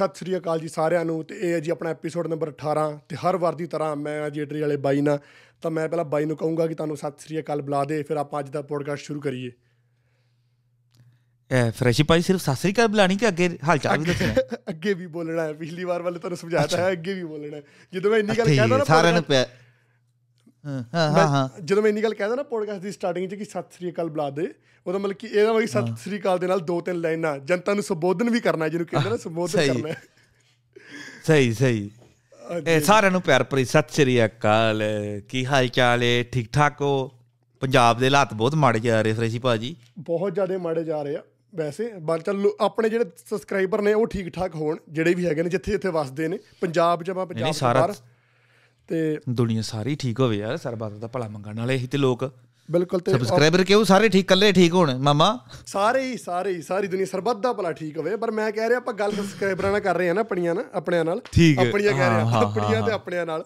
[0.00, 3.16] ਸਤਿ ਸ੍ਰੀ ਅਕਾਲ ਜੀ ਸਾਰਿਆਂ ਨੂੰ ਤੇ ਇਹ ਹੈ ਜੀ ਆਪਣਾ ਐਪੀਸੋਡ ਨੰਬਰ 18 ਤੇ
[3.16, 5.18] ਹਰ ਵਾਰ ਦੀ ਤਰ੍ਹਾਂ ਮੈਂ ਅੱਜ ਏਟਰੀ ਵਾਲੇ ਬਾਈ ਨਾਲ।
[5.62, 8.40] ਤਾਂ ਮੈਂ ਪਹਿਲਾਂ ਬਾਈ ਨੂੰ ਕਹੂੰਗਾ ਕਿ ਤੁਹਾਨੂੰ ਸਤਿ ਸ੍ਰੀ ਅਕਾਲ ਬੁਲਾ ਦੇ ਫਿਰ ਆਪਾਂ
[8.40, 9.50] ਅੱਜ ਦਾ ਪੋਡਕਾਸਟ ਸ਼ੁਰੂ ਕਰੀਏ।
[11.50, 14.34] ਐ ਫਰੈਸ਼ੀ ਭਾਈ ਸਿਰਫ ਸਤਿ ਸ੍ਰੀ ਅਕਾਲ ਬੁਲਾਣੀ ਕਿ ਅੱਗੇ ਹਾਲ ਚਾਲ ਵੀ ਦੱਸਣਾ?
[14.68, 17.62] ਅੱਗੇ ਵੀ ਬੋਲਣਾ ਹੈ ਪਿਛਲੀ ਵਾਰ ਵਾਲੇ ਤੁਹਾਨੂੰ ਸਮਝਾਇਆ ਤਾਂ ਹੈ ਅੱਗੇ ਵੀ ਬੋਲਣਾ ਹੈ।
[17.92, 19.24] ਜਦੋਂ ਮੈਂ ਇੰਨੀ ਗੱਲ ਕਹਿੰਦਾ ਨਾ ਸਾਰਿਆਂ ਨੂੰ
[20.66, 23.76] ਹਾਂ ਹਾਂ ਹਾਂ ਜਦੋਂ ਮੈਂ ਇੰਨੀ ਗੱਲ ਕਹਿੰਦਾ ਨਾ ਪੋਡਕਾਸਟ ਦੀ ਸਟਾਰਟਿੰਗ 'ਚ ਕਿ ਸਤਿ
[23.76, 24.48] ਸ੍ਰੀ ਅਕਾਲ ਬੁਲਾ ਦੇ
[24.86, 27.82] ਉਹਦਾ ਮਤਲਬ ਕਿ ਇਹਦਾ ਵੀ ਸਤਿ ਸ੍ਰੀ ਅਕਾਲ ਦੇ ਨਾਲ ਦੋ ਤਿੰਨ ਲਾਈਨਾਂ ਜਨਤਾ ਨੂੰ
[27.82, 29.94] ਸੰਬੋਧਨ ਵੀ ਕਰਨਾ ਜਿਹਨੂੰ ਕਹਿੰਦੇ ਨਾ ਸੰਬੋਧਨ। ਕਰਨਾ।
[31.26, 31.90] ਸਹੀ ਸਹੀ।
[32.66, 34.82] ਇਹ ਸਾਰਿਆਂ ਨੂੰ ਪਿਆਰ ਭਰੀ ਸਤਿ ਸ੍ਰੀ ਅਕਾਲ।
[35.28, 37.10] ਕੀ ਹਾਲ ਚਾਲ ਹੈ ਠੀਕ ਠਾਕ ਹੋ?
[37.60, 41.22] ਪੰਜਾਬ ਦੇ ਹਾਲਾਤ ਬਹੁਤ ਮਾੜੇ ਜਾ ਰਹੇ ਫਰੈਸ਼ੀ ਭਾਜੀ। ਬਹੁਤ ਜ਼ਿਆਦਾ ਮਾੜੇ ਜਾ ਰਹੇ ਆ
[41.54, 45.48] ਵੈਸੇ। ਬਲ ਚੱਲ ਆਪਣੇ ਜਿਹੜੇ ਸਬਸਕ੍ਰਾਈਬਰ ਨੇ ਉਹ ਠੀਕ ਠਾਕ ਹੋਣ ਜਿਹੜੇ ਵੀ ਹੈਗੇ ਨੇ
[45.48, 47.94] ਜਿੱਥੇ ਜਿੱਥੇ ਵਸਦੇ ਨੇ। ਪੰਜਾਬ 'ਚ ਆਪਾਂ ਪੰਜਾਬ ਸਾਰਾ- ਬਾਹਰ
[48.90, 52.24] ਤੇ ਦੁਨੀਆ ਸਾਰੀ ਠੀਕ ਹੋਵੇ ਯਾਰ ਸਰਬੱਤ ਦਾ ਭਲਾ ਮੰਗਣ ਵਾਲੇ ਹੀ ਤੇ ਲੋਕ।
[52.70, 53.84] ਬਿਲਕੁਲ ਤੇ ਸਬਸਕ੍ਰਾਈਬਰ ਕਿਉਂ?
[53.84, 57.72] ਸਾਰੇ ਠੀਕ ਕੱਲੇ ਠੀਕ ਹੋਣ ਮਾਮਾ। ਸਾਰੇ ਹੀ ਸਾਰੇ ਹੀ ਸਾਰੀ ਦੁਨੀਆ ਸਰਬੱਤ ਦਾ ਭਲਾ
[57.72, 60.54] ਠੀਕ ਹੋਵੇ। ਪਰ ਮੈਂ ਕਹਿ ਰਿਹਾ ਆਪਾਂ ਗੱਲ ਸਬਸਕ੍ਰਾਈਬਰਾਂ ਨਾਲ ਕਰ ਰਹੇ ਆ ਨਾ ਆਪਣੀਆਂ
[60.54, 63.44] ਨਾ ਆਪਣਿਆਂ ਨਾਲ। ਆਪਣੀਆਂ ਕਹਿ ਰਹੇ ਆ ਆਪਣੀਆਂ ਤੇ। ਆਪਣਿਆਂ ਨਾਲ।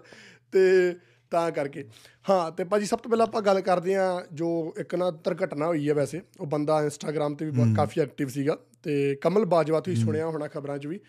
[0.52, 0.94] ਤੇ
[1.30, 1.84] ਤਾਂ ਕਰਕੇ।
[2.30, 5.88] ਹਾਂ ਤੇ ਭਾਜੀ ਸਭ ਤੋਂ ਪਹਿਲਾਂ ਆਪਾਂ ਗੱਲ ਕਰਦੇ ਆ ਜੋ ਇੱਕ ਨਾ ਦੁਰਘਟਨਾ ਹੋਈ
[5.88, 10.26] ਹੈ ਵੈਸੇ। ਉਹ ਬੰਦਾ ਇੰਸਟਾਗ੍ਰam ਤੇ ਵੀ ਕਾਫੀ ਐਕਟਿਵ ਸੀਗਾ। ਤੇ ਕਮਲ ਬਾਜਵਾ ਤੁਸੀਂ ਸੁਣਿਆ
[10.26, 11.00] ਹੋਣਾ ਖਬਰਾਂ 'ਚ ਵੀ।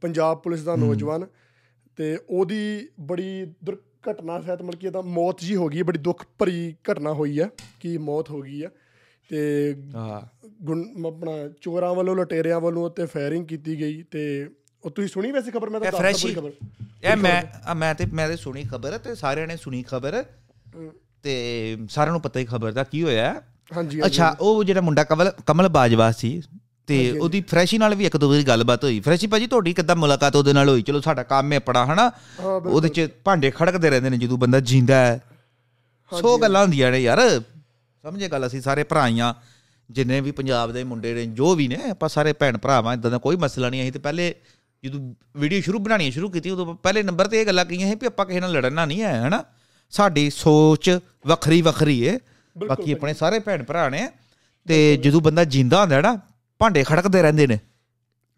[0.00, 1.26] ਪੰਜਾਬ ਪੁਲਿਸ ਦਾ ਨੌਜਵਾਨ।
[1.96, 3.54] ਤੇ ਉਹਦੀ ਬੜੀ
[4.06, 7.38] ਦੁਰਘਟਨਾ ਸ਼ਾਇਦ ਮਤਲਬ ਕਿ ਇਹਦਾ ਮੌਤ ਜੀ ਹੋ ਗਈ ਹੈ, ਬੜੀ ਦੁੱਖ ਭਰੀ ਘਟਨਾ ਹੋਈ
[7.40, 7.48] ਹੈ
[7.80, 8.68] ਕਿ ਮੌਤ ਹੋ ਗਈ ਹੈ
[9.30, 9.74] ਤੇ
[11.06, 14.24] ਆਪਣਾ ਚੋਰਾਂ ਵੱਲੋਂ ਲਟੇਰਿਆਂ ਵੱਲੋਂ ਉੱਤੇ ਫਾਇਰਿੰਗ ਕੀਤੀ ਗਈ ਤੇ
[14.84, 15.70] ਉਹ ਤੁਸੀਂ ਸੁਣੀ ਵੈਸੇ ਖਬਰ?
[15.70, 19.14] ਮੈਂ ਤਾਂ ਫਰੈਸ਼ੀ ਪੂਰੀ ਖਬਰ। ਇਹ ਮੈਂ ਆ ਮੈਂ ਤੇ ਮੈਂ ਤੇ ਸੁਣੀ ਖਬਰ ਤੇ
[19.14, 20.22] ਸਾਰਿਆਂ ਨੇ ਸੁਣੀ ਖਬਰ।
[21.22, 23.32] ਤੇ ਸਾਰਿਆਂ ਨੂੰ ਪਤਾ ਹੀ ਖਬਰ ਦਾ ਕੀ ਹੋਇਆ।
[23.76, 26.40] ਹਾਂਜੀ। ਅੱਛਾ ਉਹ ਜਿਹੜਾ ਮੁੰਡਾ ਕਮਲ ਕਮਲ ਬਾਜਵਾ ਸੀ
[26.86, 30.36] ਤੇ ਉਹਦੀ ਫਰੈਸ਼ੀ ਨਾਲ ਵੀ ਇੱਕ ਦੋ ਵਾਰੀ ਗੱਲਬਾਤ ਹੋਈ। ਫਰੈਸ਼ੀ ਭਾਜੀ ਤੁਹਾਡੀ ਕਿੱਦਾਂ ਮੁਲਾਕਾਤ
[30.36, 30.82] ਉਹਦੇ ਨਾਲ ਹੋਈ?
[30.82, 32.10] ਚਲੋ ਸਾਡਾ ਕੰਮ ਹੈ ਪੜਾ ਹਨਾ।
[32.44, 35.22] ਉਹਦੇ ਚ ਭਾਂਡੇ ਖੜਕਦੇ ਰਹਿੰਦੇ ਨੇ ਜਦੋਂ ਬੰਦਾ ਜਿੰਦਾ ਹੈ।
[36.20, 37.42] ਸੋ ਗੱਲਾਂ ਹੁੰਦੀਆਂ ਨੇ ਯਾਰ।
[38.02, 39.34] ਸਮਝੇ ਗੱਲ ਅਸੀਂ ਸਾਰੇ ਭਰਾਈਆਂ
[39.90, 43.18] ਜਿੰਨੇ ਵੀ ਪੰਜਾਬ ਦੇ ਮੁੰਡੇ ਨੇ ਜੋ ਵੀ ਨੇ ਆਪਾਂ ਸਾਰੇ ਭੈਣ ਭਰਾਵਾਂ ਇਦਾਂ ਦਾ
[43.18, 44.34] ਕੋਈ ਮਸਲਾ ਨਹੀਂ ਅਸੀਂ ਤੇ ਪਹਿਲੇ
[44.84, 48.06] ਜਦੋਂ ਵੀਡੀਓ ਸ਼ੁਰੂ ਬਣਾਉਣੀ ਸ਼ੁਰੂ ਕੀਤੀ ਉਦੋਂ ਪਹਿਲੇ ਨੰਬਰ ਤੇ ਇਹ ਗੱਲਾਂ ਕਹੀਆਂ ਸੀ ਵੀ
[48.06, 49.44] ਆਪਾਂ ਕਿਸੇ ਨਾਲ ਲੜਨਾ ਨਹੀਂ ਹੈ ਹਨਾ?
[49.90, 52.18] ਸਾਡੀ ਸੋਚ ਵੱਖਰੀ ਵੱਖਰੀ ਹੈ
[52.68, 54.08] ਬਾਕੀ ਆਪਣੇ ਸਾਰੇ ਭੈਣ ਭਰਾ ਨੇ।
[54.68, 56.18] ਤੇ ਜਦੋਂ ਬੰਦਾ ਜਿੰਦਾ ਹੁੰਦਾ ਹੈ ਨਾ
[56.62, 57.58] ਭਾਂਡੇ ਖੜਕਦੇ ਰਹਿੰਦੇ ਨੇ।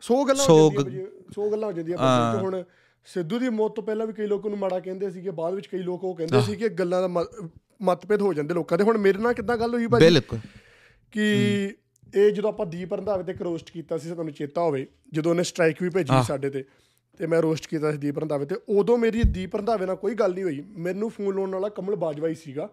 [0.03, 2.63] ਸੌ ਗੱਲਾਂ ਹੋ ਜਾਂਦੀਆਂ ਸੌ ਗੱਲਾਂ ਹੋ ਜਾਂਦੀਆਂ। ਕਿ ਹੁਣ
[3.07, 5.79] ਸਿੱਧੂ ਦੀ ਮੌਤ ਤੋਂ ਪਹਿਲਾਂ ਵੀ ਕਈ ਲੋਕ ਉਹਨੂੰ ਮਾੜਾ ਕਹਿੰਦੇ ਸੀਗੇ ਬਾਅਦ ਵਿੱਚ ਕਈ
[5.79, 7.25] ਲੋਕ ਉਹ ਕਹਿੰਦੇ ਸੀ ਕਿ ਗੱਲਾਂ ਦਾ
[7.83, 10.05] ਮਤਭੇਦ ਹੋ ਜਾਂਦੇ ਲੋਕਾਂ ਦੇ। ਹੁਣ ਮੇਰੇ ਨਾਲ ਕਿੱਦਾਂ ਗੱਲ ਹੋਈ ਭਾਜੀ?
[10.05, 10.39] ਬਿਲਕੁਲ।
[11.13, 11.27] ਕਿ
[12.15, 15.83] ਇਹ ਜਦੋਂ ਆਪਾਂ ਦੀਪ ਰੰਧਾਵੇ ਤੇ ਰੋਸਟ ਕੀਤਾ ਸੀ ਤੁਹਾਨੂੰ ਚੇਤਾ ਹੋਵੇ ਜਦੋਂ ਉਹਨੇ ਸਟ੍ਰਾਈਕ
[15.83, 16.65] ਵੀ ਭੇਜੀ ਸਾਡੇ ਤੇ
[17.19, 20.35] ਤੇ ਮੈਂ ਰੋਸਟ ਕੀਤਾ ਸੀ ਦੀਪ ਰੰਧਾਵੇ ਤੇ ਉਦੋਂ ਮੇਰੀ ਦੀਪ ਰੰਧਾਵੇ ਨਾਲ ਕੋਈ ਗੱਲ
[20.35, 22.69] ਨਹੀਂ ਹੋਈ। ਮੈਨੂੰ ਫੋਨ ਲਾਉਣ ਵਾਲਾ ਕਮਲ ਬਾਜਵਾ ਹੀ ਸੀਗਾ।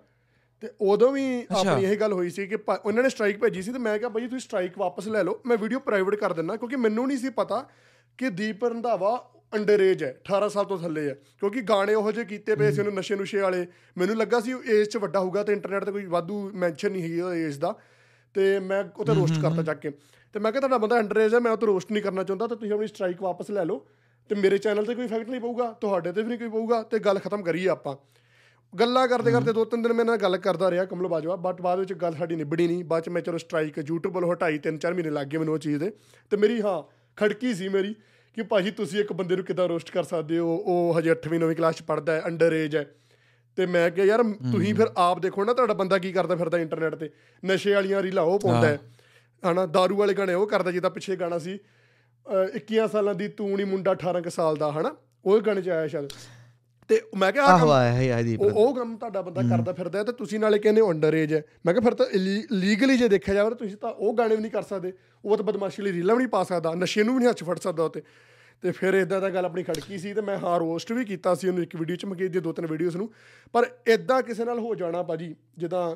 [0.62, 3.80] ਤੇ ਉਦੋਂ ਵੀ ਆਪਣੀ ਇਹ ਗੱਲ ਹੋਈ ਸੀ ਕਿ ਉਹਨਾਂ ਨੇ ਸਟ੍ਰਾਈਕ ਭੇਜੀ ਸੀ ਤੇ
[3.80, 7.08] ਮੈਂ ਕਿਹਾ ਭਾਈ ਤੁਸੀਂ ਸਟ੍ਰਾਈਕ ਵਾਪਸ ਲੈ ਲਓ। ਮੈਂ ਵੀਡੀਓ ਪ੍ਰਾਈਵੇਟ ਕਰ ਦਿੰਦਾ ਕਿਉਂਕਿ ਮੈਨੂੰ
[7.08, 7.70] ਨਹੀਂ ਸੀ ਪਤਾ
[8.18, 12.26] ਕਿ ਦੀਪ ਰੰਧਾਵਾ ਅੰਡਰ ਏਜ ਹੈ 18 ਸਾਲ ਤੋਂ ਥੱਲੇ ਹੈ। ਕਿਉਂਕਿ ਗਾਣੇ ਉਹੋ ਜਿਹੇ
[12.26, 13.66] ਕੀਤੇ ਪਏ ਸੀ ਉਹਨੂੰ ਨਸ਼ੇ ਨੁਸ਼ੇ ਵਾਲੇ।
[13.98, 17.04] ਮੈਨੂੰ ਲੱਗਾ ਸੀ ਉਹ ਏਜ 'ਚ ਵੱਡਾ ਹੋਊਗਾ ਤੇ ਇੰਟਰਨੈਟ ਤੇ ਕੋਈ ਵਾਧੂ ਮੈਂਸ਼ਨ ਨਹੀਂ
[17.04, 17.76] ਹੈਗੀ ਉਹਦਾ ਏਜ ਦਾ।
[18.36, 19.90] ਤੇ ਮੈਂ ਉੱਥੇ ਰੋਸਟ ਕਰਤਾ ਚੱਕ ਕੇ।
[20.34, 22.56] ਤੇ ਮੈਂ ਕਿਹਾ ਤੁਹਾਡਾ ਬੰਦਾ ਅੰਡਰ ਏਜ ਹੈ ਮੈਂ ਉੱਥੇ ਰੋਸਟ ਨਹੀਂ ਕਰਨਾ ਚਾਹੁੰਦਾ ਤੇ
[22.56, 23.86] ਤੁਸੀਂ ਆਪਣੀ ਸਟ੍ਰਾਈਕ ਵਾਪਸ ਲੈ ਲਓ।
[24.30, 27.00] ਤੇ ਮੇਰੇ ਚੈਨਲ ਤੇ ਕੋਈ ਇਫੈਕਟ ਨਹੀਂ ਪਊਗਾ ਤੁਹਾਡੇ ਤੇ ਵੀ ਨਹੀਂ ਕੋਈ ਪਊਗਾ ਤੇ
[27.00, 27.96] ਗੱਲ ਖਤਮ ਕਰੀਏ ਆਪਾਂ।
[28.80, 31.80] ਗੱਲਾਂ ਕਰਦੇ ਕਰਦੇ ਦੋ ਤਿੰਨ ਦਿਨ ਮੈਂ ਨਾਲ ਗੱਲ ਕਰਦਾ ਰਿਹਾ ਕਮਲ ਬਾਜਵਾ ਬਟ ਬਾਅਦ
[31.80, 34.94] ਵਿੱਚ ਗੱਲ ਸਾਡੀ ਨਿਬੜੀ ਨਹੀਂ। ਬਾਅਦ ਚ ਮੈਂ ਚਲੋ ਸਟ੍ਰਾਈਕ YouTube ਵੱਲੋਂ ਹਟਾਈ ਤਿੰਨ ਚਾਰ
[34.94, 35.92] ਮਹੀਨੇ ਲੱਗ ਗਏ ਮੈਨੂੰ ਉਹ ਚੀਜ਼ ਦੇ।
[36.30, 36.84] ਤੇ ਮੇਰੀ ਹਾਂ
[37.16, 37.94] ਖੜਕੀ ਸੀ ਮੇਰੀ
[38.36, 40.56] ਕਿ ਭਾਜੀ ਤੁਸੀਂ ਇੱਕ ਬੰਦੇ ਨੂੰ ਕਿਦਾਂ ਰੋਸਟ ਕਰ ਸਕਦੇ ਹੋ?
[40.56, 42.96] ਉਹ ਹਜੇ 8ਵੀਂ 9ਵੀਂ ਕਲਾਸ ਚ ਪੜਦਾ ਹੈ ਅੰਡਰ ਏਜ ਹੈ।
[43.56, 46.96] ਤੇ ਮੈਂ ਕਿਹਾ ਯਾਰ ਤੁਸੀਂ ਫਿਰ ਆਪ ਦੇਖੋ ਨਾ ਤੁਹਾਡਾ ਬੰਦਾ ਕੀ ਕਰਦਾ ਫਿਰਦਾ ਇੰਟਰਨੈਟ
[46.96, 47.10] ਤੇ।
[47.46, 48.80] ਨਸ਼ੇ ਵਾਲੀਆਂ ਰੀਲਾਂ ਉਹ ਪਾਉਂਦਾ ਹੈ।
[49.52, 53.56] ਹਨਾ दारू ਵਾਲੇ ਗਾਣੇ ਉਹ ਕਰਦਾ ਜਿਹਦਾ ਪਿੱਛੇ ਗਾਣਾ ਸੀ ਅਹ 21 ਸਾਲਾਂ ਦੀ ਤੂੰ
[53.56, 54.96] ਨਹੀਂ ਮੁੰਡਾ 18 ਕੁ ਸਾਲ ਦਾ ਹਨਾ?
[55.26, 56.10] ਉਹ ਗਾਣੇ ਚ ਆਇਆ ਸ਼ਾਇਦ।
[56.92, 60.12] ਤੇ ਮੈਂ ਕਿਹਾ ਆਹ ਆਇਆ ਹੈ ਆਦੀ ਉਹ ਉਹ ਕੰਮ ਤੁਹਾਡਾ ਬੰਦਾ ਕਰਦਾ ਫਿਰਦਾ ਤੇ
[60.12, 62.06] ਤੁਸੀਂ ਨਾਲੇ ਕਹਿੰਦੇ ਅੰਡਰ ਏਜ ਹੈ। ਮੈਂ ਕਿਹਾ ਫਿਰ ਤਾਂ
[62.52, 64.94] ਲੀਗਲੀ ਜੇ ਦੇਖਿਆ ਜਾਵੇ ਤਾਂ ਤੁਸੀਂ ਤਾਂ ਉਹ ਗਾਣੇ ਵੀ ਨਹੀਂ ਕਰ ਸਕਦੇ।
[65.26, 67.58] ਉਹ ਤਾਂ ਬਦਮਾਸ਼ੀ ਲਈ ਰੀਲਾਂ ਵੀ ਨਹੀਂ ਪਾ ਸਕਦਾ ਨਸ਼ੇ ਨੂੰ ਵੀ ਨਹੀਂ ਹੱਥ ਫੜ
[67.60, 68.02] ਸਕਦਾ ਉਹ ਤੇ।
[68.64, 71.48] ਤੇ ਫਿਰ ਇਦਾਂ ਦਾ ਗੱਲ ਆਪਣੀ ਖੜਕੀ ਸੀ ਤੇ ਮੈਂ ਹਾਂ ਰੋਸਟ ਵੀ ਕੀਤਾ ਸੀ
[71.48, 73.10] ਉਹਨੂੰ ਇੱਕ ਵੀਡੀਓ 'ਚ ਮੈਂ ਕੀਤੀ ਦੋ ਤਿੰਨ ਵੀਡੀਓਜ਼ ਨੂੰ।
[73.54, 75.96] ਪਰ ਇਦਾਂ ਕਿਸੇ ਨਾਲ ਹੋ ਜਾਣਾ ਭਾਜੀ ਜਿੱਦਾਂ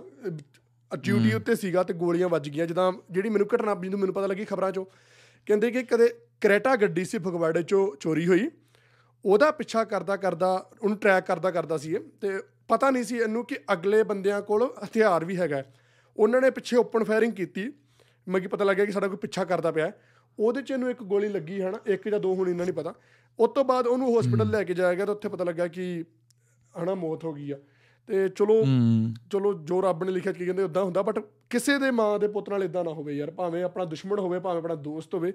[0.91, 4.71] ਡਿਊਟੀ ਉੱਤੇ ਸੀਗਾ ਤੇ ਗੋਲੀਆਂ ਵੱਜ ਗਈਆਂ ਜਿੱਦਾਂ ਜਿਹੜੀ ਮੈਨੂੰ ਘਟਨਾ ਮੈਨੂੰ ਪਤਾ ਲੱਗੀ ਖਬਰਾਂ
[4.71, 4.85] 'ਚੋਂ।
[5.47, 8.49] ਕਹਿੰਦੇ ਕਿ ਕਦੇ ਕਰੇਟਾ ਗੱਡੀ ਸੀ ਫਗਵਾੜੇ 'ਚੋਂ ਚੋਰੀ ਹੋਈ।
[9.25, 13.45] ਉਹਦਾ ਪਿੱਛਾ ਕਰਦਾ ਕਰਦਾ, ਉਹਨੂੰ ਟਰੈਕ ਕਰਦਾ ਕਰਦਾ ਸੀ ਇਹ ਤੇ ਪਤਾ ਨਹੀਂ ਸੀ ਇਹਨੂੰ
[13.45, 15.73] ਕਿ ਅਗਲੇ ਬੰਦਿਆਂ ਕੋਲ ਹਥਿਆਰ ਵੀ ਹੈਗਾ ਹੈ।
[16.17, 17.71] ਉਹਨਾਂ ਨੇ ਪਿੱਛੇ ਓਪਨ ਫਾਇਰਿੰਗ ਕੀਤੀ
[18.29, 19.99] ਮੈਂ ਕੀ ਪਤਾ ਲੱਗਿਆ ਕਿ ਸਾਡਾ ਕੋਈ ਪਿੱਛਾ ਕਰਦਾ ਪਿਆ ਹੈ।
[20.39, 22.93] ਉਹਦੇ ਚ ਇਹਨੂੰ ਇੱਕ ਗੋਲੀ ਲੱਗੀ ਹਨਾ ਇੱਕ ਜਾਂ ਦੋ ਹੁਣ ਇਹਨਾਂ ਨਹੀਂ ਪਤਾ
[23.39, 26.03] ਉਸ ਤੋਂ ਬਾਅਦ ਉਹਨੂੰ ਹਸਪੀਟਲ ਲੈ ਕੇ ਜਾਇਆ ਗਿਆ ਤਾਂ ਉੱਥੇ ਪਤਾ ਲੱਗਾ ਕਿ
[26.83, 27.57] ਹਨਾ ਮੌਤ ਹੋ ਗਈ ਆ
[28.07, 28.63] ਤੇ ਚਲੋ
[29.31, 31.19] ਚਲੋ ਜੋ ਰੱਬ ਨੇ ਲਿਖਿਆ ਕੀ ਕਹਿੰਦੇ ਉਦਾਂ ਹੁੰਦਾ ਬਟ
[31.49, 34.57] ਕਿਸੇ ਦੇ ਮਾਂ ਦੇ ਪੁੱਤ ਨਾਲ ਇਦਾਂ ਨਾ ਹੋਵੇ ਯਾਰ ਭਾਵੇਂ ਆਪਣਾ ਦੁਸ਼ਮਣ ਹੋਵੇ ਭਾਵੇਂ
[34.57, 35.33] ਆਪਣਾ ਦੋਸਤ ਹੋਵੇ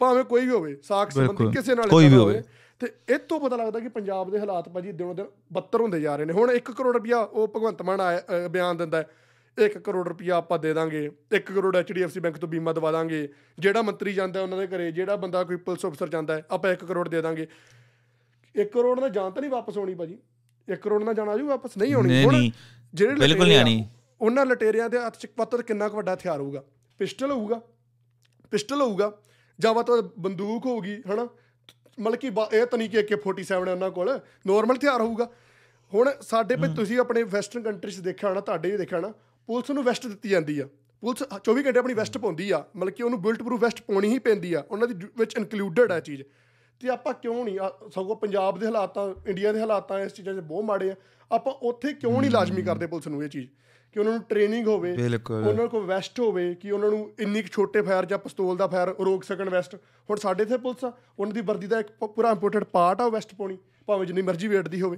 [0.00, 2.42] ਭਾਵੇਂ ਕੋਈ ਵੀ ਹੋਵੇ ਸਾਖ ਸੰਬੰਧੀ। ਕਿਸੇ ਨਾਲ ਕੋਈ ਵੀ ਹੋਵੇ।
[2.80, 6.16] ਤੇ ਇਹ ਤੋਂ ਪਤਾ ਲੱਗਦਾ ਕਿ ਪੰਜਾਬ ਦੇ ਹਾਲਾਤ ਭਾਜੀ ਦਿਨੋਂ ਦਿਨ ਬੱਤਰ ਹੁੰਦੇ ਜਾ
[6.16, 8.00] ਰਹੇ ਨੇ। ਹੁਣ 1 ਕਰੋੜ ਰੁਪਇਆ ਉਹ ਭਗਵੰਤ ਮਾਨ
[8.50, 9.08] ਬਿਆਨ ਦਿੰਦਾ ਹੈ।
[9.58, 13.28] 1 ਕਰੋੜ ਰੁਪਇਆ ਆਪਾਂ ਦੇ ਦਾਂਗੇ 1 ਕਰੋੜ ਐਚਡੀਐਫਸੀ ਬੈਂਕ ਤੋਂ ਬੀਮਾ ਦਵਾ ਦਾਂਗੇ।
[13.58, 16.84] ਜਿਹੜਾ ਮੰਤਰੀ ਜਾਂਦਾ ਉਹਨਾਂ ਦੇ ਘਰੇ ਜਿਹੜਾ ਬੰਦਾ ਕੋਈ ਪੁਲਿਸ ਅਫਸਰ ਜਾਂਦਾ ਹੈ ਆਪਾਂ 1
[16.84, 17.46] ਕਰੋੜ ਦੇ ਦਾਂਗੇ।
[18.54, 20.18] 1 ਕਰੋੜ ਨਾਲ ਜਾਨ ਤਾਂ ਨਹੀਂ ਵਾਪਸ ਆਉਣੀ ਭਾਜੀ।
[20.68, 22.52] 1 ਕਰੋੜ ਨਾਲ ਜਾਨ ਆਜੂ ਵਾਪਸ ਨਹੀਂ ਆਉਣੀ ਨਹੀਂ।
[22.94, 23.88] ਜਿਹੜੇ ਬਿਲਕੁਲ ਨਹੀਂ ਲਟੇਰੇ ਆ, ਆਉਣੀ।
[24.20, 26.64] ਉਹਨਾਂ ਲਟੇਰਿਆਂ ਦੇ ਹੱਥ 'ਚ ਪਤਾ ਕਿੰਨਾ ਕੁ ਵੱਡਾ ਹਥਿਆਰ ਹੋਊਗਾ?
[26.98, 27.60] ਪਿਸਟਲ ਹੋਊਗਾ।
[28.50, 29.12] ਪਿਸਟਲ ਹੋਊਗਾ।
[29.60, 31.28] ਜਾਂ ਵਾ ਤਾਂ ਬੰਦੂਕ ਹੋਊਗੀ ਹਨਾ?
[32.00, 35.30] ਮਤਲਬ ਕਿ ਇਹ ਤਾਂ ਨਹੀਂ ਕਿ AK47 ਹੈ ਉਹਨਾਂ ਕੋਲ। ਨਾਰਮਲ ਹਥਿਆਰ ਹੋਊਗਾ।
[35.94, 39.12] ਹੁਣ ਸਾਡੇ ਵੀ ਤੁਸੀਂ ਆਪਣੇ ਵੈਸਟਰਨ ਕੰਟਰੀਜ਼ ਦੇਖਿਆ ਹੋਣਾ ਤੁਹਾਡੇ ਵੀ ਦੇਖਿਆ ਹੋਣਾ
[39.46, 40.68] ਪੁਲਿਸ ਨੂੰ ਵੈਸਟ ਦਿੱਤੀ ਜਾਂਦੀ ਆ।
[41.00, 44.18] ਪੁਲਿਸ 24 ਘੰਟੇ ਆਪਣੀ ਵੈਸਟ ਪਾਉਂਦੀ ਆ। ਮਤਲਬ ਕਿ ਉਹਨੂੰ ਬੁਲਟ ਪ੍ਰੂਫ ਵੈਸਟ ਪਾਉਣੀ ਹੀ
[44.18, 46.22] ਪੈਂਦੀ ਆ। ਉਹਨਾਂ ਦੀ ਵਿੱਚ ਇਨਕਲੂਡਡ ਆ ਚੀਜ਼।
[46.82, 47.58] ਤੇ ਆਪਾਂ ਕਿਉਂ ਨਹੀਂ
[47.94, 50.94] ਸਗੋਂ ਪੰਜਾਬ ਦੇ ਹਾਲਾਤਾਂ ਇੰਡੀਆ ਦੇ ਹਾਲਾਤਾਂ ਇਸ ਚੀਜ਼ਾਂ 'ਚ ਬਹੁਤ ਮਾੜੇ ਆ।
[51.32, 53.48] ਆਪਾਂ ਉੱਥੇ ਕਿਉਂ ਨਹੀਂ ਲਾਜ਼ਮੀ ਕਰਦੇ ਪੁਲਿਸ ਨੂੰ ਇਹ ਚੀਜ਼?
[53.92, 54.92] ਕਿ ਉਹਨਾਂ ਨੂੰ ਟ੍ਰੇਨਿੰਗ ਹੋਵੇ।
[55.48, 58.88] ਉਹਨਾਂ ਕੋਲ ਵੈਸਟ ਹੋਵੇ ਕਿ ਉਹਨਾਂ ਨੂੰ ਇੰਨੀ ਕੁ ਛੋਟੇ ਫਾਇਰ ਜਾਂ ਪਿਸਤੌਲ ਦਾ ਫਾਇਰ
[58.88, 59.74] ਰੋਕ ਸਕਣ ਵੈਸਟ
[60.10, 63.34] ਹੁਣ ਸਾਡੇ ਇੱਥੇ ਪੁਲਿਸ ਆ ਉਹਨਾਂ ਦੀ ਵਰਦੀ ਦਾ ਇੱਕ ਪੂਰਾ ਇੰਪੋਰਟੈਂਟ ਪਾਰਟ ਆ ਵੈਸਟ
[63.34, 64.96] ਪਾਉਣੀ ਭਾਵੇਂ ਜਿੰਨੀ ਮਰਜ਼ੀ ਵੇਟ ਦੀ ਹੋਵੇ।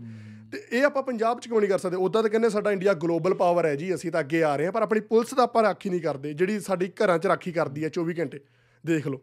[0.53, 1.97] ਤੇ ਇਹ ਆਪਾਂ ਪੰਜਾਬ 'ਚ ਕਿਉਂ ਨਹੀਂ ਕਰ ਸਕਦੇ?
[1.97, 4.73] ਉਦਾਂ ਤਾਂ ਕਹਿੰਦੇ ਸਾਡਾ ਇੰਡੀਆ ਗਲੋਬਲ ਪਾਵਰ ਹੈ ਜੀ ਅਸੀਂ ਤਾਂ ਅੱਗੇ ਆ ਰਹੇ ਹਾਂ
[4.73, 7.89] ਪਰ ਆਪਣੀ ਪੁਲਿਸ ਦਾ ਆਪਾਂ ਰਾਖੀ ਨਹੀਂ ਕਰਦੇ ਜਿਹੜੀ ਸਾਡੀ ਘਰਾਂ 'ਚ ਰਾਖੀ ਕਰਦੀ ਹੈ
[7.89, 8.41] 24 ਘੰਟੇ
[8.87, 9.21] ਦੇਖ ਲਓ।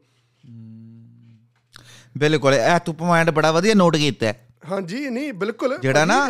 [2.17, 6.29] ਬਿਲਕੁਲ ਇਹ ਤੂੰ ਪੁਆਇੰਟ ਬੜਾ ਵਧੀਆ ਨੋਟ ਕੀਤਾ ਹੈ। ਹਾਂਜੀ ਨਹੀਂ ਬਿਲਕੁਲ। ਜਿਹੜਾ ਨਾ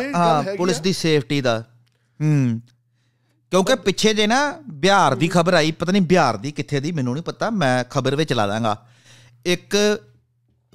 [0.56, 1.60] ਪੁਲਿਸ। ਦੀ ਸੇਫਟੀ ਦਾ।
[2.22, 2.60] ਹੂੰ।
[3.50, 7.14] ਕਿਉਂਕਿ ਪਿੱਛੇ ਜੇ ਨਾ ਬਿਹਾਰ ਦੀ ਖਬਰ ਆਈ ਪਤਾ ਨਹੀਂ ਬਿਹਾਰ ਦੀ ਕਿੱਥੇ ਦੀ ਮੈਨੂੰ
[7.14, 8.76] ਨਹੀਂ ਪਤਾ ਮੈਂ ਖਬਰ ਵਿੱਚ ਲਾ ਦਾਂਗਾ।
[9.46, 9.76] ਇੱਕ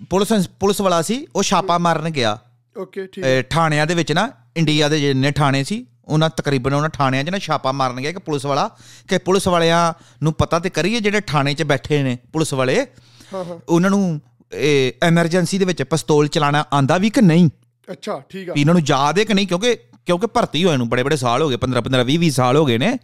[0.09, 2.38] ਪੁਲਿਸ ਪੁਲਿਸ ਵਾਲਾ ਸੀ ਉਹ ਛਾਪਾ ਮਾਰਨ ਗਿਆ।
[2.77, 7.24] ਓਕੇ ਠੀਕ ਥਾਣਿਆਂ ਦੇ ਵਿੱਚ ਨਾ ਇੰਡੀਆ ਦੇ ਜਿੰਨੇ ਥਾਣੇ ਸੀ ਉਹਨਾਂ ਤਕਰੀਬਨ ਉਹਨਾਂ ਥਾਣਿਆਂ
[7.24, 8.68] 'ਚ ਨਾ ਛਾਪਾ ਮਾਰਨ ਗਿਆ ਕਿ ਪੁਲਿਸ ਵਾਲਾ।
[9.07, 9.94] ਕਿ ਪੁਲਿਸ ਵਾਲਿਆਂ
[10.24, 12.86] ਨੂੰ ਪਤਾ ਤੇ ਕਰੀਏ ਜਿਹੜੇ ਥਾਣੇ 'ਚ ਬੈਠੇ ਨੇ ਪੁਲਿਸ ਵਾਲੇ।
[13.69, 14.21] ਉਹਨਾਂ ਨੂੰ
[15.04, 17.50] ਐਮਰਜੈਂਸੀ ਦੇ ਵਿੱਚ ਪਿਸਤੌਲ ਚਲਾਣਾ ਆਂਦਾ ਵੀ ਕਿ ਨਹੀਂ?
[17.92, 19.48] ਅੱਛਾ ਠੀਕ ਆ। ਵੀ ਇਹਨਾਂ ਨੂੰ ਯਾਦ ਹੈ ਕਿ ਨਹੀਂ?
[19.48, 22.58] ਕਿਉਂਕਿ ਕਿਉਂਕਿ ਭਰਤੀ ਹੋਏ ਨੂੰ ਬੜੇ ਬੜੇ ਸਾਲ ਹੋ ਗਏ 15 15 20 20 ਸਾਲ
[22.58, 22.98] ਹੋ ਗਏ ਨੇ।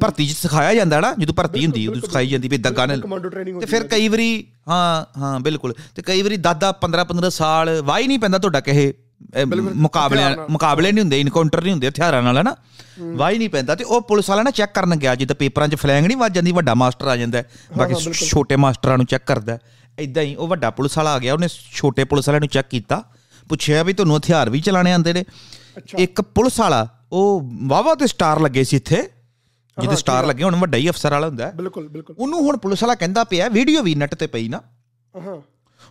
[0.00, 3.66] ਭਰਤੀ 'ਚ ਸਿਖਾਇਆ ਜਾਂਦਾ ਨਾ ਜਦੋਂ ਭਰਤੀ ਹੁੰਦੀ ਉਦੋਂ ਸਿਖਾਈ ਜਾਂਦੀ ਵੀ ਕਮਾਂਡੋ ਟ੍ਰੇਨਿੰਗ ਤੇ
[3.66, 4.28] ਫਿਰ ਕਈ ਵਾਰੀ
[4.68, 8.60] ਹਾਂ ਹਾਂ ਬਿਲਕੁਲ। ਤੇ ਕਈ ਵਾਰੀ 10 10 15 15 ਸਾਲ ਵਾਹ ਨਹੀਂ ਪੈਂਦਾ ਤੁਹਾਡਾ
[8.60, 8.92] ਕਿਸੇ
[9.36, 12.54] ਅਹ, ਮੁਕਾਬਲਿਆਂ ਮੁਕਾਬਲੇ ਨਹੀਂ ਹੁੰਦੇ ਇਨਕਾਊਂਟਰ ਨਹੀਂ ਹੁੰਦੇ ਹਥਿਆਰਾਂ ਨਾਲ ਹਨਾ?
[13.16, 16.06] ਵਾਹ ਨਹੀਂ ਪੈਂਦਾ। ਤੇ ਉਹ ਪੁਲਿਸ ਵਾਲਾ ਨਾ ਚੈੱਕ ਕਰਨ ਗਿਆ ਜਿੱਦਾਂ ਪੇਪਰਾਂ 'ਚ ਫਲੈਂਗ
[16.06, 17.42] ਨਹੀਂ ਵੱਜ ਜਾਂਦੀ ਵੱਡਾ ਮਾਸਟਰ ਆ ਜਾਂਦਾ
[17.78, 19.58] ਬਾਕੀ ਛੋਟੇ ਮਾਸਟਰਾਂ ਨੂੰ ਚੈੱਕ ਕਰਦਾ
[20.02, 23.02] ਇਦਾਂ ਹੀ ਉਹ ਵੱਡਾ ਪੁਲਿਸ ਵਾਲਾ ਆ ਗਿਆ ਉਹਨੇ ਛੋਟੇ ਪੁਲਿਸ ਵਾਲਿਆਂ ਨੂੰ ਚੈੱਕ ਕੀਤਾ
[23.50, 25.24] ਪੁੱਛਿਆ ਵੀ ਤੁਹਾਨੂੰ ਹਥਿਆਰ ਵੀ ਚਲਾਣੇ ਆਉਂਦੇ ਨੇ।
[25.98, 28.96] ਇੱਕ ਪੁਲਿਸ ਵਾਲਾ ਉਹ ਵਾਵਾ ਤੇ ਸਟਾਰ ਲੱਗੇ ਸੀ ਇੱਥੇ
[29.76, 32.94] ਜਿਹਦੇ ਸਟਾਰ ਲੱਗੇ ਹੁਣ ਵੱਡਾ ਹੀ ਅਫਸਰ ਵਾਲਾ ਹੁੰਦਾ। ਬਿਲਕੁਲ ਬਿਲਕੁਲ। ਉਹਨੂੰ ਹੁਣ ਪੁਲਿਸ ਵਾਲਾ
[32.94, 34.60] ਕਹਿੰਦਾ ਪਿਆ ਵੀਡੀਓ ਵੀ ਨੈਟ ਤੇ ਪਈ ਨਾ।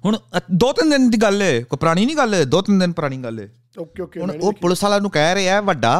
[0.04, 0.18] ਹੁਣ
[0.52, 3.18] ਦੋ ਤਿੰਨ ਦਿਨ ਦੀ ਗੱਲ ਹੈ ਕੋਈ ਪੁਰਾਣੀ ਨਹੀਂ ਗੱਲ ਹੈ ਦੋ ਤਿੰਨ ਦਿਨ ਪੁਰਾਣੀ
[3.24, 3.48] ਗੱਲ ਹੈ
[3.80, 5.94] ਓਕੇ ਓਕੇ ਹੁਣ ਉਹ ਪੁਲਿਸ ਵਾਲਾ ਨੂੰ ਕਹਿ ਰਿਹਾ ਵੱਡਾ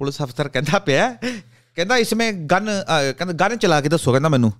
[0.00, 2.68] ਪੁਲਿਸ ਅਫਸਰ ਕਹਿੰਦਾ ਪਿਆ ਕਹਿੰਦਾ ਇਸਮੇ ਗਨ
[3.18, 4.52] ਕਹਿੰਦਾ ਗਨ ਚਲਾ ਕੇ ਦੱਸੋ ਕਹਿੰਦਾ ਮੈਨੂੰ।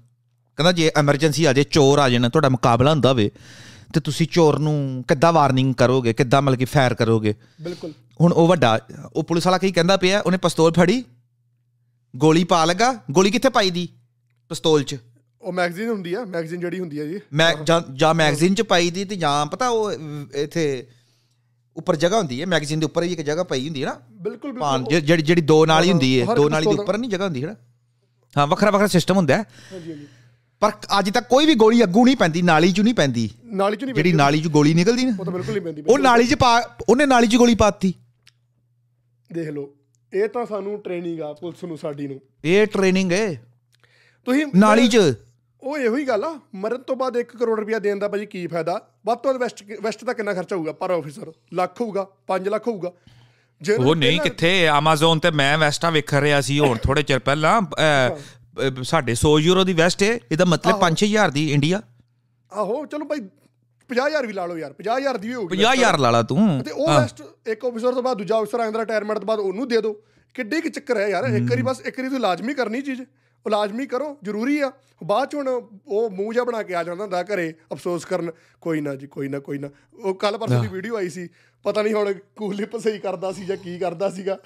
[0.59, 3.31] ਕਹਿੰਦਾ ਜੇ ਐਮਰਜੈਂਸੀ ਆ ਜੇ ਚੋਰ ਆ ਜਾਣ ਤੁਹਾਡਾ ਮੁਕਾਬਲਾ ਹੁੰਦਾ ਹੋਵੇ
[3.95, 7.35] ਤੇ ਤੁਸੀਂ ਚੋਰ ਨੂੰ ਕਿੱਦਾਂ ਵਾਰਨਿੰਗ ਕਰੋਗੇ ਕਿੱਦਾਂ ਮਤਲਬ ਕਿ ਫਾਇਰ ਕਰੋਗੇ?
[7.63, 8.79] ਬਿਲਕੁਲ। ਹੁਣ ਉਹ ਵੱਡਾ
[9.17, 11.03] ਉਹ ਪੁਲਿਸ ਵਾਲਾ ਕੀ ਕਹਿੰਦਾ ਪਿਆ ਉਹਨੇ ਪਿਸਤੌਲ ਫੜੀ
[12.15, 13.89] ਗੋਲੀ ਪਾ ਲਗਾ ਗੋਲੀ ਕਿੱਥੇ ਪਾਈ ਦੀ?
[14.51, 14.97] ਪਿਸਤੌਲ 'ਚ।
[15.43, 17.55] ਉਹ ਮੈਗਜ਼ੀਨ ਹੁੰਦੀ ਆ ਮੈਗਜ਼ੀਨ ਜਿਹੜੀ ਹੁੰਦੀ ਆ ਜੀ। ਮੈਂ
[17.95, 19.93] ਜਾਂ ਮੈਗਜ਼ੀਨ 'ਚ ਪਾਈ ਦੀ ਤੇ ਜਾਂ ਪਤਾ ਉਹ
[20.35, 20.87] ਇੱਥੇ
[21.77, 24.53] ਉੱਪਰ ਜਗ੍ਹਾ ਹੁੰਦੀ ਹੈ ਮੈਗਜ਼ੀਨ ਦੇ ਉੱਪਰ ਹੀ ਇੱਕ ਜਗ੍ਹਾ ਪਈ ਹੁੰਦੀ ਹੈ ਨਾ। ਬਿਲਕੁਲ
[24.53, 27.49] ਬਿਲਕੁਲ। ਜਿਹੜੀ ਜਿਹੜੀ ਦੋ ਨਾਲੀ ਹੁੰਦੀ ਹੈ ਦੋ ਨਾਲੀ ਦੇ ਉੱਪਰ ਨਹੀਂ ਜਗ੍ਹਾ ਹੁੰਦੀ ਹੈ
[27.49, 27.55] ਨਾ।
[28.39, 30.07] ਹਾਂ ਵੱਖਰਾ ਵੱਖਰਾ ਸਿਸਟਮ ਹੁੰਦਾ ਹੈ। ਹਾਂਜੀ ਹਾਂਜੀ।
[30.63, 33.85] ਪਰ ਅੱਜ ਤੱਕ ਕੋਈ ਵੀ ਗੋਲੀ ਅੱਗੂ ਨਹੀਂ ਪੈਂਦੀ ਨਾਲੀ 'ਚ ਨਹੀਂ ਪੈਂਦੀ। ਨਾਲੀ ਚ
[33.85, 36.35] ਨਹੀਂ ਜਿਹੜੀ ਨਾਲੀ 'ਚ ਗੋਲੀ ਨਿਕਲਦੀ ਨਾ। ਉਹ ਤਾਂ ਬਿਲਕੁਲ ਨਹੀਂ ਪੈਂਦੀ। ਉਹ ਨਾਲੀ 'ਚ
[36.35, 36.51] ਪਾ
[36.89, 37.93] ਉਹਨੇ ਨਾਲੀ 'ਚ ਗੋਲੀ ਪਾਤੀ।
[39.31, 39.69] ਦੇਖ ਲਓ
[40.13, 43.33] ਇਹ ਤਾਂ ਸਾਨੂੰ ਟ੍ਰੇਨਿੰਗ ਆ ਪੁਲਿਸ ਨੂੰ ਸਾਡੀ ਨੂੰ। ਇਹ ਟ੍ਰੇਨਿੰਗ ਹੈ
[44.27, 44.99] ਤੁਸੀਂ ਨਾਲੀ 'ਚ।
[45.63, 48.47] ਉਹ ਇਹੋ ਹੀ ਗੱਲ ਆ ਮਰਨ ਤੋਂ ਬਾਅਦ 1 ਕਰੋੜ ਰੁਪਇਆ ਦੇਣ ਦਾ ਭਾਜੀ ਕੀ
[48.47, 48.81] ਫਾਇਦਾ?
[49.07, 52.69] ਵੱਧ ਤੋਂ ਵੱਧ ਵੈਸਟ ਵੈਸਟ ਦਾ ਕਿੰਨਾ ਖਰਚਾ ਹੋਊਗਾ ਪਰ ਆਫੀਸਰ ਲੱਖ ਹੋਊਗਾ 5 ਲੱਖ
[52.69, 52.93] ਹੋਊਗਾ।
[53.79, 57.61] ਉਹ ਨਹੀਂ ਕਿੱਥੇ Amazon ਤੇ ਮੈਂ ਵੈਸਟਾ ਵੇਖ ਰਿਹਾ ਸੀ ਹੁਣ ਥੋੜੇ ਚਿਰ ਪਹਿਲਾਂ
[58.85, 61.81] ਸਾਡੇ 100 ਯੂਰੋ ਦੀ ਵੈਸਟ ਹੈ ਇਹਦਾ ਮਤਲਬ 5-6000 ਦੀ ਇੰਡੀਆ।
[62.53, 63.21] ਆਹੋ ਚਲੋ ਭਾਈ
[63.91, 66.89] 50000 ਵੀ ਲਾ ਲਓ ਯਾਰ 50000 ਦੀ ਵੀ ਹੋਊਗੀ 50000 ਲਾ ਲਾ ਤੂੰ। ਤੇ ਉਹ
[66.89, 69.93] ਵੈਸਟ ਇੱਕ ਆਫੀਸਰ ਤੋਂ ਬਾਅਦ ਦੂਜਾ ਆਫੀਸਰ ਆਂਦਾ ਰਿਟਾਇਰਮੈਂਟ ਤੋਂ ਬਾਅਦ ਉਹਨੂੰ ਦੇ ਦਿਓ।
[70.35, 73.01] ਕਿੱਡੇ ਕਿ ਚੱਕਰ ਹੈ ਯਾਰ ਇੱਕ ਵਾਰੀ ਬਸ ਇੱਕ ਵਾਰੀ ਤੁਸੀਂ ਲਾਜ਼ਮੀ ਕਰਨੀ ਚੀਜ਼
[73.47, 74.71] ਉਹ ਲਾਜ਼ਮੀ ਕਰੋ ਜ਼ਰੂਰੀ ਆ।
[75.05, 78.31] ਬਾਅਦ ਚ ਹੁਣ ਉਹ ਮੂੰਹ ਜਿਹਾ ਬਣਾ ਕੇ ਆ ਜਾਂਦਾ ਹੁੰਦਾ ਘਰੇ ਅਫਸੋਸ ਕਰਨ
[78.63, 81.29] ਕੋਈ ਨਾ ਜੀ ਕੋਈ ਨਾ ਕੋਈ ਨਾ। ਉਹ ਕੱਲ ਪਰਸੋਂ ਦੀ ਵੀਡੀਓ ਆਈ ਸੀ
[81.65, 84.39] ਪਤਾ ਨਹੀਂ ਹੁਣ ਕੂਲਿਪ ਸਹੀ ਕਰਦਾ ਸੀ ਜਾਂ ਕੀ ਕਰਦਾ ਸੀਗਾ।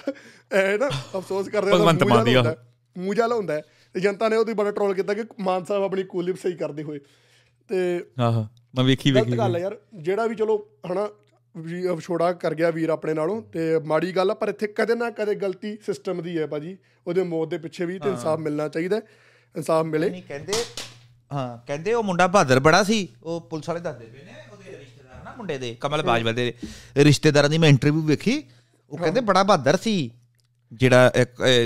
[0.53, 2.37] ਐ ਨਾ ਅਫਸੋਸ ਕਰਦੇ ਭਗਵੰਤ ਮਾਨ ਦੀ।
[2.97, 3.61] ਮੂੰਹ ਜਿਹਾ ਲਾਉਂਦਾ
[4.01, 7.01] ਜਨਤਾ ਨੇ ਉਹਦੀ ਬੜਾ ਟ੍ਰੋਲ ਕੀਤਾ ਕਿ ਮਾਨ ਸਾਹਿਬ ਆਪਣੀ ਕੂਲਿਪ ਸਹੀ ਕਰਦੇ ਹੋਏ।
[7.69, 11.09] ਤੇ ਆਹੋ ਮੈਂ ਵੇਖੀ ਗਲਤ ਵੇਖੀ ਗੱਲ ਹੈ ਯਾਰ ਜਿਹੜਾ ਵੀ ਚਲੋ ਹਨਾ
[11.57, 15.11] ਵੀ ਵਿਛੋੜਾ ਕਰ ਗਿਆ ਵੀਰ ਆਪਣੇ ਨਾਲੋਂ ਤੇ ਮਾੜੀ ਗੱਲ ਆ ਪਰ ਇੱਥੇ ਕਦੇ ਨਾ
[15.11, 16.77] ਕਦੇ ਗਲਤੀ ਸਿਸਟਮ ਦੀ ਹੈ ਭਾਜੀ।
[17.07, 19.01] ਉਹਦੇ ਮੌਤ ਦੇ ਪਿੱਛੇ ਵੀ ਤੇ ਇਨਸਾਫ ਮਿਲਣਾ ਚਾਹੀਦਾ ਹੈ।
[19.57, 20.53] ਇਨਸਾਫ ਮਿਲੇ। ਨਹੀਂ ਕਹਿੰਦੇ
[21.33, 25.25] ਹਾਂ ਕਹਿੰਦੇ ਉਹ ਮੁੰਡਾ ਬਹਾਦਰ ਬੜਾ ਸੀ ਉਹ ਪੁਲਿਸ ਵਾਲੇ ਦੱਸਦੇ ਪਏ ਨੇ ਉਹਦੇ ਰਿਸ਼ਤੇਦਾਰ
[25.25, 26.53] ਨਾ ਮੁੰਡੇ ਦੇ ਕਮਲ ਬਾਜਵਾ ਦੇ
[26.97, 28.43] ਰਿਸ਼ਤੇਦਾਰਾਂ ਦੀ ਮੈਂ ਇੰਟਰਵਿਊ ਵੇਖੀ
[28.91, 30.11] ਉਹ ਕਹਿੰਦੇ ਬੜਾ ਬਹਾਦਰ ਸੀ।
[30.73, 31.13] ਜਿਹੜਾ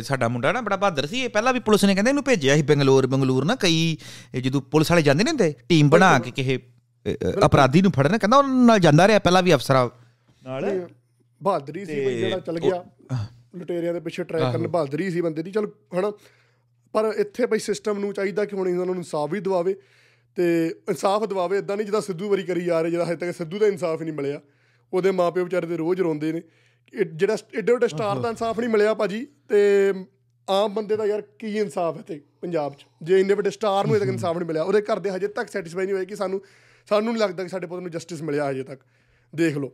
[0.03, 2.63] ਸਾਡਾ ਮੁੰਡਾ ਨਾ ਬੜਾ ਬਹਾਦਰ ਸੀ ਇਹ ਪਹਿਲਾਂ ਵੀ ਪੁਲਿਸ ਨੇ ਕਹਿੰਦੇ ਇਹਨੂੰ ਭੇਜਿਆ ਸੀ
[2.63, 3.97] ਬੰਗਲੌਰ ਬੰਗਲੌਰ ਨਾ ਕਈ
[4.41, 6.59] ਜਦੋਂ ਪੁਲਿਸ ਵਾਲੇ ਜਾਂਦੇ ਨੇ ਹੁੰਦੇ ਟੀਮ ਬਣਾ ਕੇ ਕਿਸੇ
[7.47, 9.89] ਅਪਰਾਧੀ ਨੂੰ ਫੜਨ ਕਹਿੰਦਾ ਉਹਨਾਂ ਨਾਲ ਜਾਂਦਾ ਰਿਹਾ ਪਹਿਲਾਂ ਵੀ ਅਫਸਰਾਂ
[10.45, 10.89] ਨਾਲ।
[11.41, 12.85] ਬਹਾਦਰੀ ਸੀ ਬਈ ਜਿਹੜਾ ਚੱਲ ਗਿਆ।
[13.57, 15.67] ਲੁਟੇਰਿਆਂ ਦੇ ਪਿੱਛੇ ਟਰੈਕ ਕਰਨ ਬਹਾਦਰੀ ਸੀ ਬੰਦੇ ਦੀ ਚਲ
[15.99, 16.13] ਹਨਾ।
[16.95, 19.75] ਪਰ ਇੱਥੇ ਬਈ ਸਿਸਟਮ ਨੂੰ ਚਾਹੀਦਾ ਕਿ ਹੁਣ ਇਹਨਾਂ ਨੂੰ ਇਨਸਾਫ ਵੀ ਦਿਵਾਵੇ
[20.37, 20.45] ਤੇ
[20.89, 23.67] ਇਨਸਾਫ ਦਿਵਾਵੇ ਇਦਾਂ ਨਹੀਂ ਜਿੱਦਾਂ ਸਿੱਧੂ ਵਾਰੀ ਕਰੀ ਜਾ ਰਹੇ ਜਿਹੜਾ ਹਜੇ ਤੱਕ ਸਿੱਧੂ ਦਾ
[23.67, 24.41] ਇਨਸਾਫ ਹੀ ਨਹੀਂ ਮਿਲਿਆ।
[24.93, 26.43] ਉਹਦੇ ਮਾਪਿਓ ਵਿਚਾਰੇ ਤੇ ਰੋਜ਼ ਰੋਂਦੇ ਨੇ।
[27.15, 29.93] ਜਿਹੜਾ ਏਡੇ ਵੱਡੇ ਸਟਾਰ ਦਾ ਇਨਸਾਫ ਨਹੀਂ ਮਿਲਿਆ ਭਾਜੀ ਤੇ
[30.51, 32.87] ਆਮ ਬੰਦੇ ਦਾ ਯਾਰ ਕੀ ਇਨਸਾਫ ਹੈ ਤੇ ਪੰਜਾਬ 'ਚ?
[33.03, 35.51] ਜੇ ਇੰਨੇ ਵੱਡੇ ਸਟਾਰ ਨੂੰ ਹਜੇ ਤੱਕ ਇਨਸਾਫ ਨਹੀਂ ਮਿਲਿਆ ਉਹਦੇ ਘਰ ਦੇ ਹਜੇ ਤੱਕ
[35.51, 36.43] ਸੈਟੀਸਫਾਈ ਨਹੀਂ ਹੋਏ ਕਿ ਸਾਨੂੰ
[36.89, 38.81] ਸਾਨੂੰ ਨਹੀਂ ਲੱਗਦਾ ਕਿ ਸਾਡੇ ਪੁੱਤ ਨੂੰ ਜਸਟਿਸ ਮਿਲਿਆ ਹਜੇ ਤੱਕ।
[39.35, 39.73] ਦੇਖ ਲਓ।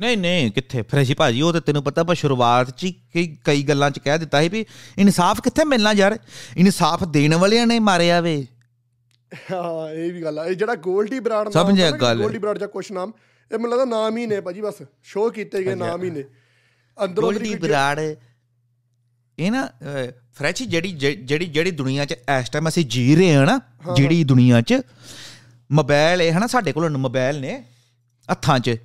[0.00, 0.82] ਨਹੀਂ ਨਹੀਂ ਕਿੱਥੇ?
[0.82, 4.42] ਫਰੈਸ਼ੀ ਭਾਜੀ ਉਹ ਤਾਂ ਤੈਨੂੰ ਪਤਾ ਪਰ ਸ਼ੁਰੂਆਤ 'ਚ ਕਈ ਕਈ ਗੱਲਾਂ 'ਚ ਕਹਿ ਦਿੱਤਾ
[4.42, 4.66] ਸੀ ਵੀ
[4.98, 6.18] ਇਨਸਾਫ ਕਿੱਥੇ ਮਿਲਣਾ ਯਾਰ?
[6.56, 8.46] ਇਨਸਾਫ ਦੇਣ ਵਾਲਿਆਂ ਨੇ ਮਾਰਿਆ ਵੇ।
[9.52, 12.68] ਹਾਂ ਇਹ ਵੀ ਗੱਲ ਆ। ਇਹ ਜਿਹੜਾ ਗੋਲਡੀ ਬਰਾੜ ਨਾਮ ਸਮਝਿਆ ਗੱਲ। ਗੋਲਡੀ ਬਰਾੜ ਜਾਂ
[12.68, 13.12] ਕੁਛ ਨਾਮ
[13.50, 16.24] ਇਹ ਮੈਨੂੰ ਲੱਗਦਾ ਨਾਮ ਹੀ ਨੇ ਭਾਜੀ ਬਸ ਸ਼ੋਅ ਕੀਤੇ ਗਏ ਨਾਮ ਹੀ ਨੇ।
[17.04, 17.98] ਅੰਦਰੋਂ ਗੋਲਡੀ ਬਰਾੜ
[19.38, 19.68] ਇਹ ਨਾ
[20.34, 23.58] ਫਰੈਚੀ ਜਿਹੜੀ ਜਿਹੜੀ ਜਿਹੜੀ- ਦੁਨੀਆ 'ਚ ਇਸ ਟਾਈਮ ਅਸੀਂ ਜੀ ਰਹੇ ਹਾਂ ਨਾ
[23.94, 24.80] ਜਿਹੜੀ ਦੁਨੀਆ 'ਚ
[25.70, 27.62] ਮੋਬਾਈਲ ਇਹ ਹਨਾ ਸਾਡੇ ਕੋਲ ਮੋਬਾਈਲ ਨੇ
[28.28, 28.76] ਹੱਥਾਂ 'ਚ।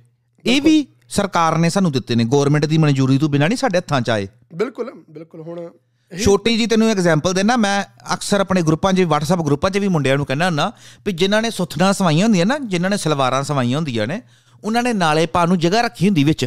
[0.44, 4.00] ਇਹ ਵੀ ਸਰਕਾਰ ਨੇ ਸਾਨੂੰ ਦਿੱਤੇ ਨੇ ਗਵਰਨਮੈਂਟ ਦੀ ਮਨਜ਼ੂਰੀ ਤੋਂ ਬਿਨਾਂ ਨਹੀਂ ਸਾਡੇ ਹੱਥਾਂ
[4.00, 5.70] 'ਚ ਆਏ। ਬਿਲਕੁਲ ਬਿਲਕੁਲ ਹੁਣ
[6.12, 10.16] ਛੋਟੀ ਜੀ ਤੈਨੂੰ ਐਗਜ਼ਾਮਪਲ ਦੇਣਾ ਮੈਂ ਅਕਸਰ ਆਪਣੇ ਗਰੁੱਪਾਂ 'ਚ WhatsApp ਗਰੁੱਪਾਂ 'ਚ ਵੀ ਮੁੰਡਿਆਂ
[10.16, 10.72] ਨੂੰ ਕਹਿੰਦਾ ਹੁੰਦਾ
[11.06, 14.20] ਵੀ ਜਿਨ੍ਹਾਂ ਨੇ ਸੁੱਥਣਾ ਸਵਾਈਆਂ ਹੁੰਦੀਆਂ ਨਾ ਜਿਨ੍ਹਾਂ ਨੇ ਸਲਵਾਰਾਂ ਸਵਾਈਆਂ ਹੁੰਦੀਆਂ ਨੇ
[14.64, 16.46] ਉਹਨਾਂ ਨੇ ਨਾਲੇ ਪਾ ਨੂੰ ਜਗ੍ਹਾ ਰੱਖੀ ਹੁੰਦੀ ਵਿੱਚ।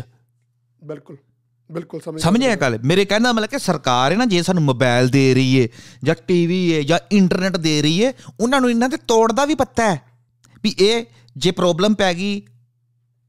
[0.83, 1.17] ਬਿਲਕੁਲ
[1.71, 2.79] ਬਿਲਕੁਲ ਸਮਝ ਸਮਝਿਆ ਗੱਲ?
[2.83, 5.69] ਮੇਰੇ ਕਹਿੰਦਾ ਮਤਲਬ ਕਿ ਸਰਕਾਰ ਹੈ ਨਾ ਜੇ ਸਾਨੂੰ ਮੋਬਾਈਲ ਦੇ ਰਹੀ ਏ
[6.03, 9.55] ਜਾਂ ਟੀਵੀ ਏ ਜਾਂ ਇੰਟਰਨੈਟ ਦੇ ਰਹੀ ਏ ਉਹਨਾਂ ਨੂੰ ਇਹਨਾਂ ਦੇ ਤੋੜ ਦਾ ਵੀ
[9.55, 10.01] ਪਤਾ ਹੈ
[10.63, 11.05] ਵੀ ਇਹ
[11.37, 12.41] ਜੇ ਪ੍ਰੋਬਲਮ ਪੈ ਗਈ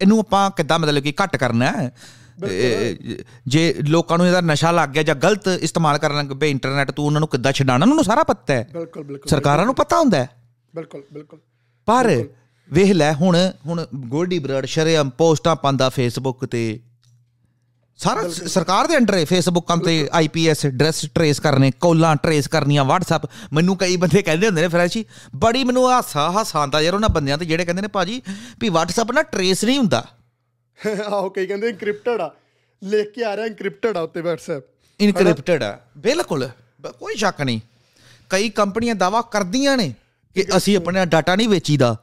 [0.00, 1.92] ਇਹਨੂੰ ਆਪਾਂ ਕਿੱਦਾਂ ਮਤਲਬ ਕਿ ਘੱਟ ਕਰਨਾ ਹੈ?
[3.46, 7.04] ਜੇ ਲੋਕਾਂ ਨੂੰ ਇਹਦਾ ਨਸ਼ਾ ਲੱਗ ਗਿਆ ਜਾਂ ਗਲਤ ਇਸਤੇਮਾਲ ਕਰਨ ਲੱਗ ਪਏ ਇੰਟਰਨੈਟ ਤੋਂ
[7.04, 10.18] ਉਹਨਾਂ ਨੂੰ ਕਿੱਦਾਂ ਛਡਾਣਾ ਉਹਨਾਂ ਨੂੰ ਸਾਰਾ ਪਤਾ ਹੈ। ਬਿਲਕੁਲ ਬਿਲਕੁਲ ਸਰਕਾਰਾਂ ਨੂੰ ਪਤਾ ਹੁੰਦਾ
[10.18, 10.28] ਹੈ।
[10.76, 11.38] ਬਿਲਕੁਲ ਬਿਲਕੁਲ।
[11.86, 12.24] ਪਰ
[12.72, 16.80] ਵੇਖ ਲੈ ਹੁਣ ਹੁਣ ਗੋਲਡੀ ਬਰਡ ਸ਼ਰੇਆਮ ਪੋਸਟਾਂ ਪਾਉਂਦਾ ਫੇਸਬੁੱਕ ਤੇ।
[17.96, 23.28] ਸਾਰਾ ਸਰਕਾਰ ਦੇ ਅੰਡਰ ਹੈ ਫੇਸਬੁੱਕਾਂ ਤੇ ਆਈਪੀਐਸ ਐਡਰੈਸ ਟਰੇਸ ਕਰਨੇ ਕਾਲਾਂ ਟਰੇਸ ਕਰਨੀਆਂ WhatsApp
[23.52, 25.04] ਮੈਨੂੰ ਕਈ ਬੰਦੇ ਕਹਿੰਦੇ ਹੁੰਦੇ ਨੇ ਫਰੈਸ਼ੀ
[25.36, 28.22] ਬੜੀ ਮੈਨੂੰ ਹਾਸਾ ਹਾਸਾ ਆਉਂਦਾ ਯਾਰ ਉਹਨਾਂ ਬੰਦਿਆਂ ਤੇ ਜਿਹੜੇ ਕਹਿੰਦੇ ਨੇ ਭਾਜੀ
[28.60, 30.04] ਵੀ WhatsApp ਨਾ ਟਰੇਸ ਨਹੀਂ ਹੁੰਦਾ।
[31.06, 32.30] ਆਹੋ ਕਈ ਕਹਿੰਦੇ ਇਨਕ੍ਰਿਪਟਡ ਆ।
[32.84, 34.60] ਲਿਖ ਕੇ ਆ ਰਿਹਾ ਇਨਕ੍ਰਿਪਟਡ ਆ ਉੱਤੇ WhatsApp
[35.00, 36.48] ਇਨਕ੍ਰਿਪਟਡ ਆ ਬਿਲਕੁਲ।
[36.98, 37.60] ਕੋਈ ਸ਼ੱਕ ਨਹੀਂ।
[38.30, 39.94] ਕਈ ਕੰਪਨੀਆਂ ਦਾਵਾ ਕਰਦੀਆਂ ਨੇ
[40.34, 41.96] ਕਿ ਅਸੀਂ ਆਪਣਾ ਡਾਟਾ ਨਹੀਂ ਵੇਚੀਦਾ।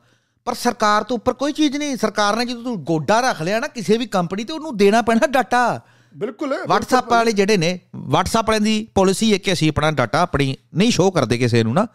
[0.46, 3.68] ਪਰ ਸਰਕਾਰ ਤੋਂ ਉੱਪਰ ਕੋਈ ਚੀਜ਼ ਨਹੀਂ। ਸਰਕਾਰ ਨੇ ਜਦੋਂ ਤੂੰ ਗੋਡਾ ਰੱਖ ਲਿਆ ਨਾ
[3.68, 5.82] ਕਿਸੇ ਵੀ ਕੰਪਨੀ ਤੇ ਉਹਨੂੰ ਦੇਣਾ ਪੈਣਾ ਡਾਟਾ।
[6.18, 10.56] ਬਿਲਕੁਲ। WhatsApp ਵਾਲੇ ਜਿਹੜੇ ਨੇ WhatsApp ਵਾਲਿਆਂ ਦੀ ਪਾਲਿਸੀ ਹੈ ਕਿ ਅਸੀਂ ਆਪਣਾ ਡਾਟਾ ਆਪਣੀ
[10.76, 11.88] ਨਹੀਂ ਸ਼ੋਅ ਕਰਦੇ ਕਿਸੇ ਨੂੰ ਨਾ।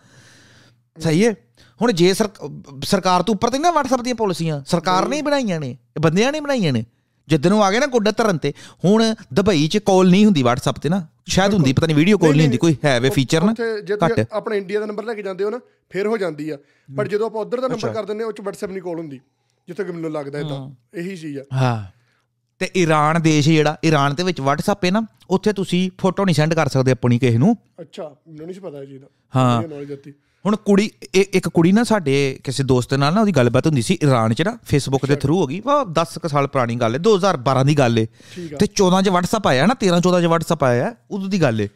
[0.99, 1.35] ਸਹੀ ਹੈ?
[1.83, 2.51] ਹੁਣ ਜੇ ਸਰਕ-
[2.85, 6.33] ਸਰਕਾਰ ਤੋਂ ਉੱਪਰ ਤੇ ਨਾ WhatsApp ਦੀਆਂ ਪਾਲਿਸੀਆਂ ਸਰਕਾਰ ਨੇ ਹੀ ਬਣਾਈਆਂ ਨੇ ਇਹ ਬੰਦਿਆਂ
[6.33, 6.85] ਨੇ ਬਣਾਈਆਂ ਨੇ।
[7.29, 8.53] ਜਿੱਦਣ ਉਹ ਆ ਗਏ ਨਾ ਗੋਡਾ ਧਰਨ ਤੇ
[8.85, 12.31] ਹੁਣ ਦੁਬਈ 'ਚ ਕਾਲ ਨਹੀਂ ਹੁੰਦੀ WhatsApp ਤੇ ਨਾ। ਸ਼ਾਇਦ ਹੁੰਦੀ ਪਤਾ ਨਹੀਂ ਵੀਡੀਓ ਕਾਲ
[12.31, 13.55] ਨਹੀਂ ਹੁੰਦੀ ਕੋਈ ਹੈ ਵੇ ਫੀਚਰ ਨਾ?
[13.85, 16.59] ਜੇ ਘੱਟ। ਆਪਣਾ ਇੰਡੀਆ ਦਾ ਨੰਬਰ ਲੈ ਕੇ ਜਾਂਦੇ ਹੋ ਨਾ ਫਿਰ ਹੋ ਜਾਂਦੀ ਆ।
[16.97, 19.21] ਪਰ ਜਦੋਂ ਆਪਾਂ ਉਧਰ ਦਾ ਨੰਬਰ ਕਰ ਦਿੰਦੇ ਉਹ ਚ WhatsApp ਨਹੀਂ ਕਾਲ ਹੁੰਦੀ
[19.69, 21.99] ਜਿੱਥੇ ਕਿ ਮੈਨੂੰ ਲੱਗਦਾ ਇਦਾਂ ਇਹੀ ਚੀਜ਼ ਆ। ਹਾਂ।
[22.59, 26.55] ਤੇ ਈਰਾਨ ਦੇਸ਼ ਜਿਹੜਾ ਈਰਾਨ ਦੇ ਵਿੱਚ WhatsApp ਹੈ ਨਾ ਉੱਥੇ ਤੁਸੀਂ ਫੋਟੋ ਨਹੀਂ ਸੈਂਡ
[26.55, 29.63] ਕਰ ਸਕਦੇ ਆਪਣੀ ਕਿਸੇ ਨੂੰ। ਅੱਛਾ ਮੈਨੂੰ ਨਹੀਂ ਪਤਾ ਚੀਜ਼ ਦਾ। ਹਾਂ।
[30.47, 34.35] ਹੁਣ ਕੁੜੀ ਇੱਕ ਕੁੜੀ ਨਾ ਸਾਡੇ ਕਿਸੇ ਦੋਸਤ ਨਾਲ ਨਾ ਉਹਦੀ ਗੱਲਬਾਤ ਹੁੰਦੀ ਸੀ ਈਰਾਨ
[34.35, 37.65] 'ਚ ਨਾ ਫੇਸਬੁੱਕ ਦੇ ਥਰੂ ਹੋ ਗਈ। ਵਾ 10 ਕੁ ਸਾਲ ਪੁਰਾਣੀ ਗੱਲ ਹੈ 2012
[37.67, 38.05] ਦੀ ਗੱਲ ਹੈ
[38.61, 41.67] ਤੇ 14 'ਚ WhatsApp ਆਇਆ ਨਾ 13 14 'ਚ WhatsApp ਆਇਆ ਉਦੋਂ ਦੀ ਗੱਲ ਹੈ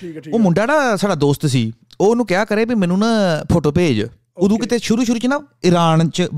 [0.00, 2.98] ਠੀਕ ਹੈ ਠੀਕ ਉਹ ਮੁੰਡਾ ਨਾ ਸਾਡਾ ਦੋਸਤ ਸੀ ਉਹ ਉਹਨੂੰ ਕਿਹਾ ਕਰੇ ਵੀ ਮੈਨੂੰ
[2.98, 3.10] ਨਾ
[3.52, 4.06] ਫੋਟੋ ਭੇਜ।
[4.36, 6.28] ਉਦੋਂ ਕਿਤੇ ਸ਼ੁਰੂ ਸ਼ੁਰੂ 'ਚ ਨਾ ਈਰਾਨ 'ਚ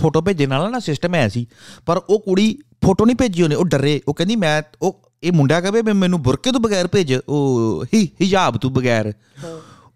[0.00, 1.46] ਫੋਟੋ ਭੇਜਣ ਵਾਲਾ ਨਾ ਸਿਸਟਮ ਹੈ ਸੀ।
[1.86, 5.60] ਪਰ ਉਹ ਕੁੜੀ ਫੋਟੋ ਨਹੀਂ ਭੇਜੀ ਉਹਨੇ ਉਹ ਡਰੇ। ਉਹ ਕਹਿੰਦੀ ਮੈਂ ਉਹ ਇਹ ਮੁੰਡਾ
[5.60, 9.12] ਕਹੇ ਵੀ ਮੈਨੂੰ ਬੁਰਕੇ ਤੋਂ ਬਗੈਰ ਭੇਜ ਉਹ ਹੀ ਹਿਜਾਬ ਤੋਂ ਬਗੈਰ।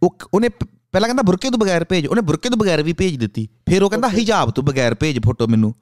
[0.03, 0.49] ਉਹ ਉਹਨੇ
[0.93, 3.91] ਪਹਿਲਾਂ ਕਹਿੰਦਾ ਬੁਰਕੇ ਤੋਂ ਬਗੈਰ ਭੇਜ ਉਹਨੇ ਬੁਰਕੇ ਤੋਂ ਬਗੈਰ ਵੀ ਭੇਜ ਦਿੱਤੀ। ਫਿਰ ਉਹ
[3.91, 5.75] ਕਹਿੰਦਾ ਹਿਜਾਬ ਤੋਂ ਬਗੈਰ ਭੇਜ ਫੋਟੋ ਮੈਨੂੰ।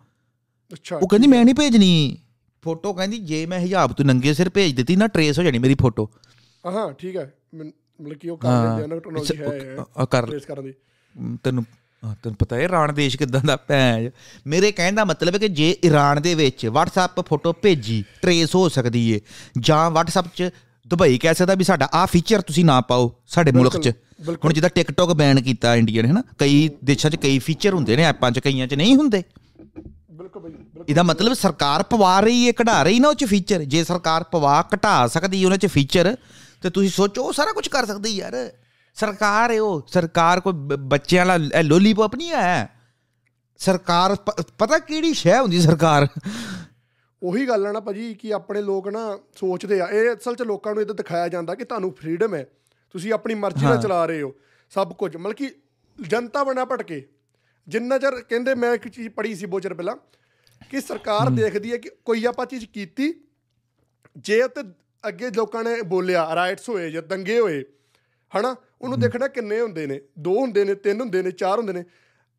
[0.72, 2.16] ਅੱਛਾ ਉਹ ਕਹਿੰਦੀ ਮੈਂ ਨਹੀਂ ਭੇਜਣੀ।
[2.64, 5.74] ਫੋਟੋ ਕਹਿੰਦੀ ਜੇ ਮੈਂ ਹਿਜਾਬ ਤੋਂ ਨੰਗੇ ਸਿਰ ਭੇਜ ਦਿੱਤੀ ਨਾ ਟਰੇਸ ਹੋ ਜਾਣੀ ਮੇਰੀ
[5.80, 6.08] ਫੋਟੋ।
[6.64, 10.64] ਹਾਂ ਠੀਕ ਹੈ। ਮਤਲਬ ਕਿ ਉਹ ਕਰ ਲੈਂਦੇ ਆ ਨਾ ਟੈਕਨੋਲੋਜੀ ਹੈ ਕਰ ਟ੍ਰੇਸ ਕਰਨ
[10.64, 10.72] ਦੀ।
[11.44, 11.64] ਤੈਨੂੰ
[12.22, 14.08] ਤੈਨੂੰ ਪਤਾ ਹੈ ਈਰਾਨ ਦੇਸ਼ ਕਿਦਾਂ ਦਾ ਭੈਣ
[14.46, 18.68] ਮੇਰੇ ਕਹਿਣ ਦਾ ਮਤਲਬ ਹੈ ਕਿ ਜੇ ਈਰਾਨ ਦੇ ਵਿੱਚ WhatsApp ਫੋਟੋ ਭੇਜੀ ਟਰੇਸ ਹੋ
[18.68, 19.20] ਸਕਦੀ ਏ
[19.58, 20.50] ਜਾਂ WhatsApp 'ਚ
[20.90, 23.92] ਦੁਬਈ ਕਹਿ ਸਕਦਾ ਵੀ ਸਾਡਾ ਆ ਫੀਚਰ ਤੁਸੀਂ ਨਾ ਪਾਓ ਸਾਡੇ ਮੁਲਕ 'ਚ।
[24.44, 28.02] ਹੁਣ ਜਿੱਦਾਂ TikTok ਬੈਨ ਕੀਤਾ ਇੰਡੀਆ ਨੇ ਹਨਾ ਕਈ ਦੇਸ਼ਾਂ 'ਚ ਕਈ ਫੀਚਰ ਹੁੰਦੇ ਨੇ
[28.02, 29.22] ਐਪਾਂ 'ਚ ਕਈਆਂ 'ਚ ਨਹੀਂ ਹੁੰਦੇ।
[30.10, 30.52] ਬਿਲਕੁਲ ਬਈ
[30.88, 34.60] ਇਹਦਾ ਮਤਲਬ ਸਰਕਾਰ ਪਵਾ ਰਹੀ ਏ ਕਢਾ ਰਹੀ ਨਾ ਉਹ 'ਚ ਫੀਚਰ ਜੇ ਸਰਕਾਰ ਪਵਾ
[34.74, 36.16] ਘਟਾ ਸਕਦੀ ਉਹਨਾਂ 'ਚ ਫੀਚਰ
[36.62, 38.50] ਤੇ ਤੁਸੀਂ ਸੋਚੋ ਉਹ ਸਾਰਾ ਕੁਝ ਕਰ ਸਕਦੀ ਯਾਰ।
[38.94, 42.70] ਸਰਕਾਰ ਏ ਉਹ ਸਰਕਾਰ ਕੋਈ ਬੱਚਿਆਂ ਵਾਲਾ ਲੋਲੀਪੌਪ ਨਹੀਂ ਹੈ।
[43.58, 44.14] ਸਰਕਾਰ
[44.58, 46.08] ਪਤਾ ਕਿਹੜੀ ਸ਼ੈ ਹੁੰਦੀ ਸਰਕਾਰ?
[47.22, 50.74] ਉਹੀ ਗੱਲ ਆ ਨਾ ਭਾਜੀ ਕਿ ਆਪਣੇ ਲੋਕ ਨਾ ਸੋਚਦੇ ਆ। ਇਹ ਅਸਲ 'ਚ ਲੋਕਾਂ
[50.74, 52.46] ਨੂੰ ਇਦਾਂ ਦਿਖਾਇਆ ਜਾਂਦਾ ਕਿ ਤੁਹਾਨੂੰ ਫ੍ਰੀडम ਹੈ।
[52.90, 54.34] ਤੁਸੀਂ ਆਪਣੀ ਮਰਜ਼ੀ ਨਾਲ ਚਲਾ ਰਹੇ ਹੋ
[54.70, 55.50] ਸਭ ਕੁਝ। ਮਤਲਬ ਕਿ
[56.00, 57.08] ਜਨਤਾ ਬਣਾ ਭਟਕੇ।
[57.68, 59.96] ਜਿੰਨਾ ਚਿਰ ਕਹਿੰਦੇ ਮੈਂ ਇੱਕ ਚੀਜ਼ ਪੜ੍ਹੀ ਸੀ ਬਹੁਤ ਚਿਰ ਪਹਿਲਾਂ
[60.70, 63.14] ਕਿ ਸਰਕਾਰ ਦੇਖਦੀ ਹੈ ਕਿ ਕੋਈ ਆਪਾਂ ਚੀਜ਼ ਕੀਤੀ
[64.16, 64.72] ਜੇ ਤੇ
[65.08, 67.64] ਅੱਗੇ ਲੋਕਾਂ ਨੇ ਬੋਲਿਆ ਰਾਈਟਸ ਹੋਏ ਜਾਂ ਦੰਗੇ ਹੋਏ
[68.38, 68.56] ਹਨਾ?
[68.80, 70.00] ਉਹਨੂੰ ਦੇਖਣਾ ਕਿੰਨੇ ਹੁੰਦੇ ਨੇ?
[70.18, 71.84] ਦੋ ਹੁੰਦੇ ਨੇ ਤਿੰਨ ਹੁੰਦੇ ਨੇ ਚਾਰ ਹੁੰਦੇ ਨੇ।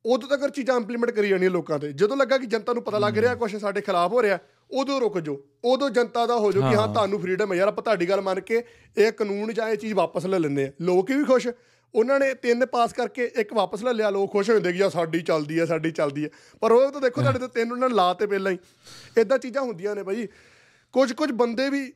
[0.05, 3.17] ਉਦੋਂ ਤੱਕ ਚੀਜ਼ਾਂ ਇੰਪਲੀਮੈਂਟ ਕਰੀ ਜਾਣੀਆਂ ਲੋਕਾਂ ਤੇ। ਜਦੋਂ ਲੱਗਾ ਕਿ ਜਨਤਾ ਨੂੰ ਪਤਾ ਲੱਗ
[3.17, 4.39] ਰਿਹਾ ਕੁਝ ਸਾਡੇ ਖਿਲਾਫ ਹੋ ਰਿਹਾ
[4.73, 7.83] ਉਦੋਂ ਰੁਕ ਜਾਓ ਉਦੋਂ ਜਨਤਾ ਦਾ ਹੋ ਜਾਓ ਕਿ ਹਾਂ ਤੁਹਾਨੂੰ ਫ੍ਰੀडम ਹੈ। ਯਾਰ ਆਪਾਂ
[7.83, 8.63] ਤੁਹਾਡੀ ਗੱਲ ਮੰਨ ਕੇ
[8.97, 11.47] ਇਹ ਕਾਨੂੰਨ ਜਾਂ ਇਹ ਚੀਜ਼ ਵਾਪਸ ਲੈ ਲੈਂਦੇ ਆ ਲੋਕ ਵੀ ਖੁਸ਼।
[11.95, 14.89] ਉਹਨਾਂ ਨੇ ਤਿੰਨ ਪਾਸ ਕਰਕੇ ਇੱਕ ਵਾਪਸ ਲੈ ਲਿਆ। ਲੋਕ ਖੁਸ਼ ਹੋ ਜਾਂਦੇ ਕਿ ਯਾਰ
[14.89, 16.29] ਸਾਡੀ ਚੱਲਦੀ ਹੈ ਸਾਡੀ ਚੱਲਦੀ ਹੈ।
[16.61, 18.57] ਪਰ ਉਹ ਤਾਂ ਦੇਖੋ ਤੁਹਾਡੇ ਤੇ ਤਿੰਨ ਉਹਨਾਂ ਨੇ ਲਾਤੇ ਪਹਿਲਾਂ ਹੀ।
[19.17, 20.27] ਇਦਾਂ ਚੀਜ਼ਾਂ ਹੁੰਦੀਆਂ ਨੇ ਬਾਈ
[20.93, 21.91] ਕੁਝ ਕੁਝ ਬੰਦੇ ਵੀ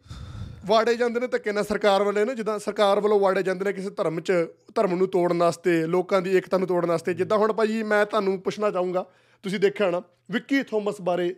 [0.66, 3.90] ਵਾੜੇ ਜਾਂਦੇ ਨੇ ਧੱਕੇ ਨਾਲ ਸਰਕਾਰ ਵੱਲੇ ਨਾ ਜਿੱਦਾਂ ਸਰਕਾਰ ਵੱਲੋਂ ਵਾੜੇ ਜਾਂਦੇ ਨੇ ਕਿਸੇ
[3.90, 4.34] ਧਰਮ 'ਚ
[4.76, 8.40] ਧਰਮ ਨੂੰ ਤੋੜਨ ਵਾਸਤੇ ਲੋਕਾਂ ਦੀ ਏਕਤਾ ਨੂੰ ਤੋੜਨ ਵਾਸਤੇ। ਜਿੱਦਾਂ ਹੁਣ ਭਾਜੀ ਮੈਂ ਤੁਹਾਨੂੰ
[8.42, 9.06] ਪੁੱਛਣਾ ਚਾਹੂੰਗਾ
[9.44, 10.02] ਤੁਸੀਂ ਦੇਖਿਆ ਹੋਣਾ
[10.32, 11.36] ਵਿੱਕੀ ਥੋਮਸ ਬਾਰੇ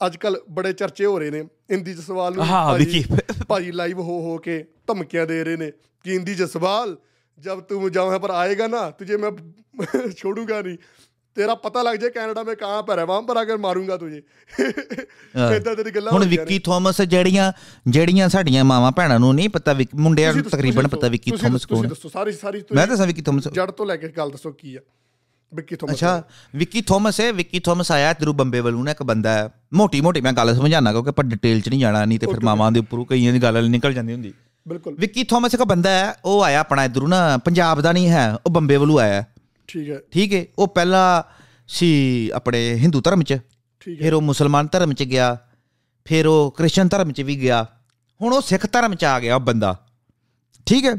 [0.00, 3.04] ਅੱਜ ਕੱਲ ਬੜੇ ਚਰਚੇ ਹੋ ਰਹੇ ਨੇ। ਇੰਦੀ ਜਸਵਾਲ ਨੂੰ ਹਾਂ ਵਿਕੀ
[3.48, 5.70] ਭਾਜੀ ਲਾਈਵ ਹੋ ਹੋ ਕੇ ਧਮਕੀਆਂ ਦੇ ਰਹੇ ਨੇ
[6.04, 6.96] ਕਿ ਇੰਦੀ ਜਸਵਾਲ
[7.38, 9.30] ਜਦ ਤੂੰ ਜਾਵਾਂ ਪਰ ਆਏਗਾ ਨਾ ਤੁਝੇ ਮੈਂ
[10.12, 10.76] ਛੋੜੂਗਾ ਨਹੀਂ
[11.36, 14.22] ਤੇਰਾ ਪਤਾ ਲੱਗ ਜਾਏ ਕੈਨੇਡਾ ਮੈਂ ਕਾਂ ਪਰ ਹੈ ਵਾਂ ਪਰ ਅਗਰ ਮਾਰੂੰਗਾ ਤੁਝੇ।
[15.56, 17.52] ਇਦਾਂ ਤੇਰੀ ਗੱਲਾਂ ਹੁਣ ਵਿੱਕੀ ਥਾਮਸ ਜਿਹੜੀਆਂ
[17.88, 21.88] ਜਿਹੜੀਆਂ ਸਾਡੀਆਂ ਮਾਵਾਂ ਭੈਣਾਂ ਨੂੰ ਨਹੀਂ ਪਤਾ ਮੁੰਡਿਆਂ ਨੂੰ ਤਕਰੀਬਨ ਪਤਾ ਵਿੱਕੀ ਥਾਮਸ ਕੋਣ
[22.74, 24.80] ਮੈਂ ਦੱਸਾਂ ਵਿੱਕੀ ਥਾਮਸ ਜੜ ਤੋਂ ਲੈ ਕੇ ਗੱਲ ਦੱਸੋ ਕੀ ਆ।
[25.52, 26.22] ਵਿੱਕੀ ਥੋਮਸ ਅੱਛਾ
[26.54, 30.20] ਵਿੱਕੀ ਥੋਮਸ ਹੈ ਵਿੱਕੀ ਥੋਮਸ ਆਇਆ ਇਧਰੋਂ ਬੰਬੇ ਵੱਲੋਂ ਨਾ ਇੱਕ ਬੰਦਾ ਹੈ। ਮੋਟੀ ਮੋਟੀ
[30.20, 33.04] ਮੈਂ ਗੱਲ ਸਮਝਾਣਾ ਕਿਉਂਕਿ ਪਰ ਡਿਟੇਲ ਚ ਨਹੀਂ ਜਾਣਾ ਨਹੀਂ ਤੇ ਫਿਰ ਮਾਵਾਂ ਦੇ ਉੱਪਰੋਂ
[33.06, 34.32] ਕਈਆਂ ਦੀ ਗੱਲ ਨਿਕਲ ਜਾਂਦੀ ਹੁੰਦੀ।
[34.68, 38.32] ਬਿਲਕੁਲ। ਵਿੱਕੀ ਥੋਮਸ ਇੱਕ ਬੰਦਾ ਹੈ ਉਹ ਆਇਆ ਆਪਣਾ ਇਧਰੋਂ ਨਾ ਪੰਜਾਬ ਦਾ ਨਹੀਂ ਹੈ
[38.46, 39.24] ਉਹ ਬੰਬੇ ਵੱਲੋਂ ਆਇਆ
[39.68, 41.22] ਠੀਕ ਹੈ। ਠੀਕ ਹੈ ਉਹ ਪਹਿਲਾਂ
[41.68, 43.38] ਸੀ ਆਪਣੇ ਹਿੰਦੂ ਧਰਮ ਚ
[43.98, 45.36] ਫਿਰ ਉਹ ਮੁਸਲਮਾਨ ਧਰਮ ਚ ਗਿਆ
[46.04, 47.66] ਫਿਰ ਉਹ ਕ੍ਰਿਸਚਨ ਧਰਮ ਚ ਵੀ ਗਿਆ।
[48.20, 49.76] ਹੁਣ ਉਹ ਸਿੱਖ ਧਰਮ ਚ ਆ ਗਿਆ ਉਹ ਬੰਦਾ।
[50.66, 50.94] ਠੀਕ ਹੈ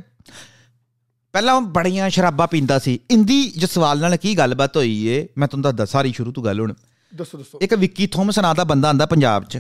[1.34, 5.28] ਪਹਿਲਾਂ ਉਹ ਬੜੀਆਂ ਸ਼ਰਾਬਾਂ ਪੀਂਦਾ ਸੀ। ਇੰਦੀ ਜਸਵਾਲ ਨਾਲ ਕੀ ਗੱਲਬਾਤ ਹੋਈ ਏ?
[5.38, 6.74] ਮੈਂ ਤੁਹਾਨੂੰ ਦੱਸਦਾ ਸਾਰੀ ਸ਼ੁਰੂ ਤੋਂ ਗੱਲ ਹੁਣ।
[7.16, 9.58] ਦੱਸੋ ਦੱਸੋ। ਇੱਕ ਵਿੱਕੀ ਥੋਮਸ ਨਾਂ ਦਾ ਬੰਦਾ ਆਂਦਾ ਪੰਜਾਬ 'ਚ।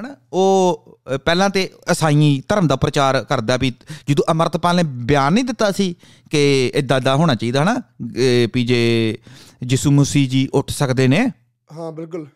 [0.00, 0.16] ਹਨਾ?
[0.32, 0.84] ਉਹ
[1.24, 3.72] ਪਹਿਲਾਂ ਤੇ ਅਸਾਈ ਧਰਮ ਦਾ ਪ੍ਰਚਾਰ ਕਰਦਾ ਵੀ
[4.08, 5.94] ਜਦੋਂ ਅਮਰਤਪਾਲ ਨੇ ਬਿਆਨ ਨਹੀਂ ਦਿੱਤਾ ਸੀ
[6.30, 7.82] ਕਿ ਇਦਾਂ ਦਾ ਹੋਣਾ ਚਾਹੀਦਾ ਹਨਾ?
[8.54, 9.18] ਵੀ ਜੇ
[9.64, 11.30] ਯਿਸੂ ਮਸੀਹ ਜੀ ਉੱਠ ਸਕਦੇ ਨੇ।
[11.76, 12.26] ਹਾਂ ਬਿਲਕੁਲ।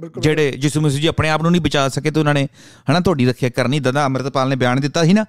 [0.00, 2.48] ਬਿਲਕੁਲ। ਜਿਹੜੇ ਯਿਸੂ ਮਸੀਹ ਜੀ ਆਪਣੇ ਆਪ ਨੂੰ ਨਹੀਂ ਬਚਾ ਸਕੇ ਤੇ ਉਹਨਾਂ ਨੇ
[2.90, 5.24] ਹਨਾ ਤੁਹਾਡੀ ਰੱਖਿਆ ਕਰਨੀ। ਇਦਾਂ ਦਾ ਅਮਰਤਪਾਲ ਨੇ ਬਿਆਨ ਦਿੱਤਾ ਸੀ ਨਾ।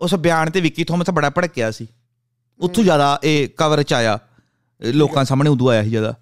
[0.00, 1.86] ਉਸ ਬਿਆਨ ਤੇ ਵਿੱਕੀ ਥੋਮਸ ਬੜਾ ਭੜਕਿਆ ਸੀ।
[2.60, 4.18] ਉੱਥੋਂ ਜ਼ਿਆਦਾ ਇਹ ਕਵਰ ਚ ਆਇਆ
[4.82, 6.14] ਲੋਕਾਂ ਸਾਹਮਣੇ ਉਦੋਂ ਆਇਆ ਸੀ ਜ਼ਿਆਦਾ।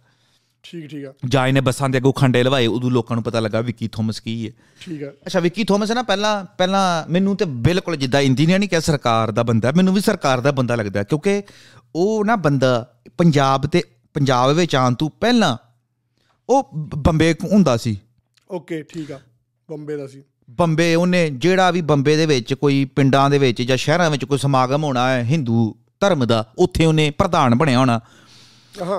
[0.63, 3.61] ਠੀਕ ਠੀਕ ਆ। ਜਾਂ ਇਹਨੇ ਬੱਸਾਂ ਦੇ ਅੱਗੋਂ ਖੰਡੇ ਲਵਾਏ ਉਦੋਂ ਲੋਕਾਂ ਨੂੰ ਪਤਾ ਲੱਗਾ
[3.61, 7.97] ਵਿੱਕੀ ਥੋਮਸ ਕੀ ਹੈ। ਠੀਕ ਆ। ਅੱਛਾ ਵਿੱਕੀ ਥੋਮਸ ਨਾ ਪਹਿਲਾਂ ਪਹਿਲਾਂ ਮੈਨੂੰ ਤੇ ਬਿਲਕੁਲ
[7.97, 11.43] ਜਿੱਦਾਂ ਇੰਜੀਨੀਅਰ ਨਹੀਂ ਕਿਹਾ ਸਰਕਾਰ ਦਾ ਬੰਦਾ ਮੈਨੂੰ ਵੀ ਸਰਕਾਰ ਦਾ ਬੰਦਾ ਲੱਗਦਾ ਕਿਉਂਕਿ
[11.95, 13.83] ਉਹ ਨਾ ਬੰਦਾ ਪੰਜਾਬ ਤੇ
[14.15, 15.57] ਪੰਜਾਬ ਵਿੱਚ ਆਉਣ ਤੋਂ ਪਹਿਲਾਂ
[16.49, 17.99] ਉਹ ਬੰਬੇ ਹੁੰਦਾ ਸੀ।
[18.51, 19.21] ਓਕੇ ਠੀਕ ਆ।
[19.71, 23.77] ਬੰਬੇ ਦਾ ਸੀ। ਬੰਬੇ ਉਹਨੇ ਜਿਹੜਾ ਵੀ ਬੰਬੇ ਦੇ ਵਿੱਚ ਕੋਈ ਪਿੰਡਾਂ ਦੇ ਵਿੱਚ ਜਾਂ
[23.77, 28.01] ਸ਼ਹਿਰਾਂ ਵਿੱਚ ਕੋਈ ਸਮਾਗਮ ਹੋਣਾ ਹੈ ਹਿੰਦੂ ਧਰਮ ਦਾ ਉੱਥੇ ਉਹਨੇ ਪ੍ਰਧਾਨ ਬਣਿਆ ਹੋਣਾ।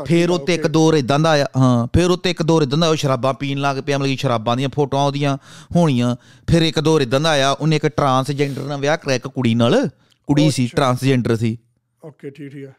[0.06, 2.96] ਫਿਰ ਉੱਤੇ ਇੱਕ ਦੌਰ ਇਦਾਂ ਦਾ ਆਇਆ ਹਾਂ ਫਿਰ ਉੱਤੇ ਇੱਕ ਦੌਰ ਇਦਾਂ ਦਾ ਉਹ
[2.96, 5.38] ਸ਼ਰਾਬਾਂ ਪੀਣ ਲੱਗ ਪਿਆ ਮਤਲਬ ਕਿ ਸ਼ਰਾਬਾਂ ਦੀਆਂ ਫੋਟੋਆਂ ਉਹਦੀਆਂ
[5.76, 6.16] ਹੋਣੀਆਂ।
[6.48, 9.90] ਫਿਰ ਇੱਕ ਦੌਰ ਇਦਾਂ ਦਾ ਆਇਆ ਉਹਨੇ ਇੱਕ ਟਰਾਂਸਜੈਂਡਰ ਨਾਲ ਵਿਆਹ ਕਰਾਇਆ ਇੱਕ ਕੁੜੀ ਨਾਲ।
[10.28, 11.58] ਕੁੜੀ ਸੀ ਟਰਾਂਸਜੈਂਡਰ ਸੀ।
[12.06, 12.72] ਓਕੇ ਠੀਕ ਠੀਕ ਆ।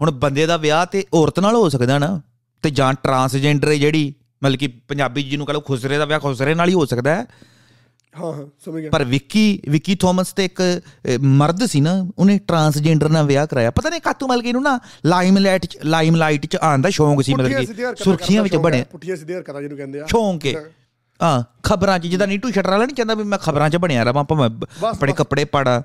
[0.00, 2.20] ਹੁਣ ਬੰਦੇ ਦਾ ਵਿਆਹ ਤੇ ਔਰਤ ਨਾਲ ਹੋ ਸਕਦਾ ਨਾ
[2.62, 4.12] ਤੇ ਜਾਂ ਟਰਾਂਸਜੈਂਡਰ ਜਿਹੜੀ
[4.44, 7.26] ਮਤਲਬ ਕਿ ਪੰਜਾਬੀ ਜਿਹਨੂੰ ਕਹ ਲਓ ਖੁਸਰੇ ਦਾ ਵਿਆਹ ਖੁਸਰੇ ਨਾਲ ਹੀ ਹੋ ਸਕਦਾ ਹੈ।
[8.14, 10.60] ਹਾਂ ਹਾਂ ਸਮਝ ਗਿਆ। ਪਰ ਵਿੱਕੀ ਵਿੱਕੀ ਥੋਮਸ ਤੇ ਇੱਕ
[11.20, 14.78] ਮਰਦ ਸੀ ਨਾ ਉਹਨੇ ਟਰਾਂਸਜੈਂਡਰ ਨਾਲ ਵਿਆਹ ਕਰਾਇਆ। ਪਤਾ ਨਹੀਂ ਕਾਤੋਂ ਮਤਲਬ ਕਿ ਇਹਨੂੰ ਨਾ
[15.06, 19.38] ਲਾਈਮਲਾਈਟ ਚ ਲਾਈਮਲਾਈਟ ਚ ਆਉਣ ਦਾ ਸ਼ੌਂਕ ਸੀ ਮਤਲਬ ਕਿ ਸੁਰਖੀਆਂ ਵਿੱਚ ਬਣੇ ਪੁੱਠੀਆਂ ਸਿੱਧੀਆਂ
[19.38, 20.64] ਹਰਕਤਾਂ ਜਿਹਨੂੰ ਕਹਿੰਦੇ ਆ। ਸ਼ੌਂਕ ਹੈ
[21.20, 24.24] ਹਾਂ ਖਬਰਾਂ 'ਚ ਜਿਹਦਾ ਨੀਟੂ ਸ਼ਟਰ ਵਾਲਾ ਨਹੀਂ ਕਹਿੰਦਾ ਵੀ ਮੈਂ ਖਬਰਾਂ 'ਚ ਬਣਿਆ ਰਵਾਂ
[24.24, 24.50] ਭਾਵੇਂ
[24.88, 25.82] ਆਪਣੇ ਕੱਪੜੇ ਪਾੜਾ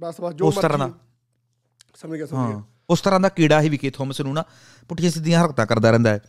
[0.00, 0.88] ਬਸ ਬਸ ਜੋ ਉਸ ਤਰ੍ਹਾਂ।
[2.00, 4.44] ਸਮਝ ਗਿਆ ਸਮਝ ਗਿਆ। ਉਸ ਤਰ੍ਹਾਂ ਦਾ ਕੀੜਾ ਹੀ ਵਿਕੀ ਥੋਮਸ ਨੂੰ ਨਾ
[4.88, 6.20] ਪੁੱਠੀਆਂ ਸਿੱਧੀਆਂ ਹਰਕਤਾਂ ਕਰਦਾ ਰਹਿੰਦਾ ਹੈ।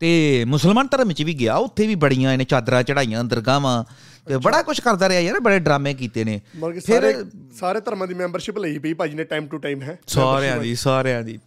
[0.00, 3.84] ਤੇ ਮੁਸਲਮਾਨ ਧਰਮ 'ਚ ਵੀ ਗਿਆ ਉੱਥੇ ਵੀ ਬੜੀਆਂ ਇਹਨੇ ਚਾਦਰਾਂ ਚੜਾਈਆਂ ਦਰਗਾਹਾਂ
[4.26, 6.40] ਤੇ ਬੜਾ ਕੁਝ ਕਰਦਾ ਰਿਹਾ ਯਾਰ ਬੜੇ ਡਰਾਮੇ ਕੀਤੇ ਨੇ।
[6.80, 10.74] ਫਿਰ- ਸਾਰੇ ਧਰਮਾਂ ਦੀ ਮੈਂਬਰਸ਼ਿਪ ਲਈ ਪਈ ਭਾਜੀ ਨੇ ਟਾਈਮ ਟੂ ਟਾਈਮ ਹੈ। ਸਾਰਿਆਂ ਦੀ
[10.74, 11.38] ਸਾਰਿਆਂ ਦੀ।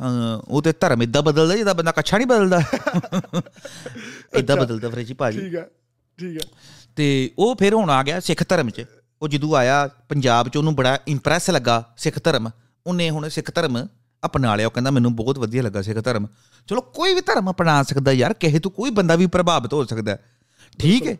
[0.00, 2.62] ਹਾਂ, ਉਹ ਤੇ ਧਰਮ ਇਦਾਂ ਬਦਲਦਾ ਜਿੱਦਾਂ ਬੰਦਾ ਕੱਛਾ ਨਹੀਂ ਬਦਲਦਾ।
[4.34, 5.66] ਇਦਾਂ ਬਦਲਦਾ ਫਿਰ ਜੀ ਭਾਜੀ। ਠੀਕ ਆ
[6.20, 6.46] ਠੀਕ ਆ
[6.96, 8.84] ਤੇ ਉਹ ਫਿਰ ਹੁਣ ਆ ਗਿਆ ਸਿੱਖ ਧਰਮ 'ਚ।
[9.22, 12.50] ਉਹ ਜਦੋਂ ਆਇਆ ਪੰਜਾਬ 'ਚ ਉਹਨੂੰ ਬੜਾ ਇੰਪ੍ਰੈਸ ਲੱਗਾ ਸਿੱਖ ਧਰਮ।
[12.86, 13.86] ਉਹਨੇ ਹੁਣ ਸਿੱਖ ਧਰਮ
[14.26, 16.26] ਅਪਣਾ ਲਿਆ। ਉਹ ਕਹਿੰਦਾ ਮੈਨੂੰ ਬਹੁਤ ਵਧੀਆ ਲੱਗਾ ਸਿੱਖ ਧਰਮ।
[16.66, 20.12] ਚਲੋ ਕੋਈ ਵੀ ਧਰਮ ਅਪਣਾ ਸਕਦਾ ਯਾਰ ਕਿਸੇ ਤੋਂ ਕੋਈ ਬੰਦਾ ਵੀ ਪ੍ਰਭਾਵਿਤ ਹੋ ਸਕਦਾ
[20.12, 20.24] ਹੈ।
[20.78, 21.16] ਠੀਕ ਹੈ।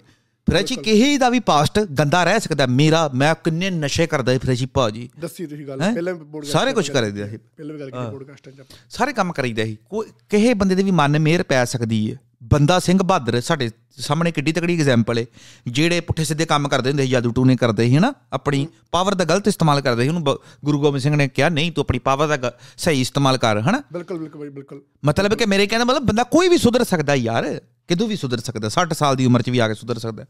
[0.50, 4.66] ਫਰੈਂਚੀ ਕਿਸੇ ਦਾ ਵੀ ਪਾਸਟ ਗੰਦਾ ਰਹਿ ਸਕਦਾ ਮੇਰਾ ਮੈਂ ਕਿੰਨੇ ਨਸ਼ੇ ਕਰਦਾ ਸੀ ਫਰੈਂਚੀ
[4.66, 5.78] ਭਾਜੀ ਦੱਸੀ ਤੁਸੀਂ ਗੱਲ?
[5.78, 8.56] ਪਹਿਲਾਂ podcast ਸਾਰੇ ਕੁਝ ਕਰਦੇ ਸੀ ਪਹਿਲਾਂ ਵੀ ਗੱਲ ਕੀਤੀ ਪੋਡਕਾਸਟਾਂ 'ਚ।
[8.90, 12.78] ਸਾਰੇ ਕੰਮ ਕਰੀਦਾ ਸੀ। ਕੋਈ ਕਿਸੇ ਬੰਦੇ ਦੇ ਵੀ ਮਨ ਮਿਹਰ ਪੈ ਸਕਦੀ ਹੈ ਬੰਦਾ
[12.78, 15.26] ਸਿੰਘ ਬਹਾਦਰ ਸਾਡੇ ਸਾਹਮਣੇ ਕਿੱਡੀ ਤਕੜੀ ਐਗਜ਼ਾਮਪਲ ਹੈ
[15.66, 18.14] ਜਿਹੜੇ ਪੁੱਠੇ ਸਿੱਧੇ ਕੰਮ ਕਰਦੇ ਹੁੰਦੇ ਸੀ ਜਾਦੂ ਟੂਨੇ ਕਰਦੇ ਸੀ ਹਨਾ?
[18.32, 21.82] ਆਪਣੀ ਪਾਵਰ ਦਾ ਗਲਤ ਇਸਤੇਮਾਲ ਕਰਦੇ ਸੀ। ਉਹਨੂੰ ਗੁਰੂ ਗੋਬਿੰਦ ਸਿੰਘ ਨੇ ਕਿਹਾ ਨਹੀਂ ਤੂੰ
[21.82, 23.82] ਆਪਣੀ ਪਾਵਰ ਦਾ ਸਹੀ ਇਸਤੇਮਾਲ ਕਰ ਹਨਾ?
[23.92, 27.60] ਬਿਲਕੁਲ ਬਿਲਕੁਲ ਬਾਈ ਬਿਲਕੁਲ। ਮਤਲਬ ਕਿ ਮੇਰੇ ਕਹਿੰਦਾ ਮਤਲਬ ਬੰਦਾ ਕੋਈ ਵੀ ਸੁਧਰ ਸਕਦਾ ਯਾਰ।
[27.88, 30.24] ਕਿਦੋਂ ਵੀ ਸੁਧਰ ਸਕਦਾ 60 ਸਾਲ ਦੀ ਉਮਰ 'ਚ ਵੀ ਆ ਕੇ ਸੁਧਰ ਸਕਦਾ।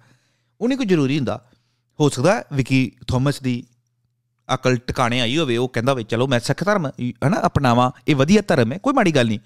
[0.61, 1.45] ਉਹਨੇ ਕੋਈ ਜ਼ਰੂਰੀ ਹੁੰਦਾ।
[2.01, 3.65] ਹੋ ਸਕਦਾ ਵਿਕੀ ਥੋਮਸ ਦੀ
[4.55, 6.87] ਅਕਲ ਟਿਕਾਣੇ ਆਈ ਹੋਵੇ ਉਹ ਕਹਿੰਦਾ ਵੀ ਚਲੋ ਮੈਂ ਸਿੱਖ ਧਰਮ
[7.27, 9.39] ਹਨਾ ਅਪਣਾਵਾਂ ਇਹ ਵਧੀਆ ਧਰਮ ਹੈ ਕੋਈ ਮਾੜੀ ਗੱਲ ਨਹੀਂ।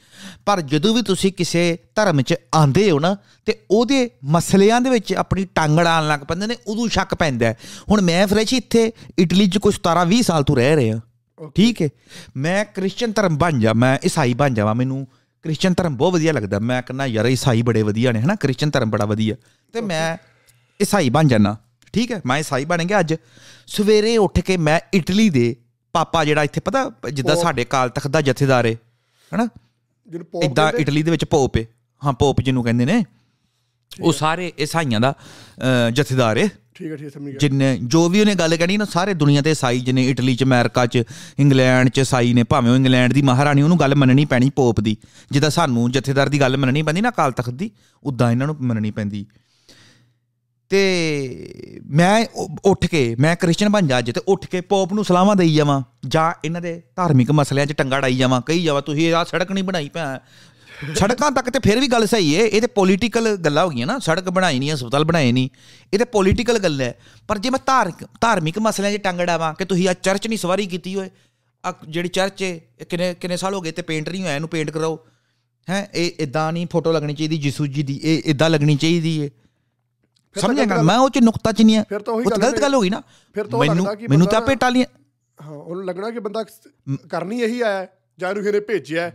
[0.47, 5.15] ਪਰ ਜਦੋਂ ਵੀ ਤੁਸੀਂ ਕਿਸੇ ਧਰਮ 'ਚ ਆਂਦੇ ਹੋ ਨਾ ਤੇ ਉਹਦੇ ਮਸਲਿਆਂ ਦੇ ਵਿੱਚ
[5.15, 7.53] ਆਪਣੀ ਟੰਗ ਅੜਾਉਣ ਲੱਗ ਪੈਂਦੇ ਨੇ ਉਦੋਂ ਸ਼ੱਕ ਪੈਂਦਾ।
[7.91, 11.01] ਹੁਣ ਮੈਂ ਫਰੈਸ਼ ਇੱਥੇ ਇਟਲੀ 'ਚ ਕੋਈ 17 20 ਸਾਲ ਤੋਂ ਰਹਿ ਰਿਹਾ।
[11.55, 11.89] ਠੀਕ ਹੈ।
[12.37, 15.07] ਮੈਂ ਕ੍ਰਿਸਚੀਅਨ ਧਰਮ ਬਣ ਜਾ ਮੈਂ ਈਸਾਈ ਬਣ ਜਾਵਾਂ ਮੈਨੂੰ
[15.45, 18.91] ਕ੍ਰਿਸਚੀਅਨ ਧਰਮ ਬਹੁਤ ਵਧੀਆ ਲੱਗਦਾ। ਮੈਂ ਕਹਿੰਦਾ ਯਾਰ ਈਸਾਈ ਬੜੇ ਵਧੀਆ ਨੇ ਹਨਾ ਕ੍ਰਿਸਚੀਅਨ ਧਰਮ
[18.91, 19.35] ਬੜਾ ਵਧੀਆ।
[19.75, 20.17] ਤੇ ਮੈਂ
[20.81, 21.57] ਈਸਾਈ ਬਣ ਜਾਣਾ
[21.93, 23.15] ਠੀਕ ਹੈ। ਮੈਂ ਈਸਾਈ ਬਣ ਗਿਆ ਅੱਜ।
[23.67, 25.55] ਸਵੇਰੇ ਉੱਠ ਕੇ ਮੈਂ ਇਟਲੀ ਦੇ
[25.95, 28.75] ਪਾਪਾ ਜਿਹੜਾ ਇੱਥੇ ਪਤਾ ਜਿੱਦਾਂ ਸਾਡੇ ਕਾਲ ਤਖਤ ਦਾ ਜਥੇਦਾਰ ਹੈ
[29.33, 29.49] ਹਨਾ?
[30.09, 31.65] ਜਿਹਨੂੰ ਪੋਪ ਇਦਾਂ ਇਟਲੀ ਦੇ ਵਿੱਚ ਪੋਪ ਹੈ
[32.03, 33.05] ਹਾਂ ਪੋਪ ਜਿਹਨੂੰ ਕਹਿੰਦੇ ਨੇ।
[33.93, 35.15] ਉਹ ਸਾਰੇ ਈਸਾਈਆਂ ਦਾ
[35.93, 39.15] ਜਥੇਦਾਰ ਹੈ ਠੀਕ ਹੈ ਠੀਕ ਸਮਝ ਗਿਆ। ਜਿੰਨੇ ਜੋ ਵੀ ਉਹਨੇ ਗੱਲ ਕਹਿਣੀ ਨਾ ਸਾਰੇ
[39.15, 41.03] ਦੁਨੀਆ ਦੇ ਈਸਾਈ ਜਿਨੇ ਇਟਲੀ ਚ ਅਮਰੀਕਾ ਚ
[41.39, 44.97] ਇੰਗਲੈਂਡ ਚ ਈਸਾਈ ਨੇ ਭਾਵੇਂ ਉਹ ਇੰਗਲੈਂਡ ਦੀ ਮਹਾਰਾਣੀ ਉਹਨੂੰ ਗੱਲ ਮੰਨਣੀ ਪੈਣੀ ਪੋਪ ਦੀ।
[45.31, 47.71] ਜਿੱਦਾਂ ਸਾਨੂੰ ਜਥੇਦਾਰ ਦੀ ਗੱਲ ਮੰਨਣੀ ਪੈਂਦੀ ਨਾ ਅਕਾਲ ਤਖਤ ਦੀ
[48.03, 49.25] ਉਦਾਂ ਇਹਨਾਂ ਨੂੰ ਮੰਨਣੀ ਪੈਂਦੀ।
[50.69, 55.05] ਤੇ ਮੈਂ ਉ- ਉੱਠ ਕੇ, ਮੈਂ ਕ੍ਰਿਸਚੀਅਨ ਬਣ ਜਾ ਅੱਜ ਤੇ ਉੱਠ ਕੇ ਪੋਪ ਨੂੰ
[55.05, 59.15] ਸਲਾਹਾਂ ਦੇਈ ਜਾਵਾਂ, ਜਾਂ ਇਹਨਾਂ ਦੇ ਧਾਰਮਿਕ ਮਸਲਿਆਂ 'ਚ ਟੰਗਾ ਡਾਈ ਜਾਵਾਂ, ਕਹੀ ਜਾਵਾਂ, ਤੁਸੀਂ
[59.15, 60.19] ਆਹ ਸੜਕ ਨਹੀਂ ਬਣਾਈ ਭੈ
[60.95, 63.99] ਸੜਕਾਂ ਤੱਕ ਤੇ ਫਿਰ ਵੀ ਗੱਲ ਸਹੀ ਏ, ਇਹ ਤੇ ਪੋਲੀਟੀਕਲ ਗੱਲਾਂ ਹੋ ਗਈਆਂ ਨਾ,
[63.99, 65.49] ਸੜਕ ਬਣਾਈ ਨਹੀਂ, ਹਸਪਤਾਲ ਬਣਾਏ ਨਹੀਂ,
[65.95, 66.95] ਇਹ ਤੇ ਪੋਲੀਟੀਕਲ ਗੱਲ ਹੈ।
[67.29, 70.67] ਪਰ ਜੇ ਮੈਂ ਧਾਰਮਿਕ ਧਾਰਮਿਕ ਮਸਲਿਆਂ 'ਚ ਟੰਗ ਡਾਵਾਂ ਕਿ ਤੁਸੀਂ ਆ ਚਰਚ ਨਹੀਂ ਸਵਾਰੀ
[70.67, 71.11] ਕੀਤੀ ਹੋਏ
[71.67, 74.49] ਆ ਜਿਹੜੀ ਚਰਚ ਏ, ਇਹ ਕਿੰਨੇ ਕਿੰਨੇ ਸਾਲ ਹੋ ਗਏ ਤੇ ਪੇਂਟ ਨਹੀਂ ਹੋਇਆ, ਇਹਨੂੰ
[74.49, 75.07] ਪੇਂਟ ਕਰਾਓ।
[75.71, 79.23] ਹੈ, ਇਹ ਇਦਾਂ ਨਹੀਂ ਫੋਟੋ ਲੱਗਣੀ ਚਾਹੀਦੀ ਯਿਸੂ ਜੀ ਦੀ, ਇਹ ਇਦਾਂ ਲੱਗਣੀ ਚਾਹੀਦੀ ਏ।
[79.23, 79.44] ਫਿਰ ਤਾਂ
[80.37, 82.91] ਸਮਝੇਗਾ ਮੈਂ ਉਹ ਚ ਨੁਕਤਾ ਚ ਨਹੀਂ ਆ ਫਿਰ ਤਾਂ ਉਹੀ ਗਲਤ ਗੱਲ ਹੋ ਗਈ
[82.91, 83.03] ਨਾ
[83.59, 84.87] ਮੈਨੂੰ ਮੈਨੂੰ ਤਾਂ ਆਪੇ ਟਾਲੀਆਂ
[85.39, 86.45] ਹਾਂ ਉਹਨੂੰ ਲੱਗਣਾ ਕਿ ਬੰਦਾ
[87.11, 89.11] ਕਰਨੀ ਇਹੀ ਆਇਆ ਹੈ, ਜਾਂ ਇਹਨੂੰ ਇਹਨੇ ਭੇਜਿਆ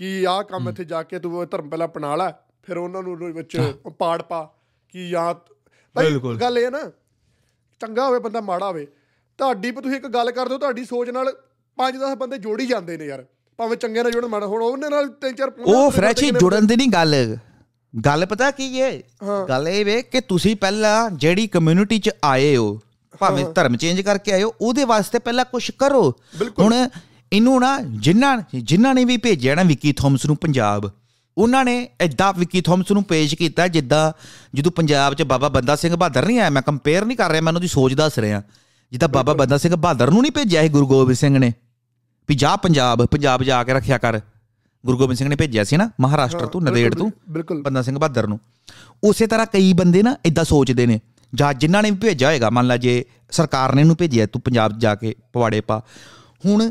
[0.00, 2.30] ਕਿ ਆਹ ਕੰਮ ਇੱਥੇ ਜਾ ਕੇ ਤੂੰ ਧਰਮ ਪਹਿਲਾਂ ਅਪਣਾ ਲੈ
[2.62, 3.56] ਫਿਰ ਉਹਨਾਂ ਨੂੰ ਵਿੱਚ
[3.98, 4.42] ਪਾੜ ਪਾ
[4.94, 5.34] ਕਿ ਜਾਂ
[5.96, 6.80] ਭਾਈ। ਗੱਲ ਇਹ ਨਾ
[7.80, 8.86] ਚੰਗਾ ਹੋਵੇ ਬੰਦਾ ਮਾੜਾ ਹੋਵੇ
[9.38, 11.32] ਤੁਹਾਡੀ ਪਰ ਤੁਸੀਂ ਇੱਕ ਗੱਲ ਕਰਦੇ ਹੋ ਤੁਹਾਡੀ ਸੋਚ ਨਾਲ
[11.78, 13.24] 5-10 ਬੰਦੇ ਜੋੜੀ ਜਾਂਦੇ ਨੇ ਯਾਰ
[13.58, 16.88] ਭਾਵੇਂ ਚੰਗੇ ਨਾਲ ਜੁੜਨ ਮਾੜਾ ਹੁਣ ਉਹਨੇ ਨਾਲ ਤਿੰਨ ਚਾਰ ਉਹ ਫਰੈਸ਼ੀ ਜੁੜਨ ਦੀ ਨਹੀਂ
[16.88, 17.14] ਗੱਲ
[17.94, 19.02] ਗੱਲ ਪਤਾ ਕੀ ਏ?
[19.22, 22.80] ਹਾਂ। ਗੱਲ ਇਹ ਵੇ ਕਿ ਤੁਸੀਂ ਪਹਿਲਾਂ ਜਿਹੜੀ ਕਮਿਊਨਿਟੀ 'ਚ ਆਏ ਹੋ
[23.18, 26.14] ਭਾਵੇਂ ਧਰਮ ਚੇਂਜ ਕਰਕੇ ਆਏ ਹੋ ਉਹਦੇ ਵਾਸਤੇ ਪਹਿਲਾਂ ਕੁਝ ਕਰੋ।
[26.58, 26.88] ਹੁਣ
[27.32, 30.90] ਇਹਨੂੰ ਨਾ ਜਿਨ੍ਹਾਂ ਜਿਨ੍ਹਾਂ ਨੇ ਵੀ ਭੇਜਿਆ ਨਾ ਵਿੱਕੀ ਥੋਮਸ ਨੂੰ ਪੰਜਾਬ
[31.38, 34.12] ਉਹਨਾਂ ਨੇ ਐਦਾਂ ਵਿੱਕੀ ਥੋਮਸ ਨੂੰ ਪੇਸ਼ ਕੀਤਾ ਜਿੱਦਾਂ
[34.54, 37.50] ਜਦੋਂ ਪੰਜਾਬ 'ਚ ਬਾਬਾ ਬੰਦਾ ਸਿੰਘ ਬਹਾਦਰ ਨਹੀਂ ਆਇਆ ਮੈਂ ਕੰਪੇਅਰ ਨਹੀਂ ਕਰ ਰਿਹਾ ਮੈਂ
[37.50, 38.42] ਉਹਨਾਂ ਦੀ ਸੋਚ ਦੱਸ ਰਿਹਾ।
[38.92, 41.52] ਜਿੱਦਾਂ ਬਾਬਾ ਬੰਦਾ ਸਿੰਘ ਬਹਾਦਰ ਨੂੰ ਨਹੀਂ ਭੇਜਿਆ ਸੀ ਗੁਰੂ ਗੋਬਿੰਦ ਸਿੰਘ ਨੇ।
[42.28, 44.20] ਵੀ ਜਾ ਪੰਜਾਬ ਪੰਜਾਬ ਜਾ ਕੇ ਰੱਖਿਆ ਕਰ।
[44.84, 47.10] ਗੁਰੂ ਗੋਬਿੰਦ ਸਿੰਘ ਨੇ ਭੇਜਿਆ ਸੀ ਨਾ ਮਹਾਰਾਸ਼ਟਰ ਤੋਂ ਨਦੇੜ ਤੋਂ
[47.54, 48.38] ਬੰਦਾ ਸਿੰਘ ਬਹਾਦਰ ਨੂੰ।
[49.04, 51.00] ਉਸੇ ਤਰ੍ਹਾਂ ਕਈ ਬੰਦੇ ਨਾ ਇਦਾਂ ਸੋਚਦੇ ਨੇ
[51.32, 54.78] ਜਾਂ ਜਿਨ੍ਹਾਂ ਨੇ ਵੀ ਭੇਜਿਆ ਹੋਏਗਾ ਮੰਨ ਲਾ ਜੇ ਸਰਕਾਰ ਨੇ ਇਹਨੂੰ ਭੇਜਿਆ ਤੂੰ ਪੰਜਾਬ
[54.78, 55.82] ਜਾ ਕੇ ਪਵਾੜੇ ਪਾ।
[56.46, 56.70] ਹੁਣ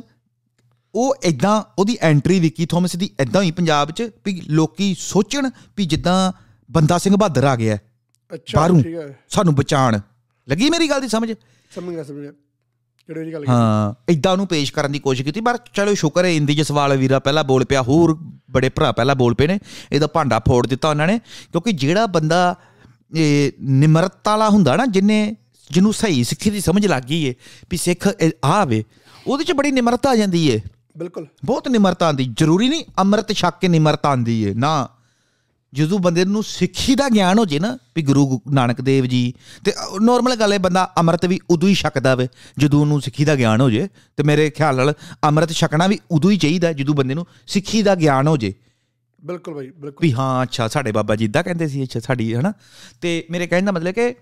[0.95, 5.85] ਉਹ ਇਦਾਂ ਉਹਦੀ ਐਂਟਰੀ ਵਿੱਕੀ ਥੋਮਸ ਦੀ ਇਦਾਂ ਹੀ ਪੰਜਾਬ 'ਚ ਵੀ ਲੋਕੀ ਸੋਚਣ ਵੀ
[5.85, 6.31] ਜਿੱਦਾਂ
[6.69, 7.77] ਬੰਦਾ ਸਿੰਘ ਬਹਾਦਰ ਆ ਗਿਆ।
[8.31, 9.99] ਅੱਛਾ ਠੀਕ ਹੈ। ਸਾਨੂੰ ਬਚਾਣ
[10.47, 11.31] ਲੱਗੀ ਮੇਰੀ ਗੱਲ ਦੀ ਸਮਝ?
[11.71, 12.31] ਸਮਝ ਗਿਆ ਸਮਝ ਗਿਆ।
[13.13, 16.29] ਕਿਹੜੀ ਜੀ ਗੱਲ ਹਾਂ ਇਦਾਂ ਉਹਨੂੰ ਪੇਸ਼ ਕਰਨ ਦੀ ਕੋਸ਼ਿਸ਼ ਕੀਤੀ ਪਰ ਚਲੋ ਸ਼ੁਕਰ ਹੈ
[16.29, 18.17] ਇੰਦੀ ਜਸਵਾਲ ਵੀਰਾ ਪਹਿਲਾਂ ਬੋਲ ਪਿਆ ਹੋਰ
[18.51, 19.59] ਬੜੇ ਭਰਾ ਪਹਿਲਾਂ ਬੋਲ ਪਏ ਨੇ
[19.91, 21.19] ਇਹਦਾ ਭਾਂਡਾ ਫੋੜ ਦਿੱਤਾ ਉਹਨਾਂ ਨੇ
[21.51, 22.55] ਕਿਉਂਕਿ ਜਿਹੜਾ ਬੰਦਾ
[23.15, 25.35] ਇਹ ਨਿਮਰਤਾ ਵਾਲਾ ਹੁੰਦਾ ਨਾ ਜਿਨੇ
[25.71, 27.33] ਜਿਹਨੂੰ ਸਹੀ ਸਿੱਖੀ ਦੀ ਸਮਝ ਲੱਗ ਗਈ ਏ
[27.71, 28.83] ਵੀ ਸਿੱਖ ਇਹ ਆਵੇ
[29.27, 30.61] ਉਹਦੇ 'ਚ ਬੜੀ ਨਿਮਰਤਾ ਆ ਜਾਂਦੀ ਏ।
[30.97, 34.89] ਬਿਲਕੁਲ। ਬਹੁਤ ਨਿਮਰਤਾ ਆਂਦੀ ਜ਼ਰੂਰੀ ਨਹੀਂ ਅੰਮ੍ਰਿਤ ਛਕ ਕੇ ਨਿਮਰਤਾ ਆਂਦੀ ਏ ਨਾ।
[35.73, 39.33] ਜਦੋਂ ਬੰਦੇ ਨੂੰ ਸਿੱਖੀ ਦਾ ਗਿਆਨ ਹੋ ਜੇ ਨਾ ਵੀ ਗੁਰੂ ਨਾਨਕ ਦੇਵ ਜੀ
[39.65, 42.27] ਤੇ ਨੋਰਮਲ ਗੱਲ ਹੈ ਬੰਦਾ ਅੰਮ੍ਰਿਤ ਵੀ ਉਦੋਂ ਹੀ ਛਕਦਾ ਵੇ
[42.57, 46.31] ਜਦੋਂ ਉਹਨੂੰ ਸਿੱਖੀ ਦਾ ਗਿਆਨ ਹੋ ਜੇ ਤੇ ਮੇਰੇ ਖਿਆਲ ਨਾਲ ਅੰਮ੍ਰਿਤ ਛਕਣਾ ਵੀ ਉਦੋਂ
[46.31, 48.53] ਹੀ ਚਾਹੀਦਾ ਜਦੋਂ ਬੰਦੇ ਨੂੰ ਸਿੱਖੀ ਦਾ ਗਿਆਨ ਹੋ ਜੇ।
[49.25, 52.53] ਬਿਲਕੁਲ ਭਾਈ ਬਿਲਕੁਲ। ਵੀ ਹਾਂ ਅੱਛਾ ਸਾਡੇ ਬਾਬਾ ਜੀ ਇਦਾਂ ਕਹਿੰਦੇ ਸੀ ਅੱਛਾ ਸਾਡੀ ਹਨਾ?
[53.01, 54.15] ਤੇ ਮੇਰੇ ਕਹਿਣ ਦਾ ਮਤਲਬ ਕਿ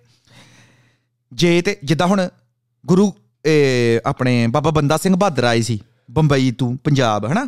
[1.33, 2.29] ਜੇ ਤੇ ਜਿੱਦਾਂ ਹੁਣ
[2.85, 3.13] ਗੁਰੂ
[4.05, 5.79] ਆਪਣੇ ਬਾਬਾ ਬੰਦਾ ਸਿੰਘ ਬਹਾਦਰ ਆਏ ਸੀ
[6.11, 7.47] ਬੰਬਈ ਤੋਂ ਪੰਜਾਬ ਹਨਾ?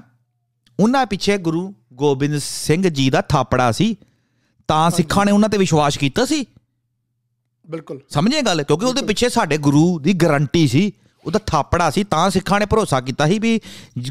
[0.80, 3.96] ਉਹਨਾਂ ਪਿੱਛੇ ਗੁਰੂ ਗੋਬਿੰਦ ਸਿੰਘ ਜੀ ਦਾ ਥਾਪੜਾ ਸੀ
[4.70, 6.46] ਤਾਂ ਸਿੱਖਾਂ ਨੇ ਉਹਨਾਂ ਤੇ ਵਿਸ਼ਵਾਸ ਕੀਤਾ ਸੀ?
[7.68, 8.64] ਬਿਲਕੁਲ। ਸਮਝੇ ਗੱਲ?
[8.64, 10.92] ਕਿਉਂਕਿ ਉਹਦੇ ਪਿੱਛੇ ਸਾਡੇ ਗੁਰੂ ਦੀ ਗਾਰੰਟੀ ਸੀ
[11.26, 13.60] ਉਹਦਾ ਥਾਪੜਾ ਸੀ ਤਾਂ ਸਿੱਖਾਂ ਨੇ ਭਰੋਸਾ ਕੀਤਾ ਸੀ ਵੀ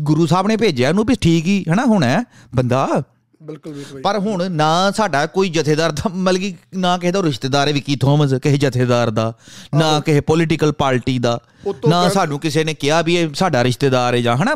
[0.03, 2.18] ਗੁਰੂ ਸਾਹਿਬ ਨੇ ਭੇਜਿਆ ਉਹਨੂੰ ਵੀ ਠੀਕ ਹੀ ਹਨਾ ਹੁਣ ਹੈ
[2.55, 3.03] ਬੰਦਾ?
[3.42, 7.72] ਬਿਲਕੁਲ ਪਰ ਹੁਣ ਨਾ ਸਾਡਾ ਕੋਈ ਜਥੇਦਾਰ ਦਾ ਮਤਲਬ ਕਿ ਨਾ ਕਿਸੇ ਦਾ ਰਿਸ਼ਤੇਦਾਰ ਹੈ
[7.72, 9.33] ਵਿੱਕੀ ਥੋਮਸ ਕਿਸੇ ਜਥੇਦਾਰ ਦਾ
[9.74, 11.38] ਨਾ ਕਿਸੇ ਪੋਲੀਟੀਕਲ ਪਾਰਟੀ ਦਾ
[11.88, 14.55] ਨਾ ਸਾਨੂੰ ਕਿਸੇ ਨੇ ਕਿਹਾ ਵੀ ਇਹ ਸਾਡਾ ਰਿਸ਼ਤੇਦਾਰ ਹੈ ਜਾਂ ਹਨਾ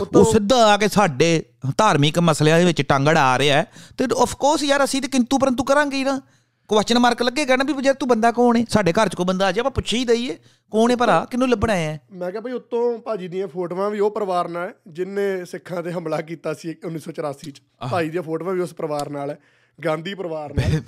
[0.00, 1.44] ਉਹ ਸਿੱਧਾ ਆ ਕੇ ਸਾਡੇ
[1.78, 3.64] ਧਾਰਮਿਕ ਮਸਲਿਆਂ ਦੇ ਵਿੱਚ ਟਾਂਗੜ ਆ ਰਿਹਾ
[3.98, 6.20] ਤੇ ਆਫ ਕੋਰਸ ਯਾਰ ਅਸੀਂ ਤੇ ਕਿੰਤੂ ਪਰੰਤੂ ਕਰਾਂਗੇ ਹੀ ਨਾ।
[6.68, 9.46] ਕੁਐਸਚਨ ਮਾਰਕ ਲੱਗੇਗਾ ਨਾ ਵੀ ਯਾਰ ਤੂੰ ਬੰਦਾ ਕੌਣ ਹੈ ਸਾਡੇ ਘਰ 'ਚ ਕੋਈ ਬੰਦਾ
[9.46, 10.36] ਆ ਜਾ ਆਪਾਂ ਪੁੱਛੀ ਹੀ ਦਈਏ।
[10.72, 11.26] ਕੌਣ ਹੈ ਭਰਾ?
[11.30, 12.00] ਕਿਹਨੂੰ ਲੱਭਣਾ ਹੈ?
[12.12, 16.20] ਮੈਂ ਕਿਹਾ ਭਾਈ ਉੱਤੋਂ ਭਾਜੀ ਦੀਆਂ ਫੋਟੋਆਂ ਵੀ ਉਹ ਪਰਿਵਾਰ ਨਾਲ ਜਿਨਨੇ ਸਿੱਖਾਂ ਤੇ ਹਮਲਾ
[16.20, 19.38] ਕੀਤਾ ਸੀ 1984 ਚ। ਭਾਈ ਦੀਆਂ ਫੋਟੋਆਂ ਵੀ ਉਸ ਪਰਿਵਾਰ ਨਾਲ ਹੈ
[19.84, 20.80] ਗਾਂਧੀ ਪਰਿਵਾਰ ਨਾਲ।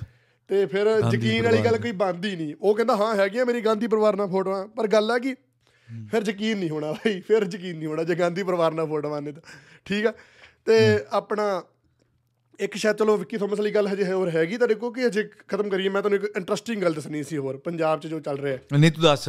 [0.48, 3.86] ਤੇ ਫਿਰ ਯਕੀਨ ਵਾਲੀ ਗੱਲ ਕੋਈ ਬੰਦ ਹੀ ਨਹੀਂ। ਉਹ ਕਹਿੰਦਾ ਹਾਂ ਹੈਗੀਆਂ ਮੇਰੀ ਗਾਂਧੀ
[3.86, 5.34] ਪਰਿਵਾਰ ਨਾਲ ਫੋਟੋਆਂ। ਪਰ ਗੱਲ ਹੈ ਕਿ
[6.10, 9.32] ਫਿਰ ਯਕੀਨ ਨਹੀਂ ਹੋਣਾ ਭਾਈ ਫਿਰ ਯਕੀਨ ਨਹੀਂ ਹੋਣਾ ਜੇ ਗਾਂਧੀ ਪਰਿਵਾਰ ਨਾਲ ਫੋਟੋਆਂ ਨੇ
[9.32, 9.42] ਤਾਂ।
[9.84, 10.12] ਠੀਕ ਆ?
[10.64, 11.62] ਤੇ ਆਪਣਾ
[12.60, 15.68] ਇੱਕ ਸ਼ਾਇਦ ਚਲੋ ਵਿੱਕੀ ਥੋਮਸ ਵਾਲੀ ਗੱਲ ਹਜੇ ਹੋਰ ਹੈਗੀ ਤੁਹਾਡੇ ਕੋਲ ਕਿ ਹਜੇ ਖਤਮ
[15.68, 15.88] ਕਰੀਏ?
[15.88, 18.92] ਮੈਂ ਤੁਹਾਨੂੰ ਇੱਕ ਇੰਟਰਸਟਿੰਗ ਗੱਲ ਦੱਸਣੀ ਸੀ ਹੋਰ ਪੰਜਾਬ 'ਚ ਜੋ ਚੱਲ ਰਿਹਾ ਹੈ। ਨਹੀਂ
[18.92, 19.28] ਤੂੰ ਦੱਸ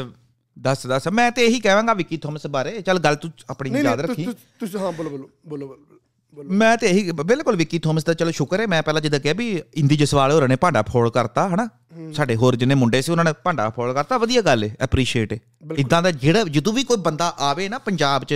[0.60, 4.26] ਦੱਸ ਦੱਸ। ਮੈਂ ਤੇ ਇਹੀ ਕਹਾਂਗਾ ਵਿੱਕੀ ਥੋਮਸ ਬਾਰੇ। ਚੱਲ ਗੱਲ ਤੂੰ ਆਪਣੀ ਯਾਦ ਰੱਖੀ।
[4.60, 5.86] ਤੁਸੀਂ- ਹਾਂ ਬੋਲੋ ਬੋਲੋ ਬੋਲੋ ਬੋਲੋ
[6.34, 9.34] ਬੋਲੋ। ਮੈਂ ਤੇ ਇਹੀ ਬਿਲਕੁਲ ਵਿੱਕੀ ਥੋਮਸ ਦਾ ਚਲੋ ਸ਼ੁਕਰ ਹੈ। ਮੈਂ ਪਹਿਲਾਂ ਜਿੱਦਾਂ ਕਿਹਾ
[9.34, 11.69] ਵੀ ਇੰਦੀ ਜਸਵਾਲ ਹੋਰਾਂ ਨੇ ਭਾਂਡਾ ਫੋੜ ਕਰਤਾ ਹਨਾ?
[12.14, 15.40] ਸਾਡੇ ਹੋਰ ਜਿੰਨੇ ਮੁੰਡੇ ਸੀ ਉਹਨਾਂ ਨੇ ਭਾਂਡਾ ਫੋੜ ਕਰਤਾ ਵਧੀਆ ਗੱਲ ਹੈ ਐਪਰੀਸ਼ੀਏਟ ਹੈ
[15.78, 18.34] ਇਦਾਂ ਦਾ ਜਿਹੜਾ ਜਦੋਂ ਵੀ ਕੋਈ ਬੰਦਾ ਆਵੇ ਨਾ ਪੰਜਾਬ 'ਚ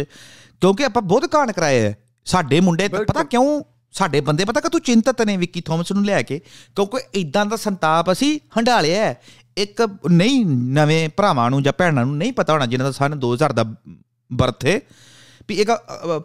[0.61, 1.93] ਕਿਉਂਕਿ ਆਪਾਂ ਬਹੁਤ ਕਾਂਡ ਕਰਾਏ ਆ।
[2.25, 6.21] ਸਾਡੇ ਮੁੰਡੇ ਪਤਾ ਕਿਉਂ ਸਾਡੇ ਬੰਦੇ ਪਤਾ ਕਿ ਤੂੰ ਚਿੰਤਤ ਨੇ ਵਿੱਕੀ ਥੋਮਸ ਨੂੰ ਲੈ
[6.21, 6.39] ਕੇ
[6.75, 9.15] ਕਿਉਂਕਿ ਇਦਾਂ ਦਾ ਸੰਤਾਪ ਅਸੀਂ ਹੰਡਾਲਿਆ।
[9.57, 13.53] ਇੱਕ ਨਹੀਂ ਨਵੇਂ ਭਰਾਵਾਂ ਨੂੰ ਜਾਂ ਭੈਣਾਂ ਨੂੰ ਨਹੀਂ ਪਤਾ ਹੋਣਾ ਜਿਨ੍ਹਾਂ ਦਾ ਸਨ 2000
[13.53, 13.75] ਦਾ
[14.33, 14.79] ਬਰਥ ਹੈ
[15.49, 15.75] ਵੀ ਅ,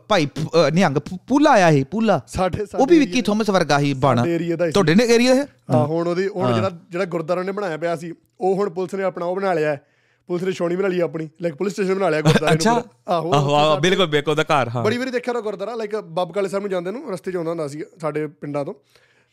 [0.09, 0.27] ਭਾਈ
[0.73, 0.97] ਨਿਹੰਗ
[1.29, 4.25] ਪੂਲਾ ਆਇਆ ਸੀ ਪੂਲਾ। ਸਾਡੇ ਉਹ ਵੀ ਵਿੱਕੀ ਥੋਮਸ ਵਰਗਾ ਹੀ ਬਾਣਾ।
[4.73, 8.13] ਤੁਹਾਡੇ ਨੇ ਏਰੀਆ ਹੈ ਹਾਂ ਹੁਣ ਉਹਦੀ ਹੁਣ ਜਿਹੜਾ ਜਿਹੜਾ ਗੁਰਦਾਰਾ ਨੇ ਬਣਾਇਆ ਪਿਆ ਸੀ
[8.41, 9.83] ਉਹ ਹੁਣ ਪੁਲਿਸ ਨੇ ਆਪਣਾ ਉਹ ਬਣਾ ਲਿਆ। ਹੈ।
[10.29, 12.73] ਪੁਲਿਸ ਨੇ ਛੋਣੀ ਬਣਾ ਲਈ ਆਪਣੀ ਲਾਈਕ ਪੁਲਿਸ ਸਟੇਸ਼ਨ ਬਣਾ ਲਿਆ ਗੁਰਦਾਰੇ ਨੂੰ ਅੱਛਾ।
[13.09, 16.33] ਆਹੋ ਆਹੋ ਆਹੋ ਬਿਲਕੁਲ ਬਿਲਕੁਲ ਦਾ ਘਰ ਹਾਂ। ਬੜੀ ਵਾਰੀ ਦੇਖਿਆ ਨਾ ਗੁਰਦਾਰਾ ਲਾਈਕ ਬਾਬੂ
[16.33, 18.75] ਕਾਲੇ ਸਾਹਿਬ ਨੂੰ ਜਾਂਦੇ ਨੂੰ ਰਸਤੇ 'ਚ ਆਉਂਦਾ ਹੁੰਦਾ ਸੀ ਸਾਡੇ ਪਿੰਡਾਂ ਤੋਂ।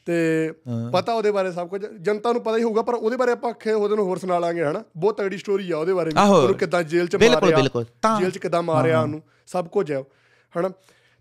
[0.07, 0.51] ਤੇ
[0.93, 3.71] ਪਤਾ ਉਹਦੇ ਬਾਰੇ ਸਭ ਕੁਝ ਜਨਤਾ ਨੂੰ ਪਤਾ ਹੀ ਹੋਊਗਾ ਪਰ ਉਹਦੇ ਬਾਰੇ ਆਪਾਂ ਆਖੇ
[3.71, 6.83] ਉਹਦੇ ਨੂੰ ਹੋਰ ਸੁਣਾ ਲਾਂਗੇ ਹਨਾ। ਬਹੁਤ ਤਗੜੀ ਸਟੋਰੀ ਆ ਉਹਦੇ ਬਾਰੇ ਵੀ। ਉਹਨੂੰ ਕਿੱਦਾਂ
[6.83, 7.57] ਜੇਲ੍ਹ 'ਚ ਮਾਰਿਆ
[8.19, 10.03] ਜੇਲ੍ਹ 'ਚ ਕਿੱਦਾਂ ਮਾਰਿਆ ਉਹਨੂੰ। ਸਭ ਕੁਝ ਹੈ
[10.55, 10.69] ਹਨਾ?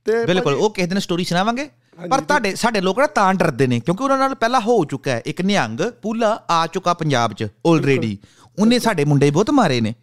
[0.07, 1.69] ਤੇ ਬਿਲਕੁਲ ਉਹ ਕਿਸੇ ਦਿਨ ਸਟੋਰੀ ਸੁਣਾਵਾਂਗੇ।
[2.11, 5.23] ਪਰ ਤੁਹਾਡੇ ਸਾਡੇ ਲੋਕ ਨਾ ਤਾਂ ਡਰਦੇ ਨੇ ਕਿਉਂਕਿ ਉਹਨਾਂ ਨਾਲ ਪਹਿਲਾਂ ਹੋ ਚੁੱਕਾ ਹੈ
[5.27, 8.19] ਇੱਕ ਨਿਹੰਗ ਪੂਲਾ ਆ ਚੁੱਕਾ ਪੰਜਾਬ 'ਚ ਆਲਰੇਡੀ
[8.59, 9.95] ਉਹਨੇ ਸਾਡੇ ਮੁੰਡੇ ਬਹੁਤ ਮਾਰੇ ਨੇ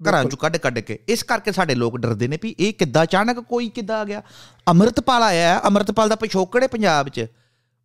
[0.00, 3.40] ਘਰਾਂ 'ਚੋਂ ਕੱਢ ਕੱਢ ਕੇ। ਇਸ ਕਰਕੇ ਸਾਡੇ ਲੋਕ ਡਰਦੇ ਨੇ ਵੀ ਇਹ ਕਿੱਦਾਂ ਅਚਾਨਕ
[3.40, 4.22] ਕੋਈ ਕਿੱਦਾਂ ਆ ਗਿਆ?
[4.68, 7.26] ਅੰਮ੍ਰਿਤਪਾਲ ਆਇਆ ਹੈ, ਅੰਮ੍ਰਿਤਪਾਲ ਦਾ ਪਿਛੋਕੜ ਪੰਜਾਬ 'ਚ।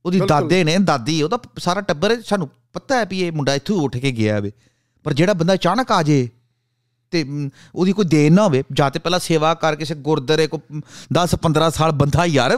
[0.06, 3.98] ਉਹਦੀ ਦਾਦੇ ਨੇ ਦਾਦੀ ਉਹਦਾ ਸਾਰਾ ਟੱਬਰ ਸਾਨੂੰ ਪਤਾ ਹੈ ਵੀ ਇਹ ਮੁੰਡਾ ਇੱਥੋਂ ਉੱਠ
[3.98, 4.52] ਕੇ ਗਿਆ ਵੇ।
[5.04, 6.30] ਪਰ ਜਿਹੜਾ ਬੰਦਾ ਅਚਾਨਕ ਆ ਜੇ
[7.12, 10.62] ਤੇ ਉਹਦੀ ਕੋਈ ਦੇਣ ਨਾ ਹੋਵੇ ਜਾਂ ਤੇ ਪਹਿਲਾਂ ਸੇਵਾ ਕਰ ਕਿਸੇ ਗੁਰਦਾਰੇ ਕੋ
[11.20, 12.58] 10 15 ਸਾਲ ਬੰਦਾ ਯਾਰ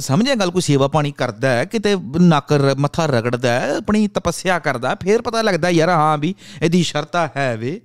[0.00, 4.94] ਸਮਝਿਆ ਗੱਲ ਕੋਈ ਸੇਵਾ ਪਾਣੀ ਕਰਦਾ ਹੈ ਕਿਤੇ ਨੱਕ ਮੱਥਾ ਰਗੜਦਾ ਹੈ ਆਪਣੀ ਤਪੱਸਿਆ ਕਰਦਾ
[4.94, 7.80] ਫੇਰ ਪਤਾ ਲੱਗਦਾ ਯਾਰ ਹਾਂ ਵੀ ਇਹਦੀ ਸ਼ਰਤਾ ਹੈ ਵੇ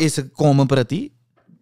[0.00, 1.10] ਇਸ ਕੌਮ ਪ੍ਰਤੀ।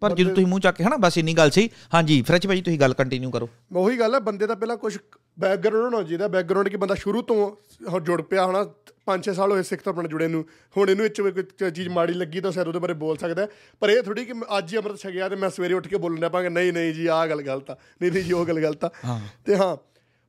[0.03, 2.79] ਪਰ ਜਦੋਂ ਤੁਸੀਂ ਮੂੰਹ ਚੱਕ ਕੇ ਹਨਾ ਬਸ ਇੰਨੀ ਗੱਲ ਸੀ। ਹਾਂਜੀ ਫਰੈਚ ਭਾਜੀ ਤੁਸੀਂ
[2.79, 4.97] ਗੱਲ ਕੰਟੀਨਿਊ ਕਰੋ। ਉਹੀ ਗੱਲ ਹੈ ਬੰਦੇ ਦਾ ਪਹਿਲਾਂ ਕੁਝ
[5.39, 8.63] ਬੈਕਗ੍ਰਾਉਂਡ ਹੋਣਾ ਚਾਹੀਦਾ। ਬੈਕਗ੍ਰਾਉਂਡ ਕਿ ਬੰਦਾ ਸ਼ੁਰੂ ਤੋਂ ਜੁੜ ਪਿਆ ਹੋਣਾ
[9.05, 10.45] 5-6 ਸਾਲ ਹੋਏ ਸਿੱਖ ਤੋਂ ਆਪਣਾ ਜੁੜੇ ਨੂੰ।
[10.77, 13.47] ਹੁਣ ਇਹਨੂੰ ਇਹ 'ਚ ਕੋਈ ਚੀਜ਼ ਮਾੜੀ ਲੱਗੀ ਤਾਂ ਸ਼ਾਇਦ ਉਹਦੇ ਬਾਰੇ ਬੋਲ ਸਕਦਾ।
[13.79, 16.29] ਪਰ ਇਹ ਥੋੜੀ ਕਿ ਅੱਜ ਹੀ ਅੰਮ੍ਰਿਤ ਛਕਿਆ ਤੇ ਮੈਂ ਸਵੇਰੇ ਉੱਠ ਕੇ ਬੋਲਣ ਲੱਗਾ
[16.29, 19.19] ਪਾਂਗਾ ਨਹੀਂ ਨਹੀਂ ਜੀ ਆਹ ਗੱਲ ਗਲਤ ਆ। ਨਹੀਂ ਨਹੀਂ ਜੀ ਉਹ ਗੱਲ ਗਲਤ ਆ।
[19.45, 19.77] ਤੇ ਹਾਂ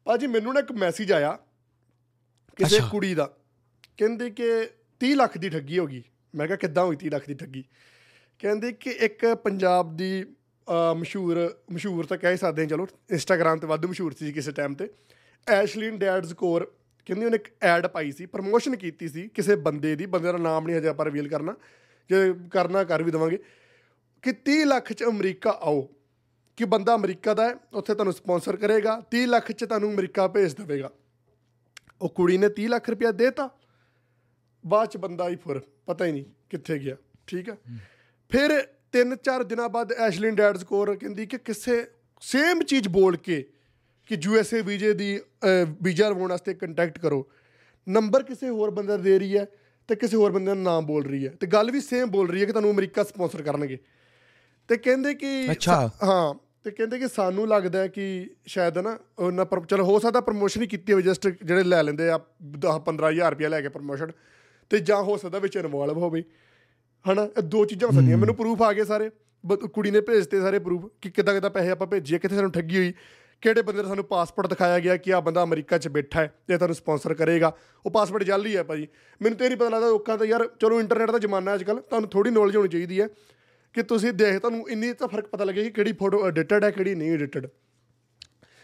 [0.04, 1.38] ਭਾਜੀ ਮੈਨੂੰ ਨਾ ਇੱਕ ਮੈਸੇਜ ਆਇਆ
[2.56, 3.30] ਕਿਸੇ। ਕੁੜੀ ਦਾ।
[3.96, 4.48] ਕਹਿੰਦੇ ਕਿ
[5.00, 6.02] 30 ਲੱਖ ਦੀ ਠੱਗੀ ਹੋ ਗਈ।
[6.34, 7.64] ਮੈਂ ਕਿਹਾ ਕਿੱਦਾਂ ਹੋਈ 30 ਲੱਖ ਦੀ ਠੱਗੀ?
[8.44, 13.58] ਕਹਿੰਦੇ ਕਿ ਇੱਕ ਪੰਜਾਬ ਦੀ ਅਹ, ਮਸ਼ਹੂਰ ਮਸ਼ਹੂਰ ਤਾਂ ਕਹਿ ਹੀ ਸਕਦੇ ਹਾਂ ਚਲੋ ਇੰਸਟਾਗ੍ਰam
[13.60, 14.90] ਤੇ ਵੱਧ ਮਸ਼ਹੂਰ ਸੀ ਕਿਸੇ ਟਾਈਮ ਤੇ।
[15.48, 16.72] ਐਸ਼ਲਿਨ ਡੈਡਸ ਕੋਰ
[17.06, 20.66] ਕਹਿੰਦੀ ਉਹਨੇ ਇੱਕ ਐਡ ਪਾਈ ਸੀ ਪ੍ਰਮੋਸ਼ਨ ਕੀਤੀ ਸੀ ਕਿਸੇ ਬੰਦੇ ਦੀ ਬੰਦੇ ਦਾ ਨਾਮ
[20.66, 21.54] ਨਹੀਂ ਹਜੇ ਆਪਾਂ ਰਿਵੀਲ ਕਰਨਾ
[22.10, 23.38] ਜੇ ਕਰਨਾ ਕਰ ਵੀ ਦਵਾਂਗੇ
[24.22, 25.88] ਕਿ 30 ਲੱਖ ਚ ਅਮਰੀਕਾ ਆਓ
[26.56, 30.54] ਕਿ ਬੰਦਾ ਅਮਰੀਕਾ ਦਾ ਹੈ ਉੱਥੇ ਤੁਹਾਨੂੰ ਸਪਾਂਸਰ ਕਰੇਗਾ 30 ਲੱਖ ਚ ਤੁਹਾਨੂੰ ਅਮਰੀਕਾ ਭੇਜ
[30.54, 30.90] ਦੇਵੇਗਾ।
[32.02, 33.50] ਉਹ ਕੁੜੀ ਨੇ 30 ਲੱਖ ਰੁਪਇਆ ਦੇਤਾ
[34.66, 37.56] ਬਾਅਦ ਚ ਬੰਦਾ ਹੀ ਫੁਰ ਪਤਾ ਹੀ ਨਹੀਂ ਕਿੱਥੇ ਗਿਆ ਠੀਕ ਹੈ।
[38.28, 38.60] ਫਿਰ
[38.92, 41.86] ਤਿੰਨ ਚਾਰ ਦਿਨਾਂ ਬਾਅਦ ਐਸ਼ਲਿਨ ਡੈਡ ਸਕੋਰ ਕਹਿੰਦੀ ਕਿ ਕਿਸੇ
[42.20, 43.42] ਸੇਮ ਚੀਜ਼ ਬੋਲ ਕੇ
[44.08, 45.20] ਕਿ ਯੂਐਸਏ ਵੀਜ਼ੇ ਦੀ
[45.82, 47.26] ਵੀਜ਼ਾ ਲਵਾਉਣ ਵਾਸਤੇ ਕੰਟੈਕਟ ਕਰੋ।
[47.88, 49.46] ਨੰਬਰ ਕਿਸੇ ਹੋਰ ਬੰਦੇ ਦਾ ਦੇ ਰਹੀ ਹੈ
[49.88, 52.40] ਤੇ ਕਿਸੇ ਹੋਰ ਬੰਦੇ ਦਾ ਨਾਮ ਬੋਲ ਰਹੀ ਹੈ ਤੇ ਗੱਲ ਵੀ ਸੇਮ ਬੋਲ ਰਹੀ
[52.40, 53.78] ਹੈ ਕਿ ਤੁਹਾਨੂੰ ਅਮਰੀਕਾ ਸਪਾਂਸਰ ਕਰਨਗੇ।
[54.68, 55.48] ਤੇ ਕਹਿੰਦੇ ਕਿ
[56.02, 56.34] ਹਾਂ
[56.64, 58.04] ਤੇ ਕਹਿੰਦੇ ਕਿ ਸਾਨੂੰ ਲੱਗਦਾ ਹੈ ਕਿ
[58.46, 62.08] ਸ਼ਾਇਦ ਨਾ ਉਹਨਾਂ ਪਰ ਚਲੋ ਹੋ ਸਕਦਾ ਪ੍ਰਮੋਸ਼ਨ ਹੀ ਕੀਤੀ ਹੋਵੇ ਜਸਟ ਜਿਹੜੇ ਲੈ ਲੈਂਦੇ
[62.08, 62.20] ਆ
[62.60, 64.12] 10 15000 ਰੁਪਇਆ ਲੈ ਕੇ ਪ੍ਰਮੋਸ਼ਨ
[64.70, 66.22] ਤੇ ਜਾਂ ਹੋ ਸਕਦਾ ਵਿੱਚ ਇਨਵੋਲਵ ਹੋਵੇ।
[67.10, 69.10] ਹਨਾ ਇਹ ਦੋ ਚੀਜ਼ਾਂ ਹੋ ਸਕਦੀਆਂ। ਮੈਨੂੰ ਪ੍ਰੂਫ ਆ ਗਏ ਸਾਰੇ।
[69.72, 72.92] ਕੁੜੀ ਨੇ ਭੇਜਤੇ ਸਾਰੇ ਪ੍ਰੂਫ ਕਿ ਕਿੱਦਾਂ ਕਿੱਦਾਂ ਪੈਸੇ ਆਪਾਂ ਭੇਜੀਏ ਕਿੱਥੇ ਸਾਨੂੰ ਠੱਗੀ ਹੋਈ।
[73.42, 76.56] ਕਿਹੜੇ ਬੰਦੇ ਦਾ ਸਾਨੂੰ ਪਾਸਪੋਰਟ ਦਿਖਾਇਆ ਗਿਆ ਕਿ ਆ ਬੰਦਾ ਅਮਰੀਕਾ 'ਚ ਬੈਠਾ ਹੈ ਤੇ
[76.56, 77.52] ਤੁਹਾਨੂੰ ਸਪਾਂਸਰ ਕਰੇਗਾ।
[77.86, 78.88] ਉਹ ਪਾਸਪੋਰਟ ਜਾਲੀ ਹੈ ਭਾਜੀ।
[79.22, 82.10] ਮੈਨੂੰ ਤੇ ਨਹੀਂ ਪਤਾ ਲੱਗਦਾ ਲੋਕਾਂ ਦਾ ਯਾਰ ਚਲੋ ਇੰਟਰਨੈਟ ਦਾ ਜ਼ਮਾਨਾ ਅੱਜ ਕੱਲ ਤੁਹਾਨੂੰ
[82.10, 83.08] ਥੋੜੀ ਨੌਲੇਜ ਹੋਣੀ ਚਾਹੀਦੀ ਹੈ
[83.74, 86.94] ਕਿ ਤੁਸੀਂ ਦੇਖ ਤੁਹਾਨੂੰ ਇੰਨੀ ਤਾਂ ਫ਼ਰਕ ਪਤਾ ਲੱਗੇ ਕਿ ਕਿਹੜੀ ਫੋਟੋ ਐਡਿਟਡ ਹੈ ਕਿਹੜੀ
[86.94, 87.46] ਨਹੀਂ ਐਡਿਟਡ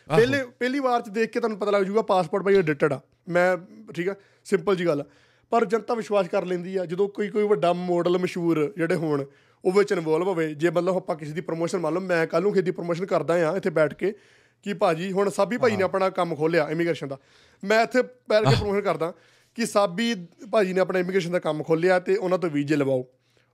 [0.09, 3.57] ਪਹਿਲੇ ਪਹਿਲੀ ਵਾਰ ਚ ਦੇਖ ਕੇ ਤੁਹਾਨੂੰ ਪਤਾ ਲੱਗ ਜਾਊਗਾ ਪਾਸਪੋਰਟ ਭਾਈ ਐਡਿਟਡ ਆ। ਮੈਂ
[3.92, 5.05] ਠੀਕ ਆ ਸਿੰਪਲ ਜੀ ਗੱਲ
[5.51, 9.25] ਪਰ ਜਨਤਾ ਵਿਸ਼ਵਾਸ ਕਰ ਲੈਂਦੀ ਆ ਜਦੋਂ ਕੋਈ ਕੋਈ ਵੱਡਾ ਮਾਡਲ ਮਸ਼ਹੂਰ ਜਿਹੜੇ ਹੋਣ
[9.65, 12.53] ਉਹ ਵਿੱਚ ਇਨਵੋਲਵ ਹੋਵੇ ਜੇ ਮਤਲਬ ਆਪਾਂ ਕਿਸੇ ਦੀ ਪ੍ਰੋਮੋਸ਼ਨ ਮੰਨ ਲਓ ਮੈਂ ਕੱਲ ਨੂੰ
[12.53, 14.15] ਕਿਸੇ ਦੀ ਪ੍ਰੋਮੋਸ਼ਨ ਕਰਦਾ ਆ ਇੱਥੇ ਬੈਠ ਕੇ
[14.63, 17.19] ਕਿ ਭਾਜੀ ਹੁਣ ਸਾਬੀ ਭਾਈ ਨੇ ਆਪਣਾ ਕੰਮ ਖੋਲਿਆ ਇਮੀਗ੍ਰੇਸ਼ਨ ਦਾ
[17.65, 19.15] ਮੈਂ ਇੱਥੇ ਬੈਠ ਕੇ ਪ੍ਰੋਮੋਸ਼ਨ ਕਰਦਾ
[19.55, 20.15] ਕਿ ਸਾਬੀ
[20.53, 23.07] ਭਾਜੀ ਨੇ ਆਪਣਾ ਇਮੀਗ੍ਰੇਸ਼ਨ ਦਾ ਕੰਮ ਖੋਲਿਆ ਤੇ ਉਹਨਾਂ ਤੋਂ ਵੀਜ਼ੇ ਲਵਾਓ।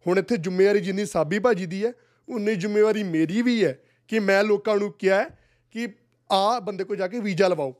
[0.06, 1.92] ਹੁਣ ਇੱਥੇ ਜ਼ਿੰਮੇਵਾਰੀ ਜਿੰਨੀ ਸਾਬੀ ਭਾਜੀ ਦੀ ਹੈ
[2.28, 3.78] ਉਨੀ ਜ਼ਿੰਮੇਵਾਰੀ ਮੇਰੀ ਵੀ ਹੈ
[4.08, 5.24] ਕਿ ਮੈਂ ਲੋਕਾਂ ਨੂੰ ਕਿਹਾ
[5.70, 5.88] ਕਿ
[6.32, 7.74] ਆ ਬੰਦੇ ਕੋਲ ਜਾ ਕੇ ਵੀਜ਼ਾ ਲਵਾਓ।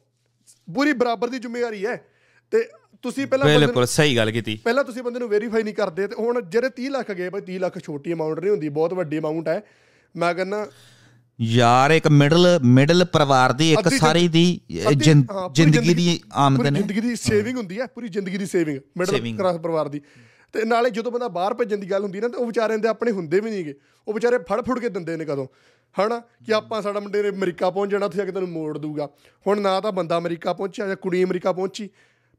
[0.75, 2.05] ਪੂਰੀ ਬਰਾਬਰ ਦੀ ਜ਼ਿੰਮੇਵਾਰੀ ਹੈ
[2.51, 2.69] ਤੇ
[3.03, 6.41] ਤੁਸੀਂ ਪਹਿਲਾਂ ਬਿਲਕੁਲ ਸਹੀ ਗੱਲ ਕੀਤੀ। ਪਹਿਲਾਂ ਤੁਸੀਂ ਬੰਦੇ ਨੂੰ ਵੈਰੀਫਾਈ ਨਹੀਂ ਕਰਦੇ ਤੇ ਹੁਣ
[6.43, 9.63] ਜਿਹੜੇ 30 ਲੱਖ ਗਏ ਭਾਈ 30 ਲੱਖ ਛੋਟੀ ਅਮਾਉਂਟ ਨਹੀਂ ਹੁੰਦੀ ਬਹੁਤ ਵੱਡੀ ਅਮਾਉਂਟ ਹੈ।
[10.15, 10.67] ਮੈਂ ਕਹਿੰਦਾ
[11.39, 14.45] ਯਾਰ ਇੱਕ ਮਿਡਲ ਮਿਡਲ ਪਰਿਵਾਰ ਦੀ ਇੱਕ ਸਾਰੀ ਦੀ
[14.97, 19.57] ਜ਼ਿੰਦਗੀ ਦੀ ਆਮਦਨ ਹੈ। ਜ਼ਿੰਦਗੀ ਦੀ ਸੇਵਿੰਗ ਹੁੰਦੀ ਹੈ ਪੂਰੀ ਜ਼ਿੰਦਗੀ ਦੀ ਸੇਵਿੰਗ ਮਿਡਲ। ਕਲਾਸ
[19.57, 20.01] ਪਰਿਵਾਰ ਦੀ।
[20.55, 23.11] ਤੇ ਨਾਲੇ ਜਦੋਂ ਬੰਦਾ ਬਾਹਰ ਭੇਜਣ ਦੀ ਗੱਲ ਹੁੰਦੀ ਨਾ ਤੇ ਉਹ ਵਿਚਾਰਿਆਂ ਦੇ ਆਪਣੇ
[23.13, 23.75] ਹੁੰਦੇ ਵੀ ਨਹੀਂਗੇ
[24.09, 25.47] ਉਹ ਵਿਚਾਰੇ ਫੜ ਫੁੜ ਕੇ ਦਿੰਦੇ ਨੇ ਕਦੋਂ।
[25.95, 26.19] ਹਨਾ?
[26.47, 29.09] ਕਿ ਆਪਾਂ ਸਾਡਾ ਮੁੰਡੇ ਨੇ ਅਮਰੀਕਾ ਪਹੁੰਚ ਜਾਣਾ ਉੱਥੇ ਜਾ ਕੇ ਤੈਨੂੰ ਮੋੜ ਦੂਗਾ
[29.47, 31.89] ਹੁਣ ਨਾ ਤਾਂ ਬੰਦਾ ਅਮਰੀਕਾ ਪਹੁੰਚਿਆ ਜਾਂ ਕੁੜੀ ਅਮਰੀਕਾ ਪਹੁੰਚੀ।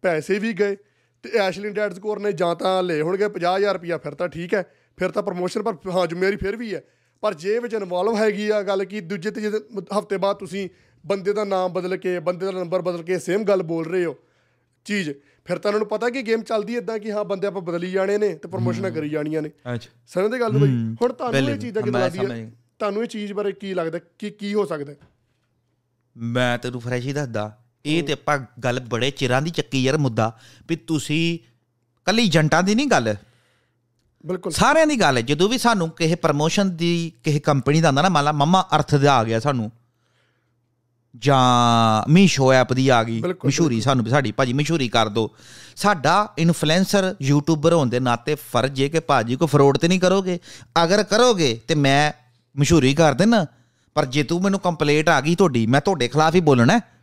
[0.01, 0.75] ਪੈਸੇ ਵੀ ਗਏ
[1.23, 4.63] ਤੇ ਐਸ਼ਲਿਨ ਡੈਡ ਸਕੋਰ ਨੇ ਜਾਂ ਤਾਂ ਲਏ ਹੋਣਗੇ 50000 ਰੁਪਇਆ ਫਿਰ ਤਾਂ ਠੀਕ ਹੈ
[4.97, 6.83] ਫਿਰ ਤਾਂ ਪ੍ਰਮੋਸ਼ਨ ਪਰ ਹਾਂ ਜ਼ਿੰਮੇਵਾਰੀ ਫਿਰ ਵੀ ਹੈ।
[7.21, 9.49] ਪਰ ਜੇ ਵਿੱਚ ਇਨਵੋਲਵ ਹੈਗੀ ਆ ਗੱਲ ਕਿ ਦੂਜੇ ਤੀਜੇ
[9.99, 10.69] ਹਫ਼ਤੇ ਬਾਅਦ ਤੁਸੀਂ
[11.05, 14.15] ਬੰਦੇ ਦਾ ਨਾਮ ਬਦਲ ਕੇ ਬੰਦੇ ਦਾ ਨੰਬਰ ਬਦਲ ਕੇ ਸੇਮ ਗੱਲ ਬੋਲ ਰਹੇ ਹੋ
[14.85, 15.09] ਚੀਜ਼
[15.45, 18.17] ਫਿਰ ਤਾਂ ਉਹਨਾਂ ਨੂੰ ਪਤਾ ਕਿ ਗੇਮ ਚੱਲਦੀ ਇਦਾਂ ਕਿ ਹਾਂ ਬੰਦੇ ਆਪਾਂ ਬਦਲੀ ਜਾਣੇ
[18.17, 21.79] ਨੇ ਤੇ ਪ੍ਰਮੋਸ਼ਨਾਂ ਕਰੀ ਜਾਣੀਆਂ ਨੇ। ਅੱਛਾ। ਸਮਝਦੇ ਗੱਲ ਨੂੰ ਬਈ ਹੁਣ ਤੁਹਾਨੂੰ ਇਹ ਚੀਜ਼
[21.79, 24.93] ਕਿਦਾਂ ਲੱਗਦੀ ਹੈ ਤੁਹਾਨੂੰ ਇਹ ਚੀਜ਼ ਬਾਰੇ ਕੀ ਲੱਗਦਾ ਕਿ ਕੀ ਹੋ ਸਕਦਾ?
[26.17, 30.37] ਮੈਂ ਤੈਨੂੰ ਫਰੈਸ਼ ਹੀ ਦੱਸਦਾ। ਇਹ ਤੇ ਆਪਾਂ ਗੱਲ ਬੜੇ ਚਿਰਾਂ ਦੀ ਚੱਕੀ ਯਾਰ ਮੁੱਦਾ
[30.69, 31.39] ਵੀ ਤੁਸੀਂ
[32.05, 33.15] ਕੱਲੀ ਏਜੰਟਾਂ ਦੀ ਨਹੀਂ ਗੱਲ।
[34.25, 38.01] ਬਿਲਕੁਲ। ਸਾਰਿਆਂ ਦੀ ਗੱਲ ਹੈ ਜਦੋਂ ਵੀ ਸਾਨੂੰ ਕਿਸੇ ਪ੍ਰਮੋਸ਼ਨ ਦੀ ਕਿਸੇ ਕੰਪਨੀ ਦਾ ਆਉਂਦਾ
[38.01, 39.71] ਨਾ ਮੰਨ ਲਾ ਮਮਾ ਅਰਥ ਦਾ ਆ ਗਿਆ ਸਾਨੂੰ।
[41.17, 45.29] ਜਾਂ ਮੀਸ਼ੋ ਐਪ ਦੀ ਆ ਗਈ ਮਸ਼ਹੂਰੀ ਸਾਨੂੰ ਵੀ ਸਾਡੀ ਭਾਜੀ ਮਸ਼ਹੂਰੀ ਕਰ ਦਿਓ
[45.75, 50.39] ਸਾਡਾ ਇਨਫਲੂਐਂਸਰ ਯੂਟਿਊਬਰ ਹੋਣ ਦੇ ਨਾਤੇ ਫਰਜ਼ ਹੈ ਕਿ ਭਾਜੀ ਕੋ ਫਰੋਡ ਤੇ ਨਹੀਂ ਕਰੋਗੇ।
[50.83, 52.11] ਅਗਰ ਕਰੋਗੇ ਤੇ ਮੈਂ
[52.59, 53.45] ਮਸ਼ਹੂਰੀ ਕਰ ਦੇਣਾ
[53.93, 56.96] ਪਰ ਜੇ ਤੂੰ ਮੈਨੂੰ ਕੰਪਲੇਂਟ ਆ ਗਈ ਤੁਹਾਡੀ ਮੈਂ ਤੁਹਾਡੇ ਖਿਲਾਫ ਹੀ ਬੋਲਣਾ। ਹੈ।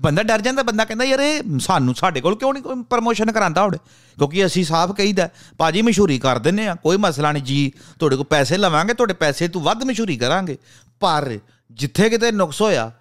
[0.00, 3.62] ਬੰਦਾ ਡਰ ਜਾਂਦਾ ਬੰਦਾ ਕਹਿੰਦਾ ਯਾਰ ਇਹ ਸਾਨੂੰ ਸਾਡੇ ਕੋਲ ਕਿਉਂ ਨਹੀਂ ਕੋਈ ਪ੍ਰਮੋਸ਼ਨ ਕਰਾਂਦਾ
[3.62, 8.16] ਹੁਣ ਕਿਉਂਕਿ ਅਸੀਂ ਸਾਫ਼ ਕਹੀਦਾ ਭਾਜੀ ਮਸ਼ਹੂਰੀ ਕਰ ਦਿੰਨੇ ਆ ਕੋਈ ਮਸਲਾ ਨਹੀਂ ਜੀ ਤੁਹਾਡੇ
[8.16, 10.58] ਕੋਲ ਪੈਸੇ ਲਵਾਂਗੇ ਤੁਹਾਡੇ ਪੈਸੇ ਤੋਂ ਵੱਧ ਮਸ਼ਹੂਰੀ ਕਰਾਂਗੇ।
[11.00, 11.38] ਪਰ
[11.70, 12.92] ਜਿੱਥੇ ਕਿਤੇ ਨੁਕਸ ਹੋਇਆ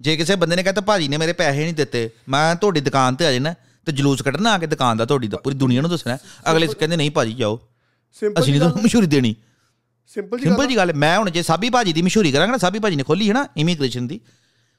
[0.00, 3.26] ਜੇ ਕਿਸੇ ਬੰਦੇ ਨੇ ਕਹਿੰਦਾ ਭਾਜੀ ਨੇ ਮੇਰੇ ਪੈਸੇ ਨਹੀਂ ਦਿੱਤੇ ਮੈਂ ਤੁਹਾਡੀ ਦੁਕਾਨ ਤੇ
[3.26, 3.54] ਆ ਜਾਣਾ
[3.86, 6.18] ਤੇ ਜਲੂਸ ਕੱਢਣਾ ਆ ਕੇ ਦੁਕਾਨ ਦਾ ਤੁਹਾਡੀ ਦਾ ਪੂਰੀ ਦੁਨੀਆ ਨੂੰ ਦੱਸਣਾ
[6.50, 7.60] ਅਗਲੇ ਕਹਿੰਦੇ ਨਹੀਂ ਭਾਜੀ ਜਾਓ।
[8.16, 9.34] ਅਸੀਂ ਨਹੀਂ ਤੁਹਾਨੂੰ ਮਸ਼ਹੂਰੀ ਦੇਣੀ।
[10.06, 12.58] ਸਿੰਪਲ ਜੀ ਸਿੰਪਲ ਜੀ ਗੱਲ ਹੈ, ਮੈਂ ਹੁਣ ਜੇ ਸਾਬੀ ਭਾਜੀ ਦੀ ਮਸ਼ਹੂਰੀ ਕਰਾਂਗਾ ਨਾ
[12.58, 14.20] ਸਾਬੀ ਭਾਜੀ ਨੇ ਖੋਲੀ ਹੈ ਨਾ ਇਮੀਗ੍ਰੇਸ਼ਨ ਦੀ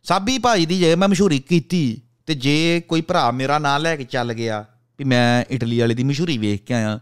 [0.03, 4.03] ਸਾਬੀ ਭਾਜੀ ਦੀ ਜੇ ਮੈਂ ਮਸ਼ਹੂਰੀ ਕੀਤੀ ਤੇ ਜੇ ਕੋਈ ਭਰਾ ਮੇਰਾ ਨਾਂ ਲੈ ਕੇ
[4.03, 4.65] ਚੱਲ ਗਿਆ
[4.97, 6.99] ਵੀ ਮੈਂ ਇਟਲੀ ਵਾਲੇ ਦੀ ਮਸ਼ਹੂਰੀ ਵੇਖ ਕੇ ਆਇਆ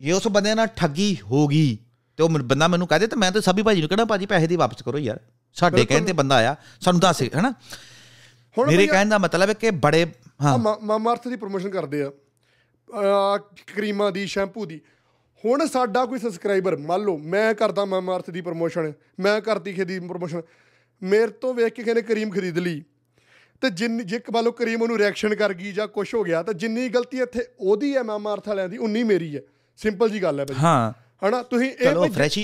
[0.00, 1.78] ਜੇ ਉਸ ਬੰਦੇ ਨਾਲ ਠੱਗੀ ਹੋ ਗਈ
[2.16, 4.56] ਤੇ ਉਹ ਬੰਦਾ ਮੈਨੂੰ ਕਹਦੇ ਤੇ ਮੈਂ ਤਾਂ ਸਾਬੀ ਭਾਜੀ ਨੂੰ ਕਹਿਣਾ ਭਾਜੀ ਪੈਸੇ ਦੀ
[4.56, 5.20] ਵਾਪਸ ਕਰੋ ਯਾਰ।
[5.56, 7.52] ਸਾਡੇ ਕਹਿਣ ਤੇ ਬੰਦਾ ਆਇਆ ਸਾਨੂੰ ਦੱਸ ਹੈਨਾ?
[8.56, 10.06] ਮੇਰੇ ਕਹਿਣ ਦਾ ਮਤਲਬ ਹੈ ਕਿ ਬੜੇ
[10.42, 12.10] ਹਾਂ। ਆ ਮਾਮਾ ਅਰਥ ਦੀ ਪ੍ਰੋਮੋਸ਼ਨ ਕਰਦੇ ਆ।
[13.76, 14.80] ਕਰੀਮਾਂ ਦੀ ਸ਼ੈਂਪੂ ਦੀ।
[15.44, 19.84] ਹੁਣ ਸਾਡਾ ਕੋਈ ਸਬਸਕ੍ਰਾਈਬਰ ਮੰਨ ਲਓ ਮੈਂ ਕਰਦਾ ਮਾਮਾ ਅਰਥ ਦੀ ਪ੍ਰੋਮੋਸ਼ਨ ਮੈਂ ਕਰਦੀ ਖੇ
[19.84, 20.42] ਦੀ ਪ੍ਰੋਮੋਸ਼ਨ
[21.02, 22.82] ਮੇਰੇ ਤੋਂ ਵੇਖ ਕੇ ਕਹਿੰਦੇ ਕਰੀਮ ਖਰੀਦ ਲਈ।
[23.60, 26.88] ਤੇ ਜਿੰਨੀ ਜੇ ਲਓ ਕਰੀਮ ਉਹਨੂੰ ਰਿਐਕਸ਼ਨ ਕਰ ਗਈ ਜਾਂ ਕੁਝ ਹੋ ਗਿਆ ਤਾਂ ਜਿੰਨੀ
[26.88, 29.40] ਗਲਤੀ ਇੱਥੇ ਉਹਦੀ ਹੈ ਮਾਮਾ ਅਰਥ ਵਾਲਿਆਂ ਦੀ ਉਨੀ ਮੇਰੀ ਹੈ।
[29.76, 30.92] ਸਿੰਪਲ ਜੀ ਗੱਲ ਹੈ ਭਾਈ। ਹਾਂ।
[31.28, 31.42] ਹਨਾ?
[31.42, 32.38] ਤੁਸੀਂ ਇਹ ਫਰੈਸ਼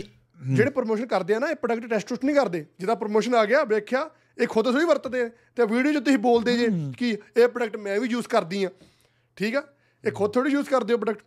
[0.54, 3.64] ਜਿਹੜੇ ਪ੍ਰੋਮੋਸ਼ਨ ਕਰਦੇ ਆ ਨਾ ਇਹ ਪ੍ਰੋਡਕਟ ਟੈਸਟ ਟੁਸਟ ਨਹੀਂ ਕਰਦੇ। ਜਿਹਦਾ ਪ੍ਰੋਮੋਸ਼ਨ ਆ ਗਿਆ
[3.64, 8.00] ਵੇਖਿਆ ਇਹ ਖੁਦ ਥੋੜੀ ਵਰਤਦੇ ਤੇ ਵੀਡੀਓ 'ਚ ਤੁਸੀਂ ਬੋਲਦੇ ਜੇ ਕਿ ਇਹ ਪ੍ਰੋਡਕਟ ਮੈਂ
[8.00, 8.70] ਵੀ ਯੂਜ਼ ਕਰਦੀ ਆ।
[9.36, 9.62] ਠੀਕ ਆ?
[10.04, 11.24] ਇਹ ਖੁਦ ਥੋੜੀ ਯੂਜ਼ ਕਰਦੇ ਹੋ ਪ੍ਰੋਡਕਟ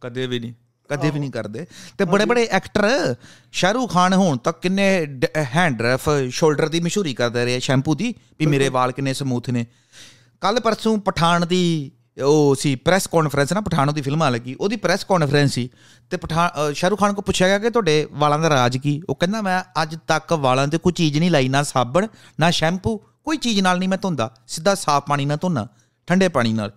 [0.00, 0.52] ਕਦੇ ਵੀ ਨਹੀਂ।
[0.90, 1.66] ਕਦੇ ਵੀ ਨਹੀਂ ਕਰਦੇ।
[1.98, 3.14] ਤੇ ਬੜੇ ਬੜੇ ਐਕਟਰ
[3.52, 4.86] ਸ਼ਾਹਰੂਖ ਖਾਨ ਹੋਣ ਤੱਕ ਕਿੰਨੇ
[5.54, 9.66] ਹੈਂਡਰਫ ਸ਼ੋਲਡਰ ਦੀ ਮਸ਼ਹੂਰੀ ਕਰਦੇ ਰਹੇ ਸ਼ੈਂਪੂ ਦੀ ਵੀ ਮੇਰੇ ਵਾਲ ਕਿੰਨੇ ਸਮੂਥ ਨੇ।
[10.42, 11.90] ਕੱਲ ਪਰਸੋਂ ਪਠਾਨ ਦੀ
[12.22, 15.68] ਉਹ ਸੀ ਪ੍ਰੈਸ ਕਾਨਫਰੰਸ ਨਾ ਪਠਾਨੋ ਦੀ ਫਿਲਮ ਆ ਲੱਗੀ ਉਹਦੀ ਪ੍ਰੈਸ ਕਾਨਫਰੰਸ ਸੀ।
[16.10, 19.00] ਤੇ ਪਠਾਨ ਸ਼ਾਹਰੂਖ ਖਾਨ ਕੋ ਪੁੱਛਿਆ ਗਿਆ ਕਿ ਤੁਹਾਡੇ ਵਾਲਾਂ ਦਾ ਰਾਜ ਕੀ?
[19.08, 22.06] ਉਹ ਕਹਿੰਦਾ ਮੈਂ ਅੱਜ ਤੱਕ ਵਾਲਾਂ ਤੇ ਕੋਈ ਚੀਜ਼ ਨਹੀਂ ਲਾਈ ਨਾ ਸਾਬਣ
[22.40, 25.66] ਨਾ ਸ਼ੈਂਪੂ ਕੋਈ ਚੀਜ਼ ਨਾਲ ਨਹੀਂ ਮੈਂ ਧੋਂਦਾ। ਸਿੱਧਾ ਸਾਫ਼ ਪਾਣੀ ਨਾਲ ਧੋਣਾ
[26.08, 26.72] ਠੰਡੇ ਪਾਣੀ ਨਾਲ।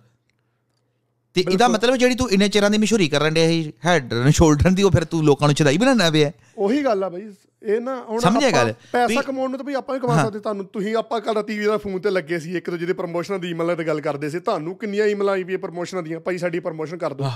[1.44, 4.82] ਤੇ ਇਹਦਾ ਮਤਲਬ ਜਿਹੜੀ ਤੂੰ ਇੰਨੇ ਚਿਰਾਂ ਦੀ ਮਸ਼ਹੂਰੀ ਕਰਨ ਡਿਆ ਸੀ ਹੈਡ ਸ਼ੋਲਡਰ ਦੀ
[4.82, 7.28] ਉਹ ਫਿਰ ਤੂੰ ਲੋਕਾਂ ਨੂੰ ਚੜਾਈ ਬਣਾਉਣਾ ਪਿਆ ਉਹੀ ਗੱਲ ਆ ਬਾਈ
[7.62, 8.74] ਇਹ ਨਾ ਹੁਣ ਸਮਝਿਆ ਗੱਲ?
[8.92, 11.78] ਪੈਸਾ ਕਮਾਉਣ ਨੂੰ ਤਾਂ ਵੀ ਆਪਾਂ ਵੀ ਕਮਾ ਸਕਦੇ ਤੁਹਾਨੂੰ ਤੁਸੀਂ ਆਪਾਂ ਕੱਲ ਟੀਵੀ ਦਾ
[11.78, 14.76] ਫੋਨ ਤੇ ਲੱਗੇ ਸੀ ਇੱਕ ਦੂਜੇ ਦੀ ਪ੍ਰਮੋਸ਼ਨਾਂ ਦੀ ਈਮੇਲਾਂ ਤੇ ਗੱਲ ਕਰਦੇ ਸੀ ਤੁਹਾਨੂੰ
[14.76, 17.26] ਕਿੰਨੀਆਂ ਈਮੇਲਾਂ ਆਈ ਵੀ ਪ੍ਰਮੋਸ਼ਨਾਂ ਦੀਆਂ ਭਾਈ ਸਾਡੀ ਪ੍ਰਮੋਸ਼ਨ ਕਰ ਦਿਓ।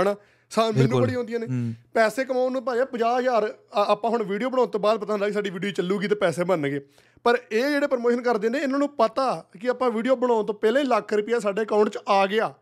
[0.00, 0.16] ਹਨਾ?
[0.50, 1.46] ਸਾਨੂੰ ਮੈਨੂੰ ਬੜੀ ਆਉਂਦੀਆਂ ਨੇ।
[1.94, 5.32] ਪੈਸੇ ਕਮਾਉਣ ਨੂੰ ਭਾਈ 50000 ਆ- ਆਪਾਂ ਹੁਣ ਵੀਡੀਓ ਬਣਾਉਣ ਤੋਂ ਬਾਅਦ ਪਤਾ ਹੁੰਦਾ ਕਿ
[5.32, 6.80] ਸਾਡੀ ਵੀਡੀਓ ਚੱਲੂਗੀ ਤੇ ਪੈਸੇ ਬਣਨਗੇ।
[7.24, 10.82] ਪਰ ਇਹ ਜਿਹੜੇ ਪ੍ਰਮੋਸ਼ਨ ਕਰਦੇ ਨੇ ਇਹਨਾਂ ਨੂੰ ਪਤਾ ਕਿ ਆਪਾਂ ਵੀਡੀਓ ਬਣਾਉਣ ਤੋਂ ਪਹਿਲਾਂ
[10.82, 12.54] ਹੀ ਲੱਖ ਰੁਪਇਆ ਸਾਡੇ ਅਕਾਊਂਟ 'ਚ ਆ ਗਿਆ।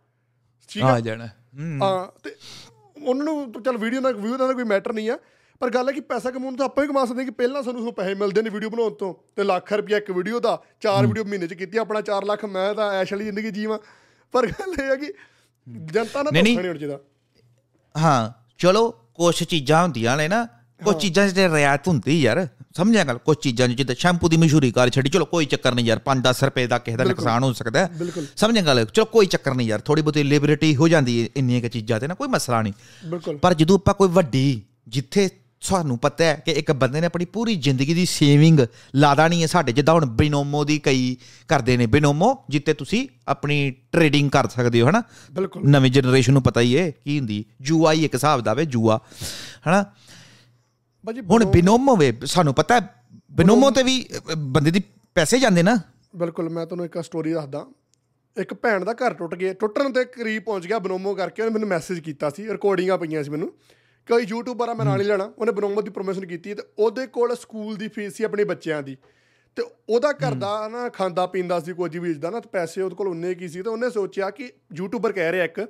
[0.68, 1.00] ਠੀਕ ਆ?
[1.00, 2.34] ਜਾਣਾ। ਹੂੰ। ਤੇ
[3.02, 5.18] ਉਹਨਾਂ ਨੂੰ ਚੱਲ ਵੀਡੀਓ ਨਾਲ ਵਿਊ ਦਾ ਕੋਈ ਮੈਟਰ ਨਹੀਂ ਆ।
[5.60, 7.86] ਪਰ ਗੱਲ ਹੈ ਕਿ ਪੈਸਾ ਕਮਾਉਣ ਤਾਂ ਆਪਾਂ ਹੀ ਕਮਾ ਸਕਦੇ ਹਾਂ ਕਿ ਪਹਿਲਾਂ ਸਾਨੂੰ
[7.86, 11.24] ਉਹ ਪੈਸੇ ਮਿਲਦੇ ਨੇ ਵੀਡੀਓ ਬਣਾਉਣ ਤੋਂ। ਤੇ ਲੱਖ ਰੁਪਇਆ ਇੱਕ ਵੀਡੀਓ ਦਾ ਚਾਰ ਵੀਡੀਓ
[11.24, 13.78] ਮਹੀਨੇ 'ਚ ਕੀਤੀ ਆਪਣਾ 4 ਲੱਖ ਮੈਂ ਤਾਂ ਐਸ਼ ਵਾਲੀ ਜ਼ਿੰਦਗੀ ਜੀਵਾਂ।
[14.32, 15.12] ਪਰ ਗੱਲ ਇਹ ਹੈ ਕਿ
[15.84, 17.00] ਜਨਤਾ ਨਾਲ। ਧੋਖਾ ਨਹੀਂ ਹੋਣਾ ਚਾਹੀਦਾ।
[17.98, 20.46] ਹਾਂ ਚਲੋ ਕੁਝ ਚੀਜ਼ਾਂ ਹੁੰਦੀਆਂ ਨੇ ਨਾ
[20.84, 24.90] ਕੁਝ ਚੀਜ਼ਾਂ 'ਚ ਰਿਆਇਤ ਹੁੰਦੀ ਯਾਰ ਸਮਝਿਆ ਗੱਲ ਕੁਝ ਚੀਜ਼ਾਂ ਜਿੱਦਾਂ ਸ਼ੈਂਪੂ ਦੀ ਮਸ਼ਹੂਰੀ ਕਰ
[24.90, 27.88] ਛੱਡੀ ਚਲੋ ਕੋਈ ਚੱਕਰ ਨਹੀਂ ਯਾਰ 5-10 ਰੁਪਏ ਦਾ ਕਿਸੇ ਦਾ ਨੁਕਸਾਨ ਹੋ ਸਕਦਾ।
[28.36, 31.68] ਸਮਝਿਆ ਗੱਲ ਚਲੋ ਕੋਈ ਚੱਕਰ ਨਹੀਂ ਯਾਰ ਥੋੜੀ ਬਹੁਤੀ ਲਿਬਰਟੀ ਹੋ ਜਾਂਦੀ ਹੈ ਇੰਨੀਆਂ ਕੁ
[31.68, 32.72] ਚੀਜ਼ਾਂ ਤੇ ਨਾ ਕੋਈ ਮਸਲਾ ਨਹੀਂ
[33.42, 35.28] ਪਰ ਜਦੋਂ ਆਪਾਂ ਕੋਈ ਵੱਡੀ ਜਿੱਥੇ
[35.60, 38.60] ਸਾਨੂੰ ਪਤਾ ਹੈ ਕਿ ਇੱਕ ਬੰਦੇ ਨੇ ਆਪਣੀ ਪੂਰੀ ਜ਼ਿੰਦਗੀ ਦੀ ਸੇਵਿੰਗ
[38.94, 41.16] ਲਾਦਾ ਨਹੀਂ ਹੈ ਸਾਡੇ ਜਿੱਦਾਂ ਹੁਣ ਬਿਨੋਮੋ ਦੀ ਕਈ
[41.48, 45.02] ਕਰਦੇ ਨੇ ਬਿਨੋਮੋ ਜਿੱਤੇ ਤੁਸੀਂ ਆਪਣੀ ਟ੍ਰੇਡਿੰਗ ਕਰ ਸਕਦੇ ਹੋ ਹਨਾ
[45.64, 49.00] ਨਵੀਂ ਜਨਰੇਸ਼ਨ ਨੂੰ ਪਤਾ ਹੀ ਹੈ ਕੀ ਹੁੰਦੀ ਜੂਆ ਹੀ ਇੱਕ ਹਿਸਾਬ ਦਾ ਵੇ ਜੂਆ
[49.68, 49.84] ਹਨਾ
[51.30, 52.80] ਹੁਣ ਬਿਨੋਮੋ ਵੇ ਸਾਨੂੰ ਪਤਾ
[53.32, 54.82] ਬਿਨੋਮੋ ਤੇ ਵੀ ਬੰਦੇ ਦੀ
[55.14, 55.78] ਪੈਸੇ ਜਾਂਦੇ ਨਾ।
[56.16, 57.66] ਬਿਲਕੁਲ ਮੈਂ ਤੁਹਾਨੂੰ ਇੱਕ ਸਟੋਰੀ ਦੱਸਦਾ।
[58.36, 61.68] ਇੱਕ ਭੈਣ ਦਾ ਘਰ ਟੁੱਟ ਗਿਆ ਟੁੱਟਣ ਦੇ ਕਰੀਬ ਪਹੁੰਚ ਗਿਆ ਬਨੋਮੋ ਕਰਕੇ ਉਹਨੇ ਮੈਨੂੰ
[61.68, 63.48] ਮੈਸੇਜ ਕੀਤਾ ਸੀ ਰਿਕਾਰਡਿੰਗਾਂ ਪਈਆਂ ਸੀ ਮੈਨੂੰ।
[64.08, 67.36] ਕੋਈ ਯੂਟਿਊਬਰ ਆ ਮੈਂ ਨਾਲ ਹੀ ਲੈਣਾ ਉਹਨੇ ਬਨੋਮੋ ਦੀ ਪ੍ਰੋਮੋਸ਼ਨ ਕੀਤੀ ਤੇ ਉਹਦੇ ਕੋਲ
[67.36, 68.96] ਸਕੂਲ ਦੀ ਫੀਸ ਸੀ ਆਪਣੇ ਬੱਚਿਆਂ ਦੀ।
[69.56, 72.96] ਤੇ ਉਹਦਾ ਘਰ ਦਾ ਨਾ ਖਾਂਦਾ ਪੀਂਦਾ ਸੀ ਕੁਝ ਵੀ ਇਸਦਾ ਨਾ ਤੇ ਪੈਸੇ ਉਹਦੇ
[72.96, 75.68] ਕੋਲ ਉਨੇ ਕੀ ਸੀ ਤੇ ਉਹਨੇ ਸੋਚਿਆ ਕਿ ਯੂਟਿਊਬਰ ਕਹਿ ਰਿਹਾ ਇੱਕ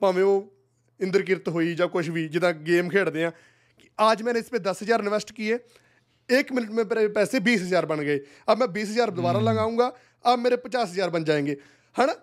[0.00, 0.54] ਭਾਵੇਂ ਉਹ
[1.00, 3.32] ਇੰਦਰਕਿਰਤ ਹੋਈ ਜਾਂ ਕੁਝ ਵੀ ਜਿੱਦਾਂ ਗੇਮ ਖੇਡਦੇ ਆ
[3.99, 5.57] आज मैंने इस पे दस हज़ार इन्वेस्ट किए
[6.29, 9.87] एक मिनट में मेरे पैसे बीस हज़ार बन गए अब मैं बीस हज़ार दोबारा लगाऊंगा
[10.25, 11.55] अब मेरे पचास हज़ार बन जाएंगे
[11.95, 12.13] ਹਨਾ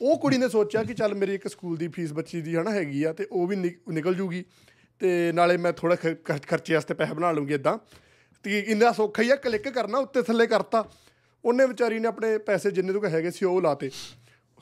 [0.00, 3.02] ਉਹ ਕੁੜੀ ਨੇ ਸੋਚਿਆ ਕਿ ਚੱਲ ਮੇਰੀ ਇੱਕ ਸਕੂਲ ਦੀ ਫੀਸ ਬੱਚੀ ਦੀ ਹਨਾ ਹੈਗੀ
[3.02, 4.44] ਆ ਤੇ ਉਹ ਵੀ ਨਿਕ- ਨਿਕਲ ਜੂਗੀ
[5.00, 7.76] ਤੇ ਨਾਲੇ ਮੈਂ ਥੋੜਾ ਖਰਚੇ ਵਾਸਤੇ ਪੈਸੇ ਬਣਾ ਲੂੰਗੀ ਇਦਾਂ
[8.44, 10.84] ਤੇ ਇੰਨਾ ਸੌਖਾ ਹੀ ਆ ਕਲਿੱਕ ਕਰਨਾ ਉੱਤੇ ਥੱਲੇ ਕਰਤਾ
[11.44, 13.90] ਉਹਨੇ ਵਿਚਾਰੀ ਨੇ ਆਪਣੇ ਪੈਸੇ ਜਿੰਨੇ ਤੋਂ ਹੈਗੇ ਸੀ ਉਹ ਲਾਤੇ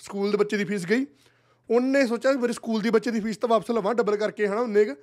[0.00, 1.06] ਸਕੂਲ ਦੇ ਬੱਚੇ ਦੀ ਫੀਸ ਗਈ
[1.70, 4.60] ਉਹਨੇ ਸੋਚਿਆ ਵੀ ਮੇਰੇ ਸਕੂਲ ਦੀ ਬੱਚੇ ਦੀ ਫੀਸ ਤਾਂ ਵਾਪਸ ਲਵਾਂ ਡਬਲ ਕਰਕੇ ਹਨਾ
[4.60, 4.94] ਉਹਨੇ ਕੁ।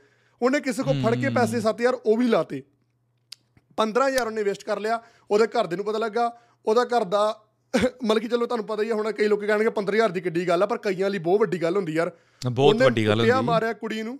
[0.43, 2.63] ਉਹਨੇ ਕਿਸੇ ਕੋਲ ਫੜ ਕੇ ਪੈਸੇ 7000 ਉਹ ਵੀ ਲਾਤੇ।
[3.79, 7.23] 15000 ਉਹਨੇ ਵੇਸਟ ਕਰ ਲਿਆ ਉਹਦੇ ਘਰ ਦੇ ਨੂੰ ਪਤਾ ਲੱਗਾ ਉਹਦਾ ਘਰ ਦਾ
[8.05, 10.63] ਮਤਲਬ ਕਿ ਚਲੋ ਤੁਹਾਨੂੰ ਪਤਾ ਹੀ ਆ ਹੁਣ ਕਈ ਲੋਕ ਕਹਿਣਗੇ 15000 ਦੀ ਕਿੱਡੀ ਗੱਲ
[10.63, 12.11] ਆ ਪਰ ਕਈਆਂ ਲਈ ਬਹੁਤ ਵੱਡੀ ਗੱਲ ਹੁੰਦੀ ਯਾਰ।
[12.51, 14.19] ਬਹੁਤ ਉਹਨੇ ਵੱਡੀ ਗੱਲ ਹੁੰਦੀ। ਮਾਰਿਆ ਕੁੜੀ ਨੂੰ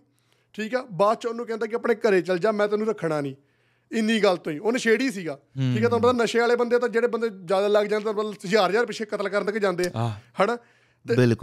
[0.53, 0.87] ਠੀਕ ਆ?
[0.93, 3.35] ਬਾਅਦ ਚ ਉਹਨੂੰ ਕਹਿੰਦਾ ਕਿ ਆਪਣੇ ਘਰੇ ਚਲ ਜਾ ਮੈਂ ਤੈਨੂੰ ਰੱਖਣਾ ਨਹੀਂ।
[3.93, 5.39] ਇੰਨੀ ਗੱਲ ਤੋਂ ਹੀ। ਉਹ ਨਸ਼ੇੜੀ ਸੀਗਾ।
[5.75, 8.35] ਠੀਕ ਆ ਤੁਹਾਨੂੰ ਪਤਾ ਨਸ਼ੇ ਵਾਲੇ ਬੰਦੇ ਤਾਂ ਜਿਹੜੇ ਬੰਦੇ ਜ਼ਿਆਦਾ ਲੱਗ ਜਾਂਦੇ ਤਾਂ ਮਤਲਬ
[8.47, 10.09] ਹਜ਼ਾਰ ਹਜ਼ਾਰ ਪਿੱਛੇ ਕਤਲ ਕਰਨ ਤੱਕ ਜਾਂਦੇ ਆ।
[10.45, 10.59] ਹਨਾ।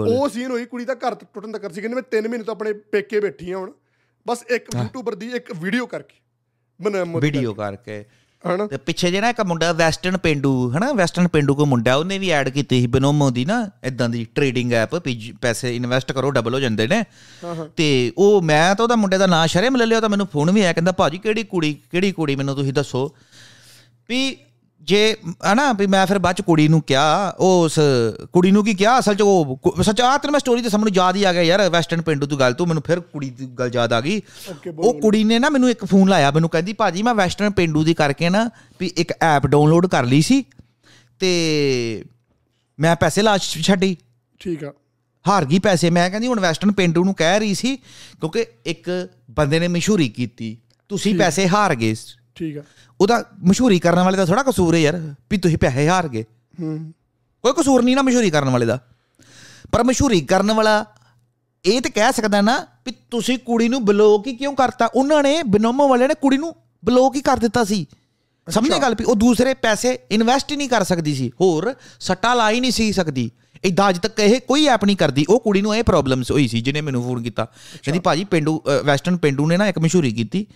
[0.07, 2.73] ਉਹ ਸੀਨ ਹੋਈ ਕੁੜੀ ਦਾ ਘਰ ਟੁੱਟਣ ਤੱਕ ਸੀ ਕਹਿੰਦੇ ਮੈਂ 3 ਮਹੀਨੇ ਤੋਂ ਆਪਣੇ
[2.73, 3.71] ਪੇਕੇ ਬੈਠੀ ਆ ਹੁਣ।
[4.27, 6.15] ਬਸ ਇੱਕ ਯੂਟਿਊਬਰ ਦੀ ਇੱਕ ਵੀਡੀਓ ਕਰਕੇ।
[6.81, 8.05] ਬਣਾ ਵੀਡੀਓ ਕਰਕੇ।
[8.47, 8.67] ਹਨਾ?
[8.67, 10.93] ਤੇ ਪਿੱਛੇ ਜਿਹੜਾ ਇੱਕ ਮੁੰਡਾ ਵੈਸਟਰਨ ਪਿੰਡੂ ਹਨਾ?
[10.93, 14.73] ਵੈਸਟਰਨ ਪਿੰਡੂ ਕੋ ਮੁੰਡਾ ਉਹਨੇ ਵੀ ਐਡ ਕੀਤੀ ਸੀ ਬਿਨੋਮੋ ਦੀ ਨਾ ਇਦਾਂ ਦੀ ਟ੍ਰੇਡਿੰਗ
[14.73, 14.95] ਐਪ
[15.41, 17.03] ਪੈਸੇ ਇਨਵੈਸਟ ਕਰੋ ਡਬਲ ਹੋ ਜਾਂਦੇ ਨੇ।
[17.75, 20.61] ਤੇ ਉਹ ਮੈਂ ਤਾਂ ਉਹਦਾ ਮੁੰਡੇ ਦਾ ਨਾਂ ਸ਼ਰਮ ਲੈ ਲਿਆ ਤਾਂ ਮੈਨੂੰ ਫੋਨ ਵੀ
[20.61, 23.15] ਆਇਆ ਕਹਿੰਦਾ ਭਾਜੀ ਕਿਹੜੀ ਕੁੜੀ ਕਿਹੜੀ ਕੁੜੀ ਮੈਨੂੰ ਤੁਸੀਂ ਦੱਸੋ?
[24.09, 24.37] ਵੀ
[24.81, 25.15] ਜੇ
[25.51, 27.79] ਹਨਾ ਵੀ ਮੈਂ ਫਿਰ ਬਾਅਦ ਚ ਕੁੜੀ ਨੂੰ ਕਿਹਾ ਉਸ
[28.33, 28.99] ਕੁੜੀ ਨੂੰ ਕੀ ਕਿਹਾ?
[28.99, 31.69] ਅਸਲ ਚ ਉਹ ਸੱਚ ਆ ਤੈਨੂੰ ਮੈਂ ਸਟੋਰੀ ਤੇ ਸਾਹਮਣੇ ਯਾਦ ਹੀ ਆ ਗਿਆ ਯਾਰ
[31.69, 34.21] ਵੈਸਟਰਨ ਪਿੰਡੂ ਤੋਂ ਗੱਲ ਤੂੰ ਮੈਨੂੰ ਫਿਰ ਕੁੜੀ ਦੀ ਗੱਲ ਯਾਦ ਆ ਗਈ।
[34.79, 37.93] ਉਹ ਕੁੜੀ ਨੇ ਨਾ ਮੈਨੂੰ ਇੱਕ ਫੋਨ ਲਾਇਆ ਮੈਨੂੰ ਕਹਿੰਦੀ ਭਾਜੀ ਮੈਂ ਵੈਸਟਰਨ ਪਿੰਡੂ ਦੀ
[37.93, 40.43] ਕਰਕੇ ਨਾ ਵੀ ਇੱਕ ਐਪ ਡਾਊਨਲੋਡ ਕਰ ਲਈ ਸੀ
[41.19, 42.03] ਤੇ
[42.79, 43.95] ਮੈਂ ਪੈਸੇ ਲਾ ਛੱਡੀ।
[44.39, 44.71] ਠੀਕ ਆ।
[45.25, 48.89] ਹਾਰ ਗਈ ਪੈਸੇ। ਮੈਂ ਕਹਿੰਦੀ ਹੁਣ ਵੈਸਟਰਨ ਪਿੰਡੂ ਨੂੰ ਕਹਿ ਰਹੀ ਸੀ ਕਿਉਂਕਿ ਇੱਕ
[49.31, 50.57] ਬੰਦੇ ਨੇ ਮਸ਼ਹੂਰੀ ਕੀਤੀ
[50.89, 51.93] ਤੁਸੀਂ ਪੈਸੇ ਹਾਰ ਗਏ।
[52.37, 52.63] ਠੀਕ ਆ।
[53.01, 56.23] ਉਹਦਾ ਮਸ਼ਹੂਰੀ ਕਰਨ ਵਾਲੇ ਦਾ ਥੋੜਾ ਕਸੂਰ ਹੈ ਯਾਰ ਵੀ ਤੁਸੀਂ ਪੈਸੇ ਹਾਰ ਗਏ।
[56.61, 56.93] ਹੂੰ।
[57.43, 58.79] ਕੋਈ ਕਸੂਰ ਨਹੀਂ ਨਾ ਮਸ਼ਹੂਰੀ ਕਰਨ ਵਾਲੇ ਦਾ।
[59.71, 60.85] ਪਰ ਮਸ਼ਹੂਰੀ ਕਰਨ ਵਾਲਾ
[61.65, 64.85] ਇਹ ਤੇ ਕਹਿ ਸਕਦਾ ਨਾ ਵੀ ਤੁਸੀਂ ਕੁੜੀ ਨੂੰ ਬਲੌਕ ਹੀ ਕਿਉਂ ਕਰਤਾ?
[64.85, 66.55] ਉਹਨਾਂ ਨੇ ਬਿਨੋਮੋ ਵਾਲਿਆਂ ਨੇ ਕੁੜੀ ਨੂੰ
[66.85, 67.85] ਬਲੌਕ ਹੀ ਕਰ ਦਿੱਤਾ ਸੀ।
[68.47, 72.51] ਸਮਝੇ ਗੱਲ ਵੀ ਉਹ ਦੂਸਰੇ ਪੈਸੇ ਇਨਵੈਸਟ ਹੀ ਨਹੀਂ ਕਰ ਸਕਦੀ ਸੀ। ਹੋਰ ਸੱਟਾ ਲਾ
[72.51, 73.31] ਹੀ ਨਹੀਂ ਸੀ ਸਕਦੀ।
[73.63, 76.61] ਇਦਾਂ ਅੱਜ ਤੱਕ ਇਹ ਕੋਈ ਐਪ ਨਹੀਂ ਕਰਦੀ। ਉਹ ਕੁੜੀ ਨੂੰ ਇਹ ਪ੍ਰੋਬਲਮਸ ਹੋਈ ਸੀ
[76.61, 77.45] ਜਿਹਨੇ ਮੈਨੂੰ ਫੋਨ ਕੀਤਾ।
[77.83, 80.47] ਕਹਿੰਦੀ ਭਾਜੀ ਪਿੰਡੂ ਵੈਸਟਰਨ ਪਿੰਡੂ ਨੇ ਨਾ ਇੱਕ ਮਸ਼ਹੂਰੀ ਕੀਤੀ।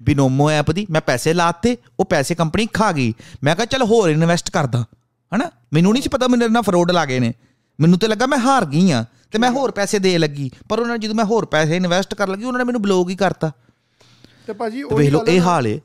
[0.00, 3.12] ਬਿਨੋਮੋ ਐਪ ਦੀ। ਮੈਂ ਪੈਸੇ ਲਾਤੇ ਉਹ ਪੈਸੇ ਕੰਪਨੀ ਖਾ ਗਈ।
[3.44, 4.84] ਮੈਂ ਕਿਹਾ ਚਲ ਹੋਰ ਇਨਵੈਸਟ ਕਰਦਾ।
[5.32, 5.50] ਹਨਾ?
[5.72, 7.32] ਮੈਨੂੰ ਨਹੀਂ ਸੀ ਪਤਾ ਮੇਰੇ ਨਾਲ ਫਰੋਡ ਲੱਗੇ ਨੇ।
[7.78, 10.98] ਮੈਨੂੰ ਤੇ ਲੱਗਾ ਮੈਂ ਹਾਰ ਗਈ ਆ ਤੇ ਮੈਂ ਹੋਰ ਪੈਸੇ ਦੇ ਲੱਗੀ। ਪਰ ਉਹਨਾਂ
[10.98, 13.50] ਨੇ ਜਦੋਂ ਮੈਂ ਹੋਰ ਪੈਸੇ ਇਨਵੈਸਟ ਕਰਨ ਲੱਗੀ ਉਹਨਾਂ ਨੇ ਮੈਨੂੰ ਬਲੌਕ ਹੀ ਕਰਤਾ।
[14.46, 15.80] ਤੇ ਭਾਜੀ ਉਹ ਵੇਖ ਲਓ ਇਹ ਹਾਲ ਏ।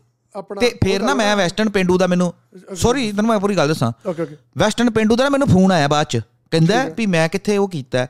[0.60, 2.34] ਤੇ ਫੇਰ ਨਾ ਮੈਂ ਵੈਸਟਰਨ ਪਿੰਡੂ ਦਾ ਮੈਨੂੰ
[2.76, 6.08] ਸੌਰੀ ਤੈਨੂੰ ਮੈਂ ਪੂਰੀ ਗੱਲ ਦੱਸਾਂ। ਓਕੇ ਓਕੇ ਵੈਸਟਰਨ ਪਿੰਡੂ ਦਾ ਮੈਨੂੰ ਫੋਨ ਆਇਆ ਬਾਅਦ
[6.08, 8.06] ਚ। ਕਹਿੰਦਾ ਵੀ ਮੈਂ ਕਿੱਥੇ ਉਹ ਕੀਤਾ।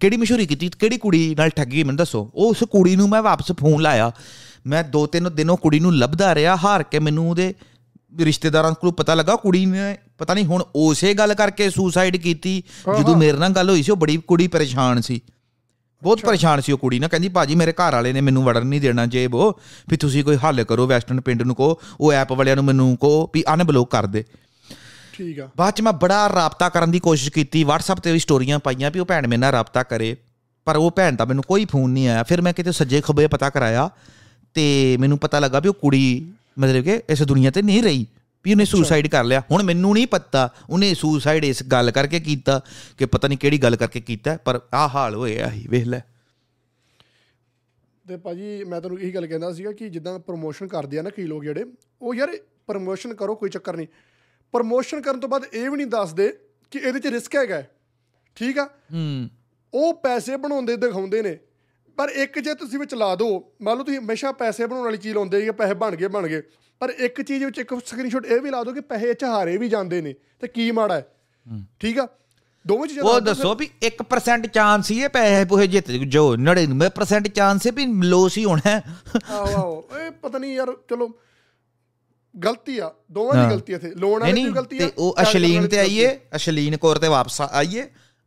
[0.00, 3.82] ਕਿਹੜੀ ਮਸ਼ਹੂਰੀ ਕੀਤੀ ਕਿਹੜੀ ਕੁੜੀ ਨਾਲ ਠੱਗੀ ਮੈਨੂੰ ਦੱਸੋ। ਉਸ ਕੁੜੀ ਨੂੰ ਮੈਂ ਵਾਪਸ ਫੋਨ
[3.82, 4.10] ਲਾਇਆ।
[4.66, 7.54] ਮੈਂ ਦੋ ਤਿੰਨ ਦਿਨ ਉਹ ਕੁੜੀ ਨੂੰ ਲੱਭਦਾ ਰਿਹਾ ਹਾਰ ਕੇ ਮੈਨੂੰ ਉਹਦੇ
[8.18, 12.62] ਰਿਸ਼ਤੇਦਾਰਾਂ ਕੋਲ ਪਤਾ ਲੱਗਾ ਕੁੜੀ ਨੇ ਪਤਾ ਨਹੀਂ ਹੁਣ ਉਸੇ ਗੱਲ ਕਰਕੇ ਸੁਸਾਈਡ ਕੀਤੀ।
[12.98, 15.20] ਜਦੋਂ ਮੇਰੇ ਨਾਲ ਗੱਲ ਹੋਈ ਸੀ ਉਹ ਬੜੀ ਕੁੜੀ ਪਰੇਸ਼ਾਨ ਸੀ।
[16.02, 18.80] ਬਹੁਤ ਪਰੇਸ਼ਾਨ ਸੀ ਉਹ ਕੁੜੀ ਨਾ ਕਹਿੰਦੀ ਭਾਜੀ ਮੇਰੇ ਘਰ ਵਾਲੇ ਨੇ ਮੈਨੂੰ ਵੜਨ ਨਹੀਂ
[18.80, 22.56] ਦੇਣਾ ਜੇ ਉਹ ਵੀ ਤੁਸੀਂ ਕੋਈ ਹੱਲ ਕਰੋ ਵੈਸਟਰਨ ਪਿੰਡ ਨੂੰ ਕਹੋ ਉਹ ਐਪ ਵਾਲਿਆਂ
[22.56, 24.24] ਨੂੰ ਮੈਨੂੰ ਕਹੋ ਵੀ ਅਨਬਲੌਕ ਕਰ ਦੇ।
[25.12, 28.58] ਠੀਕ ਆ। ਬਾਅਦ ਚ ਮੈਂ ਬੜਾ ਰਾਬਤਾ ਕਰਨ ਦੀ ਕੋਸ਼ਿਸ਼ ਕੀਤੀ WhatsApp ਤੇ ਵੀ ਸਟੋਰੀਆਂ
[28.58, 30.16] ਪਾਈਆਂ ਵੀ ਉਹ ਭੈਣ ਮੇਰੇ ਨਾਲ ਰਾਬਤਾ ਕਰੇ
[30.64, 33.50] ਪਰ ਉਹ ਭੈਣ ਦਾ ਮੈਨੂੰ ਕੋਈ ਫੋਨ ਨਹੀਂ ਆਇਆ। ਫਿਰ ਮੈਂ ਕਿਤੇ ਸੱਜੇ ਖੱਬੇ ਪਤਾ
[33.50, 33.90] ਕਰਾਇਆ
[34.56, 38.06] ਤੇ ਮੈਨੂੰ ਪਤਾ ਲੱਗਾ ਵੀ ਉਹ ਕੁੜੀ ਮਤਲਬ ਕਿ ਇਸ ਦੁਨੀਆ ਤੇ ਨਹੀਂ ਰਹੀ
[38.44, 42.60] ਵੀ ਉਹਨੇ ਸੁਸਾਈਡ ਕਰ ਲਿਆ। ਹੁਣ ਮੈਨੂੰ ਨਹੀਂ ਪਤਾ ਉਹਨੇ ਸੁਸਾਈਡ ਇਸ ਗੱਲ ਕਰਕੇ ਕੀਤਾ
[42.98, 46.00] ਕਿ ਪਤਾ ਨਹੀਂ ਕਿਹੜੀ ਗੱਲ ਕਰਕੇ ਕੀਤਾ ਪਰ ਆਹ ਹਾਲ ਹੋਇਆ ਹੀ ਵੇਖ ਲੈ।
[48.08, 51.22] ਤੇ ਭਾਜੀ ਮੈਂ ਤੁਹਾਨੂੰ ਇਹੀ ਗੱਲ ਕਹਿੰਦਾ ਸੀਗਾ ਕਿ ਜਿੱਦਾਂ ਪ੍ਰੋਮੋਸ਼ਨ ਕਰਦੇ ਆ ਨਾ ਕਈ
[51.22, 51.64] ਲੋਕ ਜਿਹੜੇ
[52.02, 52.28] ਉਹ ਯਾਰ
[52.66, 53.86] ਪ੍ਰੋਮੋਸ਼ਨ ਕਰੋ ਕੋਈ ਚੱਕਰ ਨਹੀਂ।
[54.52, 56.38] ਪ੍ਰੋਮੋਸ਼ਨ ਕਰਨ ਤੋਂ ਬਾਅਦ ਇਹ ਵੀ ਨਹੀਂ ਦੱਸਦੇ
[56.70, 57.62] ਕਿ ਇਹਦੇ 'ਚ ਰਿਸਕ ਹੈਗਾ।
[58.36, 58.64] ਠੀਕ ਆ?
[58.64, 59.30] ਹੂੰ।
[59.74, 61.38] ਉਹ ਪੈਸੇ ਬਣਾਉਂਦੇ ਦਿਖਾਉਂਦੇ ਨੇ।
[61.96, 65.14] ਪਰ ਇੱਕ ਜੇ ਤੁਸੀਂ ਵਿੱਚ ਲਾ ਦਿਓ ਮੰਨ ਲਓ ਤੁਸੀਂ ਹਮੇਸ਼ਾ ਪੈਸੇ ਬਣਾਉਣ ਵਾਲੀ ਚੀਜ਼
[65.14, 66.42] ਲਾਉਂਦੇ ਕਿ ਪੈਸੇ ਬਣ ਗਏ ਬਣ ਗਏ।
[66.80, 69.68] ਪਰ ਇੱਕ ਚੀਜ਼ ਵਿੱਚ ਇੱਕ ਸਕਰੀਨਸ਼ਾਟ ਇਹ ਵੀ ਲਾ ਦਿਓ ਕਿ ਪੈਸੇ 'ਚ ਹਾਰੇ ਵੀ
[69.68, 71.06] ਜਾਂਦੇ ਨੇ ਤੇ ਕੀ ਮਾੜਾ ਹੈ?
[71.80, 72.08] ਠੀਕ ਆ?
[72.66, 77.66] ਦੋਵੇਂ ਚੀਜ਼ਾਂ ਉਹ ਦੱਸ ਵੀ 1% ਚਾਂਸ ਹੀ ਹੈ ਪੈਸੇ ਪੂਹੇ ਜਿੱਤ ਜੋ 99% ਚਾਂਸ
[77.66, 78.82] ਹੈ ਵੀ ਲੋਸ ਹੀ ਹੋਣਾ ਹੈ।
[79.30, 81.08] ਆਹੋ ਆਹੋ। ਇਹ ਪਤਾ ਨਹੀਂ ਯਾਰ ਚਲੋ
[82.34, 85.78] ਗਲਤੀ ਆ। ਦੋਵਾਂ ਦੀ ਗਲਤੀ ਇੱਥੇ। ਲੋਨ ਵਾਲੀ ਦੀ ਗਲਤੀ ਆ ਤੇ ਉਹ ਅਸ਼ਲੀਨ ਤੇ
[85.78, 87.86] ਆਈਏ ਅਸ਼ਲੀਨ ਕੌਰ ਤੇ ਵਾਪਸ ਆਈਏ।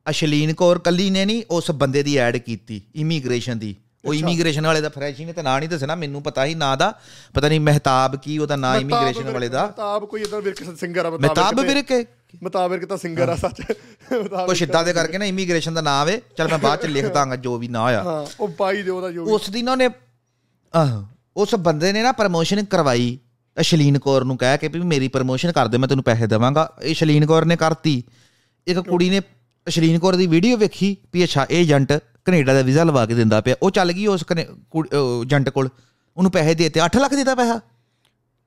[0.09, 4.81] ਅਸ਼ਲੀਨ ਕੌਰ ਕੱਲੀ ਨੇ ਨਹੀਂ ਉਸ ਬੰਦੇ ਦੀ ਐਡ ਕੀਤੀ ਇਮੀਗ੍ਰੇਸ਼ਨ ਦੀ। ਉਹ ਇਮੀਗ੍ਰੇਸ਼ਨ ਵਾਲੇ
[4.81, 6.93] ਦਾ ਫਰੈਸ਼ ਹੀ ਨੇ ਤੇ ਨਾਂ ਨਹੀਂ ਦੱਸਣਾ ਮੈਨੂੰ ਪਤਾ ਹੀ ਨਾਂ ਦਾ
[7.33, 11.09] ਪਤਾ ਨਹੀਂ ਮਹਿਤਾਬ ਕੀ ਉਹਦਾ ਨਾਂ ਇਮੀਗ੍ਰੇਸ਼ਨ ਵਾਲੇ ਦਾ। ਮਹਿਤਾਬ ਕੋਈ ਇਦਾਂ ਵਿਰਕ ਸਿੰਗਰ ਆ
[11.09, 12.05] ਮਹਿਤਾਬ ਵੀਰ ਕੇ
[12.43, 13.61] ਮਤਾਬਰ ਤਾਂ ਸਿੰਗਰ ਆ ਸੱਚ।
[14.45, 17.35] ਕੁਛ ਇਦਾਂ ਦੇ ਕਰਕੇ ਨਾ ਇਮੀਗ੍ਰੇਸ਼ਨ ਦਾ ਨਾਂ ਆਵੇ ਚਲ ਮੈਂ ਬਾਅਦ ਚ ਲਿਖ ਦਾਂਗਾ
[17.35, 19.89] ਜੋ ਵੀ ਨਾਂ ਆ। ਹਾਂ ਉਹ ਬਾਈ ਦੇ ਉਹਦਾ ਜੋ ਉਸ ਦਿਨ ਉਹਨੇ
[20.73, 21.01] ਆਹ
[21.37, 23.17] ਉਸ ਬੰਦੇ ਨੇ ਨਾ ਪ੍ਰਮੋਸ਼ਨ ਕਰਵਾਈ
[23.57, 26.91] ਅਸ਼ਲੀਨ ਕੌਰ ਨੂੰ ਕਹਿ ਕੇ ਵੀ ਮੇਰੀ ਪ੍ਰਮੋਸ਼ਨ ਕਰ ਦੇ ਮੈਂ ਤੈਨੂੰ ਪੈਸੇ ਦੇਵਾਂਗਾ। ਇਹ
[26.93, 28.01] ਅਸ਼ਲੀਨ ਕੌਰ ਨੇ ਕਰਤੀ।
[28.67, 29.21] ਇੱਕ ਕੁੜੀ ਨੇ
[29.69, 31.93] ਅਸ਼ਲੀਨ ਕੌਰ ਦੀ ਵੀਡੀਓ ਵੇਖੀ ਵੀ ਅੱਛਾ ਇਹ ਏਜੰਟ
[32.25, 34.25] ਕੈਨੇਡਾ ਦਾ ਵੀਜ਼ਾ ਲਵਾ ਕੇ ਦਿੰਦਾ ਪਿਆ। ਉਹ ਚੱਲ ਗਈ ਉਸ
[34.95, 35.69] ਏਜੰਟ ਕੋਲ।
[36.17, 37.61] ਉਹਨੂੰ ਪੈਸੇ ਦੇ ਤੇ 8 ਲੱਖ ਦਿੱਤਾ ਪੈਸਾ?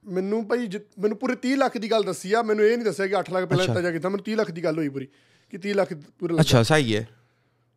[0.07, 0.69] ਮੈਨੂੰ ਭਾਈ
[0.99, 3.45] ਮੈਨੂੰ ਪੂਰੇ 30 ਲੱਖ ਦੀ ਗੱਲ ਦੱਸੀ ਆ। ਮੈਨੂੰ ਇਹ ਨਹੀਂ ਦੱਸਿਆ ਕਿ 8 ਲੱਖ
[3.45, 5.07] ਪਹਿਲਾਂ ਦਿੱਤਾ ਜਾ ਕੀਤਾ। ਮੈਨੂੰ 30 ਲੱਖ ਦੀ ਗੱਲ ਹੋਈ ਪੂਰੀ।
[5.51, 7.09] ਕਿ 30 ਲੱਖ ਪੂਰੇ ਲੱਗ। ਅੱਛਾ ਸਹੀ ਹੈ।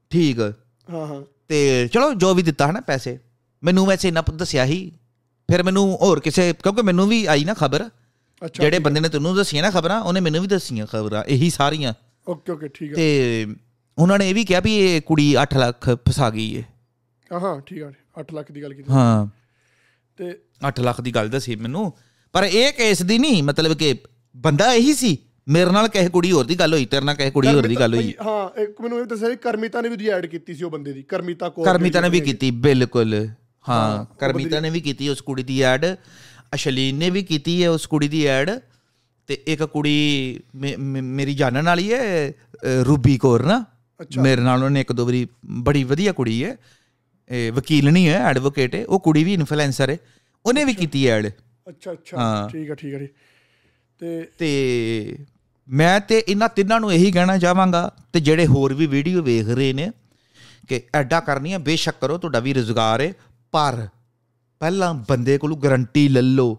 [0.09, 3.19] ਠੀਕ। ਹਾਂ ਹਾਂ। ਤੇ ਚਲੋ ਜੋ ਵੀ ਦਿੱਤਾ ਹਨਾ ਪੈਸੇ।
[3.63, 4.91] ਮੈਨੂੰ ਵੈਸੇ ਇੰਨਾ ਦੱਸਿਆ ਹੀ।
[5.51, 7.89] ਫਿਰ ਮੈਨੂੰ ਹੋਰ ਕਿਸੇ ਕਿਉਂਕਿ ਮੈਨੂੰ ਵੀ ਆਈ ਨਾ ਖਬਰ।
[8.45, 11.93] ਅੱਛਾ ਜਿਹੜੇ ਬੰਦੇ ਨੇ ਤੈਨੂੰ ਦੱਸੀਆਂ ਨਾ ਖਬਰਾਂ ਉਹਨੇ ਮੈਨੂੰ ਵੀ ਦੱਸੀਆਂ ਖਬਰਾਂ। ਇਹੀ ਸਾਰੀਆਂ।
[12.27, 13.47] ਓਕੇ ਓਕੇ ਠੀਕ ਆ। ਤੇ
[13.97, 16.63] ਉਹਨਾਂ ਨੇ ਇਹ ਵੀ ਕਿਹਾ ਵੀ ਇਹ ਕੁੜੀ 8 ਲੱਖ ਫਸਾ ਗਈ ਹੈ
[17.31, 19.27] ਹਾਂ, ਹਾਂ ਠੀਕ ਆ 8 ਲੱਖ ਦੀ ਗੱਲ ਕੀਤੀ। ਹਾਂ।
[20.19, 20.31] ਤੇ
[20.67, 21.91] 8 ਲੱਖ ਦੀ ਗੱਲ ਦੱਸੀ ਮੈਨੂੰ।
[22.33, 23.93] ਪਰ ਇਹ ਕੇਸ ਦੀ ਨਹੀਂ ਮਤਲਬ ਕਿ
[24.35, 25.17] ਬੰਦਾ ਇਹੀ ਸੀ
[25.47, 27.95] ਮੇਰੇ ਨਾਲ ਕਿਸੇ ਕੁੜੀ ਹੋਰ ਦੀ ਗੱਲ ਹੋਈ ਤੇਰੇ ਨਾਲ ਕਿਸੇ ਕੁੜੀ ਹੋਰ ਦੀ ਗੱਲ
[27.95, 30.71] ਹੋਈ। ਹਾਂ ਇੱਕ ਮੈਨੂੰ ਇਹ ਦੱਸਿਆ ਕਿ ਕਰਮੀਤਾ ਨੇ ਵੀ ਦੀ ਐਡ ਕੀਤੀ ਸੀ ਉਹ
[30.71, 33.13] ਬੰਦੇ ਦੀ ਕਰਮੀਤਾ ਕੋਲ ਕਰਮੀਤਾ ਨੇ ਵੀ ਕੀਤੀ ਬਿਲਕੁਲ।
[33.65, 35.85] ਹਾਂ ਕਰਮੀਤਾ ਨੇ ਵੀ ਕੀਤੀ ਉਸ ਕੁੜੀ ਦੀ ਐਡ
[36.55, 38.49] ਅਸ਼ਲੀਨ ਨੇ ਵੀ ਕੀਤੀ ਹੈ ਉਸ ਕੁੜੀ ਦੀ ਐਡ
[39.29, 42.31] ਤੇ ਇੱਕ ਕੁੜੀ ਮੇਰੀ ਜਾਣਨ ਵਾਲੀ ਹੈ
[42.85, 43.63] ਰੂਬੀ ਕੌਰ ਨਾ।
[44.19, 45.25] ਮੇਰੇ ਨਾਲ ਉਹਨੇ ਇੱਕ ਦੋ ਵਾਰੀ
[45.63, 46.55] ਬੜੀ ਵਧੀਆ ਕੁੜੀ ਹੈ
[47.29, 49.97] ਇਹ ਵਕੀਲ ਨਹੀਂ ਹੈ ਐਡਵੋਕੇਟ ਹੈ ਉਹ ਕੁੜੀ ਵੀ ਇਨਫਲੂਐਂਸਰ ਹੈ।
[50.45, 51.27] ਉਹਨੇ ਵੀ ਕੀਤੀ ਐਡ
[51.69, 53.13] ਅੱਛਾ ਅੱਛਾ। ਹਾਂ। ਠੀਕ ਆ ਠੀਕ ਠੀਕ
[54.01, 55.17] ਤੇ ਤੇ
[55.67, 59.71] ਮੈਂ ਤੇ ਇਹਨਾਂ ਤਿੰਨਾਂ ਨੂੰ ਇਹੀ ਕਹਿਣਾ ਚਾਹਾਂਗਾ ਤੇ ਜਿਹੜੇ ਹੋਰ ਵੀ ਵੀਡੀਓ ਵੇਖ ਰਹੇ
[59.73, 59.89] ਨੇ
[60.67, 63.11] ਕਿ ਐਡਾ ਕਰਨੀ ਹੈ ਬੇਸ਼ੱਕ ਕਰੋ ਤੁਹਾਡਾ ਵੀ ਰੋਜ਼ਗਾਰ ਹੈ
[63.53, 63.87] ਪਰ
[64.61, 66.57] ਪਹਿਲਾਂ ਬੰਦੇ ਕੋਲੋਂ ਗਰੰਟੀ ਲੈ ਲਓ।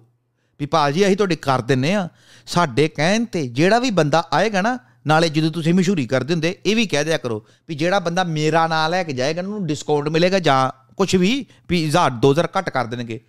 [0.61, 2.09] ਵੀ ਭਾਜੀ ਅਸੀਂ ਤੁਹਾਡੇ ਕਰ ਦਿੰਨੇ ਆ।
[2.47, 6.77] ਸਾਡੇ ਕਹਿਣ ਤੇ ਜਿਹੜਾ ਵੀ ਬੰਦਾ ਆਏਗਾ ਨਾ ਨਾਲੇ ਜਦੋਂ ਤੁਸੀਂ ਮਸ਼ਹੂਰੀ ਕਰਦੇ ਹੁੰਦੇ ਇਹ
[6.77, 10.09] ਵੀ ਕਹਿ ਦਿਆ ਕਰੋ ਵੀ ਜਿਹੜਾ ਬੰਦਾ ਮੇਰਾ ਨਾਂ ਲੈ ਕੇ ਜਾਏਗਾ ਨਾ ਉਹਨੂੰ ਡਿਸਕਾਊਂਟ
[10.09, 13.21] ਮਿਲੇਗਾ ਜਾਂ ਕੁਝ ਵੀ ਵੀ 1000 2000 ਘੱਟ ਕਰ ਦੇਣਗੇ।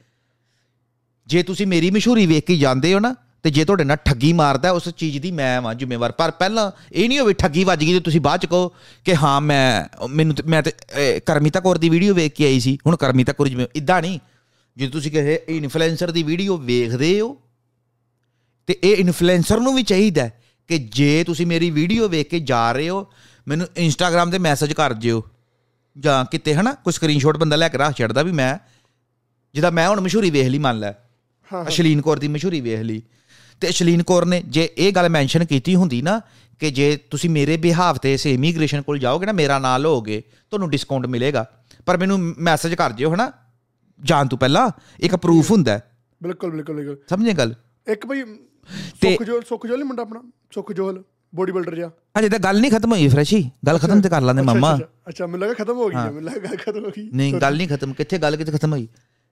[1.27, 4.71] ਜੇ ਤੁਸੀਂ ਮੇਰੀ ਮਸ਼ਹੂਰੀ ਵੇਖ ਕੇ ਜਾਂਦੇ ਹੋ ਨਾ ਤੇ ਜੇ ਤੁਹਾਡੇ ਨਾਲ ਠੱਗੀ ਮਾਰਦਾ
[4.71, 7.99] ਉਸ ਚੀਜ਼ ਦੀ ਮੈਂ ਵਾਂ ਜ਼ਿੰਮੇਵਾਰ। ਪਰ ਪਹਿਲਾਂ ਇਹ ਨਹੀਂ ਹੋਵੇ ਠੱਗੀ ਵੱਜ ਗਈ ਤੇ
[7.99, 8.71] ਤੁਸੀਂ ਬਾਅਦ ਚ ਕਹੋ
[9.05, 12.59] ਕਿ ਹਾਂ ਮੈਂ ਮੈਨੂੰ ਤੇ- ਮੈਂ ਤੇ ਅਹ, ਕਰਮੀਤਾ ਕੌਰ ਦੀ ਵੀਡੀਓ ਵੇਖ ਕੇ ਆਈ
[12.59, 14.19] ਸੀ। ਹੁਣ ਕਰਮੀਤਾ ਕੌਰ ਜਿਵੇਂ ਇਦਾਂ ਨਹੀਂ।
[14.77, 17.37] ਜੇ ਤੁਸੀਂ ਕਿਸੇ ਇਨਫਲੂਐਂਸਰ ਦੀ ਵੀਡੀਓ ਵੇਖਦੇ ਹੋ
[18.67, 20.29] ਤੇ ਇਹ ਇਨਫਲੂਐਂਸਰ ਨੂੰ ਵੀ ਚਾਹੀਦਾ
[20.67, 23.07] ਕਿ ਜੇ ਤੁਸੀਂ ਮੇਰੀ ਵੀਡੀਓ ਵੇਖ ਕੇ ਜਾ ਰਹੇ ਹੋ
[23.47, 25.23] ਮੈਨੂੰ ਇੰਸਟਾਗ੍ਰam ਤੇ ਮੈਸੇਜ ਕਰ ਜਿਓ
[25.99, 28.57] ਜਾਂ ਕਿਤੇ ਹਨਾ ਕੋਈ ਸਕਰੀਨਸ਼ਾਟ ਬੰਦਾ ਲੈ ਕੇ ਰੱਖ ਛੱਡਦਾ ਵੀ ਮੈਂ
[29.53, 30.91] ਜਿਹਦਾ ਮੈਂ ਹੁਣ ਮਸ਼ਹੂਰੀ ਵੇਖ ਲਈ ਮੰਨ ਲੈ।
[31.53, 33.01] ਹਾਂ ਅਸ਼ਲੀਨ ਕੌਰ ਦੀ ਮਸ਼ਹੂਰੀ ਵੇਖ ਲਈ।
[33.61, 36.21] ਤੇ ਅਸ਼ਲੀਨ ਕੌਰ ਨੇ ਜੇ ਇਹ ਗੱਲ ਮੈਂਸ਼ਨ ਕੀਤੀ ਹੁੰਦੀ ਨਾ
[36.59, 40.69] ਕਿ ਜੇ ਤੁਸੀਂ ਮੇਰੇ ਬਿਹਾਵ ਤੇ ਇਸ ਇਮੀਗ੍ਰੇਸ਼ਨ ਕੋਲ ਜਾਓਗੇ ਨਾ ਮੇਰਾ ਨਾਂ ਲਓਗੇ ਤੁਹਾਨੂੰ
[40.69, 41.45] ਡਿਸਕਾਊਂਟ ਮਿਲੇਗਾ।
[41.85, 43.31] ਪਰ ਮੈਨੂੰ ਮੈਸੇਜ ਕਰ ਜਿਓ ਹਨਾ।
[44.03, 44.69] ਜਾਣ ਤੋਂ ਪਹਿਲਾਂ
[44.99, 45.91] ਇੱਕ ਪ੍ਰੂਫ ਹੁੰਦਾ ਹੈ।
[46.23, 47.55] ਬਿਲਕੁਲ ਬਿਲਕੁਲ ਬਿਲਕੁਲ। ਸਮਝੇ ਗੱਲ?
[47.87, 50.31] ਇੱਕ ਭਾਈ ਤੇ- ਸੁਖ ਜੋਲ ਸੁਖ ਜੋਲ ਨੀ ਮੁੰਡਾ ਆਪਣਾ?
[50.55, 51.03] ਸੁਖ ਜੋਲ
[51.35, 54.41] ਬੋਡੀ ਬਿਲਡਰ ਜਿਹਾ। ਅਜੇ ਤਾਂ ਗੱਲ ਨਹੀਂ ਖਤਮ ਹੋਈ ਫਰੈਸ਼ੀ ਗੱਲ ਖਤਮ ਤੇ ਕਰ ਲਾਂਦੇ
[54.41, 57.33] ਮਾਮਾ। ਅੱਛਾ, ਮੈਨੂੰ ਲੱਗਾ ਖਤਮ ਹੋ ਗਈ ਹੈ ਮੈਨੂੰ ਲੱਗਾ ਗੱਲ ਖਤਮ ਹੋ ਗਈ ਨਹੀਂ
[57.33, 58.87] ਗੱਲ ਨਹੀਂ ਖਤਮ। ਕਿੱਥੇ ਗੱਲ ਕਿੱਥੇ ਖਤਮ ਹੋਈ?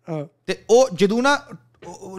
[0.10, 1.42] ਹਾਂ। ਤੇ ਉਹ ਜਦੋਂ ਨਾ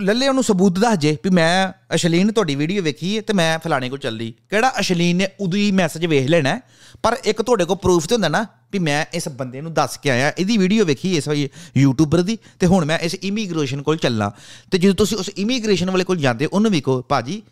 [0.01, 3.91] ਲੱਲੇ ਉਹਨੂੰ ਸਬੂਤ ਦੱਸ ਜੇ ਵੀ ਮੈਂ ਅਸ਼ਲੀਨ ਤੁਹਾਡੀ ਵੀਡੀਓ ਵੇਖੀ ਹੈ ਤੇ ਮੈਂ ਫਲਾਣੇ
[3.91, 6.61] ਕੋਲ ਚੱਲੀ। ਕਿਹੜਾ ਅਸ਼ਲੀਨ ਨੇ ਉਦੋਂ ਹੀ ਮੈਸੇਜ ਵੇਖ ਲੈਣਾ ਹੈ,
[7.03, 10.11] ਪਰ ਇੱਕ ਤੁਹਾਡੇ ਕੋਲ ਪ੍ਰੂਫ ਤੇ ਹੁੰਦਾ ਨਾ ਵੀ ਮੈਂ ਇਸ ਬੰਦੇ ਨੂੰ ਦੱਸ ਕੇ
[10.11, 14.31] ਆਇਆ, ਇਹਦੀ ਵੀਡੀਓ ਵੇਖੀ ਇਸ ਵਾਰੀ ਯੂਟਿਊਬਰ ਦੀ, ਤੇ ਹੁਣ ਮੈਂ ਇਸ ਇਮੀਗ੍ਰੇਸ਼ਨ ਕੋਲ ਚੱਲਾਂ।
[14.71, 17.43] ਤੇ ਜਦੋਂ ਤੁਸੀਂ ਉਸ ਇਮੀਗ੍ਰੇਸ਼ਨ ਵਾਲੇ ਕੋਲ ਜਾਂਦੇ ਉਹਨੂੰ ਵੀ ਕਹੋ, ਭਾਜੀ,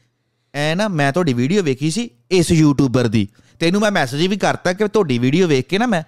[0.55, 3.29] ਐ ਨਾ ਮੈਂ ਤੁਹਾਡੀ ਵੀਡੀਓ ਵੇਖੀ ਸੀ ਇਸ ਯੂਟਿਊਬਰ ਦੀ।
[3.61, 6.03] ਤੇ ਇਹਨੂੰ ਮੈਂ ਮੈਸੇਜ ਵੀ ਕਰਤਾ ਕਿ ਤੁਹਾਡੀ ਵੀਡੀਓ ਵੇਖ ਕੇ ਨਾ ਮੈਂ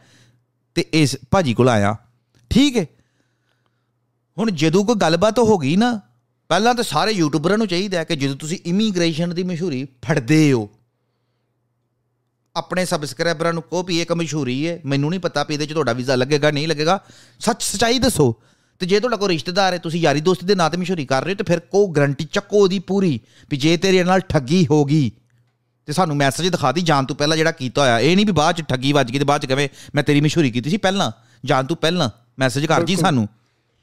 [0.75, 1.97] ਤੇ ਇਸ ਭਾਜੀ ਕੋਲ ਆਇਆ।
[2.51, 2.87] ਠੀਕ ਹੈ।
[4.39, 6.01] ਹੁਣ ਜਦੋਂ ਕੋਈ ਗੱਲਬਾਤ ਹੋ ਗਈ ਨਾ,
[6.49, 10.71] ਪਹਿਲਾਂ ਤਾਂ ਸਾਰੇ ਯੂਟਿਊਬਰਾਂ ਨੂੰ ਚਾਹੀਦਾ ਹੈ ਕਿ ਜਦੋਂ ਤੁਸੀਂ ਇਮੀਗ੍ਰੇਸ਼ਨ ਦੀ ਮਸ਼ਹੂਰੀ ਫੜਦੇ ਹੋ
[12.57, 15.73] ਆਪਣੇ ਸਬਸਕ੍ਰਾਈਬਰਾਂ ਨੂੰ ਕਹੋ ਵੀ ਇਹ ਇੱਕ ਮਸ਼ਹੂਰੀ ਹੈ ਮੈਨੂੰ ਨਹੀਂ ਪਤਾ ਵੀ ਇਹਦੇ 'ਚ
[15.73, 17.01] ਤੁਹਾਡਾ ਵੀਜ਼ਾ ਲੱਗੇਗਾ ਨਹੀਂ ਲੱਗੇਗਾ।
[17.41, 18.43] ਸੱਚ ਸਚਾਈ ਦੱਸੋ।
[18.79, 21.33] ਤੇ ਜੇ ਤੁਹਾਡਾ ਕੋਈ ਰਿਸ਼ਤੇਦਾਰ ਹੈ ਤੁਸੀਂ ਯਾਰੀ ਦੋਸਤੀ ਦੇ ਨਾਂ ਤੇ ਮਸ਼ਹੂਰੀ ਕਰ ਰਹੇ
[21.33, 25.11] ਹੋ ਤੇ ਫਿਰ ਕੋ ਗਰੰਟੀ ਚੱਕੋ ਉਹਦੀ ਪੂਰੀ ਵੀ ਜੇ ਤੇਰੇ ਨਾਲ ਠੱਗੀ ਹੋ ਗਈ।
[25.87, 28.55] ਤੇ ਸਾਨੂੰ ਮੈਸੇਜ ਦਿਖਾ ਦੀ ਜਾਣ ਤੋਂ ਪਹਿਲਾਂ ਜਿਹੜਾ ਕੀਤਾ ਹੋਇਆ। ਇਹ ਨਹੀਂ ਵੀ ਬਾਅਦ
[28.55, 31.13] ਚ ਠੱਗੀ ਵੱਜ ਗਈ ਤੇ ਬਾਅਦ ਚ ਕਹਵੇਂ ਮੈਂ ਤੇਰੀ ਮਸ਼ਹੂਰੀ ਕੀਤੀ ਸੀ ਪਹਿਲਾਂ
[31.45, 33.29] ਜਾਣ ਤੋਂ ਪਹਿਲਾਂ ਮੈਸੇਜ ਕਰ ਜੀ ਸਾਨੂੰ।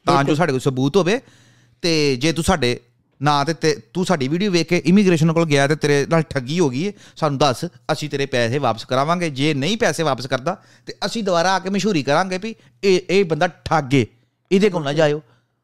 [0.06, 1.20] ਤਾਂ ਜੋ ਸਾਡੇ ਕੋਲ ਸਬੂਤ ਹੋਵੇ
[1.82, 2.80] ਤੇ ਜੇ ਤੂੰ ਸਾਡੇ
[3.24, 3.76] ਨਾਂ ਤੇ ਤੇ
[4.08, 7.66] ਸਾਡੀ ਵੀਡੀਓ ਵੇਖ ਕੇ ਇਮੀਗ੍ਰੇਸ਼ਨ ਕੋਲ ਗਿਆ ਤੇ ਤੇਰੇ ਨਾਲ ਠੱਗੀ ਹੋ ਗਈ ਸਾਨੂੰ ਦੱਸ
[7.92, 11.70] ਅਸੀਂ ਤੇਰੇ ਪੈਸੇ ਵਾਪਸ ਕਰਾਵਾਂਗੇ। ਜੇ ਨਹੀਂ ਪੈਸੇ ਵਾਪਸ ਕਰਦਾ ਤੇ ਅਸੀਂ ਦੁਬਾਰਾ ਆ ਕੇ
[11.70, 15.22] ਮਸ਼ਹੂਰੀ ਕਰਾਂਗੇ ਵੀ ਇਹ ਇਹ ਬੰਦਾ ਠੱਗ ਇਹਦੇ ਕੋਲ ਨਾ ਜਾਇਓ।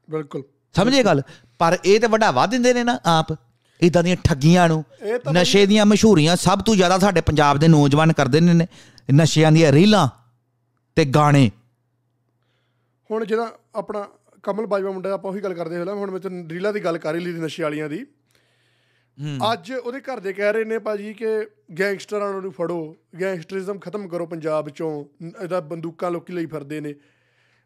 [0.09, 0.43] ਬਿਲਕੁਲ।
[0.75, 1.21] ਸਮਝੇ ਗੱਲ?
[1.59, 3.35] ਪਰ ਇਹ ਤੇ ਵਡਾਵਾ ਦਿੰਦੇ ਨੇ ਨਾ ਆਪ।
[3.81, 4.83] ਇਦਾਂ ਦੀਆਂ ਠੱਗੀਆਂ ਨੂੰ
[5.31, 8.67] ਨਸ਼ੇ ਦੀਆਂ ਮਸ਼ਹੂਰੀਆਂ ਸਭ ਤੋਂ ਜ਼ਿਆਦਾ ਸਾਡੇ ਪੰਜਾਬ ਦੇ ਨੌਜਵਾਨ ਕਰਦੇ ਨੇ ਨੇ।
[9.13, 10.07] ਨਸ਼ਿਆਂ ਦੀਆਂ ਰੀਲਾਂ
[10.95, 11.49] ਤੇ ਗਾਣੇ।
[13.09, 14.05] ਹੁਣ ਜਿਹੜਾ ਆਪਣਾ
[14.43, 17.15] ਕਮਲ ਬਾਜਵਾ ਮੁੰਡਾ ਆਪਾਂ ਉਹੀ ਗੱਲ ਕਰਦੇ ਹੋਲਾ ਹੁਣ ਮੈਂ ਤੇ ਰੀਲਾ ਦੀ ਗੱਲ ਕਰ
[17.15, 18.05] ਹੀ ਲਈ ਨਸ਼ੇ ਵਾਲੀਆਂ ਦੀ।
[19.53, 21.25] ਅੱਜ ਉਹਦੇ ਘਰ ਦੇ ਕਹਿ ਰਹੇ ਨੇ ਭਾਜੀ ਕਿ
[21.79, 25.05] ਗੈਂਗਸਟਰਾਂ ਨੂੰ ਫੜੋ ਗੈਂਗਸਟਰਿਜ਼ਮ ਖਤਮ ਕਰੋ ਪੰਜਾਬ ਚੋਂ
[25.43, 26.95] ਇਹਦਾ ਬੰਦੂਕਾਂ ਲੋਕੀ ਲਈ ਫਿਰਦੇ ਨੇ।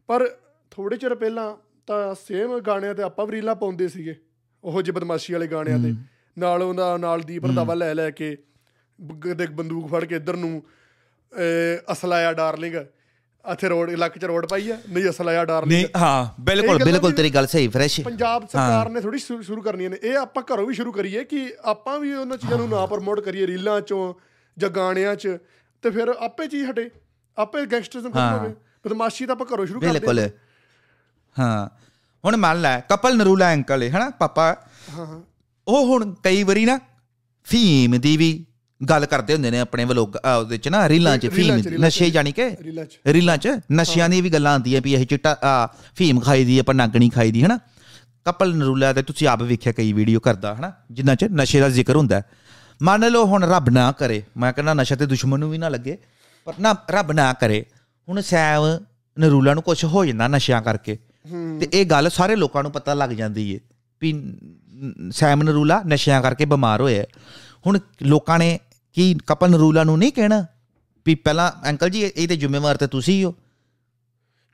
[0.08, 0.28] ਪਰ
[0.72, 1.58] ਥੋੜੇ ਚਿਰ ਪਹਿਲਾਂ
[1.88, 4.16] ਤਾਂ ਸੇਮ ਗਾਣਿਆਂ ਤੇ ਆਪਾਂ ਵੀ ਰੀਲਾਂ ਪਾਉਂਦੇ ਸੀਗੇ
[4.64, 5.94] ਉਹੋ ਜਿਹੇ ਬਦਮਾਸ਼ੀ ਵਾਲੇ ਗਾਣਿਆਂ ਤੇ।
[6.38, 8.38] ਨਾਲ ਉਹਦਾ ਨਾਲ ਦੀਪ ਰੰਧਾਵਾ ਲੈ ਲੈ ਕੇ
[9.36, 10.64] ਦੇ ਬੰਦੂਕ ਫੜ ਕੇ ਇੱਧਰ ਨੂੰ
[11.34, 12.76] ਅਹ, ਅਸਲਾ ਆ ਡਾਰਲਿੰਗ।
[13.46, 17.12] ਇੱਥੇ ਰੋਡ ਇਲਾਕੇ ਚ ਰੋਡ ਪਾਈ ਆ ਨਹੀਂ ਅਸਲਾ ਆ ਡਾਰਲਿੰਗ ਨਹੀਂ ਹਾਂ ਬਿਲਕੁਲ ਬਿਲਕੁਲ
[17.12, 20.74] ਤੇਰੀ ਗੱਲ ਸਹੀ ਫਰੈਸ਼ ਪੰਜਾਬ ਸਰਕਾਰ ਨੇ ਥੋੜੀ ਸ਼ੁਰੂ ਕਰਨੀਆਂ ਨੇ। ਇਹ ਆਪਾਂ ਘਰੋਂ ਵੀ
[20.74, 24.14] ਸ਼ੁਰੂ ਕਰੀਏ ਕਿ ਆਪਾਂ ਵੀ ਉਹਨਾਂ ਚੀਜ਼ਾਂ ਨੂੰ ਨਾ ਪ੍ਰਮੋਟ ਕਰੀਏ ਰੀਲਾਂ ਚੋਂ
[24.58, 25.38] ਜਾਂ ਗਾਣਿਆਂ 'ਚ
[25.84, 26.90] ਤੇ ਫਿਰ ਆਪੇ ਚੀਜ਼ ਹਟੇ
[27.38, 28.54] ਆਪੇ ਗੈਂਗਸਟਰਿਜ਼ਮ ਖਤਮ ਹੋਵੇ।
[28.86, 30.30] ਬਦਮਾਸ਼ੀ ਤਾਂ ਆਪਾਂ ਘਰੋਂ ਸ਼ੁਰੂ ਕਰਦੇ ਬਿਲਕੁਲ।
[31.40, 31.70] ਹਾਂ।
[32.26, 34.56] ਹੁਣ ਮੰਨ ਲੈ ਕਪਲ ਨਰੂਲਾ ਅੰਕਲ ਹੈ ਹਨਾ ਪਾਪਾ?
[34.98, 35.22] ਹਾਂ ਹਾਂ।
[35.68, 36.80] ਉਹ ਹੁਣ ਕਈ ਵਾਰੀ ਨਾ
[37.44, 38.46] ਫੀਮ ਦੀ ਵੀ
[38.90, 42.50] ਗੱਲ ਕਰਦੇ ਹੁੰਦੇ ਨੇ ਆਪਣੇ ਵਲੋਗ ਉਹਦੇ ਚ ਨਾ ਰੀਲਾਂ ਚ ਫੀਮ। ਨਸ਼ੇ ਜਾਨੀ ਕਿ
[43.08, 46.76] ਰੀਲਾਂ 'ਚ ਨਸ਼ਿਆਂ ਦੀ ਵੀ ਗੱਲਾਂ ਆਉਂਦੀਆਂ ਵੀ ਇਹ ਚਿੱਟਾ ਆ, ਫੀਮ ਖਾਈ ਦੀ ਆਪਾਂ
[46.76, 47.60] ਨਾਗਣੀ ਖਾਈ ਦੀ ਹਨਾ
[48.26, 51.96] ਕਪਲ ਨਰੂਲਾ ਤੇ ਤੁਸੀਂ ਆਪ ਵੇਖਿਆ ਕਈ ਵੀਡੀਓ ਕਰਦਾ ਹਨਾ ਜਿਨ੍ਹਾਂ ਚ ਨਸ਼ੇ ਦਾ ਜ਼ਿਕਰ
[51.96, 52.24] ਹੁੰਦਾ ਹੈ।
[52.82, 55.98] ਮੰਨ ਲਓ ਹੁਣ ਰੱਬ ਨਾ ਕਰੇ ਮੈਂ ਕਹਿੰਦਾ ਨਸ਼ਾ ਤੇ ਦੁਸ਼ਮਣ ਨੂੰ ਵੀ ਨਾ ਲੱਗੇ
[56.48, 57.64] ਪਰ ਨਾ ਰੱਬ ਨਾ ਕਰੇ
[58.08, 58.64] ਹੁਣ ਸੈਮ
[59.18, 60.98] ਨਰੂਲਾ ਨੂੰ ਕੁਝ ਹੋ ਜਾਂਦਾ ਨਸ਼ਿਆਂ ਕਰਕੇ
[61.60, 63.60] ਤੇ ਇਹ ਗੱਲ ਸਾਰੇ ਲੋਕਾਂ ਨੂੰ ਪਤਾ ਲੱਗ ਜਾਂਦੀ ਏ
[64.02, 64.14] ਵੀ
[65.12, 67.04] ਸੈਮ ਨਰੂਲਾ ਨਸ਼ਿਆਂ ਕਰਕੇ ਬਿਮਾਰ ਹੋਇਆ।
[67.66, 68.60] ਹੁਣ ਲੋਕਾਂ ਨੇ
[68.94, 70.46] ਕੀ ਕਪਲ ਨਰੂਲਾ ਨੂੰ ਨਹੀਂ ਕਹਿਣਾ
[71.06, 73.34] ਵੀ ਪਹਿਲਾਂ ਅੰਕਲ ਜੀ ਇਹ ਤੇ ਜ਼ਿੰਮੇਵਾਰ ਤੇ ਤੁਸੀਂ ਹੀ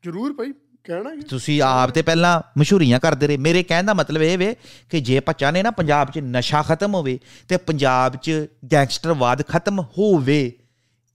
[0.04, 0.52] ਜ਼ਰੂਰ ਭਾਈ
[0.84, 4.56] ਕਹਿਣਾ। ਤੁਸੀਂ ਆਪ ਤੇ ਪਹਿਲਾਂ ਮਸ਼ਹੂਰੀਆਂ ਕਰਦੇ ਰਹੇ। ਮੇਰੇ ਕਹਿਣ ਦਾ ਮਤਲਬ ਇਹ ਵੇ
[4.90, 8.32] ਕਿ ਜੇ ਆਪਾਂ ਚਾਹਨੇ ਨਾ ਪੰਜਾਬ 'ਚ ਨਸ਼ਾ ਖਤਮ ਹੋਵੇ ਤੇ ਪੰਜਾਬ 'ਚ
[8.74, 10.52] ਗੈਂਗਸਟਰਵਾਦ ਖਤਮ ਹੋਵੇ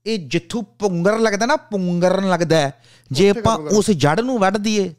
[0.05, 2.71] ਇਹ ਜਿੱਥੋਂ ਪੁੰਗਰ ਲੱਗਦਾ ਨਾ ਪੁੰਗਰਨ ਲੱਗਦਾ।
[3.11, 4.93] ਜੇ ਆਪਾਂ ਉਸ ਜੜ ਨੂੰ ਵੱਢ ਦਈਏ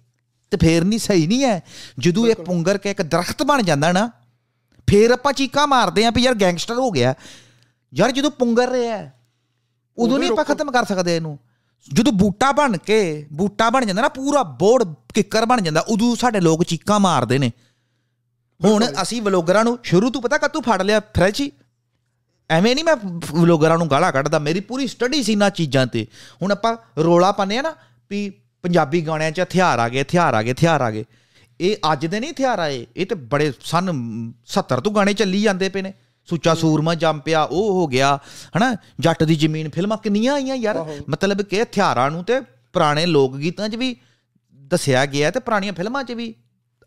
[0.51, 1.63] ਤੇ ਫੇਰ ਨਹੀਂ ਸਹੀ ਨਹੀਂ ਹੈ।
[1.99, 4.11] ਜਦੋਂ ਇਹ ਪੁੰਗਰ ਕੇ ਇੱਕ ਦਰਖਤ ਬਣ ਜਾਂਦਾ ਨਾ
[4.89, 7.15] ਫੇਰ ਆਪਾਂ ਚੀਕਾਂ ਮਾਰਦੇ ਆਂ ਵੀ ਯਾਰ ਗੈਂਗਸਟਰ ਹੋ ਗਿਆ।
[7.93, 8.99] ਯਾਰ ਜਦੋਂ ਪੁੰਗਰ ਰਿਹਾ
[9.99, 11.39] ਉਦੋਂ ਨਹੀਂ ਆਪਾਂ ਖਤਮ ਕਰ ਸਕਦੇ ਇਹਨੂੰ।
[11.89, 14.83] ਜਦੋਂ ਬੂਟਾ ਬਣ ਕੇ ਬੂਟਾ ਬਣ ਜਾਂਦਾ ਨਾ ਪੂਰਾ ਬੋੜ
[15.15, 17.51] ਕਿੱਕਰ ਬਣ ਜਾਂਦਾ ਉਦੋਂ ਸਾਡੇ ਲੋਕ ਚੀਕਾਂ ਮਾਰਦੇ ਨੇ।
[18.61, 21.51] ਹੁਣ ਅਸੀਂ ਵਲੋਗਰਾਂ ਨੂੰ ਸ਼ੁਰੂ ਤੋਂ ਪਤਾ ਕਦੋਂ ਫੜ ਲਿਆ ਫਰੈਚੀ
[22.51, 22.97] ਐਵੇਂ ਨਹੀਂ ਮੈਂ
[23.33, 26.07] ਵਲੋਗਰਾਂ ਨੂੰ ਗਾਲਾਂ ਕੱਢਦਾ ਮੇਰੀ ਪੂਰੀ ਸਟੱਡੀ ਸੀ ਨਾ ਚੀਜ਼ਾਂ ਤੇ।
[26.43, 27.75] ਹੁਣ ਆਪਾਂ ਰੋਲਾ ਪਾਉਂਦੇ ਆ ਨਾ
[28.11, 28.29] ਵੀ
[28.65, 31.05] ਪੰਜਾਬੀ ਗਾਣਿਆਂ 'ਚ ਹਥਿਆਰ ਆ ਗਏ ਹਥਿਆਰ ਆ ਗਏ ਹਥਿਆਰ ਆ ਗਏ।
[31.61, 33.93] ਇਹ ਅੱਜ ਦੇ ਨਹੀਂ ਹਥਿਆਰ ਆਏ ਇਹ ਤੇ ਬੜੇ ਸਨ
[34.55, 35.93] 70 ਤੋਂ ਗਾਣੇ ਚੱਲੀ ਜਾਂਦੇ ਪਏ ਨੇ।
[36.27, 38.19] ਸੁੱਚਾ ਸੂਰਮਾ ਜੰਮ ਪਿਆ ਉਹ ਹੋ ਗਿਆ
[38.57, 38.77] ਹਨਾ?
[39.01, 43.69] ਜੱਟ ਦੀ ਜ਼ਮੀਨ ਫਿਲਮਾਂ ਕਿੰਨੀਆਂ ਆਈਆਂ ਯਾਰ। ਮਤਲਬ ਕਿ ਹਥਿਆਰਾਂ ਨੂੰ ਤੇ ਪੁਰਾਣੇ ਲੋਕ ਗੀਤਾਂ
[43.69, 43.97] 'ਚ ਵੀ
[44.55, 46.35] ਦੱਸਿਆ ਗਿਆ ਤੇ ਪੁਰਾਣੀਆਂ ਫਿਲਮਾਂ 'ਚ ਵੀ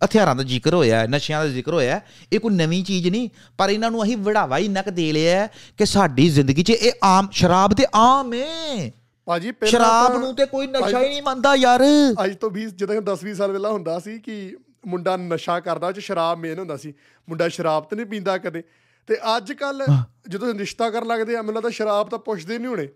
[0.05, 2.01] ਹਥਿਆਰਾਂ ਦਾ ਜ਼ਿਕਰ ਹੋਇਆ ਨਸ਼ਿਆਂ ਦਾ ਜ਼ਿਕਰ ਹੋਇਆ।
[2.33, 5.47] ਇਹ ਕੋਈ ਨਵੀਂ ਚੀਜ਼ ਨਹੀਂ ਪਰ ਇਹਨਾਂ ਨੂੰ ਅਸੀਂ ਵੜਾਵਾ ਹੀ ਇੰਨਾ ਕੁ ਦੇ ਲਿਆ
[5.77, 8.91] ਕਿ ਸਾਡੀ ਜ਼ਿੰਦਗੀ 'ਚ ਇਹ ਆਮ ਸ਼ਰਾਬ ਤੇ ਆਮ ਏ।
[9.25, 11.79] ਭਾਜੀ ਪਹਿਲਾਂ ਸ਼ਰਾਬ ਨੂੰ ਤੇ ਕੋਈ ਨਸ਼ਾ ਹੀ ਨਹੀਂ ਮੰਨਦਾ ਯਾਰ।
[12.25, 15.91] ਅੱਜ ਤੋਂ 20 ਜਦੋਂ 10 20 ਸਾਲ ਪਹਿਲਾਂ ਹੁੰਦਾ ਸੀ ਕਿ ਮੁੰਡਾ ਨਸ਼ਾ ਕਰਦਾ ਉਹ
[15.91, 16.93] ਚ ਸ਼ਰਾਬ ਮੇਨ ਹੁੰਦਾ ਸੀ।
[17.29, 18.63] ਮੁੰਡਾ ਸ਼ਰਾਬ ਤੇ ਨਹੀਂ ਪੀਂਦਾ ਕਦੇ।
[19.09, 19.85] ਤੇ ਅੱਜ ਕੱਲ
[20.29, 22.87] ਜਦੋਂ ਰਿਸ਼ਤਾ ਕਰਨ ਲੱਗਦੇ ਆ ਮੈਨੂੰ ਲੱਗਦਾ ਸ਼ਰਾਬ ਤਾਂ ਪੁੱਛਦੇ ਨਹੀਂ ਹੋਣੇ।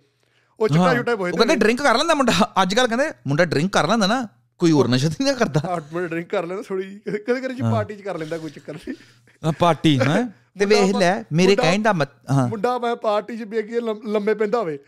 [0.59, 3.74] ਉਹ ਚਿੱਟਾ ਚੁੱਟਾ ਉਹ ਪੁੱਛਦੇ ਕਹਿੰਦੇ ਡਰਿੰਕ ਕਰ ਲੈਂਦਾ ਮੁੰਡਾ। ਅੱਜ ਕੱਲ ਕਹਿੰਦੇ ਮੁੰਡਾ ਡਰਿੰਕ
[3.74, 4.28] ਕਰ ਲੈਂਦਾ ਨਾ
[4.59, 8.01] ਕੋਈ ਹੋਰ ਨਸ਼ਾ ਨਹੀਂ ਕਰਦਾ। ਮਿੰਟ ਡਰਿੰਕ ਕਰ ਲੈਂਦਾ ਥੋੜੀ ਕਦੇ ਕਦੇ ਜੀ ਪਾਰਟੀ ਚ
[8.01, 11.93] ਕਰ ਲੈਂਦਾ ਕੋਈ ਚੱਕਰ ਨਹੀਂ ਪਾਰਟੀ ਹੈ। ਤੇ ਵੇਖ ਲੈ ਮੇਰੇ ਕਹਿਣ ਦਾ
[12.32, 14.80] ਹਾਂ। ਮੁੰਡਾ ਮੈਂ ਪਾਰਟੀ 'ਚ ਬੇ ਕੇ ਲੰਮ- ਪੈਂਦਾ ਹੋਵੇ।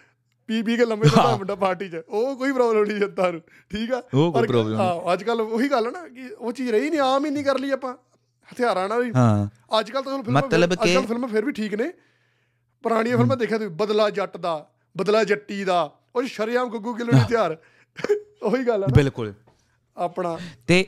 [0.47, 3.93] ਪੀ ਪੀ ਕੇ ਲੰਮੇ ਪੈਂਦਾ ਮੁੰਡਾ ਪਾਰਟੀ 'ਚ। ਉਹ ਕੋਈ ਪ੍ਰੋਬਲਮ ਨਹੀਂ ਜਨਤਾ ਨੂੰ। ਠੀਕ
[3.93, 4.01] ਆ?
[4.13, 7.25] ਉਹ ਪਰ। ਹਾਂ ਅੱਜ ਕੱਲ ਉਹੀ ਗੱਲ ਆ ਨਾ ਕਿ ਉਹ ਚੀਜ਼ ਰਹੀ ਨਹੀਂ ਆਮ
[7.25, 7.95] ਹੀ ਨਹੀਂ ਕਰ ਲਈ ਆਪਾਂ।
[8.53, 9.47] ਹਥਿਆਰਾਂ ਨਾਲ ਹੀ। ਹਾਂ।
[9.79, 11.91] ਅੱਜ ਕੱਲ ਤਾਂ ਤੁਹਾਨੂੰ ਫਿਲਮਾਂ ਮਤਲਬ ਅੱਜ ਕੱਲ ਕਿ- ਫਿਲਮਾਂ ਫਿਰ ਵੀ ਠੀਕ ਨੇ।
[12.83, 17.19] ਪੁਰਾਣੀਆਂ ਫਿਲਮਾਂ ਦੇਖਿਆ ਤੁਸੀਂ ਬਦਲਾ ਜੱਟ ਦਾ ਬਦਲਾ ਜੱਟੀ ਦਾ ਉਹ ਸ਼ਰੇਆਮ ਗੁੱਗੂ ਗਿੱਲ ਦੇ
[17.19, 17.57] ਹਥਿਆਰ।
[18.43, 19.33] ਉਹੀ ਗੱਲ ਆ ਨਾ। ਬਿਲਕੁਲ।
[19.97, 20.37] ਆਪਣਾ।
[20.67, 20.87] ਤੇ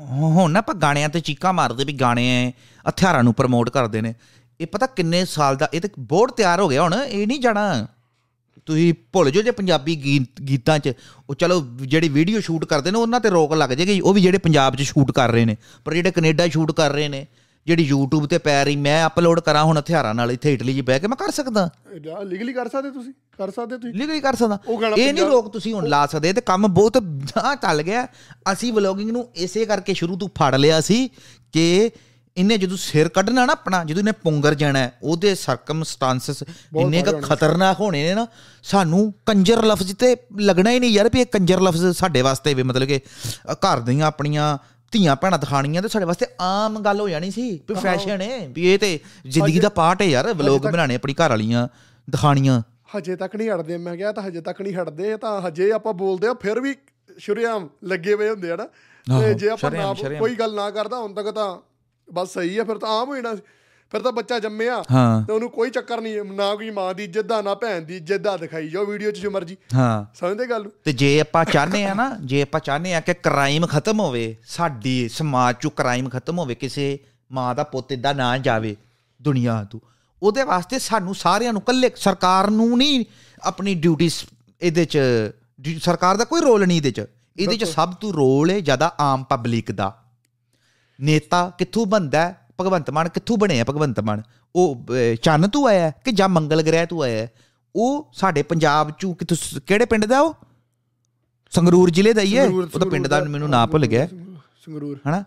[0.00, 2.52] ਹੁਣ ਨਾ ਆਪਾਂ ਗਾਣਿਆਂ ਤੇ ਚੀਕਾਂ ਮਾਰਦੇ ਵੀ ਗਾਣੇ
[2.88, 4.14] ਹਥਿਆਰਾਂ ਨੂੰ ਪ੍ਰਮੋਟ ਕਰਦੇ ਨੇ।
[4.60, 7.88] ਇਹ ਪਤਾ ਕਿੰਨੇ ਸਾਲ ਦਾ ਇਹ ਤੇ ਬੋਰਡ ਤਿਆਰ ਹੋ ਗਿਆ ਹੁਣ ਇਹ ਨਹੀਂ ਜਾਣਾ।
[8.66, 10.92] ਤੁਸੀਂ ਭੁੱਲ ਜਾਓ ਜੇ ਪੰਜਾਬੀ ਗੀਤ ਗੀਤਾਂ 'ਚ
[11.30, 14.38] ਉਹ ਚਲੋ ਜਿਹੜੀ ਵੀਡੀਓ ਸ਼ੂਟ ਕਰਦੇ ਨੇ ਉਹਨਾਂ ਤੇ ਰੋਕ ਲੱਗ ਜਾਏਗੀ ਉਹ ਵੀ ਜਿਹੜੇ
[14.38, 17.26] ਪੰਜਾਬ 'ਚ ਸ਼ੂਟ ਕਰ ਰਹੇ ਨੇ ਪਰ ਜਿਹੜੇ ਕੈਨੇਡਾ ਸ਼ੂਟ ਕਰ ਰਹੇ ਨੇ
[17.66, 21.00] ਜਿਹੜੀ YouTube ਤੇ ਪੈ ਰਹੀ ਮੈਂ ਅਪਲੋਡ ਕਰਾਂ ਹੁਣ ਹਥਿਆਰਾਂ ਨਾਲ ਇੱਥੇ ਇਟਲੀ 'ਚ ਬਹਿ
[21.00, 21.68] ਕੇ ਮੈਂ ਕਰ ਸਕਦਾ।
[22.24, 23.12] ਲੀਗਲੀ ਕਰ ਸਕਦੇ ਤੁਸੀਂ?
[23.38, 23.94] ਕਰ ਸਕਦੇ ਤੁਸੀਂ?
[23.94, 24.58] ਲੀਗਲੀ ਕਰ ਸਕਦਾ।
[24.96, 26.96] ਇਹ ਨਹੀਂ ਲੋਕ ਤੁਸੀਂ ਹੁਣ ਲਾ ਸਕਦੇ ਤੇ ਕੰਮ ਬਹੁਤ
[27.38, 28.06] ਆ ਚੱਲ ਗਿਆ।
[28.52, 31.08] ਅਸੀਂ ਵਲੋਗਿੰਗ ਨੂੰ ਇਸੇ ਕਰਕੇ ਸ਼ੁਰੂ ਤੋਂ ਫੜ ਲਿਆ ਸੀ
[31.52, 31.90] ਕਿ
[32.36, 36.42] ਇਹਨੇ ਜਦੋਂ ਸਿਰ ਕੱਢਣਾ ਨਾ ਆਪਣਾ ਜਦੋਂ ਇਹਨੇ ਪੁੰਗਰ ਜਾਣਾ ਉਹਦੇ ਸਰਕਮਸਟੈਂਸਸ
[36.76, 38.26] ਇੰਨੇ ਕੁ ਖਤਰਨਾਕ ਹੋਣੇ ਨੇ ਨਾ
[38.62, 42.62] ਸਾਨੂੰ ਕੰਜਰ ਲਫ਼ਜ਼ ਤੇ ਲੱਗਣਾ ਹੀ ਨਹੀਂ ਯਾਰ ਵੀ ਇਹ ਕੰਜਰ ਲਫ਼ਜ਼ ਸਾਡੇ ਵਾਸਤੇ ਵੀ
[42.62, 43.00] ਮਤਲਬ ਕਿ
[43.52, 44.58] ਘਰ ਦੀਆਂ ਆਪਣੀਆਂ
[44.92, 48.72] ਧੀਆਂ ਭੈਣਾਂ ਦਿਖਾਣੀਆਂ ਤੇ ਸਾਡੇ ਵਾਸਤੇ ਆਮ ਗੱਲ ਹੋ ਜਾਣੀ ਸੀ ਵੀ ਫੈਸ਼ਨ ਹੈ ਵੀ
[48.72, 51.68] ਇਹ ਤੇ ਜ਼ਿੰਦਗੀ ਦਾ ਪਾਰਟ ਹੈ ਯਾਰ ਵਲੋਗ ਬਣਾਣੇ ਆਪਣੀ ਘਰ ਵਾਲੀਆਂ
[52.10, 52.62] ਦਿਖਾਣੀਆਂ
[52.98, 56.28] ਹਜੇ ਤੱਕ ਨਹੀਂ ਹਟਦੇ ਮੈਂ ਕਿਹਾ ਤਾਂ ਹਜੇ ਤੱਕ ਨਹੀਂ ਹਟਦੇ ਤਾਂ ਹਜੇ ਆਪਾਂ ਬੋਲਦੇ
[56.28, 56.74] ਆ ਫਿਰ ਵੀ
[57.18, 61.30] ਸ਼ੁਰਿਆਮ ਲੱਗੇ ਹੋਏ ਹੁੰਦੇ ਆ ਨਾ। ਤੇ ਜੇ ਆਪਾਂ। ਕੋਈ ਗੱਲ ਨਾ ਕਰਦਾ ਹੁਣ ਤੱਕ
[61.30, 61.58] ਤਾਂ
[62.12, 63.42] ਬਸ ਸਹੀ ਆ ਫਿਰ ਤਾਂ ਆਮ ਹੋ ਜਾਣਾ ਸੀ।
[63.92, 64.82] ਫਿਰ ਤਾਂ ਬੱਚਾ ਜੰਮਿਆ
[65.26, 68.20] ਤੇ ਉਹਨੂੰ ਕੋਈ ਚੱਕਰ ਨਹੀਂ ਨਾ ਕੋਈ ਮਾਂ ਦੀ ਇੱਜ਼ਤ ਦਾ ਨਾ ਭੈਣ ਦੀ ਇੱਜ਼ਤ
[68.20, 70.68] ਦਾ ਦਿਖਾਈ ਜਾਓ ਵੀਡੀਓ 'ਚ ਜੋ ਮਰਜ਼ੀ। ਹਾਂ। ਸਮਝਦੇ ਗੱਲ?
[70.84, 75.08] ਤੇ ਜੇ ਆਪਾਂ ਚਾਹਨੇ ਆ ਨਾ ਜੇ ਆਪਾਂ ਚਾਹਨੇ ਆ ਕਿ ਕ੍ਰਾਈਮ ਖਤਮ ਹੋਵੇ ਸਾਡੀ
[75.08, 76.98] ਸਮਾਜ ਚੋਂ ਕ੍ਰਾਈਮ ਖਤਮ ਹੋਵੇ ਕਿਸੇ
[77.32, 78.76] ਮਾਂ ਦਾ ਪੁੱਤ ਇਦਾਂ ਨਾ ਜਾਵੇ
[79.22, 79.80] ਦੁਨੀਆ ਤੋਂ
[80.22, 83.04] ਉਹਦੇ ਵਾਸਤੇ ਸਾਨੂੰ ਸਾਰਿਆਂ ਨੂੰ ਕੱਲੇ ਸਰਕਾਰ ਨੂੰ ਨਹੀਂ
[83.42, 84.10] ਆਪਣੀ ਡਿਊਟੀ
[84.60, 84.98] ਇਹਦੇ ਚ
[85.82, 87.06] ਸਰਕਾਰ ਦਾ ਕੋਈ ਰੋਲ ਨਹੀਂ ਇਹਦੇ ਚ।
[87.38, 89.96] ਇਹਦੇ ਚ ਸਭ ਤੋਂ ਰੋਲ ਹੈ ਜ਼ਿਆਦਾ ਆਮ ਪਬਲਿਕ ਦਾ।
[91.00, 92.34] ਨੇਤਾ ਕਿੱਥੋਂ ਬੰਦਾ?
[92.60, 94.22] ਭਗਵੰਤ ਮਾਨ ਕਿੱਥੋਂ ਬਣਿਆ ਭਗਵੰਤ ਮਾਨ?
[94.56, 94.86] ਉਹ
[95.22, 97.28] ਚੰਨ ਤੋਂ ਆਇਆ ਕਿ ਜਾਂ ਮੰਗਲ ਗ੍ਰਹਿ ਤੋਂ ਆਇਆ?
[97.76, 100.34] ਉਹ ਸਾਡੇ ਪੰਜਾਬ ਚੋਂ ਕਿੱਥੋਂ ਕਿਹੜੇ ਪਿੰਡ ਦਾ ਉਹ?
[101.50, 102.44] ਸੰਗਰੂਰ ਜ਼ਿਲ੍ਹੇ ਦਾ ਹੀ ਹੈ?
[102.44, 104.06] ਸੰਗਰੂਰ- ਉਹਦਾ ਪਿੰਡ ਦਾ ਮੈਨੂੰ ਨਾਂ ਭੁੱਲ ਗਿਆ।
[104.66, 105.24] ਸੰਗਰੂਰ ਹਨਾ?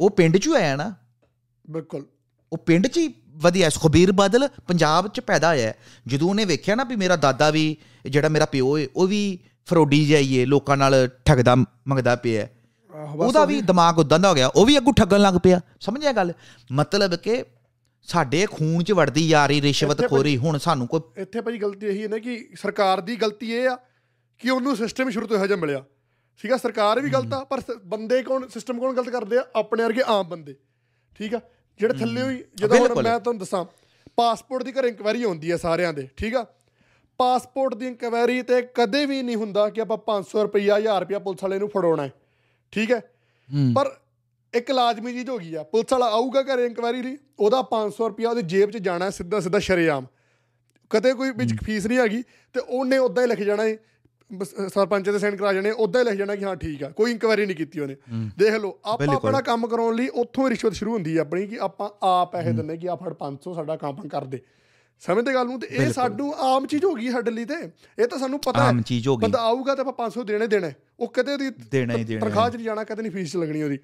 [0.00, 0.94] ਉਹ ਪਿੰਡ ਚੋਂ ਆਇਆ ਨਾ?
[1.70, 2.04] ਬਿਲਕੁਲ।
[2.52, 5.72] ਉਹ ਪਿੰਡ 'ਚ ਹੀ ਵਧੀਆ ਸੁਖਬੀਰ ਬਾਦਲ ਪੰਜਾਬ 'ਚ ਪੈਦਾ ਹੋਇਆ।
[6.06, 10.06] ਜਦੋਂ ਉਹਨੇ ਵੇਖਿਆ ਨਾ ਵੀ ਮੇਰਾ ਦਾਦਾ ਵੀ ਜਿਹੜਾ ਮੇਰਾ ਪਿਓ ਹੈ ਉਹ ਵੀ ਫਰੋਡੀ
[10.06, 11.54] ਜਾਈਏ ਲੋਕਾਂ ਨਾਲ ਠੱਗਦਾ
[11.88, 12.48] ਮੰਗਦਾ ਪਿਆ
[13.06, 16.32] ਉਹਦਾ ਵੀ ਦਿਮਾਗ ਉਦਾਂ ਦਾ ਹੋ ਗਿਆ ਉਹ ਵੀ ਅੱਗੂ ਠੱਗਣ ਲੱਗ ਪਿਆ। ਸਮਝਿਆ ਗੱਲ?
[16.72, 17.44] ਮਤਲਬ ਕਿ
[18.08, 22.08] ਸਾਡੇ ਖੂਨ 'ਚ ਵੜਦੀ ਯਾਰੀ ਰਿਸ਼ਵਤ ਖੋਰੀ ਹੁਣ ਸਾਨੂੰ ਕੋਈ ਇੱਥੇ ਭਾਜੀ ਗਲਤੀ ਇਹੀ ਹੈ
[22.08, 23.76] ਨਾ ਕਿ ਸਰਕਾਰ ਦੀ ਗਲਤੀ ਇਹ ਆ
[24.38, 25.84] ਕਿ ਉਹਨੂੰ ਸਿਸਟਮ ਸ਼ੁਰੂ ਤੋਂ ਇਹੋ ਜਿਹਾ ਮਿਲਿਆ।
[26.42, 29.44] ਠੀਕ ਆ ਸਰਕਾਰ ਵੀ ਗਲਤ ਆ ਪਰ ਬੰਦੇ ਕੌਣ ਸਿਸਟਮ ਕੌਣ ਗਲਤ ਕਰਦੇ ਆ?
[29.56, 30.54] ਆਪਣੇ ਵਰਗੇ ਆਮ ਬੰਦੇ।
[31.14, 31.40] ਠੀਕ ਆ?
[31.80, 33.64] ਜਿਹੜੇ ਥੱਲੇ ਹੋਈ ਜਦੋਂ ਹੁਣ। ਮੈਂ ਤੁਹਾਨੂੰ ਦੱਸਾਂ
[34.16, 36.46] ਪਾਸਪੋਰਟ ਦੀ ਘਰ ਇਨਕੁਆਇਰੀ ਹੁੰਦੀ ਆ ਸਾਰਿਆਂ ਦੇ ਠੀਕ ਆ?
[37.18, 41.42] ਪਾਸਪੋਰਟ ਦੀ ਇਨਕੁਆਇਰੀ ਤੇ ਕਦੇ ਵੀ ਨਹੀਂ ਹੁੰਦਾ ਕਿ ਆਪਾਂ 500 ਰੁਪਈਆ 1000 ਰੁਪਈਆ ਪੁਲਿਸ
[41.42, 42.12] ਵਾਲੇ ਨੂੰ ਫੜਾਉਣਾ ਹੈ।
[42.72, 43.00] ਠੀਕ ਹੈ?
[43.74, 43.90] ਪਰ
[44.54, 48.30] ਇੱਕ ਲਾਜ਼ਮੀ ਚੀਜ਼ ਹੋ ਗਈ ਆ। ਪੁਲਿਸ ਵਾਲਾ ਆਊਗਾ ਘਰੇ ਇਨਕੁਆਇਰੀ ਲਈ ਉਹਦਾ 500 ਰੁਪਈਆ
[48.30, 50.06] ਉਹਦੀ ਜੇਬ 'ਚ ਜਾਣਾ ਸਿੱਧਾ ਸਿੱਧਾ ਸ਼ਰੇਆਮ।
[50.90, 52.22] ਕਦੇ ਕੋਈ ਵਿੱਚ ਫੀਸ ਨਹੀਂ ਹੈਗੀ
[52.54, 53.76] ਤੇ ਉਹਨੇ ਉਦਾਂ ਹੀ ਲਿਖ ਜਾਣਾ ਹੈ
[54.74, 57.46] ਸਰਪੰਚ ਦੇ ਸਾਈਨ ਕਰਾ ਜਾਣੇ ਉਦਾਂ ਹੀ ਲਿਖ ਜਾਣਾ ਕਿ ਹਾਂ ਠੀਕ ਆ ਕੋਈ ਇਨਕੁਆਇਰੀ
[57.46, 57.96] ਨਹੀਂ ਕੀਤੀ ਉਹਨੇ।
[58.38, 61.58] ਦੇਖ ਲਓ ਆਪਾਂ। ਆਪਣਾ ਕੰਮ ਕਰਾਉਣ ਲਈ ਉੱਥੋਂ ਹੀ ਰਿਸ਼ਵਤ ਸ਼ੁਰੂ ਹੁੰਦੀ ਹੈ ਆਪਣੀ ਕਿ
[61.60, 64.40] ਆਪਾਂ ਆਪ ਪੈਸੇ ਦਿੰਨੇ ਕਿ ਆ ਫੜ 500 ਸਾਡਾ ਕੰਮ ਕਰ ਦੇ।
[65.00, 68.18] ਸਮਝਦੇ ਗੱਲ ਨੂੰ ਤੇ ਇਹ ਸਾਨੂੰ ਆਮ ਚੀਜ਼ ਹੋ ਗਈ ਸਾਡੇ ਲਈ ਤੇ। ਇਹ ਤਾਂ
[68.18, 71.08] ਸਾਨੂੰ ਪਤਾ ਆਮ ਚੀਜ਼ ਹੋ ਗਈ। ਬੰਦਾ ਆਊਗਾ ਤੇ ਆਪਾਂ 500 ਦੇਣੇ ਦੇਣਾ। ਹੈ। ਉਹ
[71.08, 73.78] ਕਦੇ ਉਹਦੀ ਦੇਣਾ ਹੀ ਦੇਣਾ। ਹੈ। ਤਨਖਾਹ 'ਚ ਨਹੀਂ ਜਾਣਾ ਕਦੇ ਨਹੀਂ ਫੀਸ ਲੱਗਣੀ ਉਹਦੀ।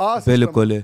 [0.00, 0.82] ਆ ਬਿਲਕੁਲ।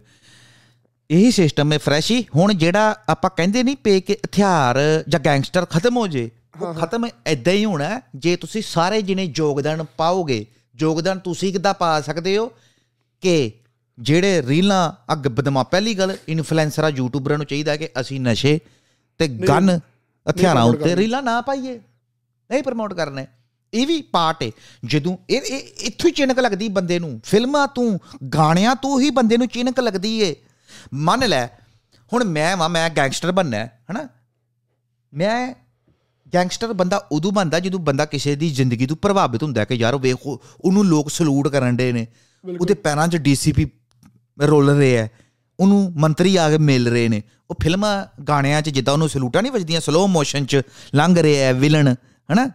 [1.10, 5.64] ਇਹੀ ਸਿਸਟਮ ਹੈ ਫਰੈਸ਼ ਹੀ। ਹੁਣ ਜਿਹੜਾ ਆਪਾਂ ਕਹਿੰਦੇ ਨਹੀਂ ਪੇ ਕਿ ਹਥਿਆਰ ਜਾਂ ਗੈਂਗਸਟਰ
[5.64, 10.46] ਖਤਮ ਹੋ ਜੇ ਉਹ ਖਤਮ ਐਦਾਂ ਹੀ ਹੋਣਾ। ਹੈ ਜੇ ਤੁਸੀਂ ਸਾਰੇ ਜਿਨੇ ਯੋਗਦਾਨ ਪਾਓਗੇ
[10.80, 12.52] ਯੋਗਦਾਨ ਤੁਸੀਂ ਕਿੱਦਾਂ ਪਾ ਸਕਦੇ ਹੋ
[13.20, 13.52] ਕਿ
[13.98, 18.60] ਜਿਹੜੇ ਰੀਲਾਂ ਅੱਗ ਬਦਮਾ ਪਹਿਲੀ ਗੱਲ ਇਨਫਲੂਐਂਸਰਾਂ ਯੂਟਿਊਬਰਾਂ ਨੂੰ ਚਾਹੀਦਾ ਕਿ ਅਸੀਂ ਨਸ਼ੇ
[19.28, 19.80] ਤੇ ਗਨ
[20.30, 21.80] ਹਥਿਆਰਾਂ ਉੱਤੇ। ਰੀਲਾਂ ਨਾ ਪਾਈਏ।
[22.50, 23.26] ਨਹੀਂ ਪ੍ਰਮੋਟ ਕਰਨੇ।
[23.74, 24.50] ਇਹ ਵੀ ਪਾਰਟ ਹੈ
[24.84, 25.40] ਜਦੋਂ ਇਹ
[25.80, 27.98] ਇੱਥੋਂ ਹੀ ਚਿਣਕ ਲੱਗਦੀ ਬੰਦੇ ਨੂੰ। ਫਿਲਮਾਂ ਤੋਂ
[28.34, 30.36] ਗਾਣਿਆਂ ਤੋਂ ਹੀ ਬੰਦੇ ਨੂੰ ਚਿਣਕ ਲੱਗਦੀ ਏ।
[30.94, 31.46] ਮੰਨ ਲੈ
[32.12, 34.08] ਹੁਣ ਮੈਂ ਵਾਂ ਮੈਂ ਗੈਂਗਸਟਰ ਬਣਨਾ ਹੈ ਹਨਾ?
[35.14, 35.54] ਮੈਂ
[36.34, 39.96] ਗੈਂਗਸਟਰ ਬੰਦਾ ਉਦੋਂ ਬਣਦਾ ਜਦੋਂ ਬੰਦਾ ਕਿਸੇ ਦੀ ਜ਼ਿੰਦਗੀ ਤੋਂ ਪ੍ਰਭਾਵਿਤ ਹੁੰਦਾ ਹੈ ਕਿ ਯਾਰ
[39.96, 42.06] ਵੇਖੋ ਉਹਨੂੰ ਲੋਕ ਸਲੂਟ ਕਰਨ ਦੇ ਨੇ।
[42.60, 43.70] ਉਹਦੇ ਪੈਰਾਂ 'ਚ ਡੀਸੀਪੀ
[44.42, 45.10] ਰੋਲ ਰਹੇ ਹੈ।
[45.62, 49.52] ਉਹਨੂੰ ਮੰਤਰੀ ਆ ਕੇ ਮਿਲ ਰਹੇ ਨੇ। ਉਹ ਫਿਲਮਾਂ ਗਾਣਿਆਂ 'ਚ ਜਿੱਦਾਂ ਉਹਨੂੰ ਸਲੂਟਾਂ ਨਹੀਂ
[49.52, 50.62] ਵੱਜਦੀਆਂ ਸਲੋ ਮੋਸ਼ਨ 'ਚ
[50.94, 51.94] ਲੰਘ ਰਿਹਾ ਹੈ ਵਿਲਨ
[52.32, 52.50] ਹਨਾ?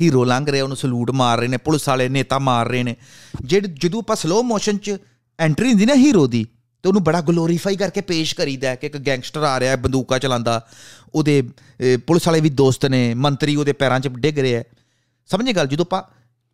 [0.00, 2.96] ਹੀਰੋ ਲੰਘ ਰਿਹਾ ਉਹਨੂੰ ਸਲੂਟ ਮਾਰ ਰਹੇ ਨੇ ਪੁਲਿਸ ਵਾਲੇ ਨੇਤਾ ਮਾਰ ਰਹੇ ਨੇ।
[3.44, 4.96] ਜਿਹੜੇ ਜਦੋਂ ਆਪਾਂ ਸਲੋ ਮੋਸ਼ਨ 'ਚ
[5.40, 6.46] ਐਂਟਰੀ ਹੁੰਦੀ ਨਾ ਹੀਰੋ ਦੀ
[6.82, 10.18] ਤੇ ਉਹਨੂੰ ਬੜਾ ਗਲੋਰੀਫਾਈ ਕਰਕੇ ਪੇਸ਼ ਕਰੀਦਾ ਹੈ ਕਿ ਇੱਕ ਗੈਂਗਸਟਰ ਆ ਰਿਹਾ ਹੈ ਬੰਦੂਕਾਂ
[10.18, 10.66] ਚਲਾਉਂਦਾ।
[11.14, 14.64] ਉਹਦੇ ਅਹ, ਪੁਲਿਸ ਵਾਲੇ ਵੀ ਦੋਸਤ ਨੇ ਮੰਤਰੀ ਉਹਦੇ ਪੈਰਾਂ 'ਚ ਡਿੱਗ ਰਿਹਾ ਹੈ।
[15.26, 15.66] ਸਮਝੇ ਗੱਲ?
[15.66, 16.02] ਜਦੋਂ ਆਪਾਂ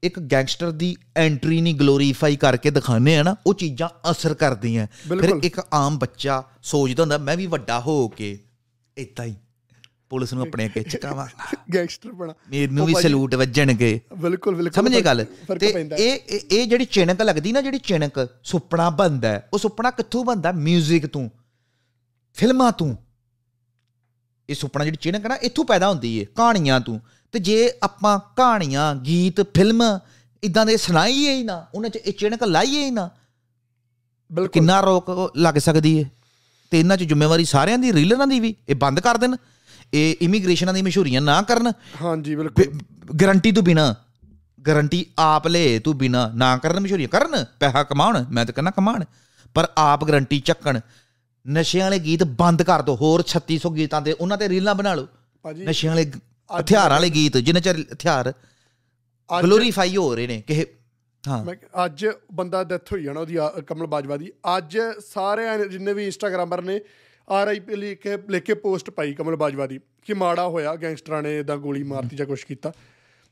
[0.04, 5.40] ਇੱਕ ਗੈਂਗਸਟਰ ਦੀ ਐਂਟਰੀ ਨਹੀਂ ਗਲੋਰੀਫਾਈ ਕਰਕੇ ਦਿਖਾਉਂਦੇ ਆ ਨਾ ਉਹ ਚੀਜ਼ਾਂ ਅਸਰ ਕਰਦੀਆਂ। ਫਿਰ।
[5.42, 8.38] ਇੱਕ ਆਮ ਬੱਚਾ ਸੋਚਦਾ ਹੁੰਦਾ ਮੈਂ ਵੀ ਵੱਡਾ ਹੋ ਕੇ
[8.98, 9.34] ਇਦਾਂ ਹੀ
[10.10, 11.26] ਪੁਲਿਸ ਨੂੰ ਆਪਣੇ ਅੱਗੇ ਚਕਾਵਾਂ
[11.74, 15.24] ਗੈਂਗਸਟਰ ਬਣਾ ਮੈਨੂੰ ਵੀ ਸਲੂਟ ਵੱਜਣਗੇ। ਬਿਲਕੁਲ ਬਿਲਕੁਲ। ਸਮਝੇ ਗੱਲ?
[15.60, 15.66] ਤੇ
[15.98, 16.18] ਇਹ
[16.50, 21.28] ਇਹ- ਜਿਹੜੀ ਚਿਣਕ ਲੱਗਦੀ ਨਾ ਜਿਹੜੀ ਚਿਣਕ ਸੁਪਨਾ ਬੰਦਾ ਉਹ ਸੁਪਨਾ ਕਿੱਥੋਂ ਬੰਦਾ 뮤직 ਤੋਂ
[22.34, 22.96] ਫਿਲਮਾਂ ਤੋਂ।
[24.50, 26.98] ਇਹ ਸੁਪਨਾ ਜਿਹੜੀ ਚਿਣਕ ਨਾ ਇੱਥੋਂ ਪੈਦਾ ਹੁੰਦੀ ਏ ਕਹਾਣੀਆਂ ਤੋਂ।
[27.32, 29.82] ਤੇ ਜੇ ਆਪਾਂ ਕਹਾਣੀਆਂ ਗੀਤ ਫਿਲਮ
[30.42, 33.10] ਇਦਾਂ ਦੇ ਸੁਣਾਈਏ ਹੀ ਨਾ ਉਹਨਾਂ 'ਚ ਇਹ ਚਿਣਕ ਲਾਈਏ ਹੀ ਨਾ
[34.32, 36.04] ਬਿਲਕੁਲ। ਕਿੰਨਾ ਰੋਕ ਲੱਗ ਸਕਦੀ ਏ?
[36.70, 39.36] ਤੇ ਇਹਨਾਂ 'ਚ ਜ਼ਿੰਮੇਵਾਰੀ ਸਾਰਿਆਂ ਦੀ ਰੀਲਰਾਂ ਦੀ ਵੀ ਇਹ ਬੰਦ ਕਰ ਦੇਣ।
[39.94, 41.72] ਇਹ ਇਮੀਗ੍ਰੇਸ਼ਨਾਂ ਦੀ ਮਸ਼ਹੂਰੀਆਂ ਨਾ ਕਰਨ।
[42.02, 42.64] ਹਾਂਜੀ ਬਿਲਕੁਲ।
[43.22, 43.94] ਗਾਰੰਟੀ ਤੋਂ ਬਿਨਾ
[44.66, 49.04] ਗਾਰੰਟੀ ਆਪ ਲੈ ਤੂੰ ਬਿਨਾ ਨਾ ਕਰਨ ਮਸ਼ਹੂਰੀ ਕਰਨ ਪੈਸਾ ਕਮਾਉਣ ਮੈਂ ਤਾਂ ਕਹਿੰਦਾ ਕਮਾਉਣ
[49.54, 50.80] ਪਰ ਆਪ ਗਾਰੰਟੀ ਚੱਕਣ।
[51.48, 55.06] ਨਸ਼ਿਆਂ ਵਾਲੇ ਗੀਤ ਬੰਦ ਕਰ ਦੋ ਹੋਰ 3600 ਗੀਤਾਂ ਤੇ ਉਹਨਾਂ ਤੇ ਰੀਲਾਂ ਬਣਾ ਲਓ।
[55.68, 56.12] ਨਸ਼ਿਆਂ ਵਾਲੇ
[56.58, 58.32] ਹਥਿਆਰਾਂ ਵਾਲੇ ਗੀਤ ਜਿੰਨੇ ਚਿਰ ਹਥਿਆਰ
[59.42, 60.66] ਗਲੋਰੀਫਾਈ ਹੋ ਰਹੇ ਨੇ ਕਿ
[61.28, 61.44] ਹਾਂ।
[61.84, 63.36] ਅੱਜ ਬੰਦਾ ਡੈਥ ਹੋਈ ਜਾਣਾ ਉਹਦੀ
[63.66, 66.80] ਕਮਲ ਬਾਜਵਾ ਦੀ। ਅੱਜ ਸਾਰੇ ਜਿੰਨੇ ਵੀ ਇੰਸਟਾਗ੍ਰਾਮਰ ਨੇ
[67.28, 71.38] ਆਰਆਈਪੀ ਲਿਖ ਕੇ ਲਿਖ ਕੇ ਪੋਸਟ ਪਾਈ ਕਮਲ ਬਾਜਵਾ ਦੀ ਕਿ ਮਾੜਾ ਹੋਇਆ ਗੈਂਗਸਟਰਾਂ ਨੇ
[71.38, 72.72] ਇਦਾਂ ਗੋਲੀ ਮਾਰਤੀ ਜਾਂ ਕੁਝ ਕੀਤਾ।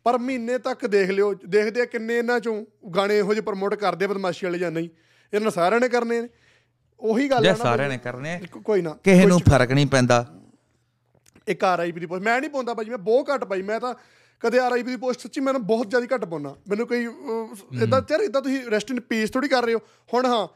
[0.05, 4.07] ਪਰ ਮਹੀਨੇ ਤੱਕ ਦੇਖ ਲਿਓ ਦੇਖਦੇ ਆ ਕਿੰਨੇ ਇਹਨਾਂ ਚੋਂ ਗਾਣੇ ਇਹੋ ਜਿਹੇ ਪ੍ਰਮੋਟ ਕਰਦੇ
[4.07, 4.89] ਬਦਮਾਸ਼ੀ ਵਾਲੇ ਜਾਂ ਨਹੀਂ।
[5.35, 6.29] ਇਹਨਾਂ ਸਾਰਿਆਂ ਨੇ ਕਰਨੇ ਨੇ।
[7.01, 10.25] ਉਹੀ ਗੱਲ ਆ ਨਾ ਸਾਰਿਆਂ ਨੇ ਕਰਨੇ ਕੋਈ ਨਾ। ਕਿਸੇ ਨੂੰ ਫ਼ਰਕ ਨਹੀਂ ਪੈਂਦਾ।
[11.49, 13.95] ਇੱਕ ਆਰਆਈਪੀ ਦੀ ਪੋਸਟ ਮੈਂ ਨਹੀਂ ਪਾਉਂਦਾ ਭਾਜੀ ਮੈਂ ਬਹੁਤ ਘੱਟ ਪਾਈ ਮੈਂ ਤਾਂ
[14.43, 17.07] ਕਦੇ ਆਰਆਈਪੀ ਦੀ ਪੋਸਟ ਸੱਚੀ ਮੈਨੂੰ ਬਹੁਤ ਜ਼ਿਆਦਾ ਘੱਟ ਪਾਉਣਾ ਮੈਨੂੰ ਕੋਈ
[17.83, 19.79] ਇਦਾਂ ਯਾਰ ਇਦਾਂ ਤੁਸੀਂ ਰੈਸਟ ਇਨ ਪੀਸ ਥੋੜੀ ਕਰ ਰਹੇ ਹੋ।
[20.15, 20.47] ਹੁਣ ਹਾਂ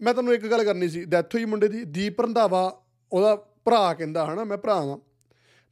[0.00, 2.62] ਮੈਂ ਤੁਹਾਨੂੰ ਇੱਕ ਗੱਲ ਕਰਨੀ ਸੀ ਡੈਥ ਹੋਈ ਮੁੰਡੇ ਦੀ ਦੀਪ ਰੰਧਾਵਾ
[3.12, 3.34] ਉਹਦਾ
[3.64, 4.98] ਭਰਾ ਕਹਿੰਦਾ ਹਨਾ ਮੈਂ ਭਰਾ ਵਾਂ।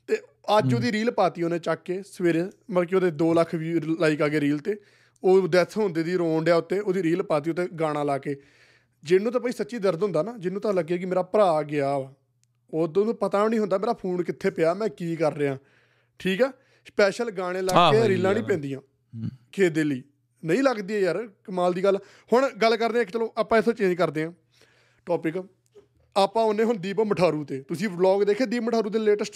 [0.09, 0.19] ਤੇ
[0.59, 4.23] ਅੱਜ ਉਹਦੀ ਰੀਲ ਪਾਤੀ ਉਹਨੇ ਚੱਕ ਕੇ ਸਵੇਰੇ ਮਤਲਬ ਕਿ ਉਹਦੇ 2 ਲੱਖ ਵੀ ਲਾਈਕ
[4.23, 4.77] ਆ ਗਏ ਰੀਲ ਤੇ।
[5.23, 8.37] ਉਹ ਡੈਥ ਹੁੰਦੇ ਦੀ ਰੋਣ ਡਿਆ ਉੱਤੇ ਉਹਦੀ ਰੀਲ ਪਾਤੀ ਉੱਤੇ ਗਾਣਾ ਲਾ ਕੇ।
[9.05, 12.13] ਜਿਹਨੂੰ ਤਾਂ ਭਾਈ ਸੱਚੀ ਦਰਦ ਹੁੰਦਾ ਨਾ ਜਿਹਨੂੰ ਤਾਂ ਲੱਗੇ ਕਿ ਮੇਰਾ ਭਰਾ ਗਿਆ ਵਾ।
[12.75, 15.59] ਉਦੋਂ ਨੂੰ ਪਤਾ ਨਹੀਂ ਹੁੰਦਾ ਮੇਰਾ ਫੋਨ ਕਿੱਥੇ ਪਿਆ ਮੈਂ ਕੀ ਕਰ ਰਿਹਾ।
[16.19, 16.53] ਠੀਕ ਆ?
[16.87, 18.81] ਸਪੈਸ਼ਲ ਗਾਣੇ ਲਾ ਕੇ ਰੀਲਾਂ ਨਹੀਂ। ਪੈਂਦੀਆਂ।
[19.53, 20.03] ਖੇ ਦੇ ਲਈ।
[20.45, 21.99] ਨਹੀਂ ਲੱਗਦੀ ਯਾਰ ਕਮਾਲ ਦੀ ਗੱਲ।
[22.33, 24.33] ਹੁਣ ਗੱਲ ਕਰਦੇ ਆ ਚਲੋ ਆਪਾਂ ਇਥੋਂ ਚੇਂਜ ਕਰਦੇ ਆ
[25.07, 25.45] ਟੌਪਿਕ
[26.17, 29.35] ਆਪਾਂ ਉਹਨੇ ਹੁਣ ਦੀਪ ਮਠਾਰੂ ਤੇ। ਤੁਸੀਂ ਵਲੌਗ ਦੇਖੇ ਦੀਪ ਮਠਾਰੂ ਦੇ ਲੇਟੈਸਟ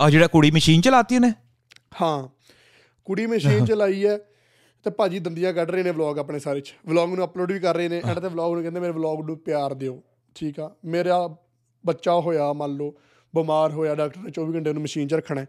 [0.00, 1.32] ਆ ਜਿਹੜਾ ਕੁੜੀ ਮਸ਼ੀਨ ਚਲਾਤੀ ਉਹਨੇ?
[2.02, 2.28] ਹਾਂ।
[3.04, 4.18] ਕੁੜੀ ਮਸ਼ੀਨ ਚਲਾਈ ਹੈ
[4.84, 7.76] ਤੇ ਭਾਜੀ ਦੰਦੀਆਂ ਕੱਢ ਰਹੇ ਨੇ ਵਲੌਗ ਆਪਣੇ ਸਾਰੇ ਚ। ਵਲੌਗ ਨੂੰ ਅਪਲੋਡ ਵੀ ਕਰ
[7.76, 10.02] ਰਹੇ ਨੇ। ਐਂਡ ਤੇ ਵਲੌਗ ਨੂੰ ਕਹਿੰਦੇ ਮੇਰੇ ਵਲੌਗ ਨੂੰ ਪਿਆਰ ਦਿਓ।
[10.34, 11.36] ਠੀਕ ਆ ਮੇਰਾ
[11.86, 12.94] ਬੱਚਾ ਹੋਇਆ ਮੰਨ ਲਓ
[13.34, 15.46] ਬਿਮਾਰ ਹੋਇਆ ਡਾਕਟਰ ਨੇ 24 ਘੰਟੇ ਉਹਨੂੰ ਮਸ਼ੀਨ 'ਚ ਰੱਖਣਾ ਹੈ।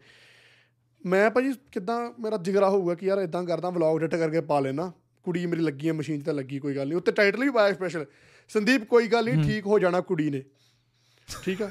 [1.05, 4.91] ਮੈਂ ਭਾਜੀ ਕਿਦਾਂ ਮੇਰਾ ਜਿਗਰਾ ਹੋਊਗਾ ਕਿ ਯਾਰ ਇਦਾਂ ਕਰਦਾ ਵਲੌਗ ਐਡਿਟ ਕਰਕੇ ਪਾ ਲੈਣਾ।
[5.23, 7.73] ਕੁੜੀ ਮੇਰੀ ਲੱਗੀ ਹੈ ਮਸ਼ੀਨ 'ਚ ਤਾਂ ਲੱਗੀ ਕੋਈ ਗੱਲ ਨਹੀਂ। ਉੱਤੇ ਟਾਈਟਲ ਵੀ ਪਾਇਆ
[7.73, 8.05] ਸਪੈਸ਼ਲ
[8.49, 10.43] ਸੰਦੀਪ ਕੋਈ ਗੱਲ ਨਹੀਂ ਠੀਕ ਹੋ ਜਾਣਾ ਕੁੜੀ ਨੇ।
[11.43, 11.69] ਠੀਕ ਆ?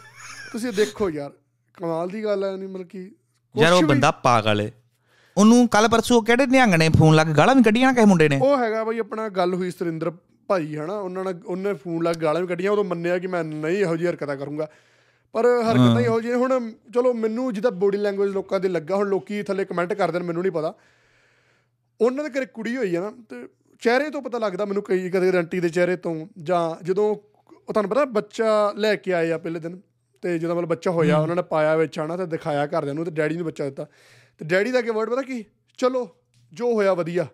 [0.52, 1.32] ਤੁਸੀਂ ਦੇਖੋ ਯਾਰ
[1.74, 3.10] ਕਮਾਲ ਦੀ ਗੱਲ ਹੈ ਨਹੀਂ ਮਤਲਬ ਕਿ
[3.56, 4.70] ਯਾਰ ਉਹ ਬੰਦਾ ਪਾਗਲ ਏ।
[5.36, 8.38] ਉਹਨੂੰ ਕੱਲ ਪਰਸੋਂ ਕਿਹੜੇ ਨਿਹੰਗ ਨੇ ਫੋਨ ਲਾ ਕੇ ਗਾਲਾਂ ਵੀ ਕੱਢੀਆਂ ਕਿਸੇ ਮੁੰਡੇ ਨੇ?
[8.42, 10.10] ਉਹ ਹੈਗਾ ਬਈ ਆਪਣਾ ਗੱਲ ਹੋਈ ਸੁਰਿੰਦਰ
[10.48, 13.78] ਭਾਈ ਹਨਾ ਉਹਨਾਂ ਨਾਲ ਉਹਨੇ ਫੋਨ ਲਾ ਗਾਲਾਂ ਵੀ ਕੱਢੀਆਂ ਉਦੋਂ ਮੰਨਿਆ ਕਿ ਮੈਂ ਨਹੀਂ
[13.78, 14.68] ਇਹੋ ਜਿਹੀ ਹਰਕਤਾਂ ਕਰੂੰਗਾ।
[15.32, 19.08] ਪਰ ਹਰਕਤਾਂ ਹੀ ਇਹੋ ਜਿਹੀਆਂ ਹੁਣ ਚਲੋ ਮੈਨੂੰ ਜਿਹਦਾ ਬੋਡੀ ਲੈਂਗੁਏਜ ਲੋਕਾਂ ਦੇ ਲੱਗਾ ਹੁਣ
[19.08, 20.74] ਲੋਕੀ ਥੱਲੇ ਕਮੈਂਟ ਕਰਦੇ ਨੇ ਮੈਨੂੰ ਨਹੀਂ ਪਤਾ।
[22.00, 23.48] ਉਹਨਾਂ ਦੇ ਘਰੇ ਕੁੜੀ ਹੋਈ ਆ ਨਾ ਤੇ
[23.80, 27.16] ਚਿਹਰੇ ਤੋਂ ਪਤਾ ਲੱਗਦਾ ਮੈਨੂੰ ਕਈ ਕਦੇ ਕਦੇ ਆਂਟੀ ਦੇ ਚਿਹਰੇ ਤੋਂ ਜਾਂ ਜਦੋਂ
[27.68, 29.80] ਉਹ ਤੁਹਾਨੂੰ ਪਤਾ ਬੱਚਾ ਲੈ ਕੇ ਆਏ ਆ ਪਹਿਲੇ ਦਿਨ
[30.22, 33.10] ਤੇ ਜਦੋਂ ਮਤਲਬ ਬੱਚਾ ਹੋਇਆ ਉਹਨਾਂ ਨੇ ਪਾਇਆ ਵਿੱਚ ਆਣਾ ਤੇ ਦਿਖਾਇਆ ਘਰਦਿਆਂ ਨੂੰ ਤੇ
[33.10, 33.86] ਡੈਡੀ ਨੂੰ ਬੱਚਾ ਦਿੱਤਾ।
[34.38, 35.44] ਤੇ ਡੈਡੀ ਦਾ ਕੀ ਵਰਡ ਪਤਾ ਕੀ?
[35.78, 36.08] ਚਲੋ
[36.52, 37.26] ਜੋ ਹੋਇਆ ਵਧੀਆ।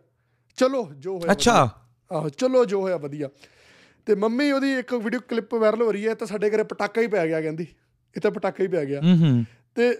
[0.56, 1.68] ਚਲੋ ਜੋ ਹੋਇਆ ਅੱਛਾ।
[2.12, 3.28] ਆਹੋ ਚਲੋ ਜੋ ਹੋਇਆ ਵਧੀਆ।
[4.06, 7.06] ਤੇ ਮੰਮੀ ਉਹਦੀ ਇੱਕ ਵੀਡੀਓ ਕਲਿੱਪ ਵਾਇਰਲ ਹੋ ਰਹੀ ਹੈ ਤਾਂ ਸਾਡੇ ਘਰੇ ਪਟਾਕਾ ਹੀ
[7.06, 7.66] ਪੈ ਗਿਆ ਕਹਿੰਦੀ।
[8.16, 9.44] ਇਹ ਤਾਂ ਪਟਾਕਾ ਹੀ ਪੈ ਗਿਆ। ਹੂੰ ਹੂੰ।
[9.74, 9.98] ਤੇ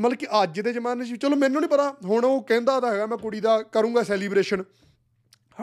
[0.00, 3.06] ਮਤਲਬ ਕਿ ਅੱਜ ਦੇ ਜ਼ਮਾਨੇ 'ਚ ਚਲੋ ਮੈਨੂੰ ਨਹੀਂ ਪਤਾ ਹੁਣ ਉਹ ਕਹਿੰਦਾ ਤਾਂ ਹੈਗਾ
[3.06, 4.64] ਮੈਂ ਕੁੜੀ ਦਾ ਕਰੂੰਗਾ ਸੈਲੀਬ੍ਰੇਸ਼ਨ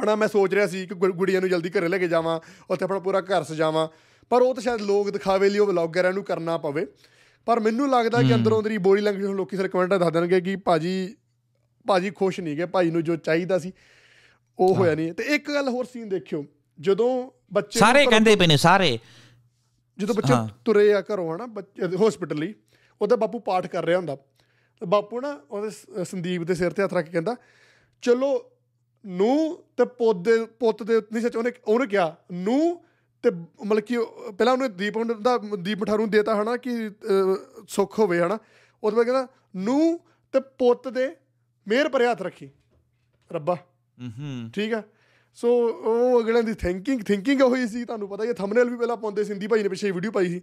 [0.04, 3.00] ਹਣਾ ਮੈਂ ਸੋਚ ਰਿਹਾ ਸੀ ਕਿ ਗੁੜੀਆਂ ਨੂੰ ਜਲਦੀ ਘਰੇ ਲੈ ਕੇ ਜਾਵਾਂ ਉੱਥੇ ਆਪਣਾ
[3.00, 3.88] ਪੂਰਾ ਘਰ ਸਜਾਵਾਂ।
[4.30, 6.88] ਪਰ ਉਹ ਤਾਂ ਸ਼ਾਇਦ ਲੋਕ ਦਿਖਾਵੇ ਲਈ ਉਹ ਵਲੌਗਰਾਂ ਨੂੰ ਕਰਨਾ ਪਵੇ।
[7.46, 11.16] ਪਰ ਮੈਨੂੰ ਲੱਗਦਾ ਕਿ ਅੰਦਰੋਂ ਅੰਦਰੀ ਬੋਡੀ ਲੈਂਗੁਏਜ ਲੋਕੀ ਸਾਰੇ ਕਮੈਂਟਾਂ ਦੱਸ ਦੇਣਗੇ ਕਿ ਭਾਜੀ
[11.88, 13.72] ਭਾਜੀ ਖੁਸ਼ ਨਹੀਂ ਗਏ ਭਾਈ ਨੂੰ ਜੋ ਚਾਹੀਦਾ ਸੀ।
[14.60, 16.46] ਉਹ ਹੋਇਆ ਨਹੀਂ। ਤੇ ਇੱਕ ਗੱਲ ਹੋਰ ਸੀਨ ਦੇਖਿਓ।
[16.80, 19.00] ਜਦੋਂ ਬੱਚੇ ਸਾਰੇ ਕਹਿੰਦੇ ਪਏ ਨੇ ਸਾਰੇ।
[19.98, 20.34] ਜਦੋਂ ਬੱਚੇ।
[20.66, 21.48] ਤੁਰੇ ਆ ਘਰੋਂ ਹਨਾ
[22.08, 22.54] ਹਸਪੀਟਲ ਲਈ
[23.02, 25.70] ਉਹਦਾ ਬਾਪੂ ਪਾਠ ਕਰ ਰਿਹਾ ਹੁੰਦਾ। ਤੇ ਬਾਪੂ ਨਾ ਉਹਦੇ
[26.06, 27.36] ਸੰਦੀਪ ਦੇ ਸਿਰ ਤੇ ਹੱਥ ਰੱਖ ਕੇ ਕਹਿੰਦਾ
[28.02, 28.52] ਚਲੋ
[29.06, 32.84] ਨੂੰ ਤੇ ਪੁੱਤ ਦੇ ਪੁੱਤ ਦੇ ਨਹੀਂ ਸੱਚ ਉਹਨੇ ਉਹਨੇ ਕਿਹਾ ਨੂੰ
[33.24, 33.30] ਤੇ
[33.66, 33.98] ਮਤਲਬ ਕਿ
[34.38, 36.92] ਪਹਿਲਾਂ ਉਹਨੇ ਦੀਪ ਦਾ ਦੀਪ ਮਠਾਰੂ ਨੂੰ ਦੇਤਾ ਹਨਾ ਕਿ
[37.68, 38.38] ਸੁੱਖ ਹੋਵੇ ਹਨਾ।
[38.84, 40.00] ਉਹਦੇ ਬਾਅਦ ਕਹਿੰਦਾ ਨੂੰ
[40.32, 41.16] ਤੇ ਪੁੱਤ ਦੇ
[41.68, 42.50] ਮਿਹਰ ਭਰੇ ਹੱਥ ਰੱਖੀ।
[43.32, 43.58] ਰੱਬਾ
[44.08, 44.84] ਹੂੰ। ਠੀਕ ਆ?
[45.36, 49.24] ਸੋ ਉਹ ਅਗਲਿਆਂ ਦੀ ਥਿੰਕਿੰਗ ਥਿੰਕਿੰਗ ਹੋਈ ਸੀ ਤੁਹਾਨੂੰ ਪਤਾ ਹੀ ਥੰਬਨੇਲ ਵੀ ਪਹਿਲਾਂ ਪਾਉਂਦੇ
[49.24, 50.42] ਸਿੰਧੀ ਭਾਈ ਨੇ ਪਿੱਛੇ ਵੀਡੀਓ ਪਾਈ ਸੀ।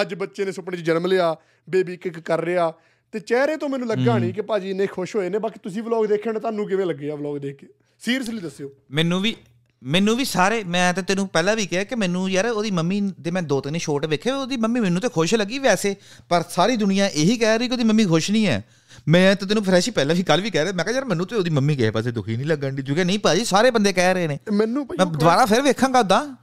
[0.00, 1.36] ਅੱਜ ਬੱਚੇ ਨੇ ਸੁਪਨੇ 'ਚ ਜਨਮ ਲਿਆ
[1.70, 2.74] ਬੇਬੀ ਕਿਕ ਕਰ ਰਿਹਾ।
[3.12, 6.06] ਤੇ ਚਿਹਰੇ ਤੋਂ ਮੈਨੂੰ ਲੱਗਾ ਨਹੀਂ ਕਿ ਭਾਜੀ ਇੰਨੇ ਖੁਸ਼ ਹੋਏ ਨੇ ਬਾਕੀ ਤੁਸੀਂ ਵਲੌਗ
[6.06, 7.66] ਦੇਖੇ ਨੇ ਤੁਹਾਨੂੰ ਕਿਵੇਂ ਲੱਗੇ ਆ ਵਲੌਗ ਦੇਖ ਕੇ?
[8.00, 9.36] ਸੀਰੀਅਸਲੀ ਦੱਸਿਓ। ਮੈਨੂੰ ਵੀ
[9.82, 13.30] ਮੈਨੂੰ ਵੀ ਸਾਰੇ ਮੈਂ ਤਾਂ ਤੈਨੂੰ ਪਹਿਲਾਂ ਵੀ ਕਿਹਾ ਕਿ ਮੈਨੂੰ ਯਾਰ ਉਹਦੀ ਮੰਮੀ ਦੇ
[13.30, 15.96] ਮੈਂ ਦੋ ਤਿੰਨ ਸ਼ੋਟ ਵੇਖੇ ਉਹਦੀ ਮੰਮੀ ਮੈਨੂੰ ਤੇ ਖੁਸ਼ ਲੱਗੀ ਵੈਸੇ
[16.28, 18.64] ਪਰ ਸਾਰੀ ਦੁਨੀਆ ਇਹੀ ਕਹਿ ਰਹੀ ਕਿ ਉਹਦੀ ਮੰਮੀ ਖੁਸ਼ ਨਹੀਂ ਹੈ।
[19.08, 21.26] ਮੈਂ ਤਾਂ ਤੈਨੂੰ ਫਰੈਸ਼ ਹੀ ਪਹਿਲਾਂ ਵੀ ਕੱਲ ਵੀ ਕਹਿ ਰਿਹਾ ਮੈਂ ਕਿਹਾ ਯਾਰ ਮੈਨੂੰ
[21.26, 24.14] ਤੇ ਉਹਦੀ ਮੰਮੀ ਕਿਸੇ ਪਾਸੇ ਦੁਖੀ ਨਹੀਂ ਲੱਗਣ ਦੀ ਜੁਗੇ ਨਹੀਂ ਭਾਜੀ ਸਾਰੇ ਬੰਦੇ ਕਹਿ
[24.14, 26.36] ਰਹੇ ਨੇ। ਮੈਨੂੰ ਭਾਈ ਮੈਂ ਦੁਬਾਰਾ ਫਿਰ ਵੇਖਾਂਗਾ ਉਦਾਂ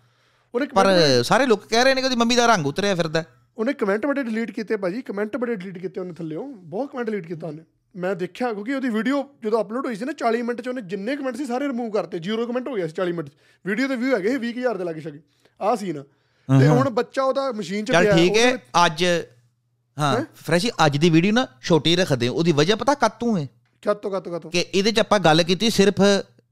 [0.56, 0.88] ਉਹਨੇ ਪਰ
[1.24, 3.24] ਸਾਰੇ ਲੋਕ ਕਹਿ ਰਹੇ ਨੇ ਕਿ ਉਹਦੀ ਮੰਮੀ ਦਾ ਰੰਗ ਉਤਰਿਆ ਫਿਰਦਾ।
[3.58, 7.28] ਉਹਨੇ ਕਮੈਂਟ ਬੜੇ ਡਿਲੀਟ ਕੀਤੇ ਭਾਜੀ ਕਮੈਂਟ ਬੜੇ ਡਿਲੀਟ ਕੀਤੇ ਉਹਨੇ ਥੱਲੇੋਂ ਬਹੁਤ ਕਮੈਂਟ ਡਿਲੀਟ
[7.28, 7.64] ਕੀਤਾ ਉਹਨੇ।
[7.96, 11.16] ਮੈਂ ਦੇਖਿਆ ਕਿਉਂਕਿ ਉਹਦੀ ਵੀਡੀਓ ਜਦੋਂ ਅਪਲੋਡ ਹੋਈ ਸੀ ਨਾ 40 ਮਿੰਟ ਚ ਉਹਨੇ ਜਿੰਨੇ
[11.16, 13.30] ਕਮੈਂਟ ਸੀ ਸਾਰੇ ਰਿਮੂਵ ਕਰਤੇ ਜ਼ੀਰੋ ਕਮੈਂਟ ਹੋ ਗਿਆ ਸੀ 40 ਮਿੰਟ
[13.66, 15.20] ਵੀਡੀਓ ਦੇ ਵਿਊ ਹੈਗੇ ਸੀ 20000 ਦੇ ਲੱਗੇ ਸ਼ਕੇ
[15.62, 16.04] ਆ ਸੀ ਨਾ
[16.60, 18.56] ਤੇ ਹੁਣ ਬੱਚਾ ਉਹਦਾ ਮਸ਼ੀਨ ਚ ਚੱਲ ਪਿਆ ਠੀਕ ਹੈ
[18.86, 19.06] ਅੱਜ
[20.00, 23.48] ਹਾਂ ਫਰੈਸ਼ ਅੱਜ ਦੀ ਵੀਡੀਓ ਨਾ ਛੋਟੀ ਰੱਖਦੇ ਹਾਂ। ਉਹਦੀ ਵਜ੍ਹਾ ਪਤਾ ਕਾਤੋਂ ਹੈ?
[23.84, 24.52] ਕਾਤੋਂ ਕਾਤੋਂ ਕਾਤੋਂ?
[24.52, 26.02] ਕਿ ਇਹਦੇ ਚ ਆਪਾਂ ਗੱਲ ਕੀਤੀ ਸਿਰਫ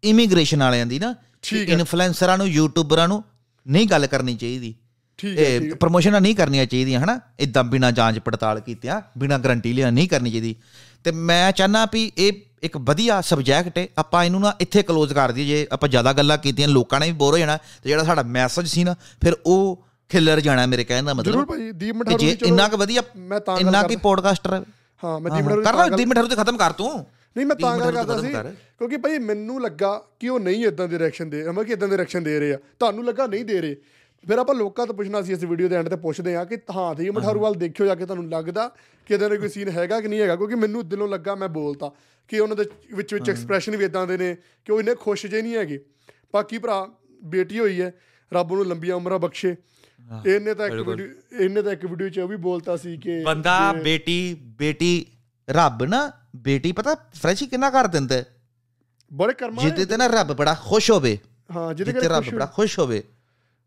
[0.03, 1.15] ਇਮੀਗ੍ਰੇਸ਼ਨ ਵਾਲਿਆਂ ਦੀ ਨਾ।
[1.53, 3.23] ਇਨਫਲੂਐਂਸਰਾਂ ਨੂੰ ਯੂਟਿਊਬਰਾਂ ਨੂੰ
[3.65, 4.75] ਨਹੀਂ ਗੱਲ ਕਰਨੀ ਚਾਹੀਦੀ।
[5.17, 7.19] ਠੀਕ ਪ੍ਰਮੋਸ਼ਨਾਂ ਨਹੀਂ ਕਰਨੀਆਂ ਚਾਹੀਦੀਆਂ ਹਨਾ?
[7.39, 10.55] ਇਦਾਂ ਬਿਨਾ ਜਾਂਚ ਪੜਤਾਲ ਕੀਤਿਆਂ ਬਿਨਾ ਗਰੰਟੀ ਲਿਆ ਨਹੀਂ ਕਰਨੀ ਚਾਹੀਦੀ।
[11.03, 12.33] ਤੇ ਮੈਂ ਚਾਹਨਾ ਵੀ ਇਹ
[12.63, 16.37] ਇੱਕ ਵਧੀਆ ਸਬਜੈਕਟ ਹੈ ਆਪਾਂ ਇਹਨੂੰ ਨਾ ਇੱਥੇ ਕਲੋਜ਼ ਕਰ ਦਈਏ। ਜੇ ਆਪਾਂ ਜ਼ਿਆਦਾ ਗੱਲਾਂ
[16.37, 19.83] ਕੀਤੀਆਂ ਲੋਕਾਂ ਨੇ ਵੀ ਬੋਰ ਹੋ ਜਾਣਾ। ਤੇ ਜਿਹੜਾ ਸਾਡਾ ਮੈਸੇਜ ਸੀ ਨਾ ਫਿਰ ਉਹ
[20.11, 23.01] ਖਿਲਰ ਜਾਣਾ ਮੇਰੇ ਕਹਿਣ ਦਾ ਜ਼ਰੂਰ ਮਤਲਬ ਭਾਜੀ ਦੀਪ ਕਿ ਮਠਾਰੂ ਜੇ ਇੰਨਾ ਕੁ ਵਧੀਆ
[23.17, 24.65] ਮੈਂ ਤਾਂ ਇੰਨਾ ਕੀ। ਪੋਡਕਾਸਟਰ
[25.03, 27.05] ਹਾਂ ਮੈਂ ਦੀਪ ਮਠਾਰੂ ਕਰ ਲੈ ਗੱਲ- ਦੀ ਮਿੰਟ ਤੇ ਖਤਮ ਕਰ ਤੂੰ।
[27.37, 28.27] ਨਹੀਂ ਮੈਂ ਤਾਂ ਗੱਲ ਕਰਦਾ ਸੀ।
[28.77, 31.97] ਕਿਉਂਕਿ ਭਾਈ ਮੈਨੂੰ ਲੱਗਾ ਕਿ ਉਹ ਨਹੀਂ ਇਦਾਂ ਦੇ ਰਿਐਕਸ਼ਨ ਦੇ ਅਮਰ ਕਿ ਇਦਾਂ ਦੇ
[31.97, 33.75] ਰਿਐਕਸ਼ਨ ਦੇ ਰਹੇ ਆ। ਤੁਹਾਨੂੰ ਲੱਗਾ ਨਹੀਂ ਦੇ ਰਹੇ।
[34.27, 36.95] ਫਿਰ ਆਪਾਂ ਲੋਕਾਂ ਤੋਂ ਪੁੱਛਣਾ ਸੀ ਇਸ ਵੀਡੀਓ ਦੇ ਐਂਡ ਤੇ ਪੁੱਛਦੇ ਆ ਕਿ ਹਾਂ
[36.95, 38.71] ਤੇ ਮਠਾਰੂ ਵੱਲ ਦੇਖਿਓ ਜਾ ਕੇ ਤੁਹਾਨੂੰ ਲੱਗਦਾ
[39.07, 41.91] ਕਿ ਇਦਾਂ ਦਾ ਕੋਈ ਸੀਨ ਹੈਗਾ ਕਿ ਨਹੀਂ ਹੈਗਾ ਕਿਉਂਕਿ ਮੈਨੂੰ ਦਿਲੋਂ ਲੱਗਾ ਮੈਂ ਬੋਲਤਾ
[42.27, 45.41] ਕਿ ਉਹਨਾਂ ਦੇ ਵਿੱਚ ਵਿੱਚ ਐਕਸਪ੍ਰੈਸ਼ਨ ਵੀ ਇਦਾਂ ਦੇ ਨੇ ਕਿ ਉਹ ਇੰਨੇ ਖੁਸ਼ ਜੇ
[45.41, 45.85] ਨਹੀਂ ਹੈਗੇ।
[46.33, 46.87] ਬਾਕੀ ਭਰਾ
[47.23, 47.93] ਬੇਟੀ ਹੋਈ ਹੈ
[48.33, 49.55] ਰੱਬ ਨੂੰ ਲੰਬੀਆਂ ਉਮਰਾਂ ਬਖਸ਼ੇ।
[50.27, 51.07] ਇਹਨੇ ਤਾਂ ਇੱਕ ਵੀਡੀਓ
[51.39, 55.05] ਇਹਨੇ ਤਾਂ ਇੱਕ ਵੀਡੀਓ 'ਚ ਉਹ ਵੀ ਬੋਲਤਾ ਸੀ ਕਿ ਬੰਦਾ ਬੇਟੀ ਬੇਟੀ
[55.47, 58.23] ਰੱਬ ਨਾ ਬੇਟੀ ਪਤਾ ਫਰੈਸ਼ੀ ਕਿੰਨਾ ਕਰ ਦਿੰਦਾ?
[59.11, 61.17] ਬੜੇ ਕਰਮਾਂ ਜਿਹਦੇ ਤੇ ਨਾ ਰੱਬ ਬੜਾ ਖੁਸ਼ ਹੋਵੇ
[61.49, 63.01] ਹਾਂ ਜਿਹਦੇ ਜਿੱਤੇ ਕਰਕੇ ਰੱਬ ਬੜਾ ਖੁਸ਼ ਹੋਵੇ।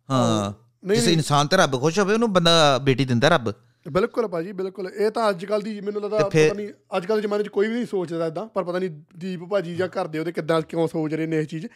[0.08, 0.52] ਹਾਂ
[0.84, 3.52] ਜਿਸ ਇਨਸਾਨ ਤੇ ਰੱਬ ਖੁਸ਼ ਹੋਵੇ ਉਹਨੂੰ ਬੰਦਾ ਬੇਟੀ ਦਿੰਦਾ ਰੱਬ।
[3.86, 7.22] ਬਿਲਕੁਲ ਭਾਜੀ ਬਿਲਕੁਲ। ਇਹ ਤਾਂ ਅੱਜ ਕੱਲ ਦੀ ਮੈਨੂੰ ਲੱਗਦਾ ਪਤਾ ਨਹੀਂ ਅੱਜ ਕੱਲ ਦੇ
[7.22, 10.18] ਜ਼ਮਾਨੇ 'ਚ ਕੋਈ ਵੀ ਨਹੀਂ ਸੋਚਦਾ ਇਦਾਂ ਪਰ ਪਤਾ ਨਹੀਂ ਦੀਪ ਭਾਜੀ ਜਾਂ ਘਰ ਦੇ
[10.18, 11.66] ਉਹਦੇ ਕਿੱਦਾਂ ਕਿਉਂ ਸੋਚ ਰਹੇ ਨੇ ਇਹ ਚੀਜ਼।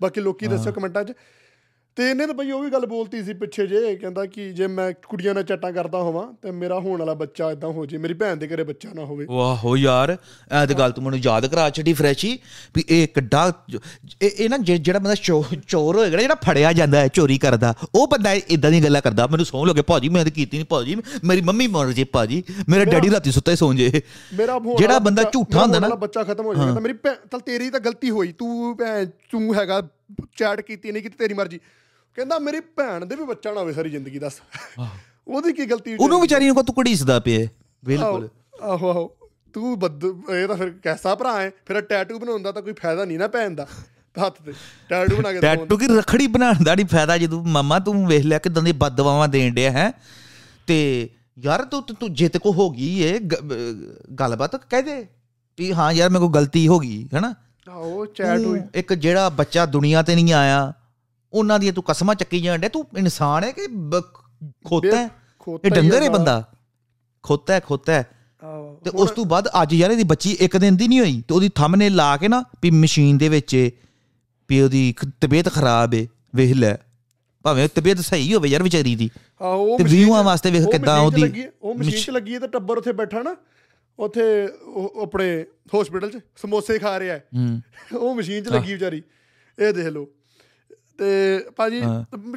[0.00, 1.12] ਬਾਕੀ ਲੋਕੀ ਦੱਸਿਓ ਕਮੈਂਟਾਂ 'ਚ।
[1.96, 4.90] ਤੇ ਇਹਨੇ ਤਾਂ ਭਾਈ ਉਹ ਵੀ ਗੱਲ ਬੋਲਤੀ ਸੀ ਪਿੱਛੇ ਜੇ ਕਹਿੰਦਾ ਕਿ ਜੇ ਮੈਂ
[5.08, 8.36] ਕੁੜੀਆਂ ਨਾਲ ਚੱਟਾਂ ਕਰਦਾ ਹੋਵਾਂ ਤੇ ਮੇਰਾ ਹੋਣ ਵਾਲਾ ਬੱਚਾ ਇਦਾਂ ਹੋ ਜੇ ਮੇਰੀ ਭੈਣ
[8.36, 11.92] ਦੇ ਘਰੇ ਬੱਚਾ ਨਾ ਹੋਵੇ। ਵਾਹੋ ਯਾਰ ਇਹ ਤੇ ਗੱਲ ਤੂੰ ਮੈਨੂੰ ਯਾਦ ਕਰਾ ਛੱਡੀ
[11.92, 12.38] ਫਰੈਸ਼ੀ
[12.76, 13.52] ਵੀ ਇਹ ਕਿੱਡਾ
[14.22, 18.32] ਇਹ ਇਹ ਨਾ ਜਿਹੜਾ ਬੰਦਾ ਚੋਰ ਹੋਏਗਾ ਜਿਹੜਾ ਫੜਿਆ ਜਾਂਦਾ ਹੈ ਚੋਰੀ ਕਰਦਾ ਉਹ ਬੰਦਾ
[18.32, 21.66] ਇਦਾਂ ਦੀਆਂ ਗੱਲਾਂ ਕਰਦਾ ਮੈਨੂੰ ਸੌਂ ਲੱਗੇ ਭਾਜੀ ਮੈਂ ਤਾਂ ਕੀਤੀ ਨਹੀਂ ਭਾਜੀ ਮੇਰੀ ਮੰਮੀ
[21.66, 23.90] ਮਰ ਜੇ ਭਾਜੀ ਮੇਰਾ ਡੈਡੀ ਰਾਤੀ ਸੁੱਤੇ ਸੌਂ ਜੇ।
[24.78, 28.32] ਜਿਹੜਾ ਬੰਦਾ ਝੂਠਾ ਹੁੰਦਾ ਨਾ ਬੱਚਾ ਖਤਮ ਹੋ ਜਾਏਗਾ ਮੇਰੀ ਭੈਣ ਤੇਰੀ ਤਾਂ ਗਲਤੀ ਹੋਈ
[28.32, 29.80] ਤੂੰ ਭੈਣ ਤੂੰ ਹੈਗਾ
[30.36, 31.60] ਚੈਟ ਕੀਤੀ ਨਹੀਂ ਕੀਤੀ ਤੇਰੀ ਮਰਜ਼ੀ।
[32.16, 34.40] ਕਹਿੰਦਾ ਮੇਰੀ ਭੈਣ ਦੇ ਵੀ ਬੱਚਾ ਨਾ ਹੋਵੇ ਸਾਰੀ ਜ਼ਿੰਦਗੀ ਦੱਸ।
[35.28, 37.46] ਉਹਦੀ ਕੀ ਗਲਤੀ ਉਹਨੂੰ ਵਿਚਾਰੀ ਨੂੰ ਕੋ ਤੂੰ ਘੜੀਸਦਾ ਪਿਆ
[37.82, 38.28] ਬਿਲਕੁਲ।
[38.62, 39.06] ਆਹੋ ਆਹੋ
[39.54, 41.50] ਤੂੰ ਬੱਦ ਇਹ ਤਾਂ ਫਿਰ ਕੈਸਾ ਭਰਾ ਹੈ?
[41.66, 43.66] ਫਿਰ ਟੈਟੂ ਬਣਾਉਂਦਾ ਤਾਂ ਕੋਈ ਫਾਇਦਾ ਨਹੀਂ ਨਾ ਭੈਣ ਦਾ
[44.16, 44.52] ਹੱਥ ਤੇ।
[44.88, 48.38] ਟੈਟੂ ਬਣਾ ਕੇ। ਟੈਟੂ ਕੀ ਰਖੜੀ ਬਣਾਉਣ ਦਾ ਨਹੀਂ ਫਾਇਦਾ ਜਦੋਂ ਮਮਾ ਤੂੰ ਵੇਖ ਲਿਆ
[48.38, 49.92] ਕਿਦਾਂ ਦੀ ਬਦਦਵਾਵਾਂ ਦੇਣ ਡਿਆ ਹੈ।
[50.66, 50.78] ਤੇ
[51.38, 53.18] ਯਾਰ ਤੂੰ ਤੂੰ- ਤੂੰ ਜਿੱਤ ਕੋ ਹੋ ਗਈ ਏ
[54.20, 55.06] ਗੱਲਬਾਤ ਕਹਿ ਦੇ
[55.58, 57.34] ਵੀ ਹਾਂ ਯਾਰ ਮੇਰੇ ਕੋ ਗਲਤੀ ਹੋ ਗਈ ਹੈਨਾ?
[57.70, 60.72] ਆਹੋ ਚੈਟ ਹੋਈ ਤੂੰ ਇੱਕ ਜਿਹੜਾ ਬੱਚਾ ਦੁਨੀਆ ਤੇ ਨਹੀਂ ਆਇਆ
[61.36, 63.66] ਉਹਨਾਂ ਦੀਆਂ ਤੂੰ ਕਸਮਾਂ ਚੱਕੀ ਜਾਣ ਡਿਆ ਤੂੰ ਇਨਸਾਨ ਹੈ ਕਿ
[64.64, 65.08] ਖੋਤਾ ਹੈ?
[65.64, 66.42] ਇਹ ਡੰਗਰ ਹੈ ਬੰਦਾ?
[67.24, 68.04] ਖੋਤਾ ਹੈ ਖੋਤਾ ਹੈ।
[68.84, 71.48] ਤੇ ਉਸ ਤੋਂ ਬਾਅਦ ਅੱਜ ਯਾਰ ਇਹਦੀ ਬੱਚੀ ਇੱਕ ਦਿਨ ਦੀ ਨਹੀਂ ਹੋਈ ਤੇ ਉਹਦੀ
[71.54, 73.54] ਥੰਬਨੇਲ ਲਾ ਕੇ ਨਾ ਵੀ ਮਸ਼ੀਨ ਦੇ ਵਿੱਚ
[74.50, 76.74] ਵੀ ਉਹਦੀ ਤਬੀਅਤ ਖਰਾਬ ਏ ਵੇਖ ਲੈ।
[77.44, 79.08] ਭਾਵੇਂ ਤਬੀਅਤ ਸਹੀ ਹੋਵੇ ਯਾਰ ਵਿਚਾਰੀ ਦੀ।
[79.78, 83.22] ਤੇ ਵਿਊਆਂ ਵਾਸਤੇ ਵੇਖ ਕਿੱਦਾਂ ਉਹਦੀ ਉਹ ਮਸ਼ੀਨ 'ਚ ਲੱਗੀ ਹੈ ਤੇ ਟੱਬਰ ਉੱਥੇ ਬੈਠਾ
[83.22, 83.36] ਨਾ
[83.98, 84.22] ਉੱਥੇ
[85.02, 87.18] ਆਪਣੇ ਹਸਪੀਟਲ 'ਚ ਸਮੋਸੇ ਖਾ ਰਿਹਾ
[87.96, 89.02] ਉਹ ਮਸ਼ੀਨ 'ਚ ਲੱਗੀ ਵਿਚਾਰੀ।
[89.58, 90.06] ਇਹ ਦੇਖ ਲਓ।
[90.98, 91.78] ਤੇ ਭਾਜੀ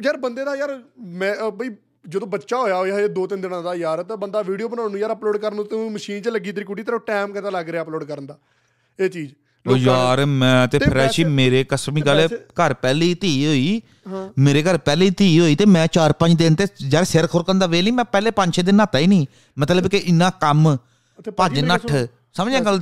[0.04, 0.78] ਯਾਰ ਬੰਦੇ ਦਾ ਯਾਰ
[1.14, 1.70] ਮੈਂ ਬਈ
[2.08, 5.00] ਜਦੋਂ ਬੱਚਾ ਹੋਇਆ ਹੋਇਆ ਇਹ ਦੋ ਤਿੰਨ ਦਿਨਾਂ ਦਾ ਯਾਰ ਤਾਂ ਬੰਦਾ ਵੀਡੀਓ ਬਣਾਉਣ ਨੂੰ
[5.00, 7.82] ਯਾਰ ਅਪਲੋਡ ਕਰਨ ਨੂੰ ਤੂੰ ਮਸ਼ੀਨ 'ਚ ਲੱਗੀ ਤੇਰੀ ਕੁੜੀ ਤੇਰਾ ਟਾਈਮ ਕਿਦਾਂ ਲੱਗ ਰਿਹਾ
[7.82, 8.38] ਅਪਲੋਡ ਕਰਨ ਦਾ?
[8.98, 9.32] ਇਹ ਚੀਜ਼।
[9.66, 12.26] ਉਹ ਯਾਰ ਮੈਂ ਤੇ ਫਰੈਸ਼ੀ ਮੇਰੇ ਕਸਮੀ ਗੱਲ
[12.60, 13.80] ਘਰ ਪਹਿਲੀ ਧੀ ਹੋਈ।
[14.38, 17.86] ਮੇਰੇ ਘਰ ਪਹਿਲੀ ਧੀ ਹੋਈ ਤੇ ਮੈਂ 4-5 ਦਿਨ ਤੇ ਯਾਰ ਸਿਰ ਖੁਰਕਣ ਦਾ ਵੇਲ
[17.86, 20.76] ਹੀ ਮੈਂ ਪਹਿਲੇ 5-6 ਦਿਨ ਨਹਾਤਾ ਹੀ ਨਹੀਂ। ਮਤਲਬ ਕਿ ਇੰਨਾ ਕੰਮ
[21.36, 21.86] ਭੱਜ ਨੱਠ
[22.34, 22.80] ਸਮਝਿਆ ਗੱਲ?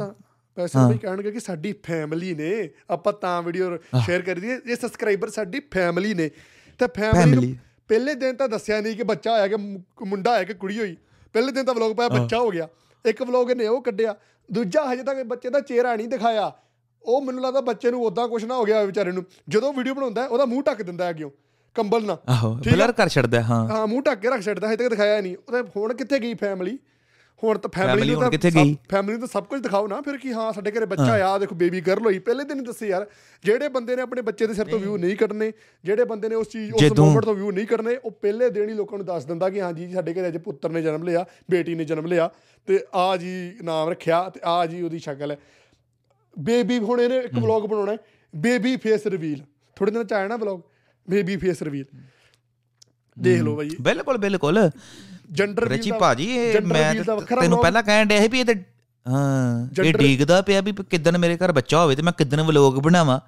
[0.58, 5.30] ਪੈਸੇ ਵੀ ਕਹਿਣਗੇ ਕਿ ਸਾਡੀ ਫੈਮਿਲੀ ਨੇ ਆਪਾਂ ਤਾਂ ਵੀਡੀਓ ਸ਼ੇਅਰ ਕਰੀ ਦੀ ਇਹ ਸਬਸਕ੍ਰਾਈਬਰ
[5.30, 6.30] ਸਾਡੀ ਫੈਮਿਲੀ ਨੇ।
[6.78, 9.56] ਤੇ ਫੈਮਿਲੀ ਪਹਿਲੇ ਦਿਨ ਤਾਂ ਦੱਸਿਆ ਨਹੀਂ ਕਿ ਬੱਚਾ ਹੋਇਆ ਕਿ
[10.04, 10.96] ਮੁੰਡਾ ਹੋਇਆ ਕਿ ਕੁੜੀ ਹੋਈ।
[11.32, 12.68] ਪਹਿਲੇ ਦਿਨ ਤਾਂ ਵਲੌਗ ਪਾਇਆ ਬੱਚਾ ਹੋ ਗਿਆ।
[13.06, 14.14] ਇੱਕ ਵਲੌਗ ਨੇ ਉਹ ਕੱਢਿਆ।
[14.52, 16.52] ਦੂਜਾ ਹਜੇ ਤੱਕ ਬੱਚੇ ਦਾ ਚਿਹਰਾ ਨਹੀਂ ਦਿਖਾਇਆ।
[17.02, 20.26] ਉਹ ਮੈਨੂੰ ਲੱਗਦਾ ਬੱਚੇ ਨੂੰ ਉਦਾਂ ਕੁਝ ਨਾ ਹੋ ਗਿਆ ਵਿਚਾਰੇ ਨੂੰ। ਜਦੋਂ ਵੀਡੀਓ ਬਣਾਉਂਦਾ
[20.26, 21.30] ਉਹਦਾ ਮੂੰਹ ਢੱਕ ਦਿੰਦਾ ਹੈ ਅੱਗਿਓਂ
[21.74, 22.54] ਕੰਬਲ ਨਾਲ। ਆਹੋ?
[22.54, 25.70] ਬਲਰ ਕਰ ਛੱਡਦਾ ਹਾਂ। ਹਾਂ ਮੂੰਹ ਢੱਕ ਕੇ ਰੱਖ ਛੱਡਦਾ ਹਜੇ ਤੱਕ ਦਿਖਾਇਆ ਨਹੀਂ। ਉਹਦੇ
[25.76, 26.78] ਹੁਣ ਕਿੱਥੇ ਗਈ ਫੈਮਿਲੀ
[27.42, 28.76] ਹੁਣ ਤਾਂ ਫੈਮਿਲੀ Family ਨੂੰ ਤਾਂ ਕਿੱਥੇ ਸਭ- ਗਈ?
[28.90, 31.54] ਫੈਮਿਲੀ ਨੂੰ ਤਾਂ ਸਭ ਕੁਝ ਦਿਖਾਓ ਨਾ ਫਿਰ ਕੀ ਹਾਂ ਸਾਡੇ ਘਰੇ ਬੱਚਾ ਆ ਦੇਖੋ
[31.54, 33.06] ਬੇਬੀ ਗਰਲ ਹੋਈ ਪਹਿਲੇ ਦਿਨ ਹੀ ਦੱਸੇ ਯਾਰ
[33.44, 35.52] ਜਿਹੜੇ ਬੰਦੇ ਨੇ ਆਪਣੇ ਬੱਚੇ ਦੇ ਸਿਰ ਤੋਂ ਵਿਊ ਨਹੀਂ ਕੱਢਨੇ
[35.84, 38.74] ਜਿਹੜੇ ਬੰਦੇ ਨੇ ਉਸ ਚੀਜ਼ ਉਸ ਮੂਮੈਂਟ ਤੋਂ ਵਿਊ ਨਹੀਂ ਕੱਢਨੇ ਉਹ ਪਹਿਲੇ ਦਿਨ ਹੀ
[38.74, 41.74] ਲੋਕਾਂ ਨੂੰ ਦੱਸ ਦਿੰਦਾ ਕਿ ਹਾਂ ਜੀ ਸਾਡੇ ਘਰੇ ਅੱਜ ਪੁੱਤਰ ਨੇ ਜਨਮ ਲਿਆ ਬੇਟੀ
[41.74, 42.28] ਨੇ ਜਨਮ ਲਿਆ
[42.68, 43.32] ਤੇ ਆ ਜੀ
[43.62, 45.36] ਨਾਮ ਰੱਖਿਆ ਤੇ ਆ ਜੀ ਉਹਦੀ ਸ਼ਕਲ ਹੈ।
[46.36, 47.98] ਬੇਬੀ ਹੁਣ ਇਹਨੇ ਇੱਕ ਵਲੌਗ ਬਣਾਉਣਾ ਹੈ
[48.34, 49.42] ਬੇਬੀ ਫੇਸ ਰਿਵੀਲ
[49.76, 50.60] ਥੋੜੇ ਦਿਨ ਚ ਆਇਆ ਨਾ ਵਲੌਗ
[51.08, 51.84] ਬੇਬੀ ਫੇਸ ਰਿਵੀਲ
[53.16, 54.58] ਦੇਖ ਲਓ ਬਾਈ। ਬਿਲਕੁਲ ਬਿਲਕੁਲ।
[55.32, 56.94] ਜੈਂਡਰ ਰਚੀ ਭਾਜੀ ਇਹ ਮੈਂ
[57.40, 58.54] ਤੈਨੂੰ ਪਹਿਲਾਂ ਕਹਿਣ ਡਿਆ ਸੀ ਵੀ ਇਹ ਤੇ
[59.06, 63.20] ਹਾਂ ਇਹ ਡੀਕਦਾ ਪਿਆ ਵੀ ਕਿਦਨ ਮੇਰੇ ਘਰ ਬੱਚਾ ਹੋਵੇ ਤੇ ਮੈਂ ਕਿਦਨ ਵਲੋਗ ਬਣਾਵਾਂ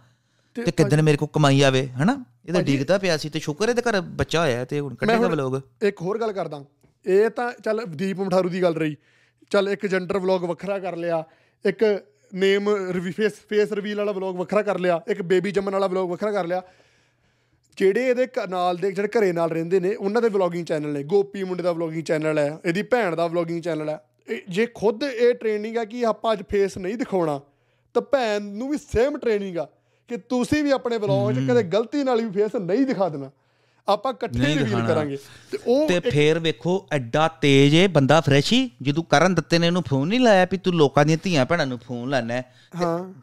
[0.57, 2.25] ਤੇ ਕਿਦਨ ਮੇਰੇ ਕੋ ਕਮਾਈ ਆਵੇ ਹਨਾ?
[2.47, 5.61] ਇਹ ਤਾਂ ਡੀਕਦਾ ਪਿਆ ਸੀ ਤੇ ਸ਼ੁਕਰ ਇਹਦੇ ਘਰ ਬੱਚਾ ਹੋਇਆ ਤੇ ਹੁਣ ਕੱਢੇਗਾ ਵਲੋਗ।
[5.83, 6.65] ਇੱਕ ਹੋਰ ਗੱਲ ਕਰਦਾ।
[7.07, 8.97] ਇਹ ਤਾਂ ਚੱਲ ਦੀਪ ਮਠਾਰੂ ਦੀ ਗੱਲ ਰਹੀ।
[9.51, 11.25] ਚੱਲ ਇੱਕ ਜੈਂਡਰ ਵਲੌਗ ਵੱਖਰਾ ਕਰ ਲਿਆ
[11.65, 11.85] ਇੱਕ
[12.35, 16.11] ਨੇਮ ਰਿਵੀ ਫੇਸ ਫੇਸ ਰਿਵੀਲ ਵਾਲਾ ਵਲੌਗ ਵੱਖਰਾ ਕਰ ਲਿਆ ਇੱਕ ਬੇਬੀ ਜੰਮਣ ਵਾਲਾ ਵਲੌਗ
[16.11, 16.63] ਵੱਖਰਾ ਕਰ ਲਿਆ।
[17.77, 21.45] ਜਿਹੜੇ ਇਹਦੇ ਨਾਲ ਦੇ ਜਿਹੜੇ ਘਰੇ ਨਾਲ ਰਹਿੰਦੇ ਨੇ ਉਹਨਾਂ ਦੇ ਵਲੌਗਿੰਗ ਚੈਨਲ ਨੇ। ਗੋਪੀ
[21.45, 24.01] ਮੁੰਡੇ ਦਾ ਵਲੌਗਿੰਗ ਚੈਨਲ ਹੈ ਇਹਦੀ ਭੈਣ ਦਾ ਵਲੌਗਿੰਗ ਚੈਨਲ ਹੈ।
[24.49, 27.41] ਜੇ ਖੁਦ ਇਹ ਟ੍ਰੇਨਿੰਗ ਆ ਕਿ ਆਪਾਂ ਅੱਜ ਫੇਸ ਨਹੀਂ ਦਿਖਾਉਣਾ
[27.95, 29.69] ਤਾਂ ਭੈਣ ਨੂੰ ਵੀ ਸੇਮ ਟ੍ਰੇਨਿੰਗ ਆ
[30.09, 33.31] ਕਿ ਤੁਸੀਂ ਵੀ ਆਪਣੇ ਵਲੌਗ 'ਚ ਕਦੇ ਗਲਤੀ ਨਾਲ ਵੀ ਫੇਸ ਨਹੀਂ ਦਿਖਾ ਦੇਣਾ।
[33.89, 35.19] ਆਪਾਂ ਇਕੱਠੇ ਰਿਵੀਲ। ਕਰਾਂਗੇ।
[35.51, 39.67] ਤੇ ਉਹ ਤੇ ਫੇਰ ਵੇਖੋ ਐਡਾ ਤੇਜ਼ ਏ ਬੰਦਾ ਫਰੈਸ਼ ਹੀ ਜਦੋਂ ਕਰਨ ਦਿੱਤੇ ਨੇ
[39.67, 42.55] ਇਹਨੂੰ ਫੋਨ ਨਹੀਂ ਲਾਇਆ ਵੀ ਤੂੰ ਲੋਕਾਂ ਦੀਆਂ ਧੀਆਂ ਭੈਣਾਂ ਨੂੰ ਫੋਨ ਲਾਣਾ ਹੈ।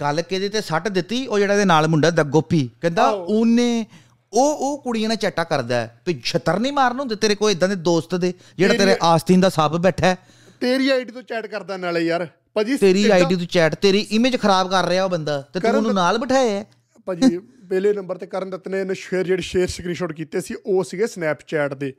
[0.01, 3.85] ਗੱਲ ਕਿਹਦੇ ਤੇ ਸੱਟ ਦਿੱਤੀ ਉਹ ਜਿਹੜਾ ਇਹਦੇ ਨਾਲ ਮੁੰਡਾ ਦਾ ਗੋਪੀ। ਕਹਿੰਦਾ। ਉਹਨੇ
[4.33, 7.75] ਉਹ ਉਹ ਕੁੜੀਆਂ ਨਾਲ ਚੱਟਾ ਕਰਦਾ ਵੀ ਛਤਰ ਨਹੀਂ ਮਾਰਨ ਹੁੰਦੇ ਤੇਰੇ ਕੋਈ ਇਦਾਂ ਦੇ
[7.75, 10.15] ਦੋਸਤ ਦੇ ਜਿਹੜਾ ਤੇਰੀ- ਆਸਤੀਨ ਦਾ ਸੱਪ ਬੈਠਾ
[10.59, 14.69] ਤੇਰੀ ਆਈਡੀ ਤੋਂ ਚੈਟ ਕਰਦਾ ਨਾਲੇ ਯਾਰ। ਭਾਜੀ ਤੇਰੀ ਆਈਡੀ ਤੋਂ ਚੈਟ ਤੇਰੀ ਇਮੇਜ ਖਰਾਬ
[14.69, 16.65] ਕਰ ਰਿਹਾ ਉਹ ਬੰਦਾ ਤੇ ਤੂੰ ਉਹਨੂੰ ਨਾਲ ਬਿਠਾਇਆ ਹੈ।
[17.05, 20.83] ਭਾਜੀ ਪਹਿਲੇ ਨੰਬਰ ਤੇ ਕਰਨ ਦੱਤ ਨੇ ਇਹਨੇ ਸ਼ੇਅਰ ਜਿਹੜੇ ਸ਼ੇਅਰ ਸਕਰੀਨਸ਼ਾਟ ਕੀਤੇ ਸੀ ਉਹ
[20.83, 21.93] ਸੀਗੇ ਸਨੈਪਚੈਟ ਦੇ।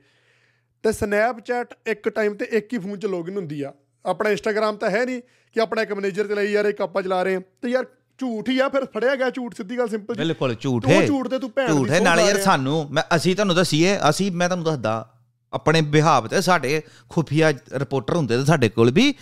[0.83, 3.73] ਤੇ ਸਨੈਪਚੈਟ ਇੱਕ ਟਾਈਮ ਤੇ ਇੱਕ ਹੀ ਫੋਨ 'ਚ ਲੌਗਇਨ ਹੁੰਦੀ ਆ।
[4.05, 5.21] ਆਪਣਾ ਇੰਸਟਾਗ੍ਰam ਤਾਂ ਹੈ ਨਹੀਂ
[5.53, 7.85] ਕਿ ਆਪਣਾ ਇੱਕ ਮੈਨੇਜਰ ਚਲਾਈ ਯਾਰ ਇੱਕ ਆਪਾਂ ਚਲਾ ਰਹੇ ਹਾਂ ਤੇ ਯਾਰ
[8.19, 11.27] ਝੂਠ ਹੀ ਆ ਫਿਰ ਫੜਿਆ ਗਿਆ ਝੂਠ ਸਿੱਧੀ ਗੱਲ ਸਿੰਪਲ ਜੀ ਬਿਲਕੁਲ ਝੂਠ ਹੈ ਝੂਠ
[11.27, 14.65] ਤੇ ਤੂੰ ਭੈਣ ਝੂਠ ਹੈ ਨਾਲੇ ਯਾਰ। ਸਾਨੂੰ ਮੈਂ ਅਸੀਂ ਤੁਹਾਨੂੰ ਦੱਸੀਏ ਅਸੀਂ ਮੈਂ ਤੁਹਾਨੂੰ
[14.65, 14.93] ਦੱਸਦਾ
[15.53, 19.13] ਆਪਣੇ ਬਿਹਾਵ ਤੇ ਸਾਡੇ ਖੁਫੀਆ ਰਿਪੋਰਟਰ ਹੁੰਦੇ ਤੇ ਸਾਡੇ ਕੋਲ ਵੀ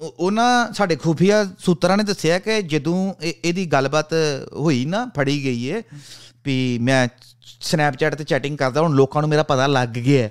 [0.00, 4.14] ਉਹ- ਉਹਨਾਂ ਸਾਡੇ ਖੁਫੀਆ ਸੂਤਰਾਂ ਨੇ ਦੱਸਿਆ ਕਿ ਜਦੋਂ ਇਹ- ਇਹਦੀ ਗੱਲਬਾਤ
[4.56, 5.82] ਹੋਈ ਨਾ ਫੜੀ ਗਈ ਏ
[6.44, 7.08] ਵੀ ਮੈਂ
[7.60, 10.28] ਸਨੈਪਚੈਟ ਤੇ ਚੈਟਿੰਗ ਕਰਦਾ ਹੁਣ ਲੋਕਾਂ ਨੂੰ ਮੇਰਾ ਪਤਾ ਲੱਗ ਗਿਆ।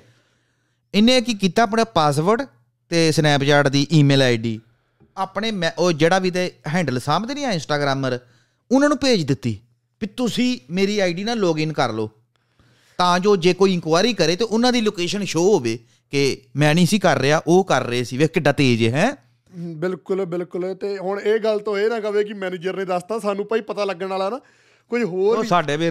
[0.94, 2.42] ਇਹਨੇ ਕੀ ਕੀਤਾ ਆਪਣਾ ਪਾਸਵਰਡ
[2.90, 4.60] ਤੇ ਸਨੈਪਚੈਟ ਦੀ ਈਮੇਲ ਆਈਡੀ
[5.16, 8.18] ਆਪਣੇ ਉਹ ਜਿਹੜਾ ਵੀ ਤੇ ਹੈਂਡਲ ਸਾਹਮਣੇ ਨਹੀਂ ਆ ਇੰਸਟਾਗ੍ਰਾਮਰ
[8.70, 9.58] ਉਹਨਾਂ ਨੂੰ ਭੇਜ ਦਿੱਤੀ
[10.00, 12.10] ਵੀ ਤੁਸੀਂ ਮੇਰੀ ਆਈਡੀ ਨਾਲ ਲੌਗਇਨ ਕਰ ਲਓ।
[12.98, 15.78] ਤਾਂ ਜੋ ਜੇ ਕੋਈ ਇਨਕੁਆਇਰੀ ਕਰੇ ਤੇ ਉਹਨਾਂ ਦੀ ਲੋਕੇਸ਼ਨ ਸ਼ੋ ਹੋਵੇ
[16.10, 19.10] ਕਿ ਮੈਂ ਨਹੀਂ ਸੀ ਕਰ ਰਿਹਾ ਉਹ ਕਰ ਰਹੇ ਸੀ। ਵੇਖ ਕਿੱਡਾ ਤੇਜ਼ ਹੈ
[19.56, 23.46] ਬਿਲਕੁਲ ਬਿਲਕੁਲ। ਤੇ ਹੁਣ ਇਹ ਗੱਲ ਤੋਂ ਇਹ ਨਾ ਕਵੇ ਕਿ ਮੈਨੇਜਰ ਨੇ ਦੱਸਤਾ ਸਾਨੂੰ
[23.46, 24.40] ਭਾਈ ਪਤਾ ਲੱਗਣ ਵਾਲਾ ਨਾ
[24.90, 25.90] ਕੋਈ ਹੋਰ ਸਾਡੇ ਵੀ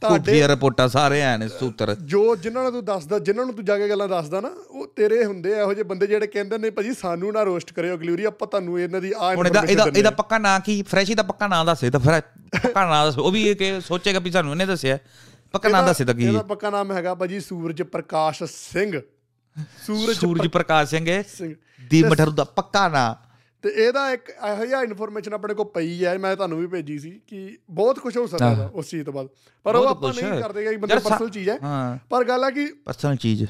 [0.00, 3.78] ਤੁਹਾਡੇ- ਰਿਪੋਰਟਾਂ ਸਾਰੇ ਐ ਨੇ ਸੂਤਰ। ਜੋ ਜਿਨ੍ਹਾਂ ਨੂੰ ਤੂੰ ਦੱਸਦਾ ਜਿਨ੍ਹਾਂ ਨੂੰ ਤੂੰ ਜਾ
[3.78, 6.92] ਕੇ ਗੱਲਾਂ ਦੱਸਦਾ ਨਾ ਉਹ ਤੇਰੇ ਹੁੰਦੇ ਆ ਇਹੋ ਜਿਹੇ ਬੰਦੇ ਜਿਹੜੇ ਕਹਿੰਦੇ ਨੇ ਭਾਜੀ
[6.94, 10.38] ਸਾਨੂੰ ਨਾ ਰੋਸਟ ਕਰਿਓ ਅਗਲੀ ਵਾਰੀ ਆਪਾਂ ਤੁਹਾਨੂੰ ਇਹਨਾਂ ਦੀ ਆ ਇਹਦਾ ਇਹਦਾ ਇਹਦਾ ਪੱਕਾ
[10.38, 10.82] ਨਾਂ ਕੀ?
[10.82, 12.20] ਫਰੈਸ਼ੀ ਦਾ ਪੱਕਾ ਨਾਂ ਦੱਸੇ ਤਾਂ ਫਿਰ
[12.62, 14.98] ਪੱਕਾ ਨਾਂ ਦੱਸ। ਉਹ ਵੀ ਇਹ ਕਿ ਸੋਚੇਗਾ ਵੀ ਸਾਨੂੰ ਇਹਨੇ ਦੱਸਿਆ।
[15.52, 16.24] ਪੱਕਾ ਨਾਂ ਦੱਸੇ ਤਾਂ ਕੀ?
[16.24, 19.00] ਇਹਦਾ ਪੱਕਾ ਨਾਮ ਹੈਗਾ ਭਾਜੀ ਸੂਰਜ ਪ੍ਰਕਾਸ਼ ਸਿੰਘ।
[19.86, 21.22] ਸੂਰਜ ਸੂਰਜ ਪ੍ਰਕਾਸ਼ ਸਿੰਘ
[21.90, 23.27] ਦੀ ਮਠਰੂ ਦਾ ਪੱਕਾ ਨਾਂ।
[23.62, 27.20] ਤੇ ਇਹਦਾ ਇੱਕ ਇਹੋ ਜਿਹਾ ਇਨਫੋਰਮੇਸ਼ਨ ਆਪਣੇ ਕੋਲ ਪਈ ਹੈ ਮੈਂ ਤੁਹਾਨੂੰ ਵੀ ਭੇਜੀ ਸੀ
[27.26, 29.28] ਕਿ ਬਹੁਤ ਕੁਝ ਹੋ ਸਕਦਾ ਉਸ ਚੀਜ਼ ਤੋਂ ਬਾਅਦ।
[29.64, 32.50] ਪਰ ਉਹ ਆਪਾਂ ਨਹੀਂ ਹੈ। ਕਰਦੇ ਕਿ ਬੰਦੇ ਪਰਸਨਲ ਚੀਜ਼ ਹੈ। ਹਾਂ। ਪਰ ਗੱਲ ਆ
[32.50, 33.44] ਕਿ ਪਰਸਨਲ ਚੀਜ਼।